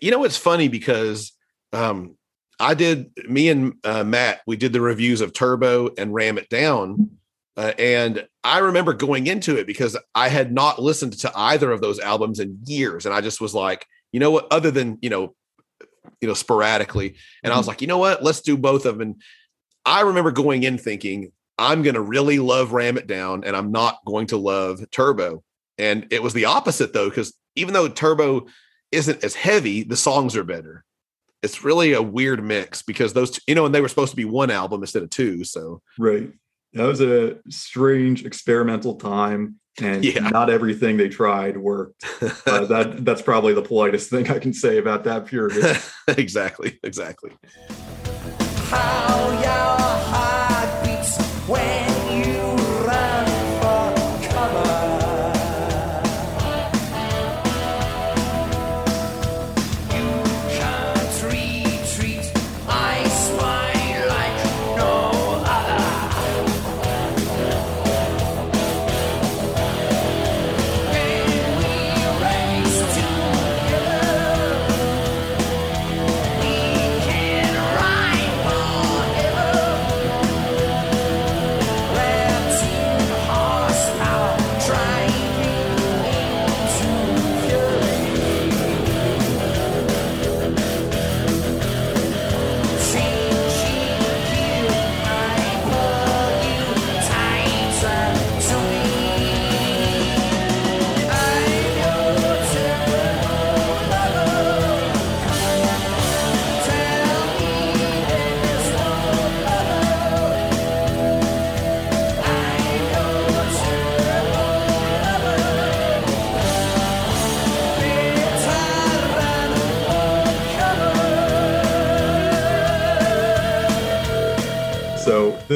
you 0.00 0.12
know, 0.12 0.22
it's 0.24 0.36
funny 0.36 0.68
because 0.68 1.32
um, 1.72 2.16
I 2.60 2.74
did, 2.74 3.10
me 3.28 3.48
and 3.48 3.74
uh, 3.82 4.04
Matt, 4.04 4.42
we 4.46 4.56
did 4.56 4.72
the 4.72 4.80
reviews 4.80 5.20
of 5.20 5.32
Turbo 5.32 5.90
and 5.98 6.14
Ram 6.14 6.38
It 6.38 6.48
Down. 6.48 7.10
Uh, 7.56 7.72
and 7.78 8.28
I 8.44 8.58
remember 8.58 8.92
going 8.92 9.26
into 9.26 9.56
it 9.56 9.66
because 9.66 9.96
I 10.14 10.28
had 10.28 10.52
not 10.52 10.80
listened 10.80 11.14
to 11.20 11.32
either 11.34 11.72
of 11.72 11.80
those 11.80 11.98
albums 11.98 12.38
in 12.38 12.60
years. 12.64 13.06
And 13.06 13.14
I 13.14 13.20
just 13.20 13.40
was 13.40 13.54
like, 13.54 13.84
you 14.12 14.20
know 14.20 14.30
what, 14.30 14.46
other 14.52 14.70
than, 14.70 14.98
you 15.02 15.10
know, 15.10 15.34
you 16.20 16.28
know, 16.28 16.34
sporadically. 16.34 17.16
And 17.42 17.52
I 17.52 17.56
was 17.56 17.64
mm-hmm. 17.64 17.68
like, 17.70 17.80
you 17.80 17.86
know 17.86 17.98
what, 17.98 18.22
let's 18.22 18.40
do 18.40 18.56
both 18.56 18.86
of 18.86 18.98
them. 18.98 19.08
And 19.08 19.22
I 19.84 20.02
remember 20.02 20.30
going 20.30 20.62
in 20.62 20.78
thinking, 20.78 21.32
I'm 21.58 21.82
going 21.82 21.94
to 21.94 22.00
really 22.00 22.38
love 22.38 22.72
Ram 22.72 22.96
It 22.98 23.06
Down 23.06 23.44
and 23.44 23.56
I'm 23.56 23.72
not 23.72 23.98
going 24.04 24.26
to 24.28 24.36
love 24.36 24.84
Turbo. 24.90 25.42
And 25.76 26.06
it 26.10 26.22
was 26.22 26.32
the 26.32 26.44
opposite 26.44 26.92
though, 26.92 27.08
because 27.08 27.34
even 27.56 27.74
though 27.74 27.88
Turbo 27.88 28.46
isn't 28.92 29.24
as 29.24 29.34
heavy, 29.34 29.82
the 29.82 29.96
songs 29.96 30.36
are 30.36 30.44
better. 30.44 30.84
It's 31.42 31.64
really 31.64 31.92
a 31.92 32.02
weird 32.02 32.42
mix 32.42 32.82
because 32.82 33.12
those, 33.12 33.32
two, 33.32 33.40
you 33.46 33.54
know, 33.54 33.66
and 33.66 33.74
they 33.74 33.80
were 33.80 33.88
supposed 33.88 34.10
to 34.10 34.16
be 34.16 34.24
one 34.24 34.50
album 34.50 34.82
instead 34.82 35.02
of 35.02 35.10
two. 35.10 35.44
So 35.44 35.82
Right. 35.98 36.30
That 36.74 36.84
was 36.84 37.00
a 37.00 37.38
strange 37.48 38.24
experimental 38.24 38.96
time, 38.96 39.58
and 39.80 40.04
Yeah. 40.04 40.28
not 40.28 40.50
everything 40.50 40.96
they 40.96 41.08
tried 41.08 41.56
worked. 41.56 42.04
Uh, 42.46 42.64
that 42.66 43.04
that's 43.04 43.22
probably 43.22 43.54
the 43.54 43.62
politest 43.62 44.10
thing 44.10 44.30
I 44.30 44.38
can 44.38 44.52
say 44.52 44.78
about 44.78 45.04
that 45.04 45.26
period. 45.26 45.78
exactly, 46.08 46.78
exactly. 46.82 47.32
How 48.70 49.30
your 49.42 49.78
heart 50.10 50.84
beats 50.84 51.16
when 51.46 51.87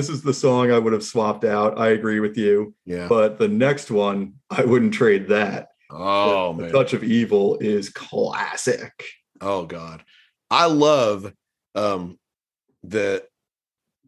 this 0.02 0.10
is 0.16 0.22
the 0.22 0.34
song 0.34 0.72
I 0.72 0.78
would 0.80 0.92
have 0.92 1.04
swapped 1.04 1.44
out. 1.44 1.78
I 1.78 1.90
agree 1.90 2.18
with 2.18 2.36
you. 2.36 2.74
Yeah. 2.84 3.06
But 3.06 3.38
the 3.38 3.46
next 3.46 3.88
one, 3.88 4.34
I 4.50 4.64
wouldn't 4.64 4.94
trade 4.94 5.28
that. 5.28 5.68
oh 5.90 6.54
the 6.54 6.62
man. 6.64 6.72
Touch 6.72 6.92
of 6.92 7.04
Evil 7.04 7.56
is 7.58 7.88
classic. 7.88 9.04
Oh 9.40 9.64
God. 9.64 10.02
I 10.50 10.66
love 10.66 11.32
um 11.76 12.18
the 12.82 13.24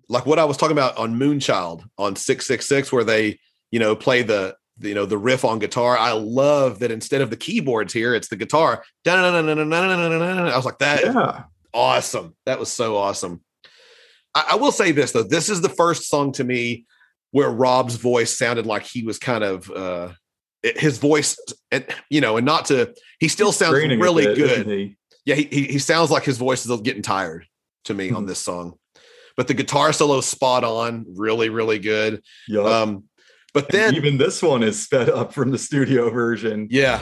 like 0.09 0.27
what 0.27 0.41
I 0.41 0.45
was 0.45 0.57
talking 0.57 0.77
about 0.77 0.97
on 0.99 1.15
Moonchild 1.17 1.85
on 1.97 2.17
666 2.17 2.91
where 2.93 3.05
they, 3.05 3.39
you 3.71 3.79
know, 3.79 3.95
play 3.95 4.23
the 4.23 4.57
the, 4.79 4.89
you 4.89 4.95
know 4.97 5.07
the 5.07 5.17
riff 5.17 5.45
on 5.45 5.61
guitar. 5.61 5.97
I 5.97 6.11
love 6.13 6.81
that 6.81 6.91
instead 6.91 7.21
of 7.21 7.31
the 7.31 7.37
keyboards 7.37 7.93
here, 7.93 8.17
it's 8.17 8.27
the 8.29 8.37
guitar. 8.37 8.83
I 9.07 10.57
was 10.57 10.65
like, 10.65 10.79
that 10.79 11.05
Yeah. 11.05 11.45
awesome. 11.73 12.35
That 12.47 12.59
was 12.59 12.73
so 12.73 12.97
awesome. 12.97 13.43
I, 14.35 14.45
I 14.53 14.55
will 14.57 14.73
say 14.73 14.93
this 14.93 15.13
though. 15.13 15.23
This 15.23 15.49
is 15.49 15.61
the 15.61 15.69
first 15.69 16.09
song 16.09 16.33
to 16.33 16.45
me 16.45 16.87
where 17.31 17.51
Rob's 17.51 17.97
voice 17.97 18.37
sounded 18.37 18.67
like 18.67 18.85
he 18.85 19.03
was 19.03 19.19
kind 19.19 19.45
of 19.45 19.71
uh 19.71 20.13
his 20.63 20.99
voice 20.99 21.39
and 21.71 21.85
you 22.11 22.21
know, 22.21 22.37
and 22.37 22.47
not 22.47 22.67
to 22.67 22.95
he 23.19 23.29
still 23.29 23.53
sounds 23.53 23.75
really 23.75 24.25
bit, 24.27 24.37
good 24.37 24.67
he? 24.67 24.97
yeah, 25.25 25.35
he, 25.35 25.45
he 25.45 25.79
sounds 25.79 26.11
like 26.11 26.25
his 26.25 26.39
voice 26.39 26.67
is 26.67 26.81
getting 26.81 27.03
tired 27.03 27.47
to 27.85 27.95
me 27.95 28.11
on 28.11 28.27
this 28.27 28.39
song. 28.39 28.75
But 29.37 29.49
the 29.49 29.55
guitar 29.55 29.93
solo 29.93 30.19
is 30.19 30.27
spot 30.27 30.65
on, 30.65 31.07
really, 31.17 31.49
really 31.49 31.79
good. 31.79 32.23
Yup. 32.49 32.67
Um, 32.67 33.05
but 33.53 33.65
And 33.67 33.73
then 33.73 33.95
even 33.95 34.19
this 34.19 34.43
one 34.43 34.63
is 34.63 34.83
sped 34.83 35.09
up 35.09 35.33
from 35.33 35.51
the 35.51 35.59
studio 35.59 36.11
version. 36.11 36.69
yeah, 36.71 36.99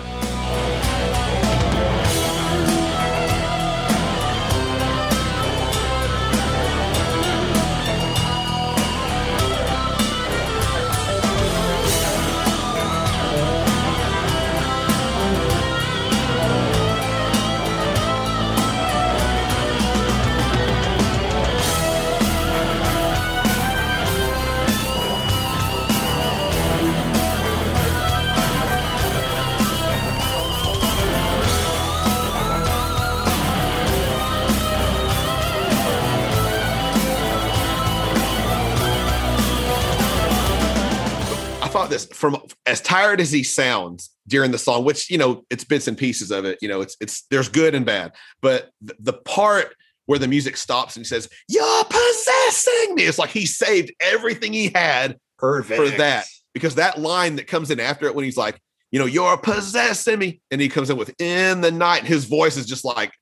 as 42.72 42.80
tired 42.80 43.20
as 43.20 43.30
he 43.30 43.42
sounds 43.42 44.10
during 44.26 44.50
the 44.50 44.58
song, 44.58 44.82
which 44.84 45.10
you 45.10 45.18
know 45.18 45.44
it's 45.50 45.62
bits 45.62 45.86
and 45.86 45.96
pieces 45.96 46.30
of 46.30 46.46
it. 46.46 46.58
You 46.62 46.68
know, 46.68 46.80
it's 46.80 46.96
it's 47.00 47.26
there's 47.30 47.48
good 47.48 47.74
and 47.74 47.84
bad, 47.84 48.12
but 48.40 48.70
the, 48.80 48.96
the 48.98 49.12
part 49.12 49.76
where 50.06 50.18
the 50.18 50.26
music 50.26 50.56
stops 50.56 50.96
and 50.96 51.04
he 51.04 51.08
says, 51.08 51.28
"You're 51.48 51.84
possessing 51.84 52.94
me," 52.94 53.02
it's 53.04 53.18
like 53.18 53.28
he 53.30 53.44
saved 53.44 53.92
everything 54.00 54.54
he 54.54 54.70
had 54.74 55.18
Perfect 55.38 55.76
for 55.80 55.88
that 55.98 56.24
because 56.54 56.76
that 56.76 56.98
line 56.98 57.36
that 57.36 57.46
comes 57.46 57.70
in 57.70 57.78
after 57.78 58.06
it 58.06 58.14
when 58.14 58.24
he's 58.24 58.38
like, 58.38 58.58
you 58.90 58.98
know, 58.98 59.06
you're 59.06 59.36
possessing 59.36 60.18
me, 60.18 60.40
and 60.50 60.58
he 60.58 60.70
comes 60.70 60.88
in 60.88 60.96
with 60.96 61.14
"in 61.20 61.60
the 61.60 61.70
night," 61.70 62.04
his 62.04 62.24
voice 62.24 62.56
is 62.56 62.64
just 62.64 62.86
like 62.86 63.12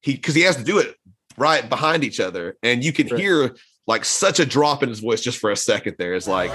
he 0.00 0.14
because 0.14 0.34
he 0.34 0.42
has 0.42 0.56
to 0.56 0.64
do 0.64 0.78
it 0.78 0.96
right 1.36 1.68
behind 1.68 2.04
each 2.04 2.20
other, 2.20 2.56
and 2.62 2.82
you 2.82 2.92
can 2.94 3.06
Right. 3.08 3.20
hear 3.20 3.56
like 3.86 4.06
such 4.06 4.40
a 4.40 4.46
drop 4.46 4.82
in 4.82 4.88
his 4.88 5.00
voice 5.00 5.20
just 5.20 5.38
for 5.38 5.50
a 5.50 5.56
second. 5.56 5.96
There 5.98 6.14
is 6.14 6.26
like. 6.26 6.52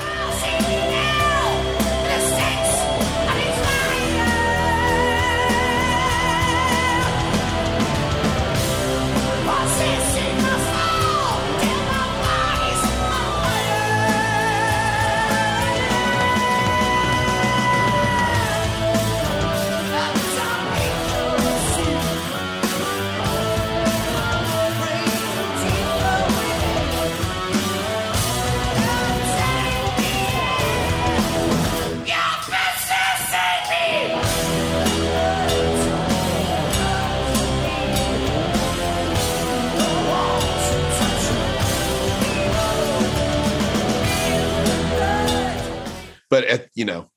But 46.34 46.46
at 46.46 46.68
you 46.74 46.84
know 46.84 47.12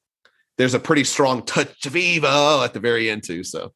there's 0.59 0.75
a 0.75 0.79
pretty 0.79 1.03
strong 1.03 1.43
touch 1.43 1.87
of 1.87 1.97
evil 1.97 2.63
at 2.63 2.75
the 2.75 2.81
very 2.81 3.09
end 3.09 3.25
too 3.25 3.43
so 3.43 3.73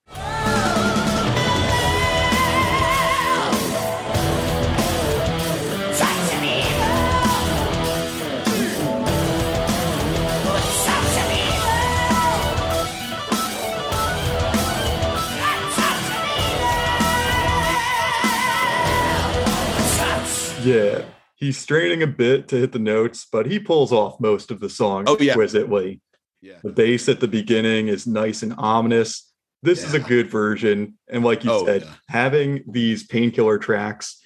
Yeah. 20.62 21.09
He's 21.40 21.56
straining 21.58 22.02
a 22.02 22.06
bit 22.06 22.48
to 22.48 22.56
hit 22.56 22.72
the 22.72 22.78
notes, 22.78 23.26
but 23.32 23.46
he 23.46 23.58
pulls 23.58 23.92
off 23.92 24.20
most 24.20 24.50
of 24.50 24.60
the 24.60 24.68
song 24.70 25.04
Oh, 25.06 25.16
yeah. 25.18 25.32
exquisitely. 25.32 26.00
yeah 26.42 26.58
The 26.62 26.70
bass 26.70 27.08
at 27.08 27.20
the 27.20 27.28
beginning 27.28 27.88
is 27.88 28.06
nice 28.06 28.42
and 28.42 28.54
ominous. 28.58 29.26
This 29.62 29.82
is 29.84 29.94
a 29.94 30.00
good 30.00 30.30
version. 30.30 30.98
And 31.08 31.24
like 31.24 31.44
you 31.44 31.50
Oh, 31.52 31.64
said, 31.66 31.82
yeah. 31.82 31.94
having 32.08 32.62
these 32.68 33.04
painkiller 33.06 33.58
tracks 33.58 34.20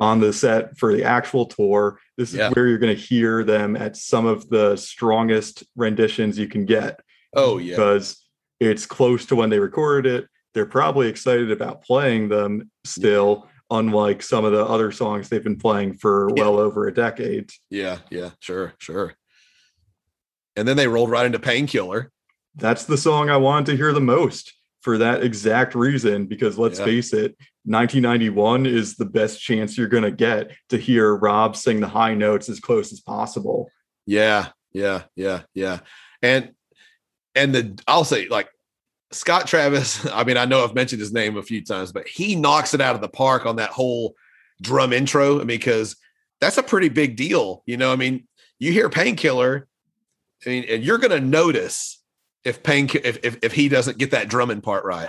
on 0.00 0.20
the 0.20 0.32
set 0.32 0.76
for 0.78 0.92
the 0.94 1.04
actual 1.04 1.46
tour, 1.46 1.98
this 2.16 2.32
is 2.34 2.38
where 2.54 2.66
you're 2.68 2.78
going 2.78 2.94
to 2.96 3.00
hear 3.02 3.42
them 3.44 3.74
at 3.76 3.96
some 3.96 4.26
of 4.26 4.48
the 4.48 4.76
strongest 4.76 5.64
renditions 5.76 6.38
you 6.38 6.46
can 6.48 6.64
get 6.64 7.00
oh 7.34 7.58
yeah 7.58 7.74
because 7.76 8.22
it's 8.60 8.86
close 8.86 9.26
to 9.26 9.36
when 9.36 9.50
they 9.50 9.58
recorded 9.58 10.22
it. 10.24 10.28
They're 10.54 10.64
probably 10.66 11.08
excited 11.08 11.50
about 11.50 11.82
playing 11.84 12.28
them 12.30 12.70
still, 12.84 13.48
unlike 13.70 14.22
some 14.22 14.44
of 14.44 14.52
the 14.52 14.64
other 14.64 14.92
songs 14.92 15.28
they've 15.28 15.42
been 15.44 15.58
playing 15.58 15.94
for 15.94 16.28
Yeah. 16.36 16.42
well 16.44 16.58
over 16.58 16.86
a 16.86 16.94
decade. 16.94 17.50
yeah 17.70 17.98
yeah 18.10 18.30
sure 18.40 18.74
sure 18.78 19.14
and 20.56 20.66
then 20.66 20.76
they 20.76 20.88
rolled 20.88 21.10
right 21.10 21.26
into 21.26 21.38
painkiller 21.38 22.10
That's 22.54 22.84
the 22.84 22.96
song 22.96 23.28
I 23.28 23.36
wanted 23.36 23.66
to 23.72 23.76
hear 23.76 23.92
the 23.92 24.00
most 24.00 24.54
for 24.80 24.96
that 24.98 25.22
exact 25.22 25.74
reason. 25.74 26.26
Because 26.26 26.56
let's 26.56 26.78
Yeah. 26.78 26.84
face 26.86 27.12
it, 27.12 27.36
1991 27.64 28.64
is 28.66 28.94
the 28.96 29.04
best 29.04 29.42
chance 29.42 29.76
you're 29.76 29.88
going 29.88 30.04
to 30.04 30.10
get 30.12 30.52
to 30.70 30.78
hear 30.78 31.14
Rob 31.14 31.56
sing 31.56 31.80
the 31.80 31.88
high 31.88 32.14
notes 32.14 32.48
as 32.48 32.60
close 32.60 32.92
as 32.92 33.00
possible. 33.00 33.68
yeah 34.06 34.48
yeah 34.72 35.02
yeah 35.16 35.42
yeah 35.54 35.80
and 36.22 36.52
and 37.34 37.54
the 37.54 37.82
i'll 37.88 38.04
say 38.04 38.28
like 38.28 38.48
scott 39.12 39.46
travis 39.46 40.04
i 40.12 40.24
mean 40.24 40.36
i 40.36 40.44
know 40.44 40.64
i've 40.64 40.74
mentioned 40.74 41.00
his 41.00 41.12
name 41.12 41.36
a 41.36 41.42
few 41.42 41.64
times 41.64 41.92
but 41.92 42.06
he 42.08 42.34
knocks 42.34 42.74
it 42.74 42.80
out 42.80 42.94
of 42.94 43.00
the 43.00 43.08
park 43.08 43.46
on 43.46 43.56
that 43.56 43.70
whole 43.70 44.14
drum 44.62 44.92
intro. 44.92 45.36
I 45.36 45.38
mean 45.38 45.46
because 45.48 45.96
that's 46.40 46.58
a 46.58 46.62
pretty 46.62 46.88
big 46.88 47.16
deal 47.16 47.62
you 47.66 47.76
know? 47.76 47.92
I 47.92 47.96
mean 47.96 48.26
you 48.58 48.72
hear 48.72 48.88
painkiller 48.88 49.68
i 50.46 50.48
mean 50.48 50.64
and 50.68 50.82
you're 50.82 50.98
gonna 50.98 51.20
notice 51.20 52.02
if 52.44 52.62
pain 52.62 52.88
if, 53.04 53.18
if 53.22 53.38
if 53.42 53.52
he 53.52 53.68
doesn't 53.68 53.98
get 53.98 54.12
that 54.12 54.28
drumming 54.28 54.60
part 54.60 54.84
right 54.84 55.08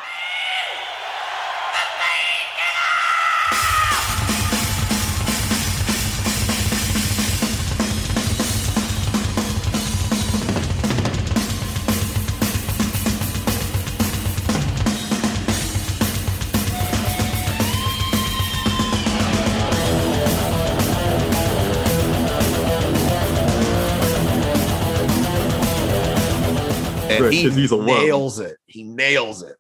Right, 27.28 27.34
he 27.34 27.49
he's 27.62 27.72
alone. 27.72 27.88
nails 28.06 28.40
it 28.40 28.58
he 28.68 28.84
nails 28.84 29.41
it 29.44 29.56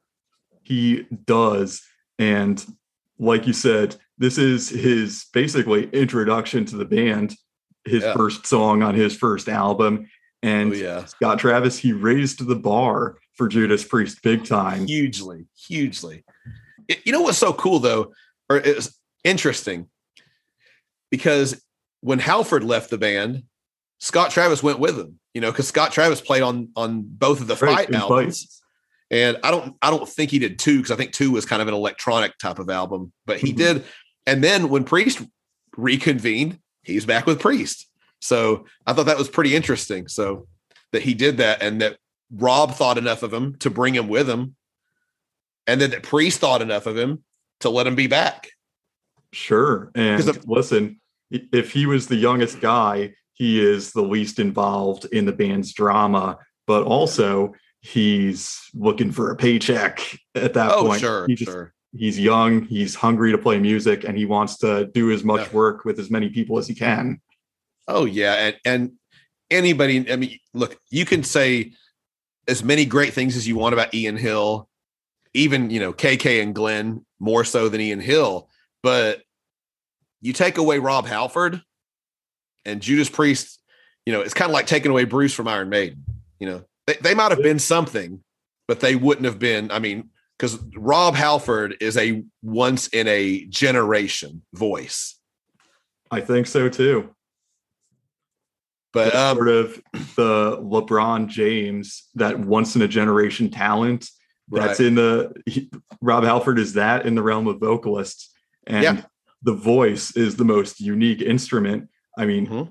He 0.63 1.05
does. 1.25 1.81
And 2.19 2.63
like 3.19 3.47
you 3.47 3.53
said, 3.53 3.95
this 4.17 4.37
is 4.37 4.69
his 4.69 5.25
basically 5.33 5.89
introduction 5.91 6.65
to 6.65 6.75
the 6.77 6.85
band, 6.85 7.35
his 7.85 8.03
Yeah. 8.03 8.13
first 8.13 8.45
song 8.45 8.83
on 8.83 8.95
his 8.95 9.15
first 9.15 9.47
album. 9.49 10.09
And 10.43 10.71
oh 10.73 10.75
yeah 10.75 11.05
Scott 11.05 11.39
Travis, 11.39 11.77
he 11.77 11.93
raised 11.93 12.45
the 12.47 12.55
bar 12.55 13.17
for 13.33 13.47
Judas 13.47 13.83
Priest 13.85 14.21
big 14.23 14.45
time. 14.45 14.87
hugely, 14.87 15.45
hugely. 15.67 16.23
You 17.05 17.11
know 17.11 17.21
what's 17.21 17.37
so 17.37 17.53
cool 17.53 17.79
though, 17.79 18.13
or 18.49 18.57
it's 18.57 18.99
interesting, 19.23 19.89
because 21.11 21.61
when 22.01 22.19
Halford 22.19 22.63
left 22.63 22.89
the 22.89 22.97
band, 22.97 23.43
Scott 23.99 24.31
Travis 24.31 24.61
went 24.63 24.79
with 24.79 24.97
him. 24.97 25.19
You 25.33 25.41
know, 25.41 25.51
because 25.51 25.67
Scott 25.67 25.91
Travis 25.91 26.19
played 26.21 26.41
on 26.41 26.69
on 26.75 27.03
both 27.05 27.41
of 27.41 27.47
the 27.47 27.55
Right, 27.55 27.85
Fight 27.87 27.93
albums, 27.95 28.61
Fight. 29.11 29.17
and 29.17 29.37
I 29.43 29.51
don't 29.51 29.75
I 29.81 29.91
don't 29.91 30.07
think 30.09 30.31
he 30.31 30.39
did 30.39 30.57
two 30.57 30.77
because 30.77 30.91
I 30.91 30.95
think 30.95 31.11
two 31.13 31.31
was 31.31 31.45
kind 31.45 31.61
of 31.61 31.67
an 31.67 31.73
electronic 31.75 32.37
type 32.39 32.57
of 32.59 32.69
album, 32.69 33.11
but 33.25 33.39
he 33.39 33.53
Mhm. 33.53 33.57
did. 33.57 33.85
And 34.25 34.43
then 34.43 34.69
when 34.69 34.83
Priest 34.83 35.21
reconvened, 35.75 36.59
he's 36.83 37.05
back 37.05 37.25
with 37.27 37.39
Priest. 37.39 37.87
So 38.19 38.65
I 38.87 38.93
thought 38.93 39.05
that 39.05 39.17
was 39.17 39.29
pretty 39.29 39.55
interesting. 39.55 40.07
So 40.07 40.47
that 40.91 41.03
he 41.03 41.13
did 41.13 41.37
that, 41.37 41.61
and 41.61 41.81
that 41.81 41.97
Rob 42.31 42.73
thought 42.73 42.97
enough 42.97 43.21
of 43.23 43.31
him 43.33 43.55
to 43.59 43.69
bring 43.69 43.93
him 43.93 44.07
with 44.07 44.27
him, 44.29 44.55
and 45.67 45.79
then 45.79 45.91
that 45.91 46.01
Priest 46.03 46.39
thought 46.39 46.61
enough 46.63 46.87
of 46.87 46.97
him 46.97 47.23
to 47.59 47.69
let 47.69 47.85
him 47.85 47.95
be 47.95 48.07
back. 48.07 48.49
Sure. 49.33 49.91
And 49.93 50.27
of- 50.27 50.47
listen, 50.47 50.99
if 51.29 51.71
he 51.73 51.85
was 51.85 52.07
the 52.07 52.15
youngest 52.15 52.59
guy, 52.59 53.13
he 53.37 53.61
is 53.63 53.91
the 53.93 54.01
least 54.01 54.39
involved 54.39 55.05
in 55.05 55.25
the 55.25 55.31
band's 55.31 55.71
drama, 55.73 56.39
but 56.65 56.83
also 56.83 57.53
he's 57.81 58.59
looking 58.73 59.11
for 59.11 59.29
a 59.31 59.35
paycheck 59.35 60.01
at 60.35 60.53
that 60.55 60.71
Oh, 60.73 60.85
point. 60.87 61.01
sure, 61.01 61.27
He 61.27 61.35
just- 61.35 61.51
sure. 61.51 61.73
He's 61.95 62.19
young, 62.19 62.63
he's 62.65 62.95
hungry 62.95 63.31
to 63.31 63.37
play 63.37 63.59
music, 63.59 64.03
and 64.03 64.17
he 64.17 64.25
wants 64.25 64.57
to 64.57 64.87
do 64.93 65.11
as 65.11 65.23
much 65.23 65.47
Yeah. 65.47 65.53
work 65.53 65.85
with 65.85 65.99
as 65.99 66.11
many 66.11 66.29
people 66.29 66.57
as 66.57 66.67
he 66.67 66.75
can. 66.75 67.21
Oh 67.87 68.05
yeah, 68.05 68.33
and 68.33 68.57
and 68.65 68.91
anybody. 69.49 70.11
I 70.11 70.17
mean, 70.17 70.37
look, 70.53 70.77
you 70.89 71.05
can 71.05 71.23
say 71.23 71.71
as 72.47 72.63
many 72.63 72.85
great 72.85 73.13
things 73.13 73.37
as 73.37 73.47
you 73.47 73.55
want 73.55 73.73
about 73.73 73.93
Ian 73.93 74.17
Hill, 74.17 74.67
even 75.33 75.69
you 75.69 75.79
know 75.79 75.93
KK 75.93 76.41
and 76.41 76.53
Glenn 76.53 77.05
more 77.19 77.45
so 77.45 77.69
than 77.69 77.79
Ian 77.79 78.01
Hill, 78.01 78.49
but 78.83 79.23
you 80.21 80.33
take 80.33 80.57
away 80.57 80.79
Rob 80.79 81.05
Halford 81.07 81.61
and 82.67 82.81
Judas 82.81 83.09
Priest. 83.09 83.59
You 84.05 84.13
know, 84.13 84.21
it's 84.21 84.33
kind 84.33 84.49
of 84.49 84.53
like 84.53 84.67
taking 84.67 84.91
away 84.91 85.03
Bruce 85.05 85.33
from 85.33 85.47
Iron 85.47 85.69
Maiden. 85.69 86.03
You 86.39 86.47
know, 86.47 86.63
they, 86.85 86.95
they 87.01 87.13
might 87.13 87.31
have 87.31 87.41
been 87.43 87.59
something, 87.59 88.23
but 88.67 88.79
they 88.79 88.95
wouldn't 88.95 89.25
have 89.25 89.39
been. 89.39 89.71
I 89.71 89.79
mean, 89.79 90.09
because 90.37 90.59
Rob 90.75 91.15
Halford 91.15 91.75
is 91.81 91.97
a 91.97 92.23
once 92.41 92.87
in 92.89 93.07
a 93.07 93.45
generation 93.45 94.43
voice. 94.53 95.15
I 96.11 96.21
think 96.21 96.47
so 96.47 96.69
too. 96.69 97.09
But 98.93 99.13
um, 99.13 99.35
sort 99.37 99.49
of 99.49 99.81
the 100.15 100.57
LeBron 100.57 101.27
James, 101.27 102.07
that 102.15 102.39
once 102.39 102.75
in 102.75 102.81
a 102.81 102.87
generation 102.87 103.49
talent. 103.49 104.09
That's 104.49 104.79
right. 104.79 104.87
in 104.87 104.95
the 104.95 105.33
he, 105.45 105.69
Rob 106.01 106.23
Halford 106.23 106.57
is 106.57 106.73
that 106.73 107.05
in 107.05 107.15
the 107.15 107.21
realm 107.21 107.47
of 107.47 107.59
vocalists, 107.59 108.33
and 108.65 108.83
Yeah. 108.83 109.01
the 109.43 109.53
voice 109.53 110.15
is 110.15 110.37
the 110.37 110.45
most 110.45 110.79
unique 110.79 111.21
instrument. 111.21 111.89
I 112.17 112.25
mean, 112.25 112.47
Mhm. 112.47 112.69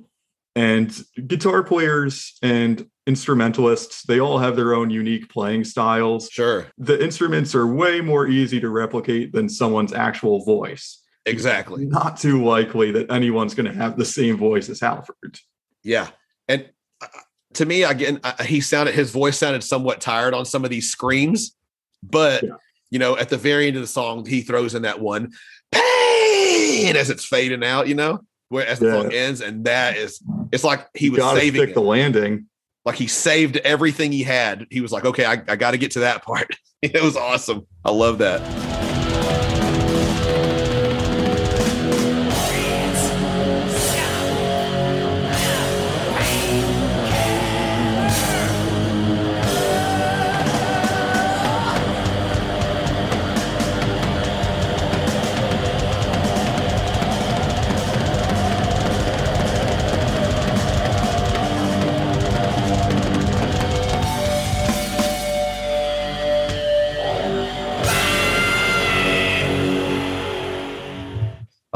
and 0.56 1.04
guitar 1.26 1.62
players 1.62 2.34
and 2.42 2.86
instrumentalists, 3.06 4.02
they 4.02 4.18
all 4.20 4.38
have 4.38 4.56
their 4.56 4.74
own 4.74 4.90
unique 4.90 5.28
playing 5.30 5.62
styles. 5.64 6.28
sure, 6.30 6.66
The 6.76 7.02
instruments 7.02 7.54
are 7.54 7.66
way 7.66 8.00
more 8.00 8.26
easy 8.26 8.58
to 8.60 8.68
replicate 8.68 9.32
than 9.32 9.48
someone's 9.48 9.92
actual 9.92 10.44
voice. 10.44 11.02
exactly. 11.24 11.84
Not 11.86 12.16
too 12.18 12.44
likely 12.44 12.90
that 12.92 13.10
anyone's 13.10 13.54
going 13.54 13.66
to 13.66 13.72
have 13.76 13.96
the 13.98 14.04
same 14.04 14.36
voice 14.36 14.68
as 14.68 14.80
Halford. 14.80 15.38
Yeah, 15.82 16.08
and 16.48 16.68
uh, 17.00 17.06
to 17.54 17.64
me, 17.66 17.82
again, 17.84 18.20
uh, 18.24 18.42
he 18.44 18.60
sounded 18.60 18.94
his 18.94 19.10
voice 19.12 19.38
sounded 19.38 19.62
somewhat 19.64 20.00
tired 20.00 20.34
on 20.34 20.44
some 20.44 20.64
of 20.64 20.70
these 20.70 20.90
screams, 20.90 21.56
but 22.02 22.42
Yeah. 22.44 22.50
you 22.90 22.98
know, 23.00 23.16
at 23.16 23.28
the 23.28 23.36
very 23.36 23.66
end 23.68 23.76
of 23.76 23.82
the 23.82 23.88
song, 23.88 24.24
he 24.26 24.40
throws 24.42 24.74
in 24.74 24.82
that 24.82 25.00
one 25.00 25.32
pain 25.72 26.96
as 26.96 27.10
it's 27.10 27.24
fading 27.24 27.64
out. 27.64 27.88
You 27.88 27.94
know, 27.94 28.20
where 28.48 28.66
as 28.66 28.78
the 28.78 28.90
song 28.90 29.12
ends, 29.12 29.40
and 29.40 29.64
that 29.64 29.96
is, 29.96 30.22
it's 30.52 30.64
like 30.64 30.88
he 30.94 31.10
was 31.10 31.22
saving 31.22 31.60
stick 31.60 31.70
it. 31.70 31.74
the 31.74 31.80
landing. 31.80 32.46
like 32.84 32.96
he 32.96 33.06
saved 33.06 33.56
everything 33.58 34.12
he 34.12 34.22
had. 34.22 34.66
He 34.70 34.80
was 34.80 34.92
like, 34.92 35.04
okay, 35.04 35.24
I, 35.24 35.32
I 35.48 35.56
got 35.56 35.72
to 35.72 35.78
get 35.78 35.92
to 35.92 36.00
that 36.00 36.22
part. 36.24 36.56
it 36.82 37.02
was 37.02 37.16
awesome. 37.16 37.66
I 37.84 37.90
love 37.90 38.18
that. 38.18 38.85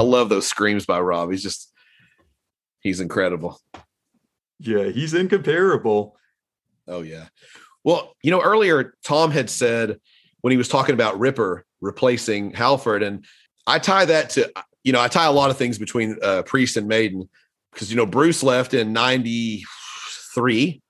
I 0.01 0.02
love 0.02 0.28
those 0.31 0.47
screams 0.47 0.86
by 0.86 0.98
Rob. 1.01 1.31
He's 1.31 1.43
just, 1.43 1.70
he's 2.81 3.01
incredible. 3.01 3.60
Yeah, 4.59 4.85
he's 4.85 5.12
incomparable. 5.14 6.16
Oh 6.89 7.02
yeah. 7.02 7.27
Well, 7.85 8.14
you 8.22 8.31
know, 8.31 8.40
earlier 8.43 8.94
Tom 9.05 9.31
had 9.31 9.48
said 9.51 9.98
when 10.40 10.51
he 10.52 10.56
was 10.56 10.68
talking 10.68 10.94
about 10.94 11.18
Ripper 11.18 11.64
replacing 11.81 12.52
Halford, 12.52 13.02
and 13.02 13.24
I 13.66 13.78
tie 13.78 14.05
that 14.06 14.31
to 14.31 14.51
you 14.85 14.93
know 14.93 15.01
I 15.01 15.09
tie 15.09 15.27
a 15.27 15.32
lot 15.32 15.51
of 15.51 15.56
things 15.59 15.78
between 15.78 16.16
uh, 16.22 16.43
Priest 16.43 16.77
and 16.77 16.89
Maiden 16.89 17.28
because 17.72 17.90
you 17.90 17.97
know 17.97 18.06
Bruce 18.06 18.43
left 18.43 18.74
in 18.74 18.93
'93 18.93 20.82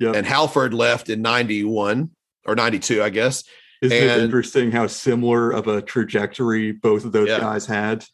Yep. 0.00 0.14
and 0.14 0.24
Halford 0.26 0.74
left 0.74 1.08
in 1.10 1.22
'91 1.22 2.10
or 2.46 2.54
'92, 2.54 3.02
I 3.02 3.08
guess. 3.10 3.44
Isn't 3.82 3.96
it 3.96 4.20
interesting 4.24 4.70
how 4.72 4.86
similar 4.86 5.50
of 5.50 5.66
a 5.68 5.82
trajectory 5.82 6.72
both 6.72 7.04
of 7.04 7.12
those 7.12 7.28
Yeah. 7.28 7.40
guys 7.40 7.66
had? 7.66 8.04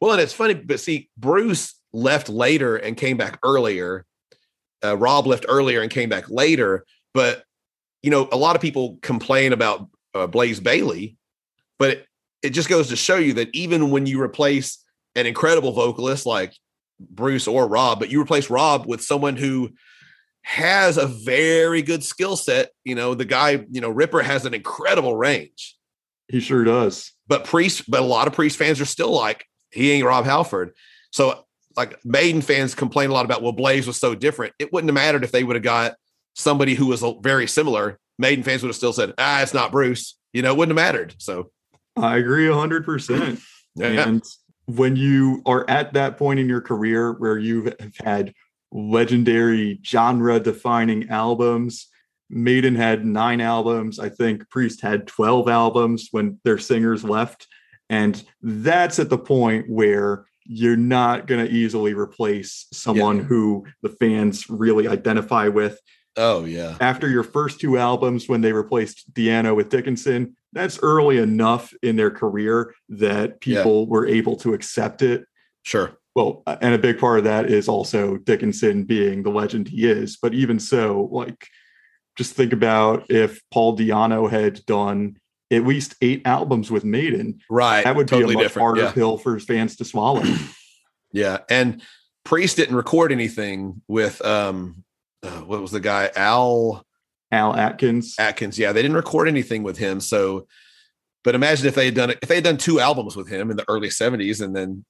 Well, 0.00 0.12
and 0.12 0.20
it's 0.20 0.32
funny, 0.32 0.54
but 0.54 0.80
see, 0.80 1.08
Bruce 1.16 1.74
left 1.92 2.28
later 2.28 2.76
and 2.76 2.96
came 2.96 3.16
back 3.16 3.38
earlier. 3.42 4.04
Uh, 4.84 4.96
Rob 4.96 5.26
left 5.26 5.46
earlier 5.48 5.80
and 5.80 5.90
came 5.90 6.08
back 6.08 6.28
later. 6.28 6.84
But 7.14 7.44
you 8.02 8.10
know, 8.10 8.28
a 8.30 8.36
lot 8.36 8.56
of 8.56 8.62
people 8.62 8.98
complain 9.02 9.52
about 9.52 9.88
uh, 10.14 10.26
Blaze 10.26 10.60
Bayley, 10.60 11.16
but 11.78 11.90
it, 11.90 12.06
it 12.42 12.50
just 12.50 12.68
goes 12.68 12.88
to 12.88 12.96
show 12.96 13.16
you 13.16 13.32
that 13.34 13.48
even 13.54 13.90
when 13.90 14.06
you 14.06 14.20
replace 14.20 14.84
an 15.14 15.26
incredible 15.26 15.72
vocalist 15.72 16.26
like 16.26 16.52
Bruce 17.00 17.48
or 17.48 17.66
Rob, 17.66 17.98
but 17.98 18.10
you 18.10 18.20
replace 18.20 18.50
Rob 18.50 18.86
with 18.86 19.02
someone 19.02 19.36
who 19.36 19.70
has 20.42 20.96
a 20.98 21.06
very 21.06 21.82
good 21.82 22.04
skill 22.04 22.36
set. 22.36 22.70
You 22.84 22.94
know, 22.94 23.14
the 23.14 23.24
guy, 23.24 23.64
you 23.70 23.80
know, 23.80 23.90
Ripper 23.90 24.22
has 24.22 24.44
an 24.44 24.54
incredible 24.54 25.16
range 25.16 25.76
He 26.28 26.38
sure 26.40 26.64
does. 26.64 27.12
but 27.26 27.44
priest 27.44 27.90
but 27.90 28.00
a 28.00 28.04
lot 28.04 28.26
of 28.28 28.34
priest 28.34 28.56
fans 28.58 28.80
are 28.80 28.84
still 28.86 29.10
like 29.10 29.46
he 29.76 29.92
ain't 29.92 30.06
rob 30.06 30.24
halford 30.24 30.72
so 31.10 31.44
like 31.76 32.02
maiden 32.04 32.40
fans 32.40 32.74
complain 32.74 33.10
a 33.10 33.12
lot 33.12 33.24
about 33.24 33.42
well 33.42 33.52
blaze 33.52 33.86
was 33.86 33.96
so 33.96 34.14
different 34.14 34.52
it 34.58 34.72
wouldn't 34.72 34.88
have 34.88 34.94
mattered 34.94 35.24
if 35.24 35.32
they 35.32 35.44
would 35.44 35.56
have 35.56 35.62
got 35.62 35.94
somebody 36.34 36.74
who 36.74 36.86
was 36.86 37.04
very 37.20 37.46
similar 37.46 37.98
maiden 38.18 38.42
fans 38.42 38.62
would 38.62 38.68
have 38.68 38.76
still 38.76 38.92
said 38.92 39.12
ah 39.18 39.42
it's 39.42 39.54
not 39.54 39.70
bruce 39.72 40.18
you 40.32 40.42
know 40.42 40.52
it 40.52 40.56
wouldn't 40.56 40.76
have 40.76 40.84
mattered 40.84 41.14
so 41.18 41.50
I 41.96 42.18
agree 42.18 42.46
100%. 42.46 43.42
yeah, 43.74 43.86
And 43.86 44.22
when 44.66 44.96
you 44.96 45.42
are 45.46 45.68
at 45.68 45.94
that 45.94 46.18
point 46.18 46.40
in 46.40 46.48
your 46.48 46.60
career 46.60 47.12
where 47.12 47.38
you 47.38 47.64
have 47.80 47.96
had 48.04 48.34
legendary 48.72 49.80
genre 49.84 50.38
defining 50.38 51.08
albums, 51.08 51.88
Maiden 52.28 52.74
had 52.74 53.04
nine 53.04 53.40
albums. 53.40 53.98
I 53.98 54.08
think 54.08 54.48
Priest 54.50 54.82
had 54.82 55.06
12 55.06 55.48
albums 55.48 56.08
when 56.10 56.38
their 56.44 56.58
singers 56.58 57.04
left. 57.04 57.46
And 57.88 58.22
that's 58.42 58.98
at 58.98 59.10
the 59.10 59.18
point 59.18 59.68
where 59.68 60.26
you're 60.44 60.76
not 60.76 61.26
going 61.26 61.44
to 61.44 61.52
easily 61.52 61.94
replace 61.94 62.66
someone 62.72 63.18
who 63.20 63.66
the 63.82 63.88
fans 63.88 64.48
really 64.48 64.86
identify 64.88 65.48
with. 65.48 65.80
oh 66.16 66.44
yeah 66.44 66.76
After 66.80 67.08
your 67.08 67.22
first 67.24 67.60
two 67.60 67.78
albums, 67.78 68.28
when 68.28 68.40
they 68.40 68.52
replaced 68.52 69.12
Di'Anno 69.12 69.54
with 69.56 69.68
Dickinson, 69.68 70.36
that's 70.52 70.78
early 70.82 71.18
enough 71.18 71.74
in 71.82 71.96
their 71.96 72.10
career 72.10 72.74
that 72.88 73.30
Yeah. 73.44 73.62
people 73.62 73.86
were 73.88 74.06
able 74.06 74.36
to 74.36 74.54
accept 74.54 75.02
it. 75.02 75.26
sure 75.64 75.98
Well, 76.14 76.42
and 76.46 76.72
a 76.74 76.78
big 76.78 76.98
part 76.98 77.18
of 77.18 77.24
that 77.24 77.50
is 77.50 77.68
also 77.68 78.16
Dickinson 78.16 78.84
being 78.84 79.22
the 79.22 79.30
legend 79.30 79.68
he 79.68 79.84
is. 79.84 80.16
But 80.16 80.32
even 80.32 80.58
so, 80.58 81.08
like, 81.12 81.46
just 82.16 82.32
think 82.34 82.52
about 82.54 83.10
if 83.10 83.42
Paul 83.50 83.76
Di'Anno 83.76 84.30
had 84.30 84.64
done 84.64 85.18
at 85.50 85.64
least 85.64 85.94
eight 86.00 86.22
albums 86.24 86.70
with 86.70 86.84
Maiden, 86.84 87.40
right 87.48 87.84
that 87.84 87.96
would 87.96 88.08
totally 88.08 88.34
be 88.34 88.40
a 88.40 88.44
much 88.44 88.54
harder 88.54 88.82
yeah. 88.82 88.92
pill 88.92 89.18
for 89.18 89.38
fans 89.38 89.76
to 89.76 89.84
swallow. 89.84 90.22
yeah 91.12 91.38
and 91.48 91.82
priest 92.24 92.56
didn't 92.56 92.74
record 92.74 93.12
anything 93.12 93.80
with 93.86 94.22
um 94.24 94.84
uh, 95.22 95.40
what 95.40 95.62
was 95.62 95.70
the 95.70 95.80
guy 95.80 96.10
al 96.16 96.84
Al 97.32 97.54
Atkins, 97.54 98.14
Atkins. 98.18 98.58
Yeah, 98.58 98.72
they 98.72 98.82
didn't 98.82 98.96
record 98.96 99.28
anything 99.28 99.62
with 99.62 99.78
him. 99.78 100.00
So, 100.00 100.46
but 101.24 101.34
imagine 101.34 101.66
if 101.66 101.74
they 101.74 101.86
had 101.86 101.94
done 101.94 102.10
it, 102.10 102.18
if 102.22 102.28
they 102.28 102.36
had 102.36 102.44
done 102.44 102.56
two 102.56 102.80
albums 102.80 103.16
with 103.16 103.28
him 103.28 103.50
in 103.50 103.56
the 103.56 103.64
early 103.68 103.88
70s, 103.88 104.40
and 104.40 104.54
then 104.54 104.84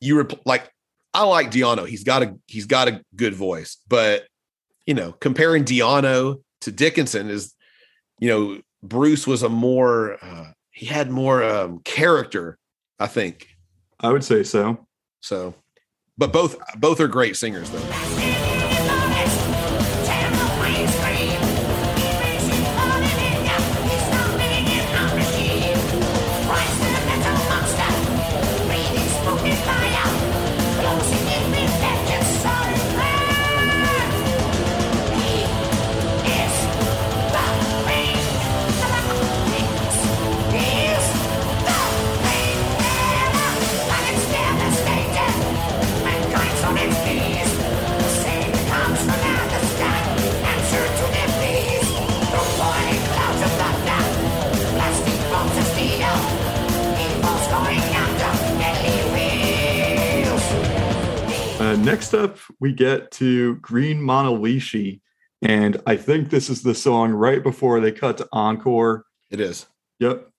you 0.00 0.16
were 0.16 0.28
like, 0.44 0.70
I 1.12 1.24
like 1.24 1.50
Di'Anno. 1.50 1.86
He's 1.86 2.04
got 2.04 2.22
a 2.22 2.36
he's 2.46 2.66
got 2.66 2.88
a 2.88 3.02
good 3.16 3.34
voice, 3.34 3.78
but 3.88 4.26
you 4.86 4.94
know, 4.94 5.12
comparing 5.12 5.64
Di'Anno 5.64 6.42
to 6.62 6.72
Dickinson 6.72 7.30
is, 7.30 7.54
you 8.18 8.28
know, 8.28 8.60
Bruce 8.84 9.26
was 9.26 9.42
a 9.42 9.48
more 9.48 10.22
uh, 10.22 10.52
he 10.70 10.86
had 10.86 11.10
more 11.10 11.42
um, 11.42 11.80
character, 11.84 12.58
I 12.98 13.06
think. 13.06 13.48
I 14.00 14.12
would 14.12 14.24
say 14.24 14.42
so. 14.42 14.86
So, 15.20 15.54
but 16.18 16.32
both 16.32 16.56
both 16.76 17.00
are 17.00 17.08
great 17.08 17.36
singers 17.36 17.70
though. 17.70 18.13
Next 61.84 62.14
up, 62.14 62.38
we 62.60 62.72
get 62.72 63.10
to 63.12 63.56
Green 63.56 64.00
Manalishi. 64.00 65.02
And 65.42 65.82
I 65.86 65.96
think 65.96 66.30
this 66.30 66.48
is 66.48 66.62
the 66.62 66.74
song 66.74 67.12
right 67.12 67.42
before 67.42 67.78
they 67.80 67.92
cut 67.92 68.16
to 68.18 68.28
Encore. 68.32 69.04
It 69.30 69.38
is. 69.38 69.66
Yep. 70.00 70.30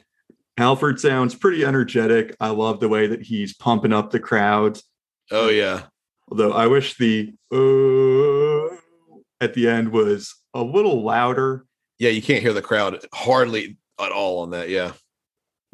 Halford 0.57 0.99
sounds 0.99 1.35
pretty 1.35 1.63
energetic. 1.63 2.35
I 2.39 2.49
love 2.49 2.79
the 2.79 2.89
way 2.89 3.05
that 3.05 3.21
he's 3.21 3.53
pumping 3.53 3.93
up 3.93 4.09
the 4.09 4.19
crowd. 4.19 4.79
Oh 5.29 5.49
yeah. 5.49 5.83
Although 6.29 6.51
I 6.51 6.65
wish 6.65 6.97
the 6.97 7.31
uh, 7.53 8.75
at 9.39 9.53
the 9.53 9.67
end 9.67 9.91
was 9.91 10.33
a 10.55 10.63
little 10.63 11.03
louder. 11.03 11.65
Yeah, 11.99 12.09
you 12.09 12.23
can't 12.23 12.41
hear 12.41 12.53
the 12.53 12.63
crowd 12.63 13.05
hardly 13.13 13.77
at 14.01 14.11
all 14.11 14.39
on 14.39 14.49
that. 14.49 14.69
Yeah. 14.69 14.93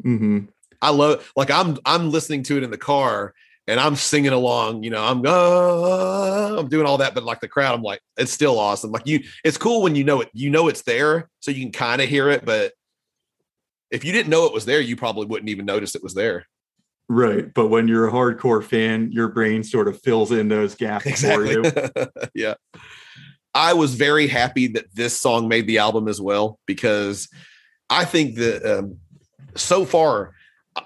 Mm-hmm. 0.04 0.46
I 0.82 0.90
love 0.90 1.32
like 1.34 1.50
I'm 1.50 1.78
I'm 1.86 2.10
listening 2.10 2.42
to 2.44 2.58
it 2.58 2.62
in 2.62 2.70
the 2.70 2.76
car 2.76 3.32
and 3.66 3.78
I'm 3.78 3.96
singing 3.96 4.32
along, 4.32 4.82
you 4.82 4.90
know, 4.90 5.02
I'm 5.02 5.24
uh, 5.24 6.58
I'm 6.58 6.68
doing 6.68 6.86
all 6.86 6.98
that, 6.98 7.14
but 7.14 7.22
like 7.22 7.40
the 7.40 7.48
crowd, 7.48 7.74
I'm 7.74 7.82
like, 7.82 8.00
it's 8.16 8.32
still 8.32 8.58
awesome. 8.58 8.90
Like 8.90 9.06
you, 9.06 9.20
it's 9.44 9.58
cool 9.58 9.82
when 9.82 9.94
you 9.94 10.04
know 10.04 10.20
it, 10.22 10.30
you 10.32 10.50
know 10.50 10.68
it's 10.68 10.82
there, 10.82 11.28
so 11.40 11.50
you 11.50 11.62
can 11.62 11.72
kind 11.72 12.00
of 12.02 12.08
hear 12.08 12.28
it, 12.28 12.44
but 12.44 12.72
if 13.90 14.04
you 14.04 14.12
didn't 14.12 14.30
know 14.30 14.46
it 14.46 14.54
was 14.54 14.64
there, 14.64 14.80
you 14.80 14.96
probably 14.96 15.26
wouldn't 15.26 15.50
even 15.50 15.66
notice 15.66 15.94
it 15.94 16.02
was 16.02 16.14
there. 16.14 16.46
Right. 17.08 17.52
But 17.52 17.68
when 17.68 17.88
you're 17.88 18.08
a 18.08 18.12
hardcore 18.12 18.64
fan, 18.64 19.12
your 19.12 19.28
brain 19.28 19.62
sort 19.62 19.86
of 19.86 20.00
fills 20.00 20.32
in 20.32 20.48
those 20.48 20.74
gaps 20.74 21.22
for 21.22 21.44
you. 21.44 21.62
yeah. 22.34 22.54
I 23.54 23.74
was 23.74 23.94
very 23.94 24.28
happy 24.28 24.68
that 24.68 24.86
this 24.94 25.20
song 25.20 25.46
made 25.46 25.66
the 25.66 25.78
album 25.78 26.08
as 26.08 26.20
well 26.20 26.58
because 26.66 27.28
I 27.90 28.06
think 28.06 28.36
that 28.36 28.64
um, 28.64 28.96
so 29.54 29.84
far, 29.84 30.34
uh, 30.74 30.82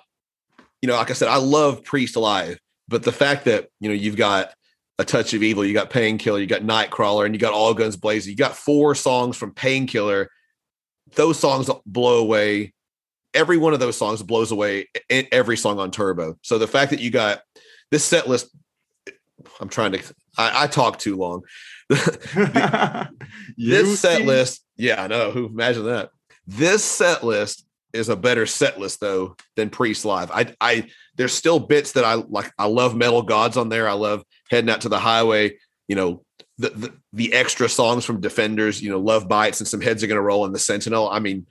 you 0.83 0.89
know, 0.89 0.97
like 0.97 1.11
I 1.11 1.15
said, 1.15 1.29
I 1.29 1.37
love 1.37 1.85
Priest 1.85 2.17
Alive, 2.17 2.59
but 2.89 3.03
the 3.03 3.13
fact 3.13 3.45
that 3.45 3.69
you 3.81 3.89
know 3.89 3.95
you've 3.95 4.17
got 4.17 4.53
a 4.99 5.05
touch 5.05 5.35
of 5.35 5.43
evil, 5.43 5.65
you 5.65 5.75
got 5.75 5.91
Painkiller, 5.91 6.41
you 6.41 6.47
got 6.47 6.63
Nightcrawler, 6.63 7.27
and 7.27 7.35
you 7.35 7.39
got 7.39 7.53
All 7.53 7.75
Guns 7.75 7.97
Blazing. 7.97 8.31
You 8.31 8.37
got 8.37 8.57
four 8.57 8.95
songs 8.95 9.37
from 9.37 9.53
Painkiller. 9.53 10.31
Those 11.15 11.39
songs 11.39 11.71
blow 11.85 12.19
away. 12.19 12.73
Every 13.35 13.59
one 13.59 13.75
of 13.75 13.81
those 13.81 13.97
songs 13.97 14.23
blows 14.23 14.51
away 14.51 14.89
every 15.11 15.59
song 15.59 15.79
on 15.79 15.91
Turbo. 15.91 16.39
So 16.43 16.59
the 16.59 16.67
fact 16.67 16.91
that 16.91 17.01
you 17.01 17.11
got 17.11 17.43
this 17.91 18.05
set 18.05 18.29
list, 18.29 18.49
I'm 19.61 19.69
trying 19.69 19.93
to. 19.93 20.03
I, 20.39 20.65
I 20.65 20.67
talk 20.67 20.99
too 20.99 21.17
long. 21.17 21.43
You 23.57 23.71
this 23.71 24.01
set 24.01 24.23
list, 24.23 24.65
yeah, 24.77 25.03
I 25.03 25.07
know. 25.07 25.31
Who 25.31 25.47
imagine 25.47 25.85
that? 25.87 26.11
This 26.47 26.85
set 26.85 27.25
list 27.25 27.66
is 27.93 28.09
a 28.09 28.17
better 28.17 28.47
set 28.47 28.79
list 28.79 29.01
though 29.01 29.37
than 29.57 29.71
Priest 29.71 30.05
Live. 30.05 30.31
I, 30.31 30.55
I, 30.61 30.89
there's 31.17 31.33
still 31.33 31.59
bits 31.59 31.93
that 31.93 32.05
I 32.05 32.15
like. 32.15 32.53
I 32.59 32.67
love 32.67 32.95
Metal 32.95 33.23
Gods 33.23 33.57
on 33.57 33.69
there. 33.69 33.89
I 33.89 33.95
love 33.95 34.25
heading 34.51 34.71
out 34.71 34.83
to 34.83 34.89
the 34.89 34.99
highway. 34.99 35.57
You 35.89 35.97
know, 35.97 36.23
the 36.59 36.71
the, 36.71 36.93
the 37.13 37.33
extra 37.33 37.69
songs 37.69 38.05
from 38.05 38.21
Defenders. 38.21 38.83
You 38.83 38.91
know, 38.91 39.01
Love 39.01 39.29
Bites 39.29 39.61
and 39.61 39.69
some 39.69 39.81
heads 39.81 40.03
are 40.03 40.07
gonna 40.07 40.21
roll 40.21 40.45
in 40.45 40.53
the 40.53 40.59
Sentinel. 40.59 41.09
I 41.09 41.19
mean, 41.19 41.47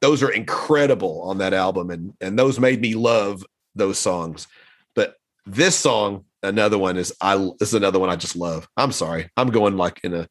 those 0.00 0.22
are 0.22 0.30
incredible 0.30 1.22
on 1.22 1.38
that 1.38 1.54
album, 1.54 1.90
and 1.90 2.14
and 2.20 2.38
those 2.38 2.58
made 2.58 2.80
me 2.80 2.94
love 2.94 3.44
those 3.74 3.98
songs. 3.98 4.46
But 4.94 5.16
this 5.46 5.76
song, 5.76 6.24
another 6.42 6.78
one 6.78 6.96
is 6.96 7.12
I. 7.20 7.36
This 7.58 7.68
is 7.68 7.74
another 7.74 7.98
one 7.98 8.10
I 8.10 8.16
just 8.16 8.36
love. 8.36 8.68
I'm 8.76 8.92
sorry, 8.92 9.30
I'm 9.36 9.50
going 9.50 9.76
like 9.76 10.00
in 10.02 10.14
a 10.14 10.28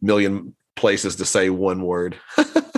million 0.00 0.54
places 0.74 1.16
to 1.16 1.24
say 1.24 1.50
one 1.50 1.82
word. 1.82 2.18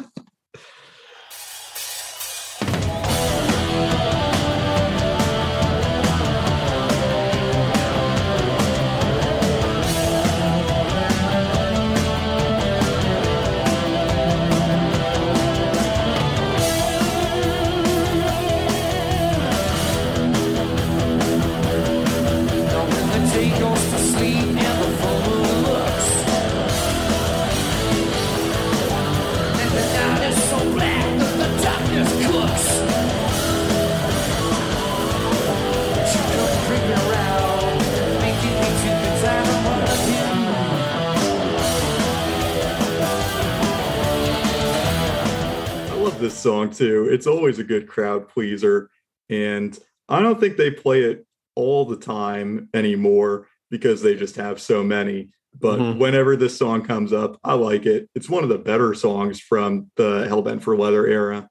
this 46.24 46.34
song 46.38 46.70
too. 46.70 47.08
It's 47.10 47.26
always 47.26 47.58
a 47.58 47.64
good 47.64 47.86
crowd 47.86 48.28
pleaser. 48.28 48.90
And 49.28 49.78
I 50.08 50.20
don't 50.20 50.40
think 50.40 50.56
they 50.56 50.70
play 50.70 51.02
it 51.02 51.26
all 51.54 51.84
the 51.84 51.96
time 51.96 52.68
anymore 52.74 53.48
because 53.70 54.00
they 54.02 54.14
just 54.14 54.36
have 54.36 54.60
so 54.60 54.82
many. 54.82 55.28
But 55.58 55.78
Mhm. 55.78 55.98
whenever 55.98 56.34
this 56.34 56.56
song 56.56 56.82
comes 56.82 57.12
up, 57.12 57.38
I 57.44 57.54
like 57.54 57.84
it. 57.86 58.08
It's 58.14 58.28
one 58.30 58.42
of 58.42 58.48
the 58.48 58.58
better 58.58 58.94
songs 58.94 59.38
from 59.40 59.90
the 59.96 60.26
Hellbent 60.28 60.62
for 60.62 60.76
Leather 60.76 61.06
era. 61.06 61.48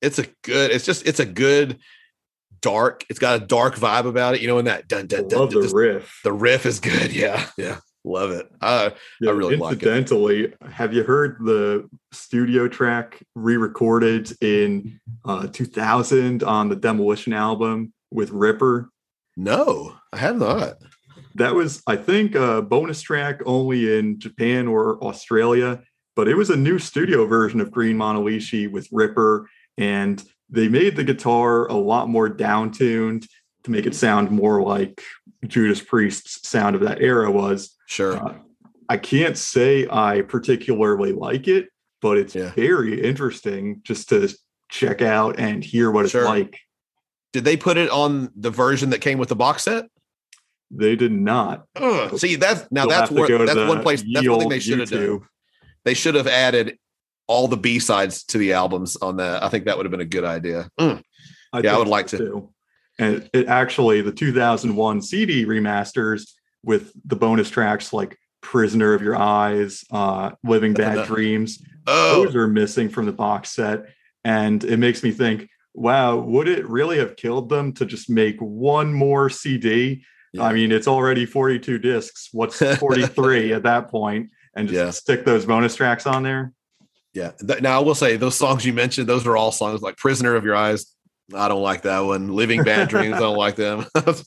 it's 0.00 0.20
a 0.20 0.26
good 0.44 0.70
it's 0.70 0.84
just 0.86 1.04
it's 1.08 1.18
a 1.18 1.26
good 1.26 1.76
dark 2.62 3.04
it's 3.10 3.18
got 3.18 3.42
a 3.42 3.44
dark 3.44 3.74
vibe 3.74 4.06
about 4.06 4.36
it 4.36 4.40
you 4.40 4.46
know 4.46 4.58
and 4.58 4.68
that 4.68 4.86
dun, 4.86 5.08
dun, 5.08 5.26
dun, 5.26 5.40
love 5.40 5.50
dun, 5.50 5.62
the 5.66 5.74
riff. 5.74 6.20
the 6.22 6.32
riff 6.32 6.64
is 6.66 6.78
good 6.78 7.12
yeah 7.12 7.46
yeah 7.58 7.78
love 8.08 8.30
it 8.30 8.50
uh 8.62 8.90
Yeah, 9.20 9.30
really 9.32 9.56
like 9.56 9.82
it. 9.82 9.86
incidentally, 9.86 10.54
have 10.70 10.92
you 10.94 11.02
heard 11.04 11.36
the 11.44 11.88
studio 12.12 12.66
track 12.68 13.22
re-recorded 13.34 14.32
in 14.42 14.98
uh, 15.24 15.46
2000 15.48 16.42
on 16.42 16.68
the 16.68 16.76
Demolition 16.76 17.32
album 17.32 17.92
with 18.10 18.30
Ripper? 18.30 18.90
no 19.36 19.94
i 20.12 20.16
have 20.16 20.36
not 20.38 20.74
That 21.34 21.54
was, 21.54 21.82
I 21.86 21.94
think, 21.96 22.34
a 22.34 22.62
bonus 22.62 23.00
track 23.02 23.40
only 23.46 23.96
in 23.98 24.18
Japan 24.18 24.66
or 24.66 24.98
Australia, 25.04 25.82
but 26.16 26.26
it 26.26 26.34
was 26.36 26.50
a 26.50 26.56
new 26.56 26.78
studio 26.80 27.26
version 27.26 27.60
of 27.60 27.70
Green 27.70 27.96
Manalishi 27.96 28.68
with 28.68 28.88
Ripper, 28.90 29.48
and 29.76 30.20
they 30.50 30.66
made 30.68 30.96
the 30.96 31.04
guitar 31.04 31.66
a 31.68 31.74
lot 31.76 32.08
more 32.08 32.28
down-tuned 32.28 33.28
to 33.62 33.70
make 33.70 33.86
it 33.86 33.94
sound 33.94 34.30
more 34.32 34.62
like 34.62 35.00
Judas 35.46 35.80
Priest's 35.80 36.48
sound 36.48 36.74
of 36.74 36.82
that 36.82 37.00
era 37.00 37.30
was. 37.30 37.76
sure 37.86 38.16
Uh, 38.16 38.34
I 38.88 38.96
can't 38.96 39.36
say 39.36 39.86
I 39.90 40.22
particularly 40.22 41.12
like 41.12 41.46
it, 41.46 41.68
but 42.00 42.16
it's 42.18 42.34
Yeah. 42.34 42.52
very 42.54 43.02
interesting 43.02 43.80
just 43.84 44.08
to 44.10 44.28
check 44.70 45.02
out 45.02 45.38
and 45.38 45.62
hear 45.64 45.90
what 45.90 46.04
it's 46.04 46.12
Sure. 46.12 46.24
like. 46.24 46.58
did 47.32 47.44
they 47.44 47.56
put 47.56 47.76
it 47.76 47.90
on 47.90 48.30
the 48.34 48.50
version 48.50 48.90
that 48.90 49.00
came 49.00 49.18
with 49.18 49.28
the 49.28 49.36
box 49.36 49.64
set 49.64 49.86
They 50.70 50.96
did 50.96 51.12
not. 51.12 51.66
Ugh, 51.76 52.18
see 52.18 52.36
that's 52.36 52.66
now 52.70 52.82
You'll 52.82 52.90
that's 52.90 53.10
where 53.10 53.46
that's 53.46 53.56
one 53.68 53.82
place 53.82 54.02
that's 54.12 54.26
one 54.28 54.40
thing 54.40 54.48
they 54.48 54.58
should 54.60 54.80
have 54.80 54.90
done 54.90 55.20
they 55.84 55.94
should 55.94 56.14
have 56.14 56.26
added 56.26 56.78
all 57.26 57.46
the 57.48 57.56
b-sides 57.56 58.24
to 58.24 58.38
the 58.38 58.52
albums 58.54 58.96
on 58.96 59.16
that 59.18 59.42
i 59.42 59.48
think 59.50 59.66
that 59.66 59.76
would 59.76 59.84
have 59.86 59.90
been 59.90 60.00
a 60.00 60.04
good 60.06 60.24
idea 60.24 60.68
Mm. 60.80 61.02
I 61.52 61.60
Yeah, 61.60 61.74
I 61.76 61.78
would 61.78 61.88
like 61.88 62.06
to. 62.08 62.18
too. 62.18 62.50
And 62.98 63.28
it 63.32 63.46
actually, 63.46 64.00
the 64.00 64.12
2001 64.12 65.02
CD 65.02 65.44
remasters 65.44 66.32
with 66.64 66.92
the 67.04 67.16
bonus 67.16 67.48
tracks 67.50 67.92
like 67.92 68.18
"Prisoner 68.42 68.94
of 68.94 69.02
Your 69.02 69.16
Eyes," 69.16 69.84
uh, 69.92 70.32
"Living 70.44 70.74
Bad 70.74 71.06
Dreams," 71.06 71.62
oh 71.86 72.24
those 72.24 72.34
are 72.34 72.48
missing 72.48 72.88
from 72.88 73.06
the 73.06 73.12
box 73.12 73.50
set, 73.50 73.84
and 74.24 74.64
it 74.64 74.78
makes 74.78 75.02
me 75.02 75.12
think, 75.12 75.48
wow, 75.74 76.16
would 76.16 76.48
it 76.48 76.68
really 76.68 76.98
have 76.98 77.14
killed 77.14 77.48
them 77.48 77.72
to 77.74 77.86
just 77.86 78.10
make 78.10 78.36
one 78.40 78.92
more 78.92 79.30
CD? 79.30 80.02
Yeah. 80.32 80.42
I 80.42 80.52
mean, 80.52 80.72
it's 80.72 80.88
already 80.88 81.24
42 81.24 81.78
discs. 81.78 82.28
What's 82.32 82.58
43 82.58 83.52
at 83.54 83.62
that 83.62 83.88
point? 83.88 84.30
And 84.56 84.68
just 84.68 84.76
Yeah. 84.76 84.90
stick 84.90 85.24
those 85.24 85.46
bonus 85.46 85.76
tracks 85.76 86.04
on 86.06 86.24
there. 86.24 86.52
Yeah. 87.14 87.30
Now 87.60 87.80
I 87.80 87.82
will 87.82 87.94
say 87.94 88.16
those 88.16 88.34
songs 88.36 88.66
you 88.66 88.72
mentioned, 88.72 89.08
those 89.08 89.26
are 89.26 89.36
all 89.36 89.52
songs 89.52 89.80
like 89.82 89.96
"Prisoner 89.96 90.34
of 90.34 90.44
Your 90.44 90.56
Eyes." 90.56 90.86
I 91.34 91.48
don't 91.48 91.62
like 91.62 91.82
that 91.82 92.00
one. 92.00 92.28
"Living 92.28 92.62
Bad 92.62 92.88
Dreams." 92.90 93.14
I 93.14 93.20
don't 93.20 93.36
like 93.36 93.56
them. 93.56 93.86
but 93.94 94.24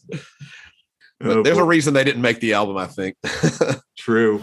Oh, 1.23 1.43
there's 1.43 1.57
a 1.57 1.63
reason 1.63 1.93
they 1.93 2.03
didn't 2.03 2.21
make 2.21 2.39
the 2.39 2.53
album. 2.53 2.77
I 2.77 2.87
think. 2.87 3.15
True. 3.97 4.41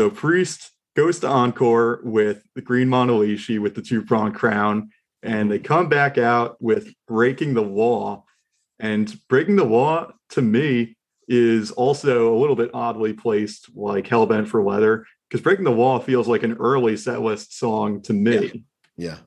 So 0.00 0.08
Priest 0.08 0.70
goes 0.96 1.18
to 1.18 1.28
Encore 1.28 2.00
with 2.02 2.42
the 2.54 2.62
Green 2.62 2.88
Manalishi 2.88 3.58
with 3.58 3.74
the 3.74 3.82
two 3.82 4.02
prong 4.02 4.32
crown, 4.32 4.88
and 5.22 5.52
they 5.52 5.58
come 5.58 5.90
back 5.90 6.16
out 6.16 6.56
with 6.58 6.94
Breaking 7.06 7.52
the 7.52 7.60
Law. 7.60 8.24
And 8.78 9.14
Breaking 9.28 9.56
the 9.56 9.64
Law, 9.66 10.12
to 10.30 10.40
me, 10.40 10.96
is 11.28 11.70
also 11.70 12.34
a 12.34 12.38
little 12.38 12.56
bit 12.56 12.70
oddly 12.72 13.12
placed, 13.12 13.76
like 13.76 14.06
Hellbent 14.06 14.48
for 14.48 14.62
Leather, 14.62 15.04
because 15.28 15.42
Breaking 15.42 15.66
the 15.66 15.70
Law 15.70 15.98
feels 15.98 16.26
like 16.26 16.44
an 16.44 16.54
early 16.54 16.94
setlist 16.94 17.52
song 17.52 18.00
to 18.04 18.14
me. 18.14 18.64
Yeah. 18.96 19.18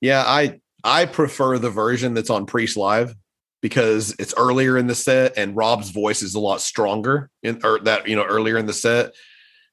Yeah, 0.00 0.24
I 0.26 0.62
I 0.82 1.04
prefer 1.04 1.58
the 1.58 1.68
version 1.68 2.14
that's 2.14 2.30
on 2.30 2.46
Priest 2.46 2.78
Live 2.78 3.14
because 3.62 4.14
it's 4.18 4.34
earlier 4.36 4.76
in 4.76 4.88
the 4.88 4.94
set 4.94 5.38
and 5.38 5.56
Rob's 5.56 5.90
voice 5.90 6.20
is 6.20 6.34
a 6.34 6.40
lot 6.40 6.60
stronger 6.60 7.30
in 7.42 7.60
or 7.64 7.78
that 7.80 8.06
you 8.08 8.16
know 8.16 8.24
earlier 8.24 8.58
in 8.58 8.66
the 8.66 8.72
set. 8.72 9.14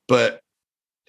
But 0.08 0.42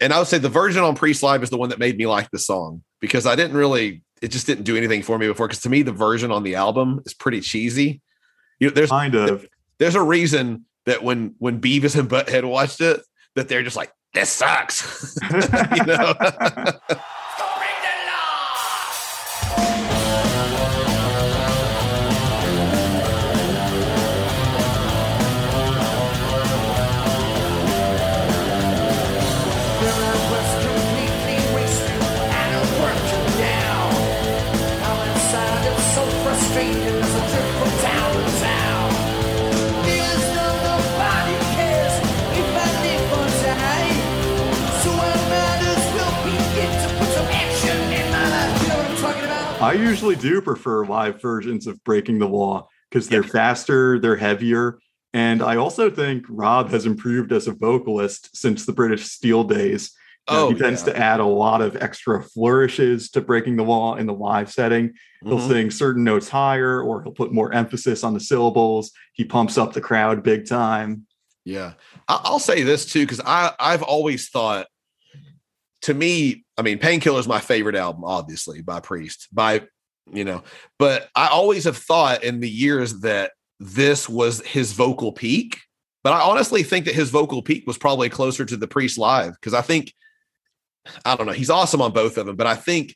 and 0.01 0.13
I 0.13 0.19
would 0.19 0.27
say 0.27 0.39
the 0.39 0.49
version 0.49 0.83
on 0.83 0.97
Priest 0.97 1.23
Live 1.23 1.43
is 1.43 1.51
the 1.51 1.59
one 1.59 1.69
that 1.69 1.79
made 1.79 1.97
me 1.97 2.07
like 2.07 2.31
the 2.31 2.39
song 2.39 2.83
because 3.01 3.27
I 3.27 3.37
didn't 3.37 3.57
really 3.57 4.03
it 4.23 4.29
just 4.29 4.47
didn't 4.47 4.65
do 4.65 4.77
anything 4.77 5.03
for 5.03 5.19
me 5.19 5.29
before 5.29 5.47
because 5.47 5.63
to 5.63 5.69
me 5.69 5.83
the 5.83 5.93
version 5.93 6.33
on 6.33 6.43
the 6.43 6.57
album 6.57 7.01
is 7.07 7.15
pretty 7.15 7.41
cheesy. 7.41 8.01
You 8.59 8.69
know, 8.69 8.75
there's 8.75 8.91
Kind 8.91 9.15
of. 9.15 9.47
there's 9.79 9.95
a 9.95 10.03
reason 10.03 10.65
that 10.87 11.03
when 11.03 11.35
when 11.39 11.61
Beavis 11.61 11.99
and 11.99 12.09
Butthead 12.09 12.45
watched 12.45 12.81
it 12.81 13.01
that 13.37 13.49
they're 13.49 13.63
just 13.63 13.77
like 13.77 13.93
this 14.15 14.31
sucks. 14.31 15.17
you 15.77 15.85
know. 15.85 16.15
I 49.61 49.75
usually 49.75 50.17
do 50.17 50.41
prefer 50.41 50.87
live 50.87 51.21
versions 51.21 51.67
of 51.67 51.83
Breaking 51.85 52.19
the 52.19 52.29
Law 52.29 52.69
because 52.91 53.09
they're 53.09 53.23
faster, 53.23 53.99
they're 53.99 54.17
heavier. 54.17 54.79
And 55.13 55.43
I 55.43 55.57
also 55.57 55.91
think 55.91 56.25
Rob 56.29 56.71
has 56.71 56.87
improved 56.87 57.33
as 57.33 57.47
a 57.47 57.53
vocalist 57.53 58.35
since 58.37 58.65
the 58.65 58.73
British 58.73 59.05
Steel 59.05 59.45
days. 59.45 59.93
Oh, 60.29 60.51
he 60.53 60.59
tends 60.59 60.87
yeah. 60.87 60.93
to 60.93 60.99
add 60.99 61.21
a 61.21 61.27
lot 61.27 61.61
of 61.61 61.77
extra 61.77 62.23
flourishes 62.23 63.11
to 63.11 63.21
Breaking 63.21 63.57
the 63.57 63.65
Law 63.65 63.97
in 63.97 64.07
the 64.07 64.15
live 64.15 64.51
setting. 64.51 64.95
He'll 65.25 65.39
Mhm. 65.39 65.49
sing 65.49 65.71
certain 65.71 66.05
notes 66.05 66.29
higher, 66.29 66.81
or 66.81 67.03
he'll 67.03 67.13
put 67.13 67.33
more 67.33 67.53
emphasis 67.53 68.05
on 68.05 68.15
the 68.15 68.21
syllables. 68.21 68.93
He 69.13 69.25
pumps 69.25 69.59
up 69.59 69.73
the 69.73 69.81
crowd 69.81 70.23
big 70.23 70.47
time. 70.47 71.07
Yeah, 71.45 71.73
I'll 72.07 72.39
say 72.39 72.63
this 72.63 72.87
too 72.87 73.01
because 73.01 73.21
I 73.25 73.53
I've 73.59 73.83
always 73.83 74.29
thought, 74.29 74.67
to 75.83 75.95
me, 75.95 76.45
I 76.61 76.63
mean, 76.63 76.79
Painkiller 76.79 77.19
is 77.19 77.27
my 77.27 77.41
favorite 77.41 77.75
album, 77.75 78.05
obviously 78.05 78.61
by 78.61 78.81
Priest, 78.81 79.29
by 79.33 79.63
you 80.13 80.25
know, 80.25 80.43
but 80.79 81.09
I 81.17 81.29
always 81.29 81.65
have 81.65 81.79
thought 81.79 82.23
in 82.23 82.41
the 82.41 82.51
years 82.51 83.01
that 83.01 83.33
this 83.59 84.11
was 84.11 84.45
his 84.45 84.73
vocal 84.75 85.11
peak. 85.11 85.59
But 86.05 86.13
I 86.13 86.21
honestly 86.21 86.63
think 86.63 86.85
that 86.85 86.95
his 86.95 87.09
vocal 87.09 87.41
peak 87.41 87.67
was 87.67 87.79
probably 87.79 88.11
closer 88.11 88.45
to 88.45 88.59
the 88.59 88.69
Priest 88.69 88.99
live 88.99 89.33
because 89.41 89.55
I 89.55 89.63
think 89.63 89.95
I 91.07 91.17
don't 91.17 91.27
know, 91.27 91.33
he's 91.33 91.49
awesome 91.49 91.81
on 91.81 91.93
both 91.93 92.19
of 92.19 92.27
them, 92.27 92.37
but 92.37 92.47
I 92.47 92.57
think 92.57 92.95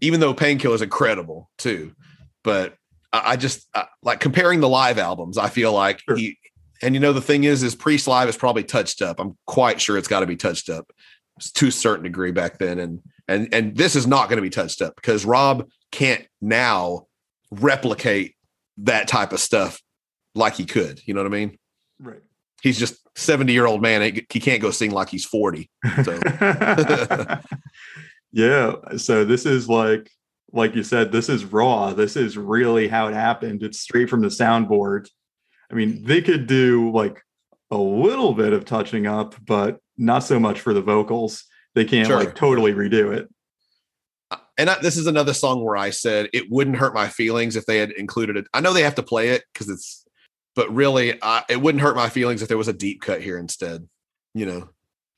even 0.00 0.20
though 0.20 0.32
Painkiller 0.32 0.74
is 0.74 0.80
incredible 0.80 1.50
too, 1.58 1.94
but 2.42 2.76
I, 3.12 3.32
I 3.32 3.36
just 3.36 3.68
I, 3.74 3.88
like 4.02 4.20
comparing 4.20 4.60
the 4.60 4.70
live 4.70 4.98
albums, 4.98 5.36
I 5.36 5.50
feel 5.50 5.74
like 5.74 6.00
Sure. 6.08 6.16
he 6.16 6.38
and 6.80 6.94
you 6.94 7.00
know 7.00 7.12
the 7.12 7.20
thing 7.20 7.44
is, 7.44 7.62
is 7.62 7.74
Priest 7.74 8.08
Live 8.08 8.30
is 8.30 8.38
probably 8.38 8.64
touched 8.64 9.02
up. 9.02 9.20
I'm 9.20 9.36
quite 9.46 9.82
sure 9.82 9.98
it's 9.98 10.08
got 10.08 10.20
to 10.20 10.26
be 10.26 10.36
touched 10.36 10.70
up 10.70 10.90
to 11.40 11.68
a 11.68 11.72
certain 11.72 12.04
degree 12.04 12.32
back 12.32 12.58
then, 12.58 12.78
and 12.78 13.00
and 13.28 13.52
and 13.52 13.76
this 13.76 13.96
is 13.96 14.06
not 14.06 14.28
going 14.28 14.36
to 14.36 14.42
be 14.42 14.50
touched 14.50 14.82
up 14.82 14.96
because 14.96 15.24
Rob 15.24 15.68
can't 15.90 16.26
now 16.40 17.06
replicate 17.50 18.34
that 18.78 19.08
type 19.08 19.32
of 19.32 19.40
stuff 19.40 19.80
like 20.34 20.54
he 20.54 20.64
could. 20.64 21.00
You 21.06 21.14
know 21.14 21.22
what 21.22 21.32
I 21.32 21.36
mean? 21.36 21.58
Right. 21.98 22.22
He's 22.62 22.78
just 22.78 22.96
70 23.16 23.52
year 23.52 23.66
old 23.66 23.82
man. 23.82 24.02
He 24.02 24.40
can't 24.40 24.62
go 24.62 24.70
sing 24.70 24.90
like 24.90 25.08
he's 25.08 25.24
40. 25.24 25.70
So 26.04 26.18
yeah. 28.32 28.72
So 28.96 29.24
this 29.24 29.46
is 29.46 29.68
like, 29.68 30.10
like 30.52 30.74
you 30.74 30.82
said, 30.82 31.12
this 31.12 31.28
is 31.28 31.44
raw. 31.44 31.92
This 31.92 32.16
is 32.16 32.36
really 32.36 32.88
how 32.88 33.08
it 33.08 33.14
happened. 33.14 33.62
It's 33.62 33.80
straight 33.80 34.10
from 34.10 34.20
the 34.20 34.28
soundboard. 34.28 35.08
I 35.70 35.74
mean, 35.74 36.04
they 36.04 36.20
could 36.20 36.46
do 36.46 36.90
like 36.92 37.22
a 37.70 37.78
little 37.78 38.34
bit 38.34 38.52
of 38.52 38.64
touching 38.64 39.06
up, 39.06 39.34
but 39.46 39.78
not 40.00 40.20
so 40.24 40.40
much 40.40 40.60
for 40.60 40.74
the 40.74 40.82
vocals. 40.82 41.44
They 41.74 41.84
can't 41.84 42.08
Sure. 42.08 42.18
like 42.18 42.34
totally 42.34 42.72
redo 42.72 43.14
it. 43.14 43.28
Uh, 44.30 44.38
and 44.58 44.70
I, 44.70 44.80
this 44.80 44.96
is 44.96 45.06
another 45.06 45.34
song 45.34 45.62
where 45.64 45.76
I 45.76 45.90
said 45.90 46.28
it 46.32 46.50
wouldn't 46.50 46.76
hurt 46.76 46.94
my 46.94 47.08
feelings 47.08 47.54
if 47.54 47.66
they 47.66 47.78
had 47.78 47.92
included 47.92 48.36
it. 48.36 48.46
I 48.52 48.60
know 48.60 48.72
they 48.72 48.82
have 48.82 48.96
to 48.96 49.02
play 49.02 49.28
it 49.28 49.44
because 49.52 49.68
it's, 49.68 50.04
but 50.56 50.72
really, 50.74 51.22
I, 51.22 51.44
it 51.48 51.60
wouldn't 51.60 51.82
hurt 51.82 51.94
my 51.96 52.08
feelings 52.08 52.42
if 52.42 52.48
there 52.48 52.58
was 52.58 52.68
a 52.68 52.72
deep 52.72 53.02
cut 53.02 53.22
here 53.22 53.38
instead. 53.38 53.88
You 54.34 54.46
know, 54.46 54.68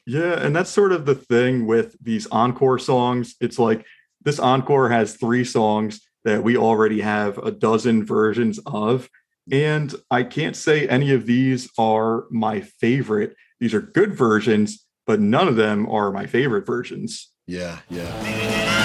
Yeah, 0.06 0.40
and 0.42 0.54
that's 0.54 0.70
sort 0.70 0.92
of 0.92 1.06
the 1.06 1.14
thing 1.14 1.66
with 1.66 1.96
these 2.02 2.26
encore 2.30 2.78
songs. 2.78 3.34
It's 3.40 3.58
like 3.58 3.86
this 4.24 4.38
encore 4.38 4.88
has 4.88 5.16
three 5.16 5.44
songs 5.44 6.00
that 6.24 6.42
we 6.42 6.56
already 6.56 7.00
have 7.00 7.38
a 7.38 7.50
dozen 7.50 8.04
versions 8.04 8.58
of. 8.66 9.08
And 9.50 9.94
I 10.10 10.22
can't 10.22 10.56
say 10.56 10.86
any 10.88 11.12
of 11.12 11.26
these 11.26 11.68
are 11.76 12.24
my 12.30 12.60
favorite. 12.60 13.34
These 13.62 13.74
are 13.74 13.80
good 13.80 14.12
versions, 14.12 14.84
but 15.06 15.20
none 15.20 15.46
of 15.46 15.54
them 15.54 15.88
are 15.88 16.10
my 16.10 16.26
favorite 16.26 16.66
versions. 16.66 17.30
yeah, 17.46 17.78
yeah. 17.88 18.81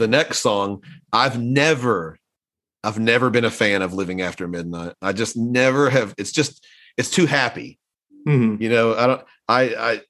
The 0.00 0.08
next 0.08 0.40
song, 0.40 0.82
I've 1.12 1.40
never, 1.40 2.18
I've 2.82 2.98
never 2.98 3.30
been 3.30 3.44
a 3.44 3.50
fan 3.50 3.82
of 3.82 3.94
Living 3.94 4.20
After 4.20 4.48
Midnight. 4.48 4.94
I 5.00 5.12
just 5.12 5.36
never 5.36 5.88
have. 5.90 6.14
It's 6.18 6.32
just, 6.32 6.66
it's 6.96 7.10
too 7.10 7.26
happy. 7.26 7.78
Mhm. 8.26 8.60
You 8.60 8.68
know, 8.68 8.94
I 8.94 9.06
don't, 9.06 9.22
I, 9.48 9.62
I, 9.62 10.00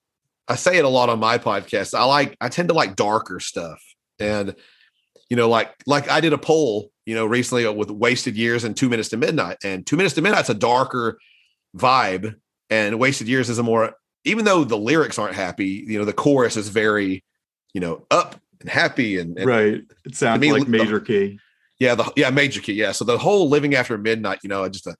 I 0.48 0.54
say 0.56 0.78
it 0.78 0.84
a 0.84 0.88
lot 0.88 1.10
on 1.10 1.20
my 1.20 1.38
podcast. 1.38 1.94
I 1.94 2.04
like, 2.04 2.36
I 2.40 2.48
tend 2.48 2.68
to 2.68 2.74
like 2.74 2.96
darker 2.96 3.38
stuff. 3.38 3.82
And, 4.18 4.54
you 5.28 5.36
know, 5.36 5.48
like, 5.48 5.74
like 5.86 6.10
I 6.10 6.20
did 6.20 6.32
a 6.32 6.38
poll, 6.38 6.90
you 7.06 7.14
know, 7.14 7.26
recently 7.26 7.68
with 7.68 7.90
Wasted 7.90 8.36
Years 8.36 8.64
and 8.64 8.76
Two 8.76 8.88
Minutes 8.88 9.10
to 9.10 9.16
Midnight. 9.16 9.58
And 9.62 9.86
Two 9.86 9.96
Minutes 9.96 10.14
to 10.16 10.22
Midnight's 10.22 10.48
a 10.48 10.54
darker 10.54 11.18
vibe. 11.76 12.34
And 12.68 12.98
Wasted 12.98 13.28
Years 13.28 13.50
is 13.50 13.58
a 13.58 13.62
more, 13.62 13.94
even 14.24 14.44
though 14.44 14.64
the 14.64 14.76
lyrics 14.76 15.18
aren't 15.18 15.34
happy, 15.34 15.84
you 15.86 15.98
know, 15.98 16.04
the 16.04 16.12
chorus 16.12 16.56
is 16.56 16.68
very, 16.68 17.24
you 17.72 17.80
know, 17.80 18.06
up 18.10 18.40
and 18.60 18.68
happy 18.68 19.18
and, 19.18 19.36
and 19.38 19.46
Right. 19.46 19.82
It 20.04 20.14
sounds 20.16 20.40
me, 20.40 20.52
like 20.52 20.64
the- 20.64 20.70
major 20.70 21.00
key. 21.00 21.38
yeah, 21.78 21.94
the 21.94 22.10
yeah 22.16 22.30
major 22.30 22.60
key. 22.60 22.74
Yeah, 22.74 22.92
so 22.92 23.04
the 23.04 23.18
whole 23.18 23.48
living 23.48 23.74
after 23.74 23.96
midnight, 23.98 24.40
you 24.42 24.48
know, 24.48 24.64
I 24.64 24.68
just 24.68 24.86
a, 24.86 24.94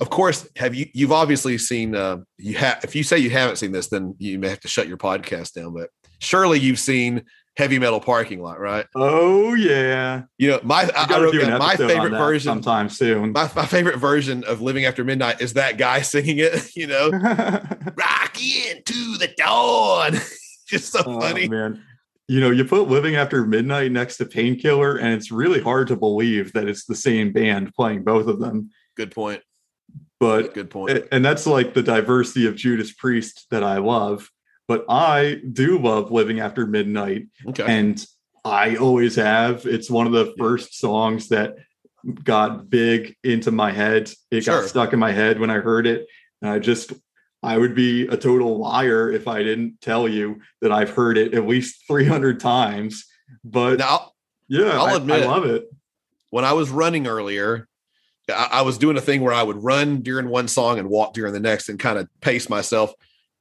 of 0.00 0.10
course, 0.10 0.48
have 0.56 0.74
you 0.74 0.86
you've 0.94 1.12
obviously 1.12 1.56
seen 1.58 1.94
uh, 1.94 2.18
you 2.38 2.54
have 2.56 2.80
if 2.84 2.94
you 2.94 3.02
say 3.02 3.18
you 3.18 3.30
haven't 3.30 3.56
seen 3.56 3.72
this, 3.72 3.88
then 3.88 4.14
you 4.18 4.38
may 4.38 4.48
have 4.48 4.60
to 4.60 4.68
shut 4.68 4.88
your 4.88 4.98
podcast 4.98 5.54
down. 5.54 5.72
But 5.74 5.90
surely 6.18 6.58
you've 6.60 6.78
seen 6.78 7.24
heavy 7.56 7.78
metal 7.78 8.00
parking 8.00 8.42
lot, 8.42 8.60
right? 8.60 8.84
Oh 8.94 9.54
yeah. 9.54 10.24
You 10.36 10.48
know, 10.50 10.60
my 10.62 10.82
I, 10.94 11.06
I 11.08 11.18
wrote 11.18 11.32
down 11.40 11.58
my 11.58 11.76
favorite 11.76 12.10
version. 12.10 12.50
sometime 12.50 12.90
soon. 12.90 13.32
My, 13.32 13.50
my 13.56 13.64
favorite 13.64 13.96
version 13.96 14.44
of 14.44 14.60
living 14.60 14.84
after 14.84 15.02
midnight 15.02 15.40
is 15.40 15.54
that 15.54 15.78
guy 15.78 16.00
singing 16.02 16.36
it. 16.40 16.76
You 16.76 16.88
know, 16.88 17.08
rock 17.96 18.36
into 18.38 19.16
the 19.16 19.32
dawn. 19.38 20.12
just 20.68 20.92
so 20.92 21.00
Oh, 21.06 21.20
funny. 21.20 21.48
man. 21.48 21.82
You 22.28 22.40
know, 22.40 22.50
you 22.50 22.64
put 22.64 22.88
Living 22.88 23.14
After 23.16 23.46
Midnight 23.46 23.92
next 23.92 24.16
to 24.16 24.26
Painkiller, 24.26 24.96
and 24.96 25.14
it's 25.14 25.30
really 25.30 25.60
hard 25.60 25.86
to 25.88 25.96
believe 25.96 26.52
that 26.54 26.68
it's 26.68 26.84
the 26.84 26.96
same 26.96 27.32
band 27.32 27.72
playing 27.74 28.02
both 28.02 28.26
of 28.26 28.40
them. 28.40 28.70
Good 28.96 29.14
point. 29.14 29.42
but 30.18 30.54
Good 30.54 30.70
point. 30.70 31.06
and 31.12 31.24
that's 31.24 31.46
like 31.46 31.74
the 31.74 31.82
diversity 31.82 32.46
of 32.46 32.56
Judas 32.56 32.92
Priest 32.92 33.46
that 33.50 33.62
I 33.62 33.78
love. 33.78 34.30
But 34.66 34.84
I 34.88 35.40
do 35.52 35.78
love 35.78 36.10
Living 36.10 36.40
After 36.40 36.66
Midnight, 36.66 37.26
Okay. 37.48 37.64
and 37.64 38.04
I 38.44 38.74
always 38.76 39.14
have. 39.16 39.64
It's 39.66 39.88
one 39.90 40.06
of 40.08 40.12
the 40.12 40.34
first 40.38 40.78
songs 40.78 41.28
that 41.28 41.54
got 42.24 42.68
big 42.70 43.14
into 43.22 43.50
my 43.52 43.70
head. 43.70 44.10
It 44.32 44.42
Sure. 44.44 44.60
got 44.62 44.68
stuck 44.68 44.92
in 44.92 44.98
my 44.98 45.12
head 45.12 45.38
when 45.38 45.50
I 45.50 45.58
heard 45.58 45.86
it. 45.86 46.06
And 46.42 46.50
I 46.50 46.58
just, 46.58 46.92
I 47.42 47.58
would 47.58 47.74
be 47.74 48.06
a 48.06 48.16
total 48.16 48.58
liar 48.58 49.10
if 49.10 49.28
I 49.28 49.42
didn't 49.42 49.80
tell 49.80 50.08
you 50.08 50.40
that 50.62 50.72
I've 50.72 50.90
heard 50.90 51.18
it 51.18 51.34
at 51.34 51.46
least 51.46 51.84
300 51.86 52.40
times. 52.40 53.04
But 53.44 53.78
now, 53.78 54.12
yeah, 54.48 54.70
I'll 54.80 54.86
I, 54.86 54.96
admit- 54.96 55.22
I 55.22 55.26
love 55.26 55.44
it. 55.44 55.68
when 56.30 56.44
I 56.44 56.52
was 56.54 56.70
running 56.70 57.06
earlier, 57.06 57.68
I, 58.30 58.48
I 58.52 58.62
was 58.62 58.78
doing 58.78 58.96
a 58.96 59.00
thing 59.00 59.20
where 59.20 59.34
I 59.34 59.42
would 59.42 59.62
run 59.62 60.00
during 60.02 60.28
one 60.28 60.48
song 60.48 60.78
and 60.78 60.88
walk 60.88 61.14
during 61.14 61.32
the 61.32 61.40
next 61.40 61.68
and 61.68 61.78
kind 61.78 61.98
of 61.98 62.08
pace 62.20 62.48
myself. 62.48 62.92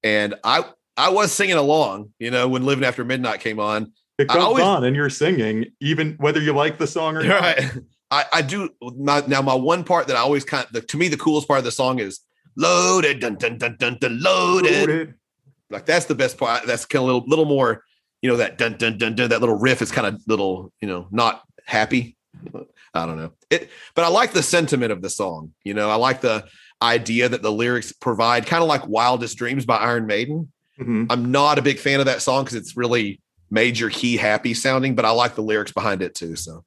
And 0.04 0.36
I 0.44 0.66
I 0.98 1.10
was 1.10 1.32
singing 1.32 1.56
along, 1.58 2.12
you 2.20 2.32
know, 2.32 2.48
when 2.48 2.64
Living 2.66 2.84
After 2.86 3.04
Midnight 3.04 3.40
came 3.42 3.60
on. 3.60 3.92
It 4.18 4.28
comes 4.30 4.44
always- 4.44 4.64
on 4.64 4.84
and 4.84 4.96
you're 4.96 5.10
singing, 5.10 5.66
even 5.82 6.14
whether 6.20 6.40
you 6.40 6.54
like 6.54 6.78
the 6.78 6.88
song 6.88 7.18
or 7.18 7.24
not. 7.28 7.42
Right. 7.42 7.72
I, 8.12 8.26
I 8.34 8.42
do 8.44 8.70
my, 8.82 9.24
now 9.28 9.42
my 9.42 9.56
one 9.56 9.84
part 9.84 10.08
that 10.08 10.16
I 10.16 10.20
always 10.20 10.46
kind 10.46 10.66
of 10.66 10.72
the, 10.72 10.82
to 10.82 10.98
me 10.98 11.08
the 11.08 11.18
coolest 11.18 11.48
part 11.48 11.58
of 11.58 11.66
the 11.66 11.72
song 11.72 12.00
is 12.00 12.20
loaded 12.56 13.20
dun 13.20 13.36
dun 13.36 13.58
dun 13.58 13.76
dun 13.78 13.98
dun 14.00 14.20
loaded. 14.22 14.88
Loaded. 14.90 15.14
Like 15.70 15.86
that's 15.86 16.06
the 16.06 16.16
best 16.16 16.38
part. 16.38 16.66
That's 16.66 16.86
kind 16.86 17.02
of 17.02 17.04
a 17.04 17.14
little 17.14 17.28
little 17.28 17.46
more, 17.46 17.84
you 18.22 18.30
know, 18.30 18.38
that 18.38 18.58
dun 18.58 18.78
dun 18.78 18.98
dun 18.98 19.16
dun 19.16 19.30
that 19.30 19.40
little 19.40 19.58
riff 19.58 19.82
is 19.82 19.92
kind 19.92 20.08
of 20.08 20.22
little, 20.28 20.72
you 20.82 20.88
know, 20.88 21.08
not 21.12 21.44
happy. 21.66 22.18
I 22.94 23.06
don't 23.06 23.18
know. 23.18 23.32
It 23.50 23.70
but 23.96 24.06
I 24.06 24.08
like 24.10 24.32
the 24.32 24.44
sentiment 24.44 24.92
of 24.92 25.02
the 25.02 25.10
song. 25.10 25.54
You 25.64 25.74
know, 25.74 25.90
I 25.90 25.96
like 25.96 26.22
the 26.22 26.46
idea 26.82 27.30
that 27.30 27.42
the 27.42 27.52
lyrics 27.52 27.92
provide 27.92 28.46
kind 28.46 28.62
of 28.62 28.70
like 28.70 28.88
Wildest 28.88 29.38
Dreams 29.38 29.66
by 29.66 29.78
Iron 29.78 30.06
Maiden. 30.06 30.52
Mhm. 30.80 31.08
I'm 31.10 31.32
not 31.32 31.58
a 31.58 31.62
big 31.62 31.80
fan 31.80 32.00
of 32.00 32.06
that 32.06 32.22
song 32.22 32.44
because 32.44 32.56
it's 32.56 32.76
really 32.76 33.22
major 33.50 33.90
key 33.90 34.18
happy 34.18 34.54
sounding, 34.54 34.96
but 34.96 35.06
I 35.06 35.12
like 35.12 35.36
the 35.36 35.44
lyrics 35.44 35.72
behind 35.72 36.02
it 36.02 36.16
too. 36.16 36.36
So 36.36 36.64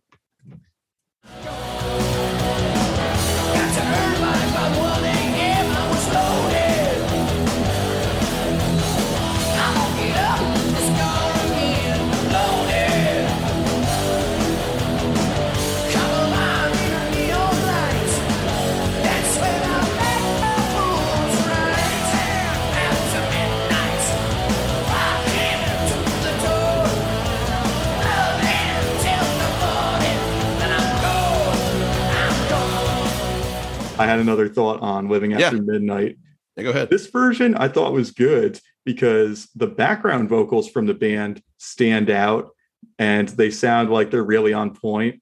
I 33.98 34.06
had 34.06 34.18
another 34.20 34.48
thought 34.48 34.80
on 34.80 35.08
Living 35.08 35.32
Yeah. 35.32 35.46
After 35.46 35.62
Midnight. 35.62 36.16
yeah, 36.56 36.62
go 36.64 36.70
ahead. 36.70 36.90
This 36.90 37.06
version 37.08 37.54
I 37.54 37.68
thought 37.68 37.92
was 37.92 38.10
good 38.10 38.60
because 38.84 39.48
the 39.54 39.66
background 39.66 40.28
vocals 40.28 40.68
from 40.68 40.86
the 40.86 40.94
band 40.94 41.42
stand 41.58 42.10
out 42.10 42.50
and 42.98 43.28
they 43.28 43.50
sound 43.50 43.90
like 43.90 44.10
they're 44.10 44.22
really 44.24 44.52
on 44.52 44.74
point. 44.74 45.20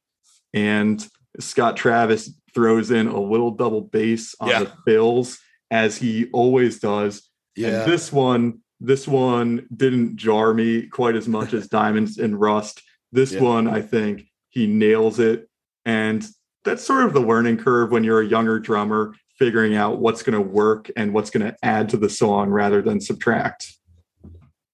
And 0.54 1.04
Scott 1.40 1.76
Travis 1.76 2.30
throws 2.54 2.90
in 2.90 3.06
a 3.08 3.20
little 3.20 3.50
double 3.50 3.82
bass 3.82 4.34
on 4.40 4.48
Yeah. 4.48 4.58
the 4.64 4.72
fills 4.86 5.38
as 5.70 5.96
he 5.98 6.26
always 6.32 6.78
does. 6.78 7.28
Yeah. 7.56 7.82
And 7.82 7.92
this 7.92 8.12
one, 8.12 8.60
this 8.80 9.08
one 9.08 9.66
didn't 9.74 10.16
jar 10.16 10.54
me 10.54 10.86
quite 10.86 11.16
as 11.16 11.26
much 11.28 11.52
as 11.54 11.68
Diamonds 11.80 12.18
and 12.18 12.38
Rust. 12.40 12.82
This 13.12 13.32
Yeah. 13.32 13.40
one, 13.42 13.66
I 13.68 13.80
think 13.82 14.26
he 14.50 14.66
nails 14.66 15.18
it. 15.18 15.48
And 15.84 16.26
that's 16.66 16.84
sort 16.84 17.04
of 17.04 17.14
the 17.14 17.20
learning 17.20 17.56
curve 17.56 17.90
when 17.90 18.04
you're 18.04 18.20
a 18.20 18.26
younger 18.26 18.58
drummer, 18.58 19.14
figuring 19.38 19.74
out 19.74 19.98
what's 19.98 20.22
going 20.22 20.34
to 20.34 20.40
work 20.40 20.90
and 20.96 21.14
what's 21.14 21.30
going 21.30 21.46
to 21.46 21.56
add 21.62 21.88
to 21.90 21.96
the 21.96 22.10
song 22.10 22.50
rather 22.50 22.82
than 22.82 23.00
subtract. 23.00 23.72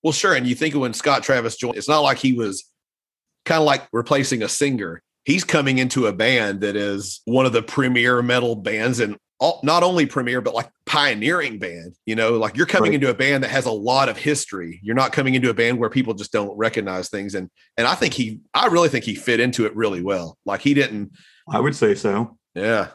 Well, 0.02 0.12
sure. 0.12 0.34
And 0.34 0.46
you 0.46 0.56
think 0.56 0.74
of 0.74 0.80
when 0.80 0.94
Scott 0.94 1.22
Travis 1.22 1.56
joined, 1.56 1.76
it's 1.76 1.88
not 1.88 2.00
like 2.00 2.18
he 2.18 2.32
was 2.32 2.64
kind 3.44 3.60
of 3.60 3.66
like 3.66 3.86
replacing 3.92 4.42
a 4.42 4.48
singer. 4.48 5.02
He's 5.24 5.44
coming 5.44 5.78
into 5.78 6.06
a 6.08 6.12
band 6.12 6.62
that 6.62 6.74
is 6.74 7.20
one 7.26 7.46
of 7.46 7.52
the 7.52 7.62
premier 7.62 8.20
metal 8.22 8.56
bands 8.56 8.98
and 8.98 9.16
all, 9.38 9.60
not 9.62 9.82
only 9.84 10.06
premier, 10.06 10.40
but 10.40 10.54
like 10.54 10.70
pioneering 10.86 11.58
band. 11.58 11.94
You 12.06 12.16
know, 12.16 12.32
like 12.38 12.56
you're 12.56 12.66
coming 12.66 12.90
Right. 12.90 12.94
into 12.96 13.10
a 13.10 13.14
band 13.14 13.44
that 13.44 13.50
has 13.50 13.66
a 13.66 13.72
lot 13.72 14.08
of 14.08 14.16
history. 14.16 14.80
You're 14.82 14.96
not 14.96 15.12
coming 15.12 15.34
into 15.34 15.50
a 15.50 15.54
band 15.54 15.78
where 15.78 15.90
people 15.90 16.14
just 16.14 16.32
don't 16.32 16.56
recognize 16.56 17.08
things. 17.08 17.34
And 17.36 17.48
and 17.76 17.86
I 17.86 17.94
think 17.94 18.14
he, 18.14 18.40
I 18.54 18.66
really 18.66 18.88
think 18.88 19.04
he 19.04 19.14
fit 19.14 19.38
into 19.40 19.66
it 19.66 19.74
really 19.76 20.02
well. 20.02 20.38
Like 20.44 20.60
he 20.60 20.74
didn't, 20.74 21.12
I 21.48 21.60
would 21.60 21.74
say 21.74 21.94
so. 21.94 22.38
yeah, 22.54 22.88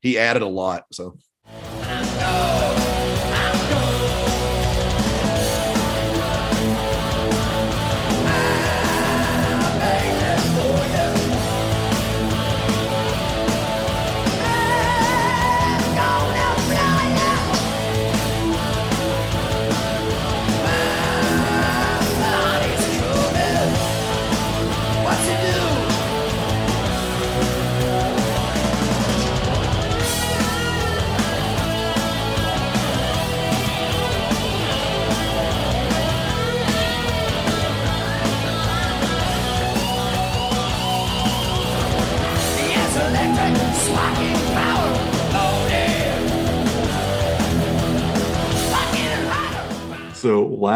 he 0.00 0.18
added 0.18 0.42
a 0.42 0.46
lot. 0.46 0.84
So 0.92 1.18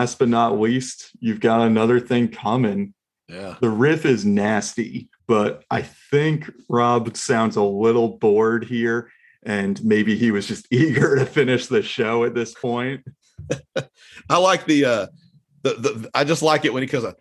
last 0.02 0.18
but 0.18 0.28
not 0.28 0.58
least, 0.58 1.10
you've 1.20 1.38
got 1.38 1.60
another 1.60 2.00
thing 2.00 2.26
coming. 2.26 2.92
yeah, 3.28 3.54
The 3.60 3.70
riff 3.70 4.04
is 4.04 4.24
nasty, 4.24 5.08
but 5.28 5.64
I 5.70 5.82
think 5.82 6.50
Rob 6.68 7.16
sounds 7.16 7.54
a 7.54 7.62
little 7.62 8.18
bored 8.18 8.64
here. 8.64 9.10
And 9.44 9.82
maybe 9.84 10.16
he 10.16 10.32
was 10.32 10.48
just 10.48 10.66
eager 10.72 11.14
to 11.16 11.24
finish 11.24 11.66
the 11.68 11.82
show 11.82 12.24
at 12.24 12.34
this 12.34 12.52
point. 12.52 13.04
I 14.28 14.38
like 14.38 14.66
the 14.66 14.84
uh 14.84 15.06
the 15.62 15.74
the 15.74 16.10
I 16.14 16.24
just 16.24 16.42
like 16.42 16.64
it 16.64 16.72
when 16.72 16.82
he 16.82 16.88
goes, 16.88 17.04
uh, 17.04 17.12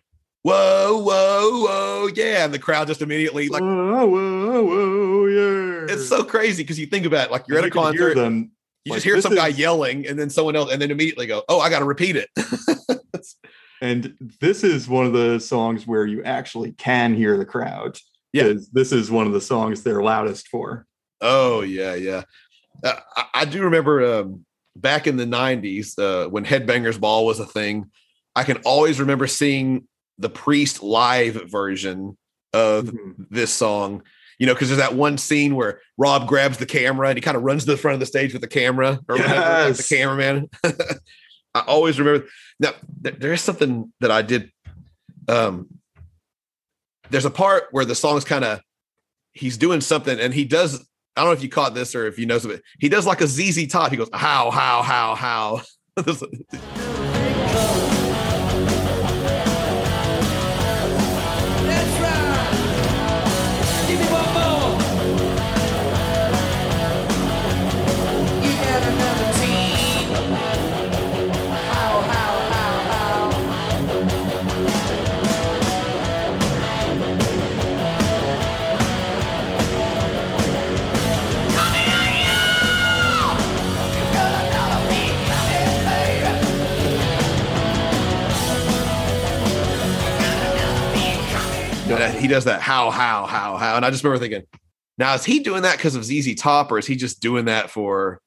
whoa, 0.42 0.98
whoa, 1.02 1.50
whoa, 1.64 2.08
yeah, 2.14 2.44
and 2.44 2.52
the 2.52 2.58
crowd 2.58 2.88
just 2.88 3.02
immediately 3.02 3.48
like 3.48 3.62
whoa, 3.62 4.06
whoa, 4.06 4.64
whoa, 4.64 5.26
yeah. 5.26 5.92
it's 5.92 6.08
so 6.08 6.24
crazy 6.24 6.62
because 6.64 6.78
you 6.80 6.86
think 6.86 7.06
about 7.06 7.26
it, 7.26 7.30
like 7.32 7.46
you're 7.46 7.58
at 7.58 7.64
a 7.64 7.68
You 7.68 7.72
can 7.72 7.92
hear 7.92 8.08
concert, 8.08 8.14
them. 8.16 8.50
You 8.84 8.90
like, 8.90 8.96
just 8.96 9.04
hear 9.04 9.20
some 9.20 9.34
guy 9.34 9.48
yelling, 9.48 10.06
and 10.06 10.18
then 10.18 10.30
someone 10.30 10.56
else, 10.56 10.72
and 10.72 10.80
then 10.82 10.90
immediately 10.90 11.26
go, 11.26 11.42
oh, 11.48 11.60
I 11.60 11.70
got 11.70 11.80
to 11.80 11.84
repeat 11.84 12.16
it. 12.16 12.28
And 13.80 14.14
this 14.40 14.62
is 14.62 14.88
one 14.88 15.06
of 15.06 15.12
the 15.12 15.40
songs 15.40 15.88
where 15.88 16.06
you 16.06 16.22
actually 16.22 16.70
can 16.72 17.14
hear 17.14 17.36
the 17.36 17.44
crowd. 17.44 17.98
Yeah. 18.32 18.52
This 18.72 18.92
is 18.92 19.10
one 19.10 19.26
of 19.26 19.32
the 19.32 19.40
songs 19.40 19.82
they're 19.82 20.02
loudest 20.02 20.46
for. 20.48 20.86
oh 21.20 21.62
yeah, 21.62 21.94
yeah. 21.96 22.22
Uh, 22.84 23.00
I, 23.16 23.24
I 23.34 23.44
do 23.44 23.62
remember 23.64 24.20
um, 24.20 24.44
back 24.76 25.08
in 25.08 25.16
the 25.16 25.24
'90s 25.24 25.98
uh, 25.98 26.28
when 26.30 26.44
Headbangers 26.44 27.00
Ball 27.00 27.26
was 27.26 27.40
a 27.40 27.46
thing. 27.46 27.90
I 28.36 28.44
can 28.44 28.58
always 28.58 29.00
remember 29.00 29.26
seeing 29.26 29.88
the 30.16 30.30
Priest 30.30 30.80
live 30.82 31.50
version 31.50 32.16
of 32.52 32.84
Mhm. 32.84 33.26
this 33.30 33.52
song. 33.52 34.04
You 34.42 34.46
know, 34.46 34.54
because 34.54 34.70
there's 34.70 34.80
that 34.80 34.96
one 34.96 35.18
scene 35.18 35.54
where 35.54 35.80
Rob 35.96 36.26
grabs 36.26 36.58
the 36.58 36.66
camera 36.66 37.06
and 37.08 37.16
he 37.16 37.20
kind 37.22 37.36
of 37.36 37.44
runs 37.44 37.64
to 37.64 37.70
the 37.70 37.76
front 37.76 37.94
of 37.94 38.00
the 38.00 38.06
stage 38.06 38.32
with 38.32 38.42
the 38.42 38.48
camera 38.48 38.98
or 39.08 39.14
whatever, 39.14 39.34
like 39.34 39.68
Yes. 39.68 39.88
the 39.88 39.94
cameraman. 39.94 40.50
I 41.54 41.60
always 41.68 42.00
remember. 42.00 42.26
Now, 42.58 42.72
th- 43.04 43.20
there 43.20 43.32
is 43.32 43.40
something 43.40 43.92
that 44.00 44.10
I 44.10 44.22
did. 44.22 44.50
Um, 45.28 45.68
there's 47.10 47.24
a 47.24 47.30
part 47.30 47.68
where 47.70 47.84
the 47.84 47.94
song's 47.94 48.24
kind 48.24 48.44
of 48.44 48.60
he's 49.32 49.56
doing 49.56 49.80
something 49.80 50.18
and 50.18 50.34
he 50.34 50.44
does. 50.44 50.84
I 51.14 51.20
don't 51.20 51.26
know 51.30 51.34
if 51.34 51.42
you 51.44 51.48
caught 51.48 51.74
this 51.74 51.94
or 51.94 52.08
if 52.08 52.18
you 52.18 52.26
know 52.26 52.38
something. 52.38 52.60
He 52.80 52.88
does 52.88 53.06
like 53.06 53.20
a 53.20 53.28
ZZ 53.28 53.68
Top. 53.68 53.92
He 53.92 53.96
goes, 53.96 54.10
"How, 54.12 54.50
how, 54.50 54.82
how, 54.82 55.14
how." 55.14 55.62
and 92.00 92.18
he 92.18 92.28
does 92.28 92.44
that 92.44 92.60
how 92.60 92.90
how 92.90 93.26
how 93.26 93.56
how, 93.56 93.76
and 93.76 93.84
I 93.84 93.90
just 93.90 94.04
remember 94.04 94.22
thinking, 94.22 94.46
now 94.98 95.14
is 95.14 95.24
he 95.24 95.40
doing 95.40 95.62
that 95.62 95.76
because 95.76 95.94
of 95.94 96.04
ZZ 96.04 96.34
Top, 96.34 96.70
or 96.72 96.78
is 96.78 96.86
he 96.86 96.96
just 96.96 97.20
doing 97.20 97.46
that 97.46 97.70
for, 97.70 98.20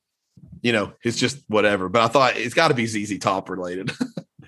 you 0.61 0.71
know, 0.71 0.93
it's 1.03 1.17
just 1.17 1.43
whatever. 1.47 1.89
But 1.89 2.03
I 2.03 2.07
thought 2.07 2.37
it's 2.37 2.53
got 2.53 2.69
to 2.69 2.73
be 2.73 2.85
ZZ 2.85 3.19
Top 3.19 3.49
related. 3.49 3.91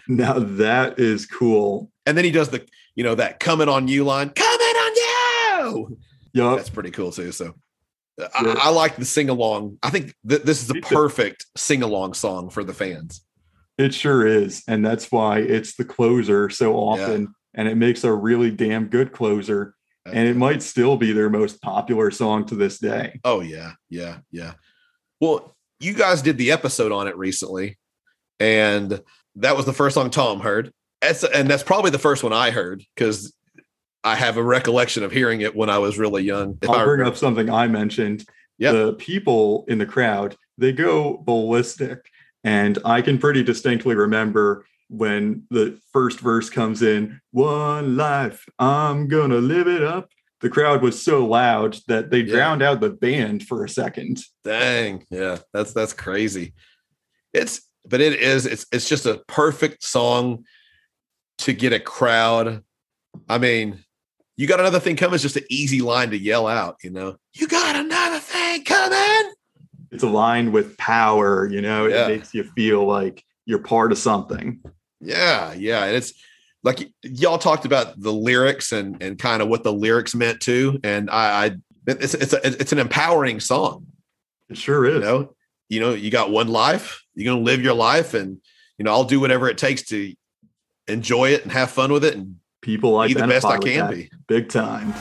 Now 0.08 0.40
that 0.40 1.00
is 1.00 1.26
cool. 1.26 1.92
and 2.06 2.18
then 2.18 2.24
he 2.24 2.32
does 2.32 2.50
the, 2.50 2.66
you 2.96 3.04
know, 3.04 3.16
that 3.16 3.40
coming 3.40 3.68
on 3.68 3.88
you 3.88 4.06
line, 4.06 4.30
coming 4.30 4.62
on 4.62 4.96
you. 4.96 5.98
Yeah. 6.34 6.56
That's 6.56 6.70
pretty 6.70 6.92
cool 6.92 7.12
too. 7.12 7.32
So. 7.32 7.54
Yeah. 8.18 8.28
I, 8.34 8.56
I 8.62 8.70
like 8.70 8.96
the 8.96 9.06
sing 9.06 9.30
along. 9.30 9.78
I 9.84 9.90
think 9.90 10.14
th- 10.28 10.44
this 10.44 10.62
is 10.62 10.68
the 10.68 10.82
perfect 10.82 11.46
sing 11.56 11.84
along 11.84 12.14
song 12.14 12.50
for 12.50 12.64
the 12.64 12.74
fans. 12.74 13.22
It 13.78 13.94
sure 13.94 14.26
is. 14.26 14.64
And 14.68 14.84
that's 14.84 15.12
why 15.12 15.40
it's 15.40 15.76
the 15.76 15.86
closer 15.86 16.50
so 16.50 16.76
often. 16.76 17.36
And 17.58 17.68
it 17.68 17.76
makes 17.76 18.06
a 18.06 18.14
really 18.14 18.52
damn 18.52 18.88
good 18.88 19.12
closer. 19.12 19.76
And 20.06 20.26
it 20.30 20.38
might 20.38 20.64
still 20.64 20.96
be 20.96 21.12
their 21.12 21.30
most 21.30 21.62
popular 21.62 22.12
song 22.12 22.46
to 22.46 22.56
this 22.56 22.80
day. 22.80 23.20
Oh 23.26 23.42
yeah, 23.42 23.74
yeah, 23.90 24.20
yeah. 24.32 24.54
Well, 25.20 25.58
you 25.82 25.94
guys 25.94 26.22
did 26.22 26.38
the 26.38 26.52
episode 26.52 26.94
on 26.94 27.10
it 27.10 27.18
recently, 27.18 27.78
and 28.40 29.02
that 29.36 29.58
was 29.58 29.66
the 29.66 29.74
first 29.74 29.96
song 29.96 30.10
Tom 30.10 30.40
heard. 30.40 30.72
That's, 31.02 31.26
and 31.26 31.50
that's 31.50 31.64
probably 31.64 31.92
the 31.92 32.00
first 32.00 32.24
one 32.24 32.32
I 32.32 32.52
heard 32.52 32.86
because 32.96 33.36
I 34.04 34.16
have 34.16 34.38
a 34.38 34.44
recollection 34.44 35.04
of 35.04 35.12
hearing 35.12 35.42
it 35.42 35.54
when 35.54 35.70
I 35.70 35.80
was 35.80 36.00
really 36.00 36.24
young. 36.24 36.58
If 36.62 36.70
I 36.70 36.74
I'll 36.74 36.86
bring 36.86 37.00
remember. 37.00 37.12
up 37.12 37.18
something 37.18 37.50
I 37.50 37.68
mentioned. 37.68 38.24
Yep. 38.60 38.74
The 38.74 38.94
people 38.94 39.66
in 39.68 39.78
the 39.78 39.86
crowd, 39.86 40.36
they 40.58 40.72
go 40.72 41.18
ballistic. 41.18 42.00
And 42.44 42.80
I 42.86 43.02
can 43.02 43.18
pretty 43.18 43.44
distinctly 43.44 43.96
remember 43.96 44.66
when 44.90 45.44
the 45.50 45.80
first 45.92 46.20
verse 46.20 46.50
comes 46.50 46.82
in, 46.82 47.20
one 47.32 47.98
life, 47.98 48.46
I'm 48.60 49.08
gonna 49.08 49.38
live 49.38 49.68
it 49.68 49.84
up. 49.84 50.10
The 50.42 50.50
crowd 50.50 50.82
was 50.82 51.02
so 51.02 51.26
loud 51.26 51.78
that 51.88 52.10
they 52.12 52.20
Yeah. 52.20 52.34
drowned 52.36 52.62
out 52.62 52.80
the 52.80 52.92
band 52.92 53.44
for 53.48 53.66
a 53.66 53.70
second. 53.70 54.20
Dang, 54.44 55.06
yeah, 55.10 55.38
that's 55.54 55.74
that's 55.74 55.94
crazy. 55.94 56.54
It's 57.34 57.62
but 57.86 58.02
it 58.02 58.20
is 58.20 58.46
it's 58.46 58.66
it's 58.72 58.88
just 58.88 59.06
a 59.06 59.22
perfect 59.28 59.84
song 59.84 60.46
to 61.40 61.54
get 61.54 61.74
a 61.74 61.80
crowd. 61.80 62.64
I 63.28 63.38
mean, 63.40 63.84
you 64.36 64.46
got 64.48 64.60
another 64.60 64.80
thing 64.80 64.96
coming 64.96 65.16
is 65.16 65.22
just 65.24 65.38
an 65.38 65.46
easy 65.50 65.82
line 65.82 66.12
to 66.12 66.18
yell 66.18 66.48
out, 66.48 66.78
you 66.84 66.92
know. 66.92 67.18
You 67.34 67.48
got 67.48 67.76
another 67.76 68.20
thing 68.20 68.64
coming. 68.64 69.34
It's 69.92 70.04
aligned 70.04 70.52
with 70.54 70.78
power, 70.78 71.48
you 71.50 71.62
know, 71.62 71.88
Yeah. 71.88 72.06
it 72.06 72.18
makes 72.18 72.34
you 72.34 72.44
feel 72.56 72.86
like 72.86 73.24
you're 73.46 73.60
part 73.60 73.92
of 73.92 73.98
something. 73.98 74.62
Yeah, 75.00 75.54
yeah, 75.54 75.86
and 75.86 75.96
it's 75.96 76.14
like 76.64 76.80
y- 76.80 76.92
y'all 77.04 77.38
talked 77.38 77.66
about 77.66 78.00
the 78.02 78.12
lyrics 78.12 78.72
and 78.72 79.02
and 79.02 79.18
kind 79.20 79.42
of 79.42 79.48
what 79.48 79.64
the 79.64 79.74
lyrics 79.74 80.16
meant 80.16 80.42
too, 80.42 80.80
and 80.84 81.10
I, 81.10 81.46
I 81.46 81.52
it's 81.88 82.14
it's 82.14 82.34
a, 82.34 82.46
it's 82.46 82.72
an 82.72 82.80
empowering 82.80 83.40
song. 83.40 83.88
It 84.50 84.58
sure 84.58 84.86
is. 84.86 84.96
You 84.96 85.02
know, 85.02 85.36
you 85.70 85.80
know, 85.80 85.94
you 85.94 86.10
got 86.12 86.32
one 86.32 86.48
life. 86.48 87.04
You're 87.16 87.32
gonna 87.34 87.46
live 87.46 87.62
your 87.62 87.76
life, 87.76 88.14
and 88.14 88.38
you 88.78 88.86
know, 88.86 88.92
I'll 88.92 89.04
do 89.04 89.20
whatever 89.20 89.48
it 89.50 89.58
takes 89.58 89.84
to 89.86 90.14
enjoy 90.88 91.32
it 91.32 91.44
and 91.44 91.52
have 91.52 91.70
fun 91.70 91.92
with 91.92 92.04
it 92.06 92.16
and 92.16 92.38
People 92.62 93.02
be 93.06 93.14
the 93.14 93.28
best 93.28 93.46
I 93.46 93.58
can 93.60 93.88
that 93.88 93.92
be. 93.92 94.10
big 94.28 94.50
time. 94.50 94.94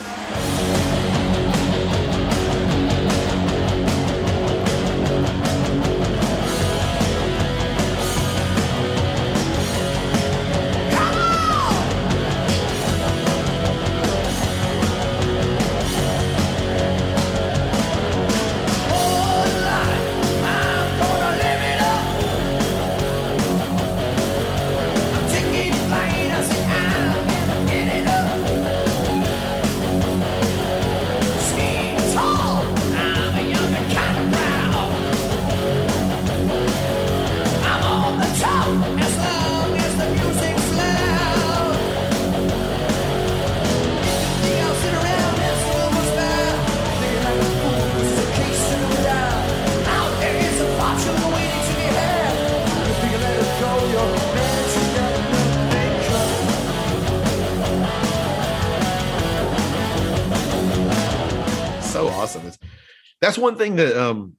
That's 63.37 63.43
one 63.43 63.57
thing 63.57 63.77
that 63.77 63.95
um, 64.03 64.33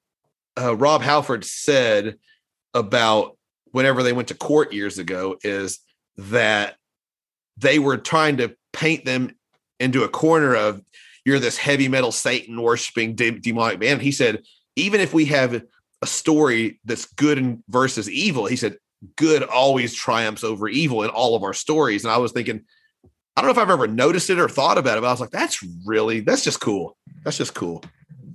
uh, 0.59 0.75
Rob 0.75 1.03
Halford 1.03 1.45
said 1.45 2.17
about 2.73 3.37
whenever 3.71 4.01
they 4.01 4.11
went 4.11 4.29
to 4.29 4.33
court 4.33 4.73
years 4.73 4.97
ago 4.97 5.37
is 5.43 5.79
that 6.17 6.77
they 7.57 7.77
were 7.77 7.97
trying 7.97 8.37
to 8.37 8.55
paint 8.73 9.05
them 9.05 9.35
into 9.79 10.03
a 10.03 10.09
corner 10.09 10.55
of 10.55 10.81
you're 11.25 11.37
this 11.37 11.57
heavy 11.57 11.87
metal 11.87 12.11
Satan 12.11 12.59
worshiping 12.59 13.13
de- 13.13 13.39
demonic 13.39 13.79
man. 13.79 13.99
He 13.99 14.11
said, 14.11 14.41
even 14.75 14.99
if 14.99 15.13
we 15.13 15.25
have 15.25 15.61
a 16.01 16.07
story 16.07 16.79
that's 16.83 17.05
good 17.05 17.37
and 17.37 17.63
versus 17.69 18.09
evil, 18.09 18.47
he 18.47 18.55
said, 18.55 18.77
good 19.15 19.43
always 19.43 19.93
triumphs 19.93 20.43
over 20.43 20.67
evil 20.67 21.03
in 21.03 21.11
all 21.11 21.35
of 21.35 21.43
our 21.43 21.53
stories. 21.53 22.03
And 22.03 22.11
I 22.11 22.17
was 22.17 22.31
thinking, 22.31 22.63
I 23.35 23.41
don't 23.41 23.49
know 23.49 23.61
if 23.61 23.63
I've 23.63 23.71
ever 23.71 23.87
noticed 23.87 24.31
it 24.31 24.39
or 24.39 24.49
thought 24.49 24.79
about 24.79 24.97
it, 24.97 25.01
but 25.01 25.07
I 25.07 25.11
was 25.11 25.21
like, 25.21 25.29
that's 25.29 25.63
really, 25.85 26.21
that's 26.21 26.43
just 26.43 26.59
cool. 26.59 26.97
That's 27.23 27.37
just 27.37 27.53
cool. 27.53 27.83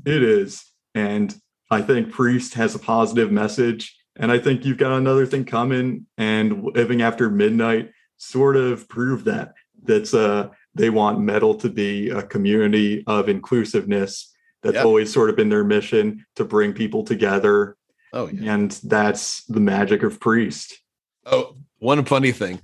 It 0.04 0.22
is. 0.22 0.64
And 0.94 1.34
I 1.70 1.82
think 1.82 2.10
Priest 2.12 2.54
has 2.54 2.74
a 2.74 2.78
positive 2.78 3.30
message. 3.32 3.96
And 4.16 4.30
I 4.30 4.38
think 4.38 4.64
you've 4.64 4.78
got 4.78 4.92
another 4.92 5.26
thing 5.26 5.44
coming. 5.44 6.06
And 6.18 6.64
Living 6.74 7.02
After 7.02 7.30
Midnight 7.30 7.90
sort 8.18 8.56
of 8.56 8.88
proved 8.88 9.24
that. 9.26 9.54
That's 9.84 10.14
uh 10.14 10.48
they 10.74 10.90
want 10.90 11.20
metal 11.20 11.54
to 11.56 11.68
be 11.68 12.08
a 12.10 12.22
community 12.22 13.04
of 13.06 13.28
inclusiveness. 13.28 14.32
That's 14.62 14.76
Yep. 14.76 14.84
always 14.84 15.12
sort 15.12 15.28
of 15.28 15.36
been 15.36 15.48
their 15.48 15.64
mission 15.64 16.24
to 16.36 16.44
bring 16.44 16.72
people 16.72 17.02
together. 17.04 17.76
Oh, 18.12 18.28
yeah. 18.28 18.54
And 18.54 18.70
that's 18.84 19.44
the 19.46 19.60
magic 19.60 20.02
of 20.02 20.20
Priest. 20.20 20.78
Oh, 21.26 21.56
one 21.78 22.04
funny 22.04 22.30
thing. 22.32 22.60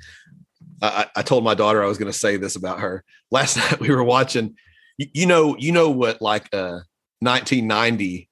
I, 0.81 1.07
I 1.17 1.23
told 1.23 1.43
my 1.43 1.55
daughter 1.55 1.83
I 1.83 1.87
was 1.89 1.99
going 1.99 2.13
to 2.13 2.17
say 2.19 2.37
this 2.37 2.55
about 2.55 2.81
her. 2.81 3.03
Last 3.31 3.57
night 3.59 3.81
we 3.81 3.91
were 3.91 4.05
watching. 4.05 4.55
You, 4.97 5.07
you 5.13 5.27
know, 5.27 5.57
you 5.59 5.73
know 5.73 5.91
what 5.91 6.23
like 6.23 6.49
uh 6.55 6.81
1990 7.21 8.29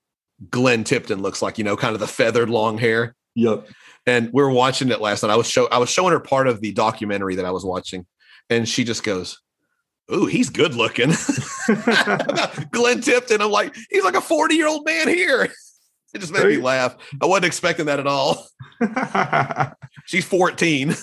Glenn 0.50 0.84
Tipton 0.84 1.22
looks 1.22 1.42
like. 1.42 1.58
You 1.58 1.64
know, 1.64 1.76
kind 1.76 1.94
of 1.94 2.00
the 2.00 2.06
feathered 2.06 2.50
long 2.50 2.78
hair. 2.78 3.14
Yep. 3.34 3.68
And 4.06 4.30
we 4.32 4.42
were 4.42 4.50
watching 4.50 4.90
it 4.90 5.00
last 5.00 5.22
night. 5.22 5.32
I 5.32 5.36
was 5.36 5.48
show 5.48 5.66
I 5.68 5.78
was 5.78 5.90
showing 5.90 6.12
her 6.12 6.20
part 6.20 6.46
of 6.46 6.60
the 6.60 6.72
documentary 6.72 7.36
that 7.36 7.44
I 7.44 7.50
was 7.50 7.64
watching, 7.64 8.06
and 8.48 8.68
she 8.68 8.84
just 8.84 9.02
goes, 9.02 9.40
"Ooh, 10.12 10.26
he's 10.26 10.50
good 10.50 10.74
looking." 10.74 11.08
Glenn 12.70 13.00
Tipton. 13.00 13.42
I'm 13.42 13.50
like, 13.50 13.74
he's 13.90 14.04
like 14.04 14.14
a 14.14 14.20
40 14.20 14.54
year 14.54 14.68
old 14.68 14.84
man 14.84 15.08
here. 15.08 15.48
It 16.14 16.20
just 16.20 16.32
made 16.32 16.46
me 16.46 16.56
laugh. 16.56 16.96
I 17.20 17.26
wasn't 17.26 17.44
expecting 17.44 17.86
that 17.86 18.00
at 18.00 18.06
all. 18.06 18.46
She's 20.06 20.24
14. 20.24 20.94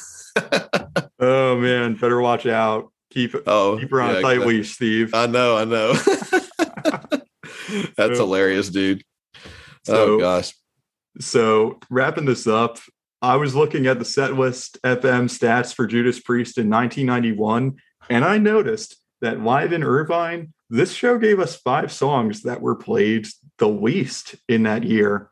oh 1.20 1.58
man, 1.60 1.94
better 1.96 2.20
watch 2.20 2.48
out. 2.48 2.92
Keep 3.12 3.36
Oh, 3.46 3.78
keep 3.80 3.92
her 3.92 4.02
on 4.02 4.10
yeah, 4.10 4.18
a 4.18 4.22
tight 4.24 4.40
leash, 4.40 4.74
Steve. 4.74 5.14
I 5.14 5.28
know, 5.28 5.56
I 5.56 5.66
know. 5.66 5.94
That's 7.98 8.20
hilarious, 8.20 8.70
dude. 8.70 9.04
Oh, 9.36 9.40
so- 9.84 10.14
oh 10.16 10.20
gosh. 10.20 10.54
So 11.20 11.80
wrapping 11.92 12.26
this 12.26 12.48
up, 12.48 12.80
I 13.22 13.36
was 13.36 13.56
looking 13.56 13.86
at 13.88 14.00
the 14.00 14.06
setlist 14.06 14.80
FM 14.82 15.30
stats 15.30 15.74
for 15.74 15.86
Judas 15.86 16.20
Priest 16.20 16.58
in 16.58 16.70
1991, 16.70 17.76
and 18.10 18.26
I 18.26 18.38
noticed 18.38 18.98
that 19.22 19.42
live 19.42 19.72
in 19.72 19.84
Irvine, 19.84 20.54
this 20.70 20.92
show 20.92 21.18
gave 21.18 21.40
us 21.40 21.56
five 21.56 21.92
songs 21.92 22.42
that 22.42 22.62
were 22.62 22.76
played 22.76 23.28
the 23.60 23.70
least 23.70 24.36
in 24.50 24.64
that 24.64 24.84
year. 24.84 25.30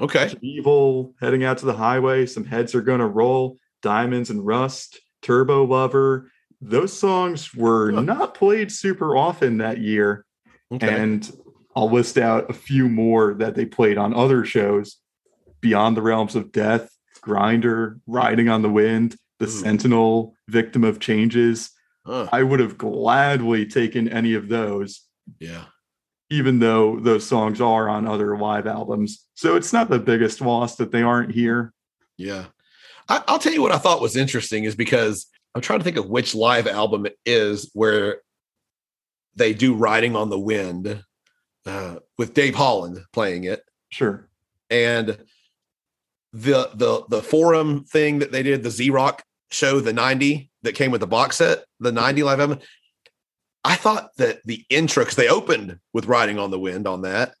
Okay. 0.00 0.32
Evil, 0.40 1.14
heading 1.20 1.44
out 1.44 1.58
to 1.58 1.66
the 1.66 1.74
highway, 1.74 2.24
some 2.24 2.44
heads 2.44 2.74
are 2.74 2.80
gonna 2.80 3.06
roll, 3.06 3.58
diamonds 3.82 4.30
and 4.30 4.46
rust, 4.46 5.00
turbo 5.22 5.64
lover. 5.64 6.30
Those 6.60 6.92
songs 6.92 7.52
were 7.54 7.90
not 7.90 8.34
played 8.34 8.72
super 8.72 9.16
often 9.16 9.58
that 9.58 9.78
year. 9.78 10.24
Okay. 10.72 10.88
And 10.88 11.30
I'll 11.76 11.90
list 11.90 12.18
out 12.18 12.48
a 12.50 12.54
few 12.54 12.88
more 12.88 13.34
that 13.34 13.54
they 13.54 13.66
played 13.66 13.98
on 13.98 14.14
other 14.14 14.44
shows 14.44 14.96
Beyond 15.60 15.96
the 15.96 16.02
Realms 16.02 16.36
of 16.36 16.52
Death, 16.52 16.90
Grinder, 17.22 17.98
Riding 18.06 18.48
on 18.48 18.62
the 18.62 18.68
Wind, 18.70 19.16
The 19.38 19.46
Ooh. 19.46 19.48
Sentinel, 19.48 20.34
Victim 20.48 20.84
of 20.84 21.00
Changes. 21.00 21.70
Huh. 22.06 22.28
I 22.30 22.42
would 22.42 22.60
have 22.60 22.76
gladly 22.76 23.64
taken 23.66 24.08
any 24.08 24.34
of 24.34 24.48
those, 24.48 25.00
Yeah. 25.40 25.64
even 26.28 26.58
though 26.58 27.00
those 27.00 27.26
songs 27.26 27.62
are 27.62 27.88
on 27.88 28.06
other 28.06 28.36
live 28.36 28.66
albums. 28.66 29.26
So 29.34 29.56
it's 29.56 29.72
not 29.72 29.88
the 29.88 29.98
biggest 29.98 30.42
loss 30.42 30.76
that 30.76 30.92
they 30.92 31.00
aren't 31.02 31.32
here. 31.32 31.72
Yeah. 32.18 32.44
I, 33.08 33.22
I'll 33.26 33.38
tell 33.38 33.54
you 33.54 33.62
what 33.62 33.72
I 33.72 33.78
thought 33.78 34.02
was 34.02 34.16
interesting 34.16 34.64
is 34.64 34.74
because 34.76 35.26
I'm 35.54 35.62
trying 35.62 35.78
to 35.80 35.84
think 35.84 35.96
of 35.96 36.10
which 36.10 36.34
live 36.34 36.66
album 36.66 37.06
it 37.06 37.16
is 37.24 37.70
where 37.72 38.20
they 39.34 39.54
do 39.54 39.74
Riding 39.74 40.14
on 40.14 40.28
the 40.28 40.38
Wind 40.38 41.02
uh, 41.66 41.96
with 42.18 42.34
Dave 42.34 42.54
Holland 42.54 43.00
playing 43.12 43.44
it. 43.44 43.62
Sure. 43.90 44.28
And 44.70 45.18
the 46.32 46.70
the 46.74 47.04
the 47.08 47.22
forum 47.22 47.84
thing 47.84 48.18
that 48.18 48.32
they 48.32 48.42
did, 48.42 48.62
the 48.62 48.70
Z 48.70 48.90
Rock 48.90 49.22
show, 49.50 49.80
the 49.80 49.92
90 49.92 50.50
that 50.62 50.74
came 50.74 50.90
with 50.90 51.00
the 51.00 51.06
box 51.06 51.36
set, 51.36 51.64
the 51.80 51.92
90 51.92 52.22
live 52.22 52.40
album. 52.40 52.58
I 53.62 53.76
thought 53.76 54.10
that 54.18 54.40
the 54.44 54.64
intro, 54.68 55.04
because 55.04 55.16
they 55.16 55.28
opened 55.28 55.78
with 55.92 56.06
Riding 56.06 56.38
on 56.38 56.50
the 56.50 56.58
Wind 56.58 56.86
on 56.86 57.02
that. 57.02 57.34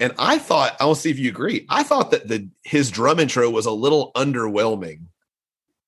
And 0.00 0.12
I 0.18 0.38
thought, 0.38 0.76
I 0.80 0.86
will 0.86 0.94
see 0.94 1.10
if 1.10 1.18
you 1.18 1.28
agree. 1.28 1.66
I 1.68 1.82
thought 1.82 2.10
that 2.12 2.26
the 2.26 2.48
his 2.64 2.90
drum 2.90 3.20
intro 3.20 3.50
was 3.50 3.66
a 3.66 3.70
little 3.70 4.10
underwhelming. 4.16 5.02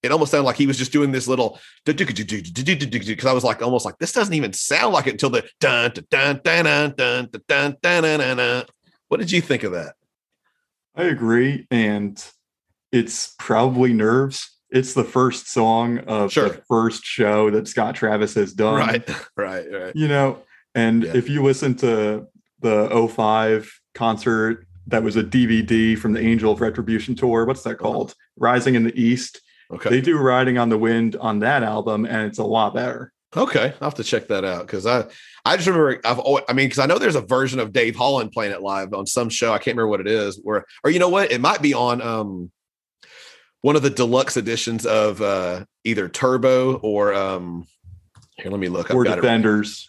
It 0.03 0.11
almost 0.11 0.33
sounded 0.33 0.47
like 0.47 0.57
he 0.57 0.67
was 0.67 0.77
just 0.79 0.93
doing 0.93 1.13
this 1.13 1.29
little 1.29 1.61
because 1.85 3.27
I 3.27 3.33
was 3.33 3.45
like 3.45 3.63
almost 3.63 3.85
like 3.85 3.99
this 3.99 4.13
doesn't 4.13 4.35
even 4.35 4.53
sound 4.53 4.93
like 4.93 5.07
it 5.07 5.13
until 5.13 5.31
the 5.31 5.49
dun 5.61 5.93
dun 6.11 6.41
dun 6.43 6.65
dun 6.97 7.29
dun 7.49 7.77
dun 7.81 8.03
dun 8.03 8.37
dun. 8.37 8.65
What 9.09 9.21
did 9.21 9.31
you 9.31 9.41
think 9.41 9.63
of 9.63 9.73
that? 9.73 9.95
I 10.97 11.05
agree. 11.05 11.67
And 11.71 12.23
it's 12.91 13.35
probably 13.39 13.93
Nerves. 13.93 14.51
It's 14.71 14.95
the 14.95 15.05
first 15.05 15.51
song 15.51 15.99
of 16.01 16.33
Sure. 16.33 16.49
the 16.49 16.63
first 16.69 17.05
show 17.05 17.51
that 17.51 17.69
Scott 17.69 17.95
Travis 17.95 18.35
has 18.35 18.53
done. 18.53 18.75
Right, 18.77 19.09
right, 19.37 19.67
right. 19.71 19.93
You 19.95 20.09
know, 20.09 20.39
and 20.75 21.05
Yeah. 21.05 21.13
if 21.15 21.29
you 21.29 21.43
listen 21.43 21.75
to 21.77 22.27
the 22.61 22.89
05 22.91 23.71
concert 23.95 24.67
that 24.89 25.03
was 25.03 25.15
a 25.17 25.23
DVD 25.23 25.95
from 25.97 26.13
the 26.13 26.21
Angel 26.21 26.53
of 26.53 26.61
Retribution 26.61 27.15
tour, 27.15 27.45
what's 27.45 27.63
that 27.63 27.79
called? 27.79 28.15
Rising 28.37 28.75
in 28.75 28.83
the 28.85 28.99
East. 29.01 29.41
Okay. 29.73 29.91
They 29.91 30.01
do 30.01 30.19
Riding 30.19 30.59
on 30.59 30.69
the 30.69 30.79
Wind 30.79 31.17
on 31.17 31.39
that 31.41 31.63
album, 31.63 32.05
and 32.05 32.27
it's 32.27 32.39
a 32.39 32.45
lot 32.45 32.75
better. 32.75 33.13
Okay, 33.35 33.73
I'll 33.81 33.89
have 33.89 33.95
to 33.95 34.05
check 34.05 34.29
that 34.29 34.45
out 34.45 34.67
because 34.67 34.87
I 34.87 35.05
I 35.45 35.57
just 35.57 35.67
remember 35.67 36.01
I've 36.05 36.19
always, 36.19 36.45
I 36.49 36.53
mean 36.53 36.67
because 36.67 36.79
I 36.81 36.87
know 36.87 36.99
there's 36.99 37.15
a 37.15 37.23
version 37.23 37.61
of 37.61 37.73
Dave 37.73 37.97
Holland 37.97 38.31
playing 38.31 38.53
it 38.53 38.61
live 38.61 38.93
on 38.93 39.07
some 39.07 39.31
show 39.31 39.53
I 39.53 39.59
can't 39.59 39.77
remember 39.77 39.89
what 39.89 40.01
it 40.01 40.07
is 40.07 40.39
where 40.43 40.67
or 40.85 40.91
you 40.91 40.99
know 40.99 41.09
what 41.09 41.33
it 41.33 41.41
might 41.41 41.63
be 41.63 41.73
on 41.73 42.03
um 42.03 42.51
one 43.63 43.75
of 43.75 43.83
the 43.83 43.89
deluxe 43.89 44.37
editions 44.37 44.85
of 44.85 45.23
uh 45.23 45.65
either 45.85 46.11
Turbo 46.11 46.75
or 46.77 47.15
um 47.15 47.67
here 48.37 48.51
let 48.51 48.61
me 48.61 48.69
look 48.69 48.91
I've 48.91 48.97
or 48.97 49.07
it. 49.07 49.17
Defenders. 49.17 49.89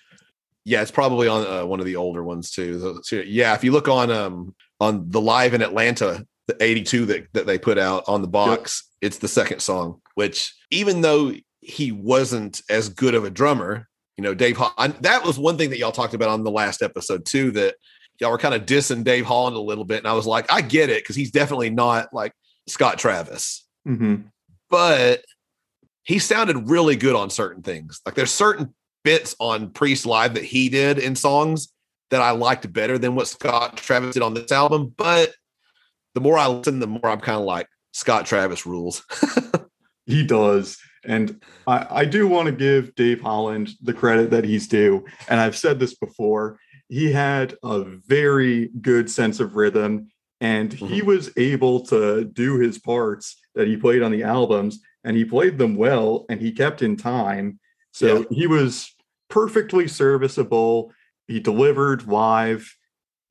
yeah 0.63 0.81
it's 0.81 0.91
probably 0.91 1.27
on 1.27 1.45
uh, 1.45 1.65
one 1.65 1.81
of 1.81 1.85
the 1.85 1.97
older 1.97 2.23
ones 2.23 2.51
too 2.51 3.01
so, 3.03 3.17
yeah 3.17 3.55
if 3.55 3.63
you 3.65 3.73
look 3.73 3.89
on 3.89 4.09
um 4.09 4.55
on 4.79 5.09
the 5.09 5.19
live 5.19 5.53
in 5.53 5.61
Atlanta 5.61 6.25
the 6.47 6.61
82 6.61 7.05
that 7.05 7.27
that 7.33 7.45
they 7.45 7.57
put 7.57 7.77
out 7.77 8.03
on 8.07 8.21
the 8.21 8.27
box 8.27 8.89
it's 9.01 9.17
the 9.19 9.27
second 9.27 9.59
song 9.59 10.01
which 10.15 10.53
even 10.71 11.01
though 11.01 11.33
he 11.61 11.91
wasn't 11.91 12.61
as 12.69 12.89
good 12.89 13.15
of 13.15 13.23
a 13.23 13.29
drummer 13.29 13.87
you 14.17 14.23
know 14.23 14.33
Dave 14.33 14.57
Hall- 14.57 14.73
I, 14.77 14.87
that 14.87 15.23
was 15.23 15.39
one 15.39 15.57
thing 15.57 15.69
that 15.69 15.77
y'all 15.79 15.91
talked 15.91 16.13
about 16.13 16.29
on 16.29 16.43
the 16.43 16.51
last 16.51 16.81
episode 16.81 17.25
too 17.25 17.51
that 17.51 17.75
y'all 18.19 18.31
were 18.31 18.37
kind 18.37 18.53
of 18.53 18.65
dissing 18.65 19.03
Dave 19.03 19.25
Holland 19.25 19.55
a 19.55 19.61
little 19.61 19.85
bit 19.85 19.99
and 19.99 20.07
I 20.07 20.13
was 20.13 20.27
like 20.27 20.51
I 20.51 20.61
get 20.61 20.89
it 20.89 21.05
cuz 21.05 21.15
he's 21.15 21.31
definitely 21.31 21.69
not 21.69 22.13
like 22.13 22.33
Scott 22.67 22.99
Travis 22.99 23.65
hmm 23.85 24.15
but 24.69 25.23
he 26.03 26.19
sounded 26.19 26.69
really 26.69 26.95
good 26.95 27.15
on 27.15 27.29
certain 27.29 27.61
things. 27.63 28.01
Like 28.05 28.15
there's 28.15 28.31
certain 28.31 28.73
bits 29.03 29.35
on 29.39 29.69
Priest 29.69 30.05
Live 30.05 30.33
that 30.35 30.43
he 30.43 30.69
did 30.69 30.99
in 30.99 31.15
songs 31.15 31.69
that 32.09 32.21
I 32.21 32.31
liked 32.31 32.71
better 32.71 32.97
than 32.97 33.15
what 33.15 33.27
Scott 33.27 33.77
Travis 33.77 34.13
did 34.13 34.23
on 34.23 34.33
this 34.33 34.51
album. 34.51 34.93
But 34.95 35.33
the 36.13 36.21
more 36.21 36.37
I 36.37 36.47
listen, 36.47 36.79
the 36.79 36.87
more 36.87 37.07
I'm 37.07 37.19
kind 37.19 37.39
of 37.39 37.45
like 37.45 37.67
Scott 37.91 38.25
Travis 38.25 38.65
rules. 38.65 39.03
He 40.05 40.25
does. 40.25 40.77
And 41.05 41.41
I, 41.67 41.87
I 41.89 42.05
do 42.05 42.27
want 42.27 42.47
to 42.47 42.51
give 42.51 42.95
Dave 42.95 43.21
Holland 43.21 43.71
the 43.81 43.93
credit 43.93 44.31
that 44.31 44.43
he's 44.43 44.67
due. 44.67 45.05
And 45.27 45.39
I've 45.39 45.57
said 45.57 45.79
this 45.79 45.95
before. 45.95 46.59
He 46.89 47.11
had 47.11 47.55
a 47.63 47.83
very 47.83 48.69
good 48.81 49.09
sense 49.09 49.39
of 49.39 49.55
rhythm 49.55 50.09
and 50.41 50.73
he 50.73 50.99
mm-hmm. 50.99 51.07
was 51.07 51.31
able 51.37 51.85
to 51.87 52.25
do 52.25 52.59
his 52.59 52.77
parts 52.77 53.37
that 53.55 53.67
he 53.67 53.77
played 53.77 54.03
on 54.03 54.11
the 54.11 54.23
albums 54.23 54.79
and 55.03 55.15
he 55.15 55.23
played 55.23 55.57
them 55.57 55.75
well 55.75 56.25
and 56.29 56.41
he 56.41 56.51
kept 56.51 56.81
in 56.81 56.97
time. 56.97 57.59
So 57.91 58.19
Yeah. 58.19 58.25
he 58.31 58.47
was 58.47 58.93
perfectly 59.29 59.87
serviceable. 59.87 60.91
He 61.27 61.39
delivered 61.39 62.07
live. 62.07 62.75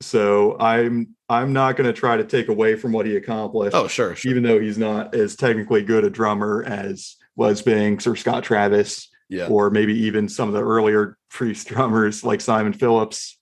So 0.03 0.57
I'm 0.59 1.15
I'm 1.29 1.53
not 1.53 1.75
going 1.77 1.87
to 1.91 1.97
try 1.99 2.17
to 2.17 2.23
take 2.23 2.47
away 2.49 2.75
from 2.75 2.91
what 2.91 3.05
he 3.05 3.15
accomplished 3.15 3.75
oh, 3.75 3.87
sure, 3.87 4.15
sure. 4.15 4.29
even 4.31 4.43
though 4.43 4.59
he's 4.59 4.77
not 4.77 5.15
as 5.15 5.35
technically 5.35 5.81
good 5.83 6.03
a 6.03 6.09
drummer 6.09 6.63
as 6.67 7.15
was 7.35 7.61
Binks 7.61 8.05
or 8.05 8.15
Scott 8.15 8.43
Travis, 8.43 9.09
Yeah. 9.29 9.47
or 9.47 9.69
maybe 9.71 9.93
even 10.01 10.29
some 10.29 10.47
of 10.47 10.53
the 10.53 10.61
earlier 10.63 11.17
Priest 11.29 11.67
drummers 11.69 12.23
like 12.23 12.41
Simon 12.41 12.73
Phillips. 12.73 13.39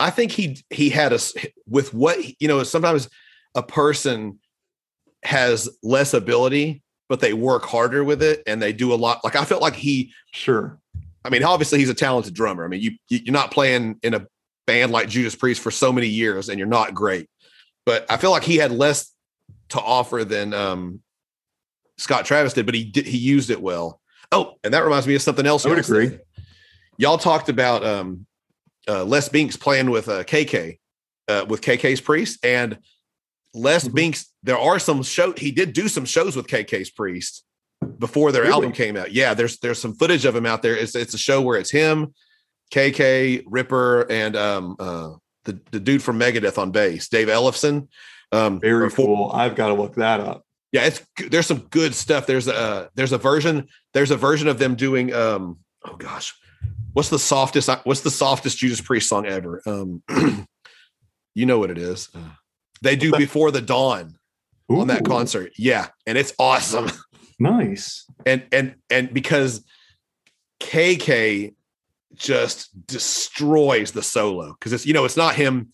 I 0.00 0.10
think 0.10 0.32
he 0.32 0.62
he 0.70 0.88
had 0.90 1.12
us 1.12 1.34
with 1.68 1.92
what 1.94 2.18
you 2.40 2.48
know. 2.48 2.62
Sometimes 2.62 3.08
a 3.54 3.62
person 3.62 4.38
has 5.24 5.68
less 5.82 6.14
ability, 6.14 6.82
but 7.08 7.20
they 7.20 7.32
work 7.32 7.64
harder 7.64 8.04
with 8.04 8.22
it, 8.22 8.42
and 8.46 8.60
they 8.62 8.72
do 8.72 8.92
a 8.92 8.96
lot. 8.96 9.24
Like 9.24 9.36
I 9.36 9.44
felt 9.44 9.62
like 9.62 9.74
he 9.74 10.12
Sure. 10.32 10.78
I 11.24 11.28
mean, 11.30 11.42
obviously 11.42 11.78
he's 11.80 11.88
a 11.90 11.94
talented 11.94 12.34
drummer. 12.34 12.64
I 12.64 12.68
mean, 12.68 12.80
you- 12.82 12.92
you're 13.08 13.32
not 13.32 13.50
playing 13.50 13.98
in 14.04 14.14
a 14.14 14.26
band 14.66 14.92
like 14.92 15.08
Judas 15.08 15.34
Priest 15.34 15.60
for 15.62 15.70
so 15.70 15.92
many 15.92 16.08
years, 16.08 16.48
and 16.48 16.58
you're 16.58 16.68
not 16.68 16.94
great. 16.94 17.28
But 17.84 18.04
I 18.10 18.16
feel 18.16 18.30
like 18.30 18.42
he 18.44 18.56
had 18.56 18.72
less 18.72 19.12
to 19.70 19.80
offer 19.80 20.24
than 20.24 20.52
um, 20.52 21.00
Scott 21.98 22.24
Travis 22.24 22.52
did, 22.52 22.66
but 22.66 22.74
he 22.74 22.84
did 22.84 23.06
he 23.06 23.18
used 23.18 23.50
it 23.50 23.60
well. 23.60 24.00
Oh, 24.32 24.54
and 24.64 24.74
that 24.74 24.84
reminds 24.84 25.06
me 25.06 25.14
of 25.14 25.22
something 25.22 25.46
else. 25.46 25.64
I 25.64 25.68
would 25.70 25.84
said. 25.84 25.94
agree. 25.96 26.18
Y'all 26.98 27.18
talked 27.18 27.48
about 27.48 27.84
um, 27.84 28.26
uh, 28.88 29.04
Les 29.04 29.28
Binks 29.28 29.56
playing 29.56 29.90
with 29.90 30.08
uh, 30.08 30.24
KK 30.24 30.78
uh, 31.28 31.44
with 31.48 31.60
KK's 31.62 32.00
Priest, 32.00 32.44
and 32.44 32.78
Les 33.54 33.86
Mhm. 33.86 33.94
Binks. 33.94 34.32
There 34.42 34.58
are 34.58 34.78
some 34.78 35.02
show. 35.02 35.32
He 35.32 35.50
did 35.52 35.72
do 35.72 35.88
some 35.88 36.04
shows 36.04 36.34
with 36.36 36.46
KK's 36.48 36.90
Priest 36.90 37.44
before 37.98 38.32
their 38.32 38.42
Really? 38.42 38.54
album 38.54 38.72
came 38.72 38.96
out. 38.96 39.12
Yeah, 39.12 39.34
there's 39.34 39.58
there's 39.58 39.80
some 39.80 39.94
footage 39.94 40.24
of 40.24 40.34
him 40.34 40.46
out 40.46 40.62
there. 40.62 40.76
It's 40.76 40.94
it's 40.96 41.14
a 41.14 41.18
show 41.18 41.40
where 41.40 41.58
it's 41.58 41.70
him, 41.70 42.12
KK, 42.72 43.44
Ripper, 43.46 44.10
and 44.10 44.36
um 44.36 44.76
uh 44.78 45.12
the, 45.44 45.60
the 45.70 45.80
dude 45.80 46.02
from 46.02 46.18
Megadeth 46.18 46.58
on 46.58 46.72
bass, 46.72 47.08
Dave 47.08 47.28
Ellefson. 47.28 47.88
Um 48.32 48.60
Very 48.60 48.90
cool. 48.90 49.30
I've 49.32 49.54
got 49.54 49.68
to 49.68 49.74
look 49.74 49.94
that 49.96 50.20
up. 50.20 50.44
Yeah, 50.72 50.86
it's 50.86 51.02
there's 51.30 51.46
some 51.46 51.60
good 51.70 51.94
stuff. 51.94 52.26
There's 52.26 52.48
a 52.48 52.90
there's 52.94 53.12
a 53.12 53.18
version 53.18 53.68
there's 53.94 54.10
a 54.10 54.16
version 54.16 54.48
of 54.48 54.58
them 54.58 54.74
doing 54.74 55.14
um 55.14 55.58
oh 55.84 55.96
gosh. 55.96 56.34
What's 56.92 57.08
the 57.08 57.18
softest 57.18 57.68
what's 57.84 58.00
the 58.00 58.10
softest 58.10 58.58
Judas 58.58 58.80
Priest 58.80 59.08
song 59.08 59.26
ever? 59.26 59.62
Um 59.66 60.02
you 61.34 61.46
know 61.46 61.58
what 61.58 61.70
it 61.70 61.78
is. 61.78 62.08
Uh, 62.14 62.30
they 62.82 62.96
do 62.96 63.12
before 63.12 63.50
the 63.50 63.60
dawn 63.60 64.16
on 64.68 64.88
that 64.88 65.04
concert. 65.04 65.52
Yeah, 65.56 65.88
and 66.06 66.18
it's 66.18 66.32
awesome. 66.38 66.90
Nice. 67.38 68.06
and 68.24 68.44
and 68.50 68.76
and 68.90 69.12
because 69.12 69.64
KK 70.60 71.54
just 72.16 72.86
destroys 72.86 73.92
the 73.92 74.02
solo 74.02 74.52
because 74.54 74.72
it's 74.72 74.86
you 74.86 74.92
know 74.94 75.04
it's 75.04 75.16
not 75.16 75.34
him 75.34 75.68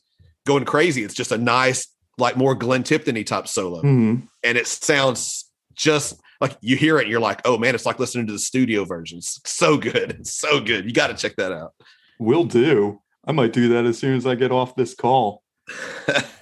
going 0.46 0.64
crazy. 0.64 1.02
It's 1.04 1.14
just 1.14 1.32
a 1.32 1.38
nice 1.38 1.88
like 2.18 2.36
more 2.36 2.54
Glenn 2.54 2.82
Tipton 2.82 3.22
type 3.24 3.48
solo, 3.48 3.82
Mhm. 3.82 4.28
and 4.42 4.58
it 4.58 4.66
sounds 4.66 5.50
just 5.74 6.20
like 6.40 6.56
you 6.60 6.76
hear 6.76 6.98
it. 6.98 7.02
and 7.02 7.10
You're 7.10 7.20
like, 7.20 7.40
oh 7.44 7.56
man, 7.56 7.74
it's 7.74 7.86
like 7.86 7.98
listening 7.98 8.26
to 8.26 8.32
the 8.32 8.38
studio 8.38 8.84
versions. 8.84 9.40
So 9.46 9.76
good, 9.78 10.10
it's 10.20 10.32
so 10.34 10.60
good. 10.60 10.84
You 10.84 10.92
got 10.92 11.06
to 11.08 11.14
check 11.14 11.36
that 11.36 11.52
out. 11.52 11.72
Will 12.18 12.44
do. 12.44 13.00
I 13.24 13.32
might 13.32 13.52
do 13.52 13.68
that 13.68 13.86
as 13.86 13.98
soon 13.98 14.16
as 14.16 14.26
I 14.26 14.34
get 14.34 14.50
off 14.52 14.74
this 14.74 14.94
call. 14.94 15.42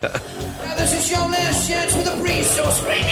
Now 0.03 0.75
this 0.77 0.93
is 0.95 1.11
your 1.11 1.21
last 1.21 1.69
chance 1.69 1.95
with 1.95 2.07
a 2.09 2.21
priest, 2.23 2.57
so 2.57 2.69
scream 2.71 3.05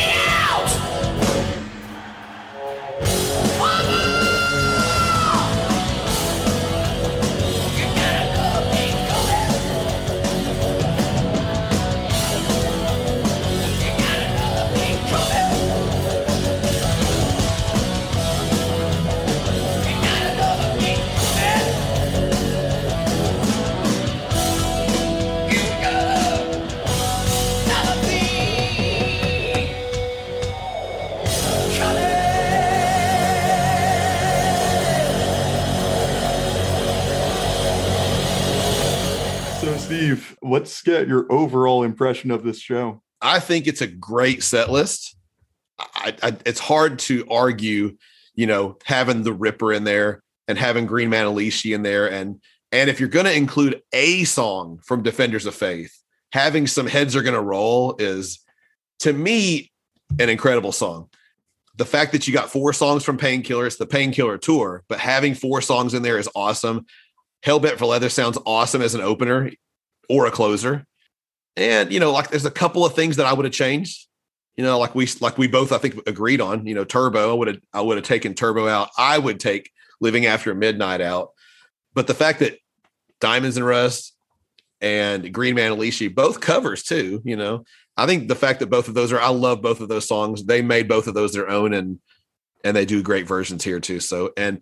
let's 40.43 40.83
get 40.83 41.09
your 41.09 41.31
overall 41.31 41.83
impression 41.83 42.31
of 42.31 42.43
this 42.45 42.61
show. 42.61 43.03
I 43.21 43.41
think 43.41 43.67
it's 43.67 43.81
a 43.81 43.87
great 43.87 44.43
set 44.43 44.71
list. 44.71 45.17
I, 45.79 46.15
I, 46.23 46.37
it's 46.47 46.61
hard 46.61 46.99
to 47.01 47.27
argue, 47.31 47.97
you 48.35 48.47
know, 48.47 48.79
having 48.85 49.23
the 49.23 49.33
Ripper 49.33 49.73
in 49.73 49.85
there 49.85 50.23
and 50.47 50.59
having 50.59 50.87
Green 50.87 51.11
Manalishi 51.11 51.75
in 51.75 51.83
there, 51.83 52.11
and 52.11 52.41
and 52.71 52.91
if 52.91 53.01
you're 53.01 53.09
going 53.09 53.27
to 53.27 53.35
include 53.35 53.81
a 53.93 54.25
song 54.25 54.81
from 54.85 55.03
Defenders 55.03 55.47
of 55.47 55.55
Faith, 55.55 56.03
having 56.33 56.67
some 56.67 56.87
heads 56.87 57.17
are 57.17 57.23
going 57.23 57.35
to 57.35 57.41
roll 57.41 57.97
is, 57.99 58.41
to 59.01 59.13
me, 59.13 59.73
an 60.19 60.29
incredible 60.29 60.73
song. 60.73 61.09
The 61.77 61.87
fact 61.87 62.13
that 62.13 62.27
you 62.27 62.35
got 62.35 62.51
four 62.51 62.73
songs 62.73 63.05
from 63.05 63.17
Painkiller, 63.17 63.67
it's 63.67 63.77
the 63.77 63.87
Painkiller 63.87 64.37
tour, 64.37 64.85
but 64.89 64.99
having 64.99 65.35
four 65.35 65.63
songs 65.63 65.95
in 65.95 66.03
there 66.03 66.19
is 66.19 66.29
awesome. 66.35 66.87
Hellbent 67.45 67.79
for 67.79 67.87
Leather 67.87 68.09
sounds 68.09 68.37
awesome 68.45 68.83
as 68.83 68.95
an 68.95 69.01
opener 69.01 69.51
or 70.09 70.27
a 70.27 70.31
closer. 70.31 70.87
And 71.57 71.93
you 71.93 72.01
know, 72.01 72.13
like 72.13 72.31
there's 72.31 72.45
a 72.45 72.51
couple 72.51 72.85
of 72.85 72.95
things 72.95 73.17
that 73.17 73.27
I 73.27 73.33
would 73.33 73.45
have 73.45 73.55
changed. 73.55 74.07
You 74.57 74.65
know, 74.65 74.79
like 74.79 74.95
we 74.95 75.09
like 75.21 75.39
we 75.39 75.49
both 75.49 75.73
I 75.73 75.79
think 75.79 76.01
agreed 76.07 76.41
on. 76.41 76.67
You 76.67 76.75
know, 76.75 76.85
Turbo. 76.85 77.31
I 77.31 77.35
would 77.35 77.49
have 77.49 77.61
I 77.73 77.81
would 77.81 77.97
have 77.97 78.07
taken 78.07 78.35
Turbo 78.35 78.69
out. 78.69 78.91
I 78.97 79.19
would 79.19 79.41
take 79.41 79.71
Living 80.01 80.27
After 80.27 80.55
Midnight 80.55 81.01
out. 81.01 81.31
But 81.95 82.07
the 82.07 82.15
fact 82.15 82.41
that 82.41 82.59
Diamonds 83.21 83.57
and 83.57 83.67
Rust 83.67 84.15
and 84.81 85.33
Green 85.33 85.57
Manalishi 85.57 86.13
both 86.15 86.41
covers 86.41 86.83
too. 86.83 87.21
You 87.25 87.37
know, 87.37 87.65
I 87.97 88.07
think 88.07 88.29
the 88.29 88.37
fact 88.37 88.61
that 88.61 88.71
both 88.71 88.89
of 88.89 88.95
those 88.95 89.13
are 89.13 89.21
I 89.21 89.29
love 89.29 89.63
both 89.63 89.81
of 89.81 89.89
those 89.89 90.07
songs. 90.07 90.45
They 90.45 90.63
made 90.63 90.89
both 90.89 91.07
of 91.07 91.15
those 91.15 91.33
their 91.33 91.49
own 91.49 91.75
and 91.75 91.99
and 92.65 92.77
they 92.77 92.85
do 92.85 93.03
great 93.03 93.27
versions 93.27 93.65
here 93.65 93.81
too. 93.81 94.01
So 94.01 94.33
and 94.37 94.61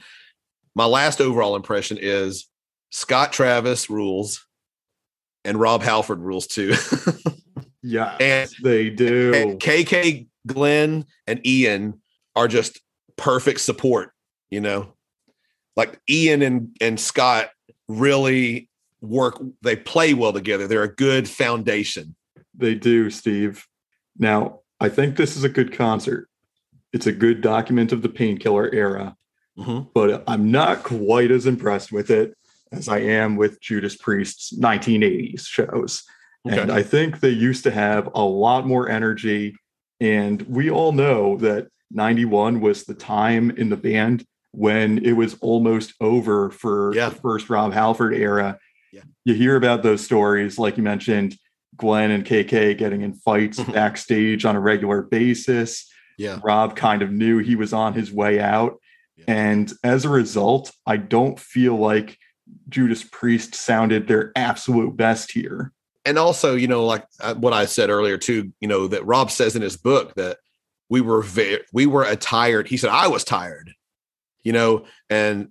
my 0.75 0.87
last 0.87 1.21
overall 1.21 1.57
impression 1.57 1.99
is 2.01 2.49
Scott 2.91 3.33
Travis 3.33 3.91
rules 3.91 4.46
and 5.47 5.59
Rob 5.61 5.83
Halford 5.83 6.19
rules 6.21 6.47
too. 6.47 6.75
Yeah, 7.89 8.17
And- 8.19 8.51
they 8.65 8.91
do. 8.91 9.33
And 9.33 9.61
KK, 9.61 10.27
Glenn, 10.45 11.07
and 11.29 11.47
Ian 11.47 12.01
are 12.35 12.49
just 12.49 12.81
perfect 13.17 13.61
support, 13.61 14.11
you 14.51 14.61
know. 14.61 14.95
Like 15.77 16.01
Ian 16.11 16.43
and, 16.43 16.77
and 16.81 16.99
Scott 16.99 17.51
really 17.87 18.69
work, 19.01 19.41
they 19.63 19.77
play 19.77 20.15
well 20.15 20.33
together. 20.33 20.67
They're 20.67 20.83
a 20.83 20.93
good 20.93 21.29
foundation. 21.29 22.17
They 22.55 22.75
do, 22.75 23.09
Steve. 23.09 23.65
Now, 24.19 24.63
I 24.81 24.89
think 24.89 25.17
this 25.17 25.37
is 25.37 25.45
a 25.45 25.49
good 25.49 25.73
concert. 25.73 26.29
It's 26.93 27.07
a 27.07 27.13
good 27.13 27.41
document 27.41 27.93
of 27.93 28.03
the 28.03 28.09
painkiller 28.09 28.69
era, 28.75 29.17
Mhm. 29.57 29.91
but 29.95 30.25
I'm 30.27 30.51
not 30.51 30.83
quite 30.83 31.31
as 31.31 31.47
impressed 31.47 31.93
with 31.93 32.11
it 32.11 32.35
as 32.73 32.89
I 32.89 32.99
am 32.99 33.37
with 33.37 33.61
Judas 33.61 33.97
Priest's 33.97 34.57
1980s 34.59 35.47
shows. 35.47 36.03
And 36.45 36.71
I 36.71 36.83
think 36.83 37.19
they 37.21 37.31
used 37.31 37.65
to 37.65 37.71
have 37.73 38.09
a 38.15 38.23
lot 38.23 38.67
more 38.67 38.89
energy. 38.89 39.57
And 40.01 40.41
we 40.43 40.71
all 40.71 40.93
know 40.93 41.37
that 41.39 41.67
91 41.91 42.61
was 42.61 42.85
the 42.85 42.95
time 42.95 43.51
in 43.51 43.69
the 43.69 43.77
band 43.77 44.25
when 44.53 45.05
it 45.05 45.13
was 45.13 45.35
almost 45.41 45.95
over 46.01 46.51
for 46.51 46.95
Yeah. 46.95 47.09
the 47.09 47.17
first 47.17 47.51
Rob 47.51 47.73
Halford 47.73 48.15
era. 48.15 48.59
Yeah. 48.93 49.03
You 49.25 49.35
hear 49.35 49.57
about 49.57 49.83
those 49.83 50.05
stories, 50.05 50.59
like 50.59 50.77
you 50.77 50.83
mentioned, 50.85 51.37
Glenn 51.77 52.11
and 52.13 52.25
KK 52.25 52.75
getting 52.79 53.03
in 53.03 53.13
fights 53.15 53.61
backstage 53.73 54.45
on 54.45 54.55
a 54.57 54.61
regular 54.61 55.03
basis. 55.03 55.91
Yeah. 56.17 56.39
Rob 56.45 56.77
kind 56.77 57.03
of 57.03 57.11
knew 57.11 57.39
he 57.39 57.57
was 57.57 57.73
on 57.73 57.93
his 57.95 58.13
way 58.13 58.41
out. 58.41 58.81
Yeah. 59.17 59.25
And 59.29 59.73
as 59.83 60.05
a 60.05 60.09
result, 60.11 60.73
I 60.87 60.97
don't 60.97 61.39
feel 61.41 61.77
like 61.77 62.17
Judas 62.69 63.05
Priest 63.05 63.55
sounded 63.55 64.07
their 64.09 64.33
absolute 64.37 64.97
best 64.97 65.31
here. 65.33 65.73
and 66.07 66.19
also 66.19 66.55
you 66.55 66.69
know 66.69 66.87
like 66.87 67.05
uh, 67.21 67.35
what 67.35 67.53
i 67.53 67.67
said 67.67 67.91
earlier 67.91 68.17
too 68.17 68.53
you 68.61 68.69
know 68.69 68.87
that 68.87 69.05
rob 69.05 69.31
says 69.31 69.57
in 69.57 69.63
his 69.63 69.77
book 69.77 70.15
that 70.15 70.39
we 70.89 71.01
were 71.01 71.21
very 71.21 71.61
we 71.73 71.85
were 71.85 72.05
a 72.05 72.17
tired 72.17 72.69
he 72.69 72.77
said 72.77 72.91
i 72.91 73.09
was 73.09 73.25
tired 73.25 73.73
you 74.45 74.53
know 74.53 74.85
and 75.11 75.49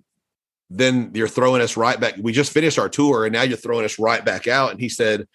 then 0.70 1.10
you're 1.14 1.28
throwing 1.28 1.62
us 1.62 1.76
right 1.76 2.00
back 2.00 2.14
we 2.18 2.32
just 2.32 2.52
finished 2.52 2.78
our 2.78 2.88
tour 2.88 3.24
and 3.24 3.32
now 3.34 3.42
you're 3.42 3.56
throwing 3.56 3.84
us 3.84 3.98
right 3.98 4.24
back 4.24 4.48
out 4.48 4.70
and 4.70 4.80
he 4.80 4.88
said 4.88 5.26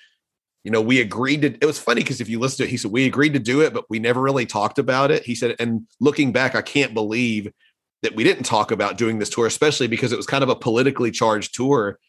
you 0.64 0.72
know 0.72 0.82
we 0.82 1.00
agreed 1.00 1.42
to 1.44 1.54
it 1.54 1.66
was 1.66 1.80
funny 1.80 2.02
because 2.02 2.20
if 2.20 2.28
you 2.28 2.40
listen 2.40 2.58
to 2.58 2.64
it 2.64 2.70
he 2.72 2.78
said 2.78 2.92
we 2.92 3.06
agreed 3.06 3.34
to 3.34 3.40
do 3.40 3.62
it 3.62 3.74
but 3.74 3.86
we 3.90 4.00
never 4.00 4.20
really 4.20 4.46
talked 4.46 4.80
about 4.80 5.12
it 5.12 5.24
he 5.24 5.36
said 5.36 5.56
and 5.60 5.88
looking 6.00 6.32
back 6.32 6.56
i 6.56 6.62
can't 6.62 6.94
believe 6.94 7.52
that 8.02 8.16
we 8.16 8.24
didn't 8.24 8.44
talk 8.44 8.72
about 8.72 8.98
doing 8.98 9.20
this 9.20 9.30
tour 9.30 9.46
especially 9.46 9.88
because 9.88 10.12
it 10.12 10.18
was 10.18 10.26
kind 10.26 10.44
of 10.44 10.50
a 10.50 10.56
politically 10.56 11.12
charged 11.12 11.56
tour 11.56 12.00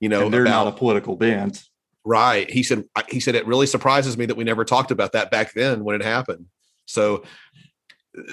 you 0.00 0.08
know 0.08 0.24
and 0.24 0.34
they're 0.34 0.42
about 0.42 0.64
not 0.64 0.74
a 0.74 0.76
political 0.76 1.14
band. 1.14 1.62
Right. 2.04 2.50
He 2.50 2.62
said 2.62 2.84
he 3.08 3.20
said 3.20 3.34
it 3.34 3.46
really 3.46 3.66
surprises 3.66 4.16
me 4.16 4.26
that 4.26 4.36
we 4.36 4.44
never 4.44 4.64
talked 4.64 4.90
about 4.90 5.12
that 5.12 5.30
back 5.30 5.52
then 5.52 5.84
when 5.84 5.94
it 5.94 6.04
happened. 6.04 6.46
So 6.86 7.22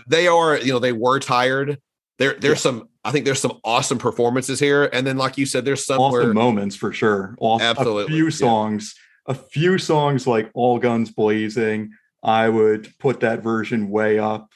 they 0.07 0.27
are, 0.27 0.57
you 0.57 0.71
know, 0.71 0.79
they 0.79 0.93
were 0.93 1.19
tired. 1.19 1.79
There 2.17 2.33
there's 2.33 2.61
some 2.61 2.89
I 3.03 3.11
think 3.11 3.25
there's 3.25 3.41
some 3.41 3.59
awesome 3.63 3.97
performances 3.97 4.59
here 4.59 4.89
and 4.91 5.05
then 5.05 5.17
like 5.17 5.37
you 5.37 5.45
said 5.45 5.65
there's 5.65 5.85
some 5.85 5.99
Awesome 5.99 6.33
moments 6.33 6.75
for 6.75 6.93
sure. 6.93 7.35
Awesome, 7.39 7.67
Absolutely, 7.67 8.13
A 8.13 8.15
few 8.15 8.23
yeah. 8.25 8.29
songs, 8.29 8.95
a 9.25 9.33
few 9.33 9.77
songs 9.77 10.25
like 10.25 10.49
All 10.53 10.79
Guns 10.79 11.11
Blazing. 11.11 11.91
I 12.23 12.49
would 12.49 12.97
put 12.97 13.19
that 13.19 13.43
version 13.43 13.89
way 13.89 14.17
up. 14.17 14.49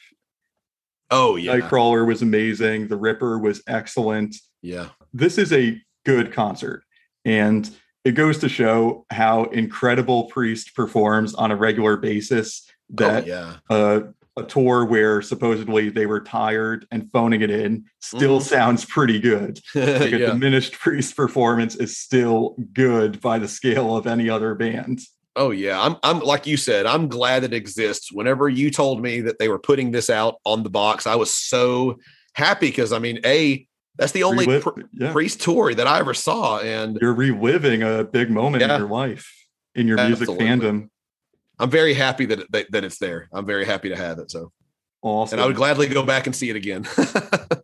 Oh 1.11 1.35
yeah. 1.35 1.57
Nightcrawler 1.59 2.05
was 2.07 2.21
amazing. 2.21 2.87
The 2.87 2.97
Ripper 2.97 3.37
was 3.37 3.61
excellent. 3.67 4.35
Yeah. 4.63 4.89
this 5.13 5.37
is 5.37 5.51
a 5.53 5.81
good 6.05 6.31
concert 6.31 6.83
and 7.25 7.69
it 8.03 8.11
goes 8.13 8.37
to 8.39 8.49
show 8.49 9.05
how 9.11 9.43
incredible 9.45 10.25
priest 10.25 10.75
performs 10.75 11.33
on 11.35 11.51
a 11.51 11.55
regular 11.55 11.97
basis 11.97 12.67
that 12.89 13.23
oh, 13.23 13.27
yeah. 13.27 13.53
uh, 13.69 13.99
a 14.37 14.43
tour 14.43 14.85
where 14.85 15.21
supposedly 15.21 15.89
they 15.89 16.05
were 16.05 16.21
tired 16.21 16.87
and 16.91 17.11
phoning 17.11 17.41
it 17.41 17.49
in 17.49 17.85
still 17.99 18.39
Mhm. 18.39 18.43
sounds 18.43 18.85
pretty 18.85 19.19
good 19.19 19.59
like 19.75 20.11
a 20.13 20.17
yeah. 20.19 20.25
diminished 20.27 20.73
priest 20.79 21.15
performance 21.15 21.75
is 21.75 21.97
still 21.97 22.55
good 22.73 23.19
by 23.19 23.37
the 23.39 23.47
scale 23.47 23.95
of 23.97 24.07
any 24.07 24.29
other 24.29 24.53
band 24.55 24.99
Oh 25.35 25.51
yeah, 25.51 25.81
I'm 25.81 25.95
I'm 26.03 26.19
like 26.19 26.45
you 26.45 26.57
said, 26.57 26.85
I'm 26.85 27.07
glad 27.07 27.43
it 27.43 27.53
exists. 27.53 28.11
Whenever 28.11 28.49
you 28.49 28.69
told 28.69 29.01
me 29.01 29.21
that 29.21 29.39
they 29.39 29.47
were 29.47 29.59
putting 29.59 29.91
this 29.91 30.09
out 30.09 30.35
on 30.45 30.63
the 30.63 30.69
box, 30.69 31.07
I 31.07 31.15
was 31.15 31.33
so 31.33 31.97
happy 32.33 32.67
because 32.67 32.91
I 32.91 32.99
mean, 32.99 33.19
a 33.25 33.65
that's 33.97 34.11
the 34.11 34.23
only 34.23 34.59
pr- 34.59 34.81
yeah 34.93 35.11
priest 35.11 35.41
tour 35.41 35.73
that 35.73 35.87
I 35.87 35.99
ever 35.99 36.13
saw, 36.13 36.59
and 36.59 36.97
you're 37.01 37.13
reliving 37.13 37.81
a 37.83 38.03
big 38.03 38.29
moment 38.29 38.61
Yeah. 38.61 38.75
in 38.75 38.81
your 38.81 38.89
life 38.89 39.33
in 39.75 39.87
your 39.87 39.97
music 40.05 40.27
fandom 40.27 40.89
I'm 41.59 41.69
very 41.69 41.93
happy 41.93 42.25
that, 42.25 42.39
it- 42.39 42.51
that 42.51 42.71
that 42.71 42.83
it's 42.83 42.97
there. 42.97 43.29
I'm 43.31 43.45
very 43.45 43.65
happy 43.65 43.89
to 43.89 43.95
have 43.95 44.19
it. 44.19 44.31
So, 44.31 44.51
awesome 45.01 45.37
and 45.37 45.43
I 45.43 45.47
would 45.47 45.55
gladly 45.55 45.87
go 45.87 46.03
back 46.03 46.25
and 46.27 46.35
see 46.35 46.49
it 46.49 46.55
again. 46.57 46.85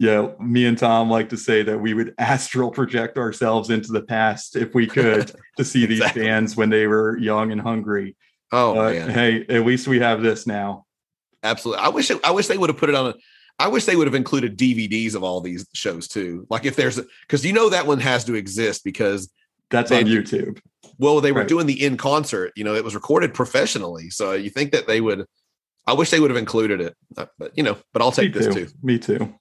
Yeah, 0.00 0.28
me 0.40 0.64
and 0.64 0.78
Tom 0.78 1.10
like 1.10 1.28
to 1.28 1.36
say 1.36 1.62
that 1.62 1.78
we 1.78 1.92
would 1.92 2.14
astral 2.18 2.70
project 2.70 3.18
ourselves 3.18 3.68
into 3.68 3.92
the 3.92 4.00
past 4.02 4.56
if 4.56 4.74
we 4.74 4.86
could 4.86 5.30
to 5.58 5.64
see 5.64 5.84
these 5.84 5.98
Exactly. 6.00 6.22
bands 6.22 6.56
when 6.56 6.70
they 6.70 6.86
were 6.86 7.18
young 7.18 7.52
and 7.52 7.60
hungry. 7.60 8.16
oh 8.50 8.74
man, 8.74 9.10
hey, 9.10 9.44
at 9.48 9.66
least 9.66 9.86
we 9.86 10.00
have 10.00 10.22
this 10.22 10.46
now. 10.46 10.86
absolutely. 11.44 11.84
I 11.84 11.88
wish 11.90 12.10
it, 12.10 12.18
I 12.24 12.30
wish 12.30 12.46
they 12.46 12.56
would 12.58 12.70
have 12.70 12.78
put 12.78 12.88
it 12.88 12.94
on 12.94 13.08
a. 13.10 13.14
I 13.58 13.68
wish 13.68 13.84
they 13.84 13.94
would 13.94 14.06
have 14.06 14.14
included 14.14 14.56
DVDs 14.58 15.14
of 15.14 15.22
all 15.22 15.42
these 15.42 15.66
shows 15.74 16.08
too. 16.08 16.46
Like 16.48 16.64
if 16.64 16.76
there's 16.76 16.98
because 17.26 17.44
you 17.44 17.52
know 17.52 17.68
that 17.68 17.86
one 17.86 18.00
has 18.00 18.24
to 18.24 18.34
exist 18.34 18.82
because 18.84 19.30
That's 19.70 19.90
They 19.90 19.98
on 19.98 20.06
YouTube. 20.06 20.60
well 20.98 21.20
they 21.20 21.30
were 21.30 21.40
Right. 21.40 21.48
doing 21.48 21.66
the 21.66 21.84
in 21.84 21.98
concert. 21.98 22.52
You 22.56 22.64
know 22.64 22.74
it 22.74 22.84
was 22.84 22.94
recorded 22.94 23.34
professionally, 23.34 24.08
so 24.08 24.32
you 24.32 24.48
think 24.48 24.72
that 24.72 24.86
they 24.86 25.02
would. 25.02 25.26
I 25.86 25.92
wish 25.92 26.08
they 26.10 26.20
would 26.20 26.30
have 26.30 26.38
included 26.38 26.80
it, 26.80 26.96
Uh, 27.18 27.26
but 27.38 27.52
you 27.54 27.62
know, 27.62 27.76
but 27.92 28.00
I'll 28.00 28.12
take 28.12 28.34
Me 28.34 28.40
this 28.40 28.54
too. 28.54 28.64
too. 28.66 28.72
Me 28.82 28.98
too. 28.98 29.34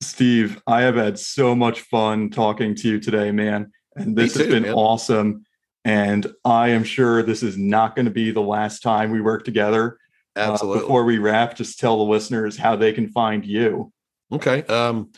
Steve, 0.00 0.60
I 0.66 0.82
have 0.82 0.96
had 0.96 1.18
so 1.18 1.54
much 1.54 1.80
fun 1.80 2.30
talking 2.30 2.74
to 2.76 2.88
you 2.88 3.00
today, 3.00 3.30
man. 3.30 3.72
And 3.96 4.16
this 4.16 4.34
has 4.34 4.46
been 4.46 4.64
man. 4.64 4.74
awesome. 4.74 5.44
And 5.84 6.26
I 6.44 6.70
am 6.70 6.84
sure 6.84 7.22
this 7.22 7.42
is 7.42 7.56
not 7.56 7.94
going 7.94 8.06
to 8.06 8.12
be 8.12 8.30
the 8.30 8.40
last 8.40 8.82
time 8.82 9.10
we 9.10 9.20
work 9.20 9.44
together. 9.44 9.98
Uh, 10.36 10.52
Absolutely. 10.52 10.80
before 10.80 11.04
we 11.04 11.18
wrap, 11.18 11.54
just 11.54 11.78
tell 11.78 11.98
the 11.98 12.10
listeners 12.10 12.56
how 12.56 12.76
they 12.76 12.92
can 12.92 13.08
find 13.08 13.44
you. 13.44 13.92
Okay. 14.32 14.62
Um, 14.64 15.10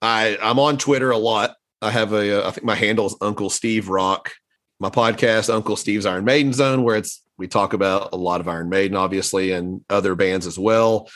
I 0.00 0.38
I'm 0.40 0.58
on 0.58 0.78
Twitter 0.78 1.10
a 1.10 1.18
lot. 1.18 1.56
I 1.82 1.90
have 1.90 2.12
a 2.12 2.44
uh, 2.44 2.48
I 2.48 2.52
think 2.52 2.64
my 2.64 2.74
handle 2.74 3.06
is 3.06 3.16
Uncle 3.20 3.50
Steve 3.50 3.88
Rock. 3.88 4.32
My 4.80 4.90
podcast, 4.90 5.52
Uncle 5.52 5.74
Steve's 5.74 6.06
Iron 6.06 6.24
Maiden 6.24 6.52
Zone, 6.52 6.84
where 6.84 6.96
it's 6.96 7.24
we 7.36 7.48
talk 7.48 7.72
about 7.72 8.10
a 8.12 8.16
lot 8.16 8.40
of 8.40 8.46
Iron 8.46 8.68
Maiden, 8.68 8.96
obviously, 8.96 9.52
and 9.52 9.84
other 9.90 10.14
bands 10.14 10.46
as 10.46 10.58
well. 10.58 11.08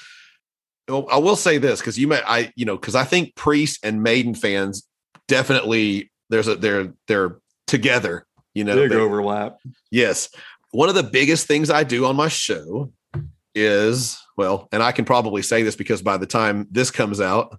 Well, 0.89 1.07
I 1.11 1.19
will 1.19 1.37
say 1.37 1.59
this 1.59 1.81
because 1.81 1.99
you 1.99 2.09
may 2.09 2.21
I 2.27 2.53
you 2.57 2.65
know 2.65 2.77
because 2.77 2.95
I 2.95 3.05
think 3.05 3.35
Priest 3.37 3.85
and 3.85 4.03
Maiden 4.03 4.35
fans 4.35 4.87
definitely 5.29 6.11
there's 6.31 6.49
a 6.49 6.57
they're 6.57 6.93
they're 7.09 7.39
together. 7.67 8.27
You 8.55 8.65
know, 8.65 8.77
Big 8.77 8.91
they- 8.91 8.97
overlap. 8.97 9.59
Yes. 9.91 10.29
One 10.73 10.89
of 10.89 10.95
the 10.95 11.03
biggest 11.03 11.47
things 11.47 11.71
I 11.71 11.85
do 11.85 12.07
on 12.07 12.17
my 12.17 12.29
show 12.29 12.93
is, 13.55 14.19
well, 14.37 14.69
and 14.73 14.83
I 14.83 14.93
can 14.93 15.05
probably 15.05 15.43
say 15.43 15.63
this 15.63 15.77
because 15.77 16.01
by 16.01 16.17
the 16.17 16.27
time 16.27 16.67
this 16.71 16.91
comes 16.91 17.21
out, 17.21 17.59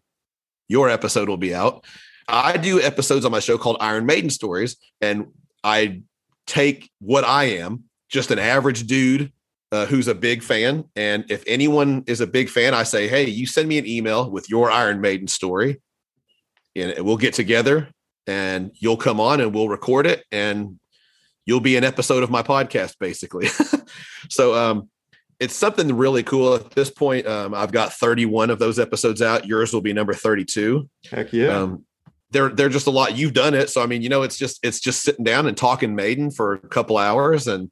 your 0.67 0.89
episode 0.89 1.29
will 1.29 1.37
be 1.37 1.53
out. 1.53 1.85
I 2.27 2.57
do 2.57 2.81
episodes 2.81 3.25
on 3.25 3.31
my 3.31 3.39
show 3.39 3.57
called 3.57 3.77
Iron 3.79 4.05
Maiden 4.05 4.29
Stories, 4.29 4.77
and 5.01 5.27
I 5.63 6.01
take 6.47 6.89
what 6.99 7.23
I 7.23 7.45
am, 7.45 7.83
just 8.09 8.31
an 8.31 8.39
average 8.39 8.87
dude 8.87 9.31
uh, 9.73 9.85
who's 9.87 10.07
a 10.07 10.15
big 10.15 10.43
fan. 10.43 10.85
And 10.95 11.25
if 11.29 11.43
anyone 11.47 12.03
is 12.05 12.21
a 12.21 12.27
big 12.27 12.47
fan, 12.47 12.73
I 12.73 12.83
say, 12.83 13.07
hey, 13.07 13.27
you 13.27 13.47
send 13.47 13.67
me 13.67 13.77
an 13.79 13.87
email 13.87 14.29
with 14.29 14.49
your 14.49 14.69
Iron 14.69 15.01
Maiden 15.01 15.27
story, 15.27 15.81
and 16.75 17.03
we'll 17.03 17.17
get 17.17 17.33
together 17.33 17.89
and 18.27 18.71
you'll 18.75 18.97
come 18.97 19.19
on 19.19 19.41
and 19.41 19.53
we'll 19.53 19.69
record 19.69 20.07
it 20.07 20.23
and 20.31 20.79
you'll 21.45 21.59
be 21.59 21.75
an 21.75 21.83
episode 21.83 22.23
of 22.23 22.29
my 22.29 22.43
podcast 22.43 22.95
basically. 22.99 23.47
So 24.29 24.55
um 24.55 24.89
it's 25.39 25.53
something 25.53 25.97
really 25.97 26.23
cool. 26.23 26.55
At 26.55 26.71
this 26.71 26.89
point 26.89 27.27
um 27.27 27.53
i've 27.53 27.73
got 27.73 27.91
31 27.91 28.49
of 28.49 28.59
those 28.59 28.79
episodes 28.79 29.21
out. 29.21 29.45
Yours 29.45 29.73
will 29.73 29.81
be 29.81 29.91
number 29.91 30.13
32 30.13 30.89
Heck 31.11 31.33
yeah. 31.33 31.47
um 31.49 31.85
they're 32.31 32.49
they're 32.49 32.69
just 32.69 32.87
a 32.87 32.91
lot. 32.91 33.17
You've 33.17 33.33
done 33.33 33.53
it. 33.53 33.69
So 33.69 33.83
i 33.83 33.85
mean 33.85 34.01
you 34.01 34.09
know 34.09 34.23
it's 34.23 34.37
just 34.37 34.59
it's 34.63 34.79
just 34.79 35.03
sitting 35.03 35.25
down 35.25 35.45
and 35.45 35.57
talking 35.57 35.93
maiden 35.93 36.31
for 36.31 36.53
a 36.53 36.59
couple 36.59 36.97
hours 36.97 37.47
and 37.47 37.69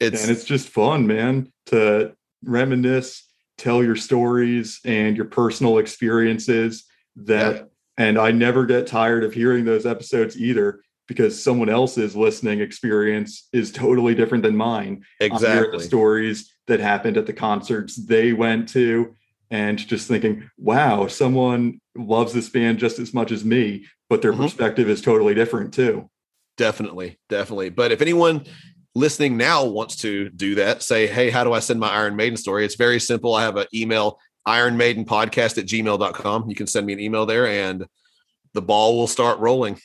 it's, 0.00 0.22
and 0.22 0.30
it's 0.30 0.44
just 0.44 0.68
fun, 0.68 1.06
man, 1.06 1.52
to 1.66 2.14
reminisce, 2.44 3.24
tell 3.56 3.82
your 3.82 3.96
stories 3.96 4.80
and 4.84 5.16
your 5.16 5.26
personal 5.26 5.78
experiences 5.78 6.84
that 7.16 7.54
Yeah. 7.56 7.62
and 7.96 8.16
I 8.18 8.30
never 8.30 8.64
get 8.64 8.86
tired 8.86 9.24
of 9.24 9.34
hearing 9.34 9.64
those 9.64 9.84
episodes 9.86 10.36
either 10.40 10.80
because 11.08 11.42
someone 11.42 11.68
else's 11.68 12.14
listening 12.14 12.60
experience 12.60 13.48
is 13.52 13.72
totally 13.72 14.14
different 14.14 14.44
than 14.44 14.54
mine. 14.56 15.02
Exactly 15.20 15.78
the 15.78 15.82
stories 15.84 16.52
that 16.68 16.78
happened 16.80 17.16
at 17.16 17.26
the 17.26 17.32
concerts 17.32 17.96
they 17.96 18.32
went 18.32 18.68
to 18.68 19.14
and 19.50 19.78
just 19.78 20.06
thinking, 20.06 20.48
wow, 20.58 21.06
someone 21.08 21.80
loves 21.96 22.32
this 22.34 22.48
band 22.50 22.78
just 22.78 22.98
as 23.00 23.12
much 23.14 23.32
as 23.32 23.44
me, 23.44 23.86
but 24.08 24.20
their 24.22 24.32
Mhm. 24.34 24.42
perspective 24.42 24.88
is 24.88 25.00
totally 25.00 25.34
different 25.34 25.74
too. 25.74 26.08
definitely 26.56 27.16
definitely 27.28 27.70
but 27.70 27.92
if 27.92 28.02
anyone 28.02 28.44
listening 28.94 29.36
now 29.36 29.64
wants 29.64 29.96
to 29.96 30.28
do 30.30 30.54
that 30.56 30.82
say 30.82 31.06
hey 31.06 31.30
how 31.30 31.44
do 31.44 31.52
i 31.52 31.58
send 31.58 31.78
my 31.78 31.90
iron 31.90 32.16
maiden 32.16 32.36
story 32.36 32.64
it's 32.64 32.74
very 32.74 32.98
simple 32.98 33.34
i 33.34 33.42
have 33.42 33.56
an 33.56 33.66
email 33.74 34.18
iron 34.46 34.76
maiden 34.76 35.04
podcast 35.04 35.58
at 35.58 35.66
gmail.com 35.66 36.48
you 36.48 36.56
can 36.56 36.66
send 36.66 36.86
me 36.86 36.92
an 36.92 37.00
email 37.00 37.26
there 37.26 37.46
and 37.46 37.86
the 38.54 38.62
ball 38.62 38.96
will 38.96 39.06
start 39.06 39.38
rolling 39.38 39.78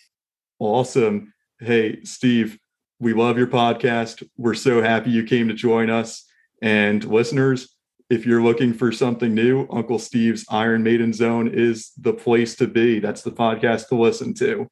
Awesome. 0.64 1.34
Hey, 1.60 2.02
Steve, 2.04 2.58
we 2.98 3.12
love 3.14 3.38
your 3.38 3.48
podcast. 3.48 4.26
We're 4.38 4.54
so 4.54 4.82
happy 4.82 5.10
you 5.10 5.26
came 5.26 5.50
to 5.50 5.54
join 5.54 5.90
us. 5.90 6.26
And 6.62 7.04
listeners, 7.04 7.76
if 8.10 8.26
you're 8.26 8.42
looking 8.42 8.74
for 8.74 8.94
something 8.94 9.34
new, 9.34 9.68
Uncle 9.70 10.00
Steve's 10.00 10.46
Iron 10.50 10.82
Maiden 10.82 11.12
Zone 11.12 11.50
is 11.52 11.92
the 11.98 12.14
place 12.14 12.56
to 12.56 12.68
be. 12.68 13.00
That's 13.00 13.24
the 13.24 13.32
podcast 13.32 13.90
to 13.90 13.96
listen 13.96 14.34
to. 14.36 14.70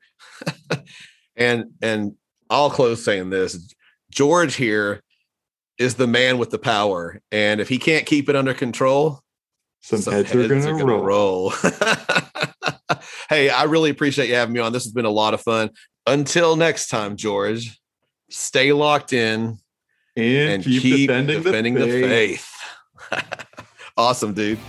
and 1.36 1.66
and 1.82 2.14
i'll 2.50 2.70
close 2.70 3.04
saying 3.04 3.30
this 3.30 3.74
george 4.12 4.56
here 4.56 5.02
is 5.80 5.96
the 5.96 6.06
man 6.08 6.38
with 6.38 6.52
the 6.52 6.60
power 6.60 7.20
and 7.32 7.60
if 7.60 7.68
he 7.70 7.80
can't 7.80 8.06
keep 8.06 8.30
it 8.30 8.36
under 8.36 8.54
control 8.54 9.22
Some, 9.82 10.00
heads, 10.14 10.34
are 10.36 10.48
going 10.48 10.62
to 10.62 10.72
gonna 10.72 10.86
roll. 10.86 11.50
roll. 11.50 11.50
hey, 13.30 13.50
I 13.50 13.64
really 13.64 13.90
appreciate 13.90 14.30
you 14.30 14.36
having 14.36 14.54
me 14.54 14.60
on. 14.60 14.74
This 14.74 14.84
has 14.84 14.94
been 14.94 15.06
a 15.06 15.10
lot 15.10 15.34
of 15.34 15.42
fun. 15.42 15.72
Until 16.06 16.56
next 16.56 16.90
time, 16.90 17.16
George, 17.16 17.80
stay 18.30 18.74
locked 18.74 19.12
in 19.14 19.58
And, 20.16 20.50
and 20.52 20.64
keep, 20.64 20.82
keep, 20.84 21.08
defending, 21.10 21.42
defending, 21.42 21.74
the 21.74 21.86
the 21.86 22.02
faith. 22.02 22.48
faith. 23.10 23.48
awesome, 23.98 24.34
dude. 24.34 24.60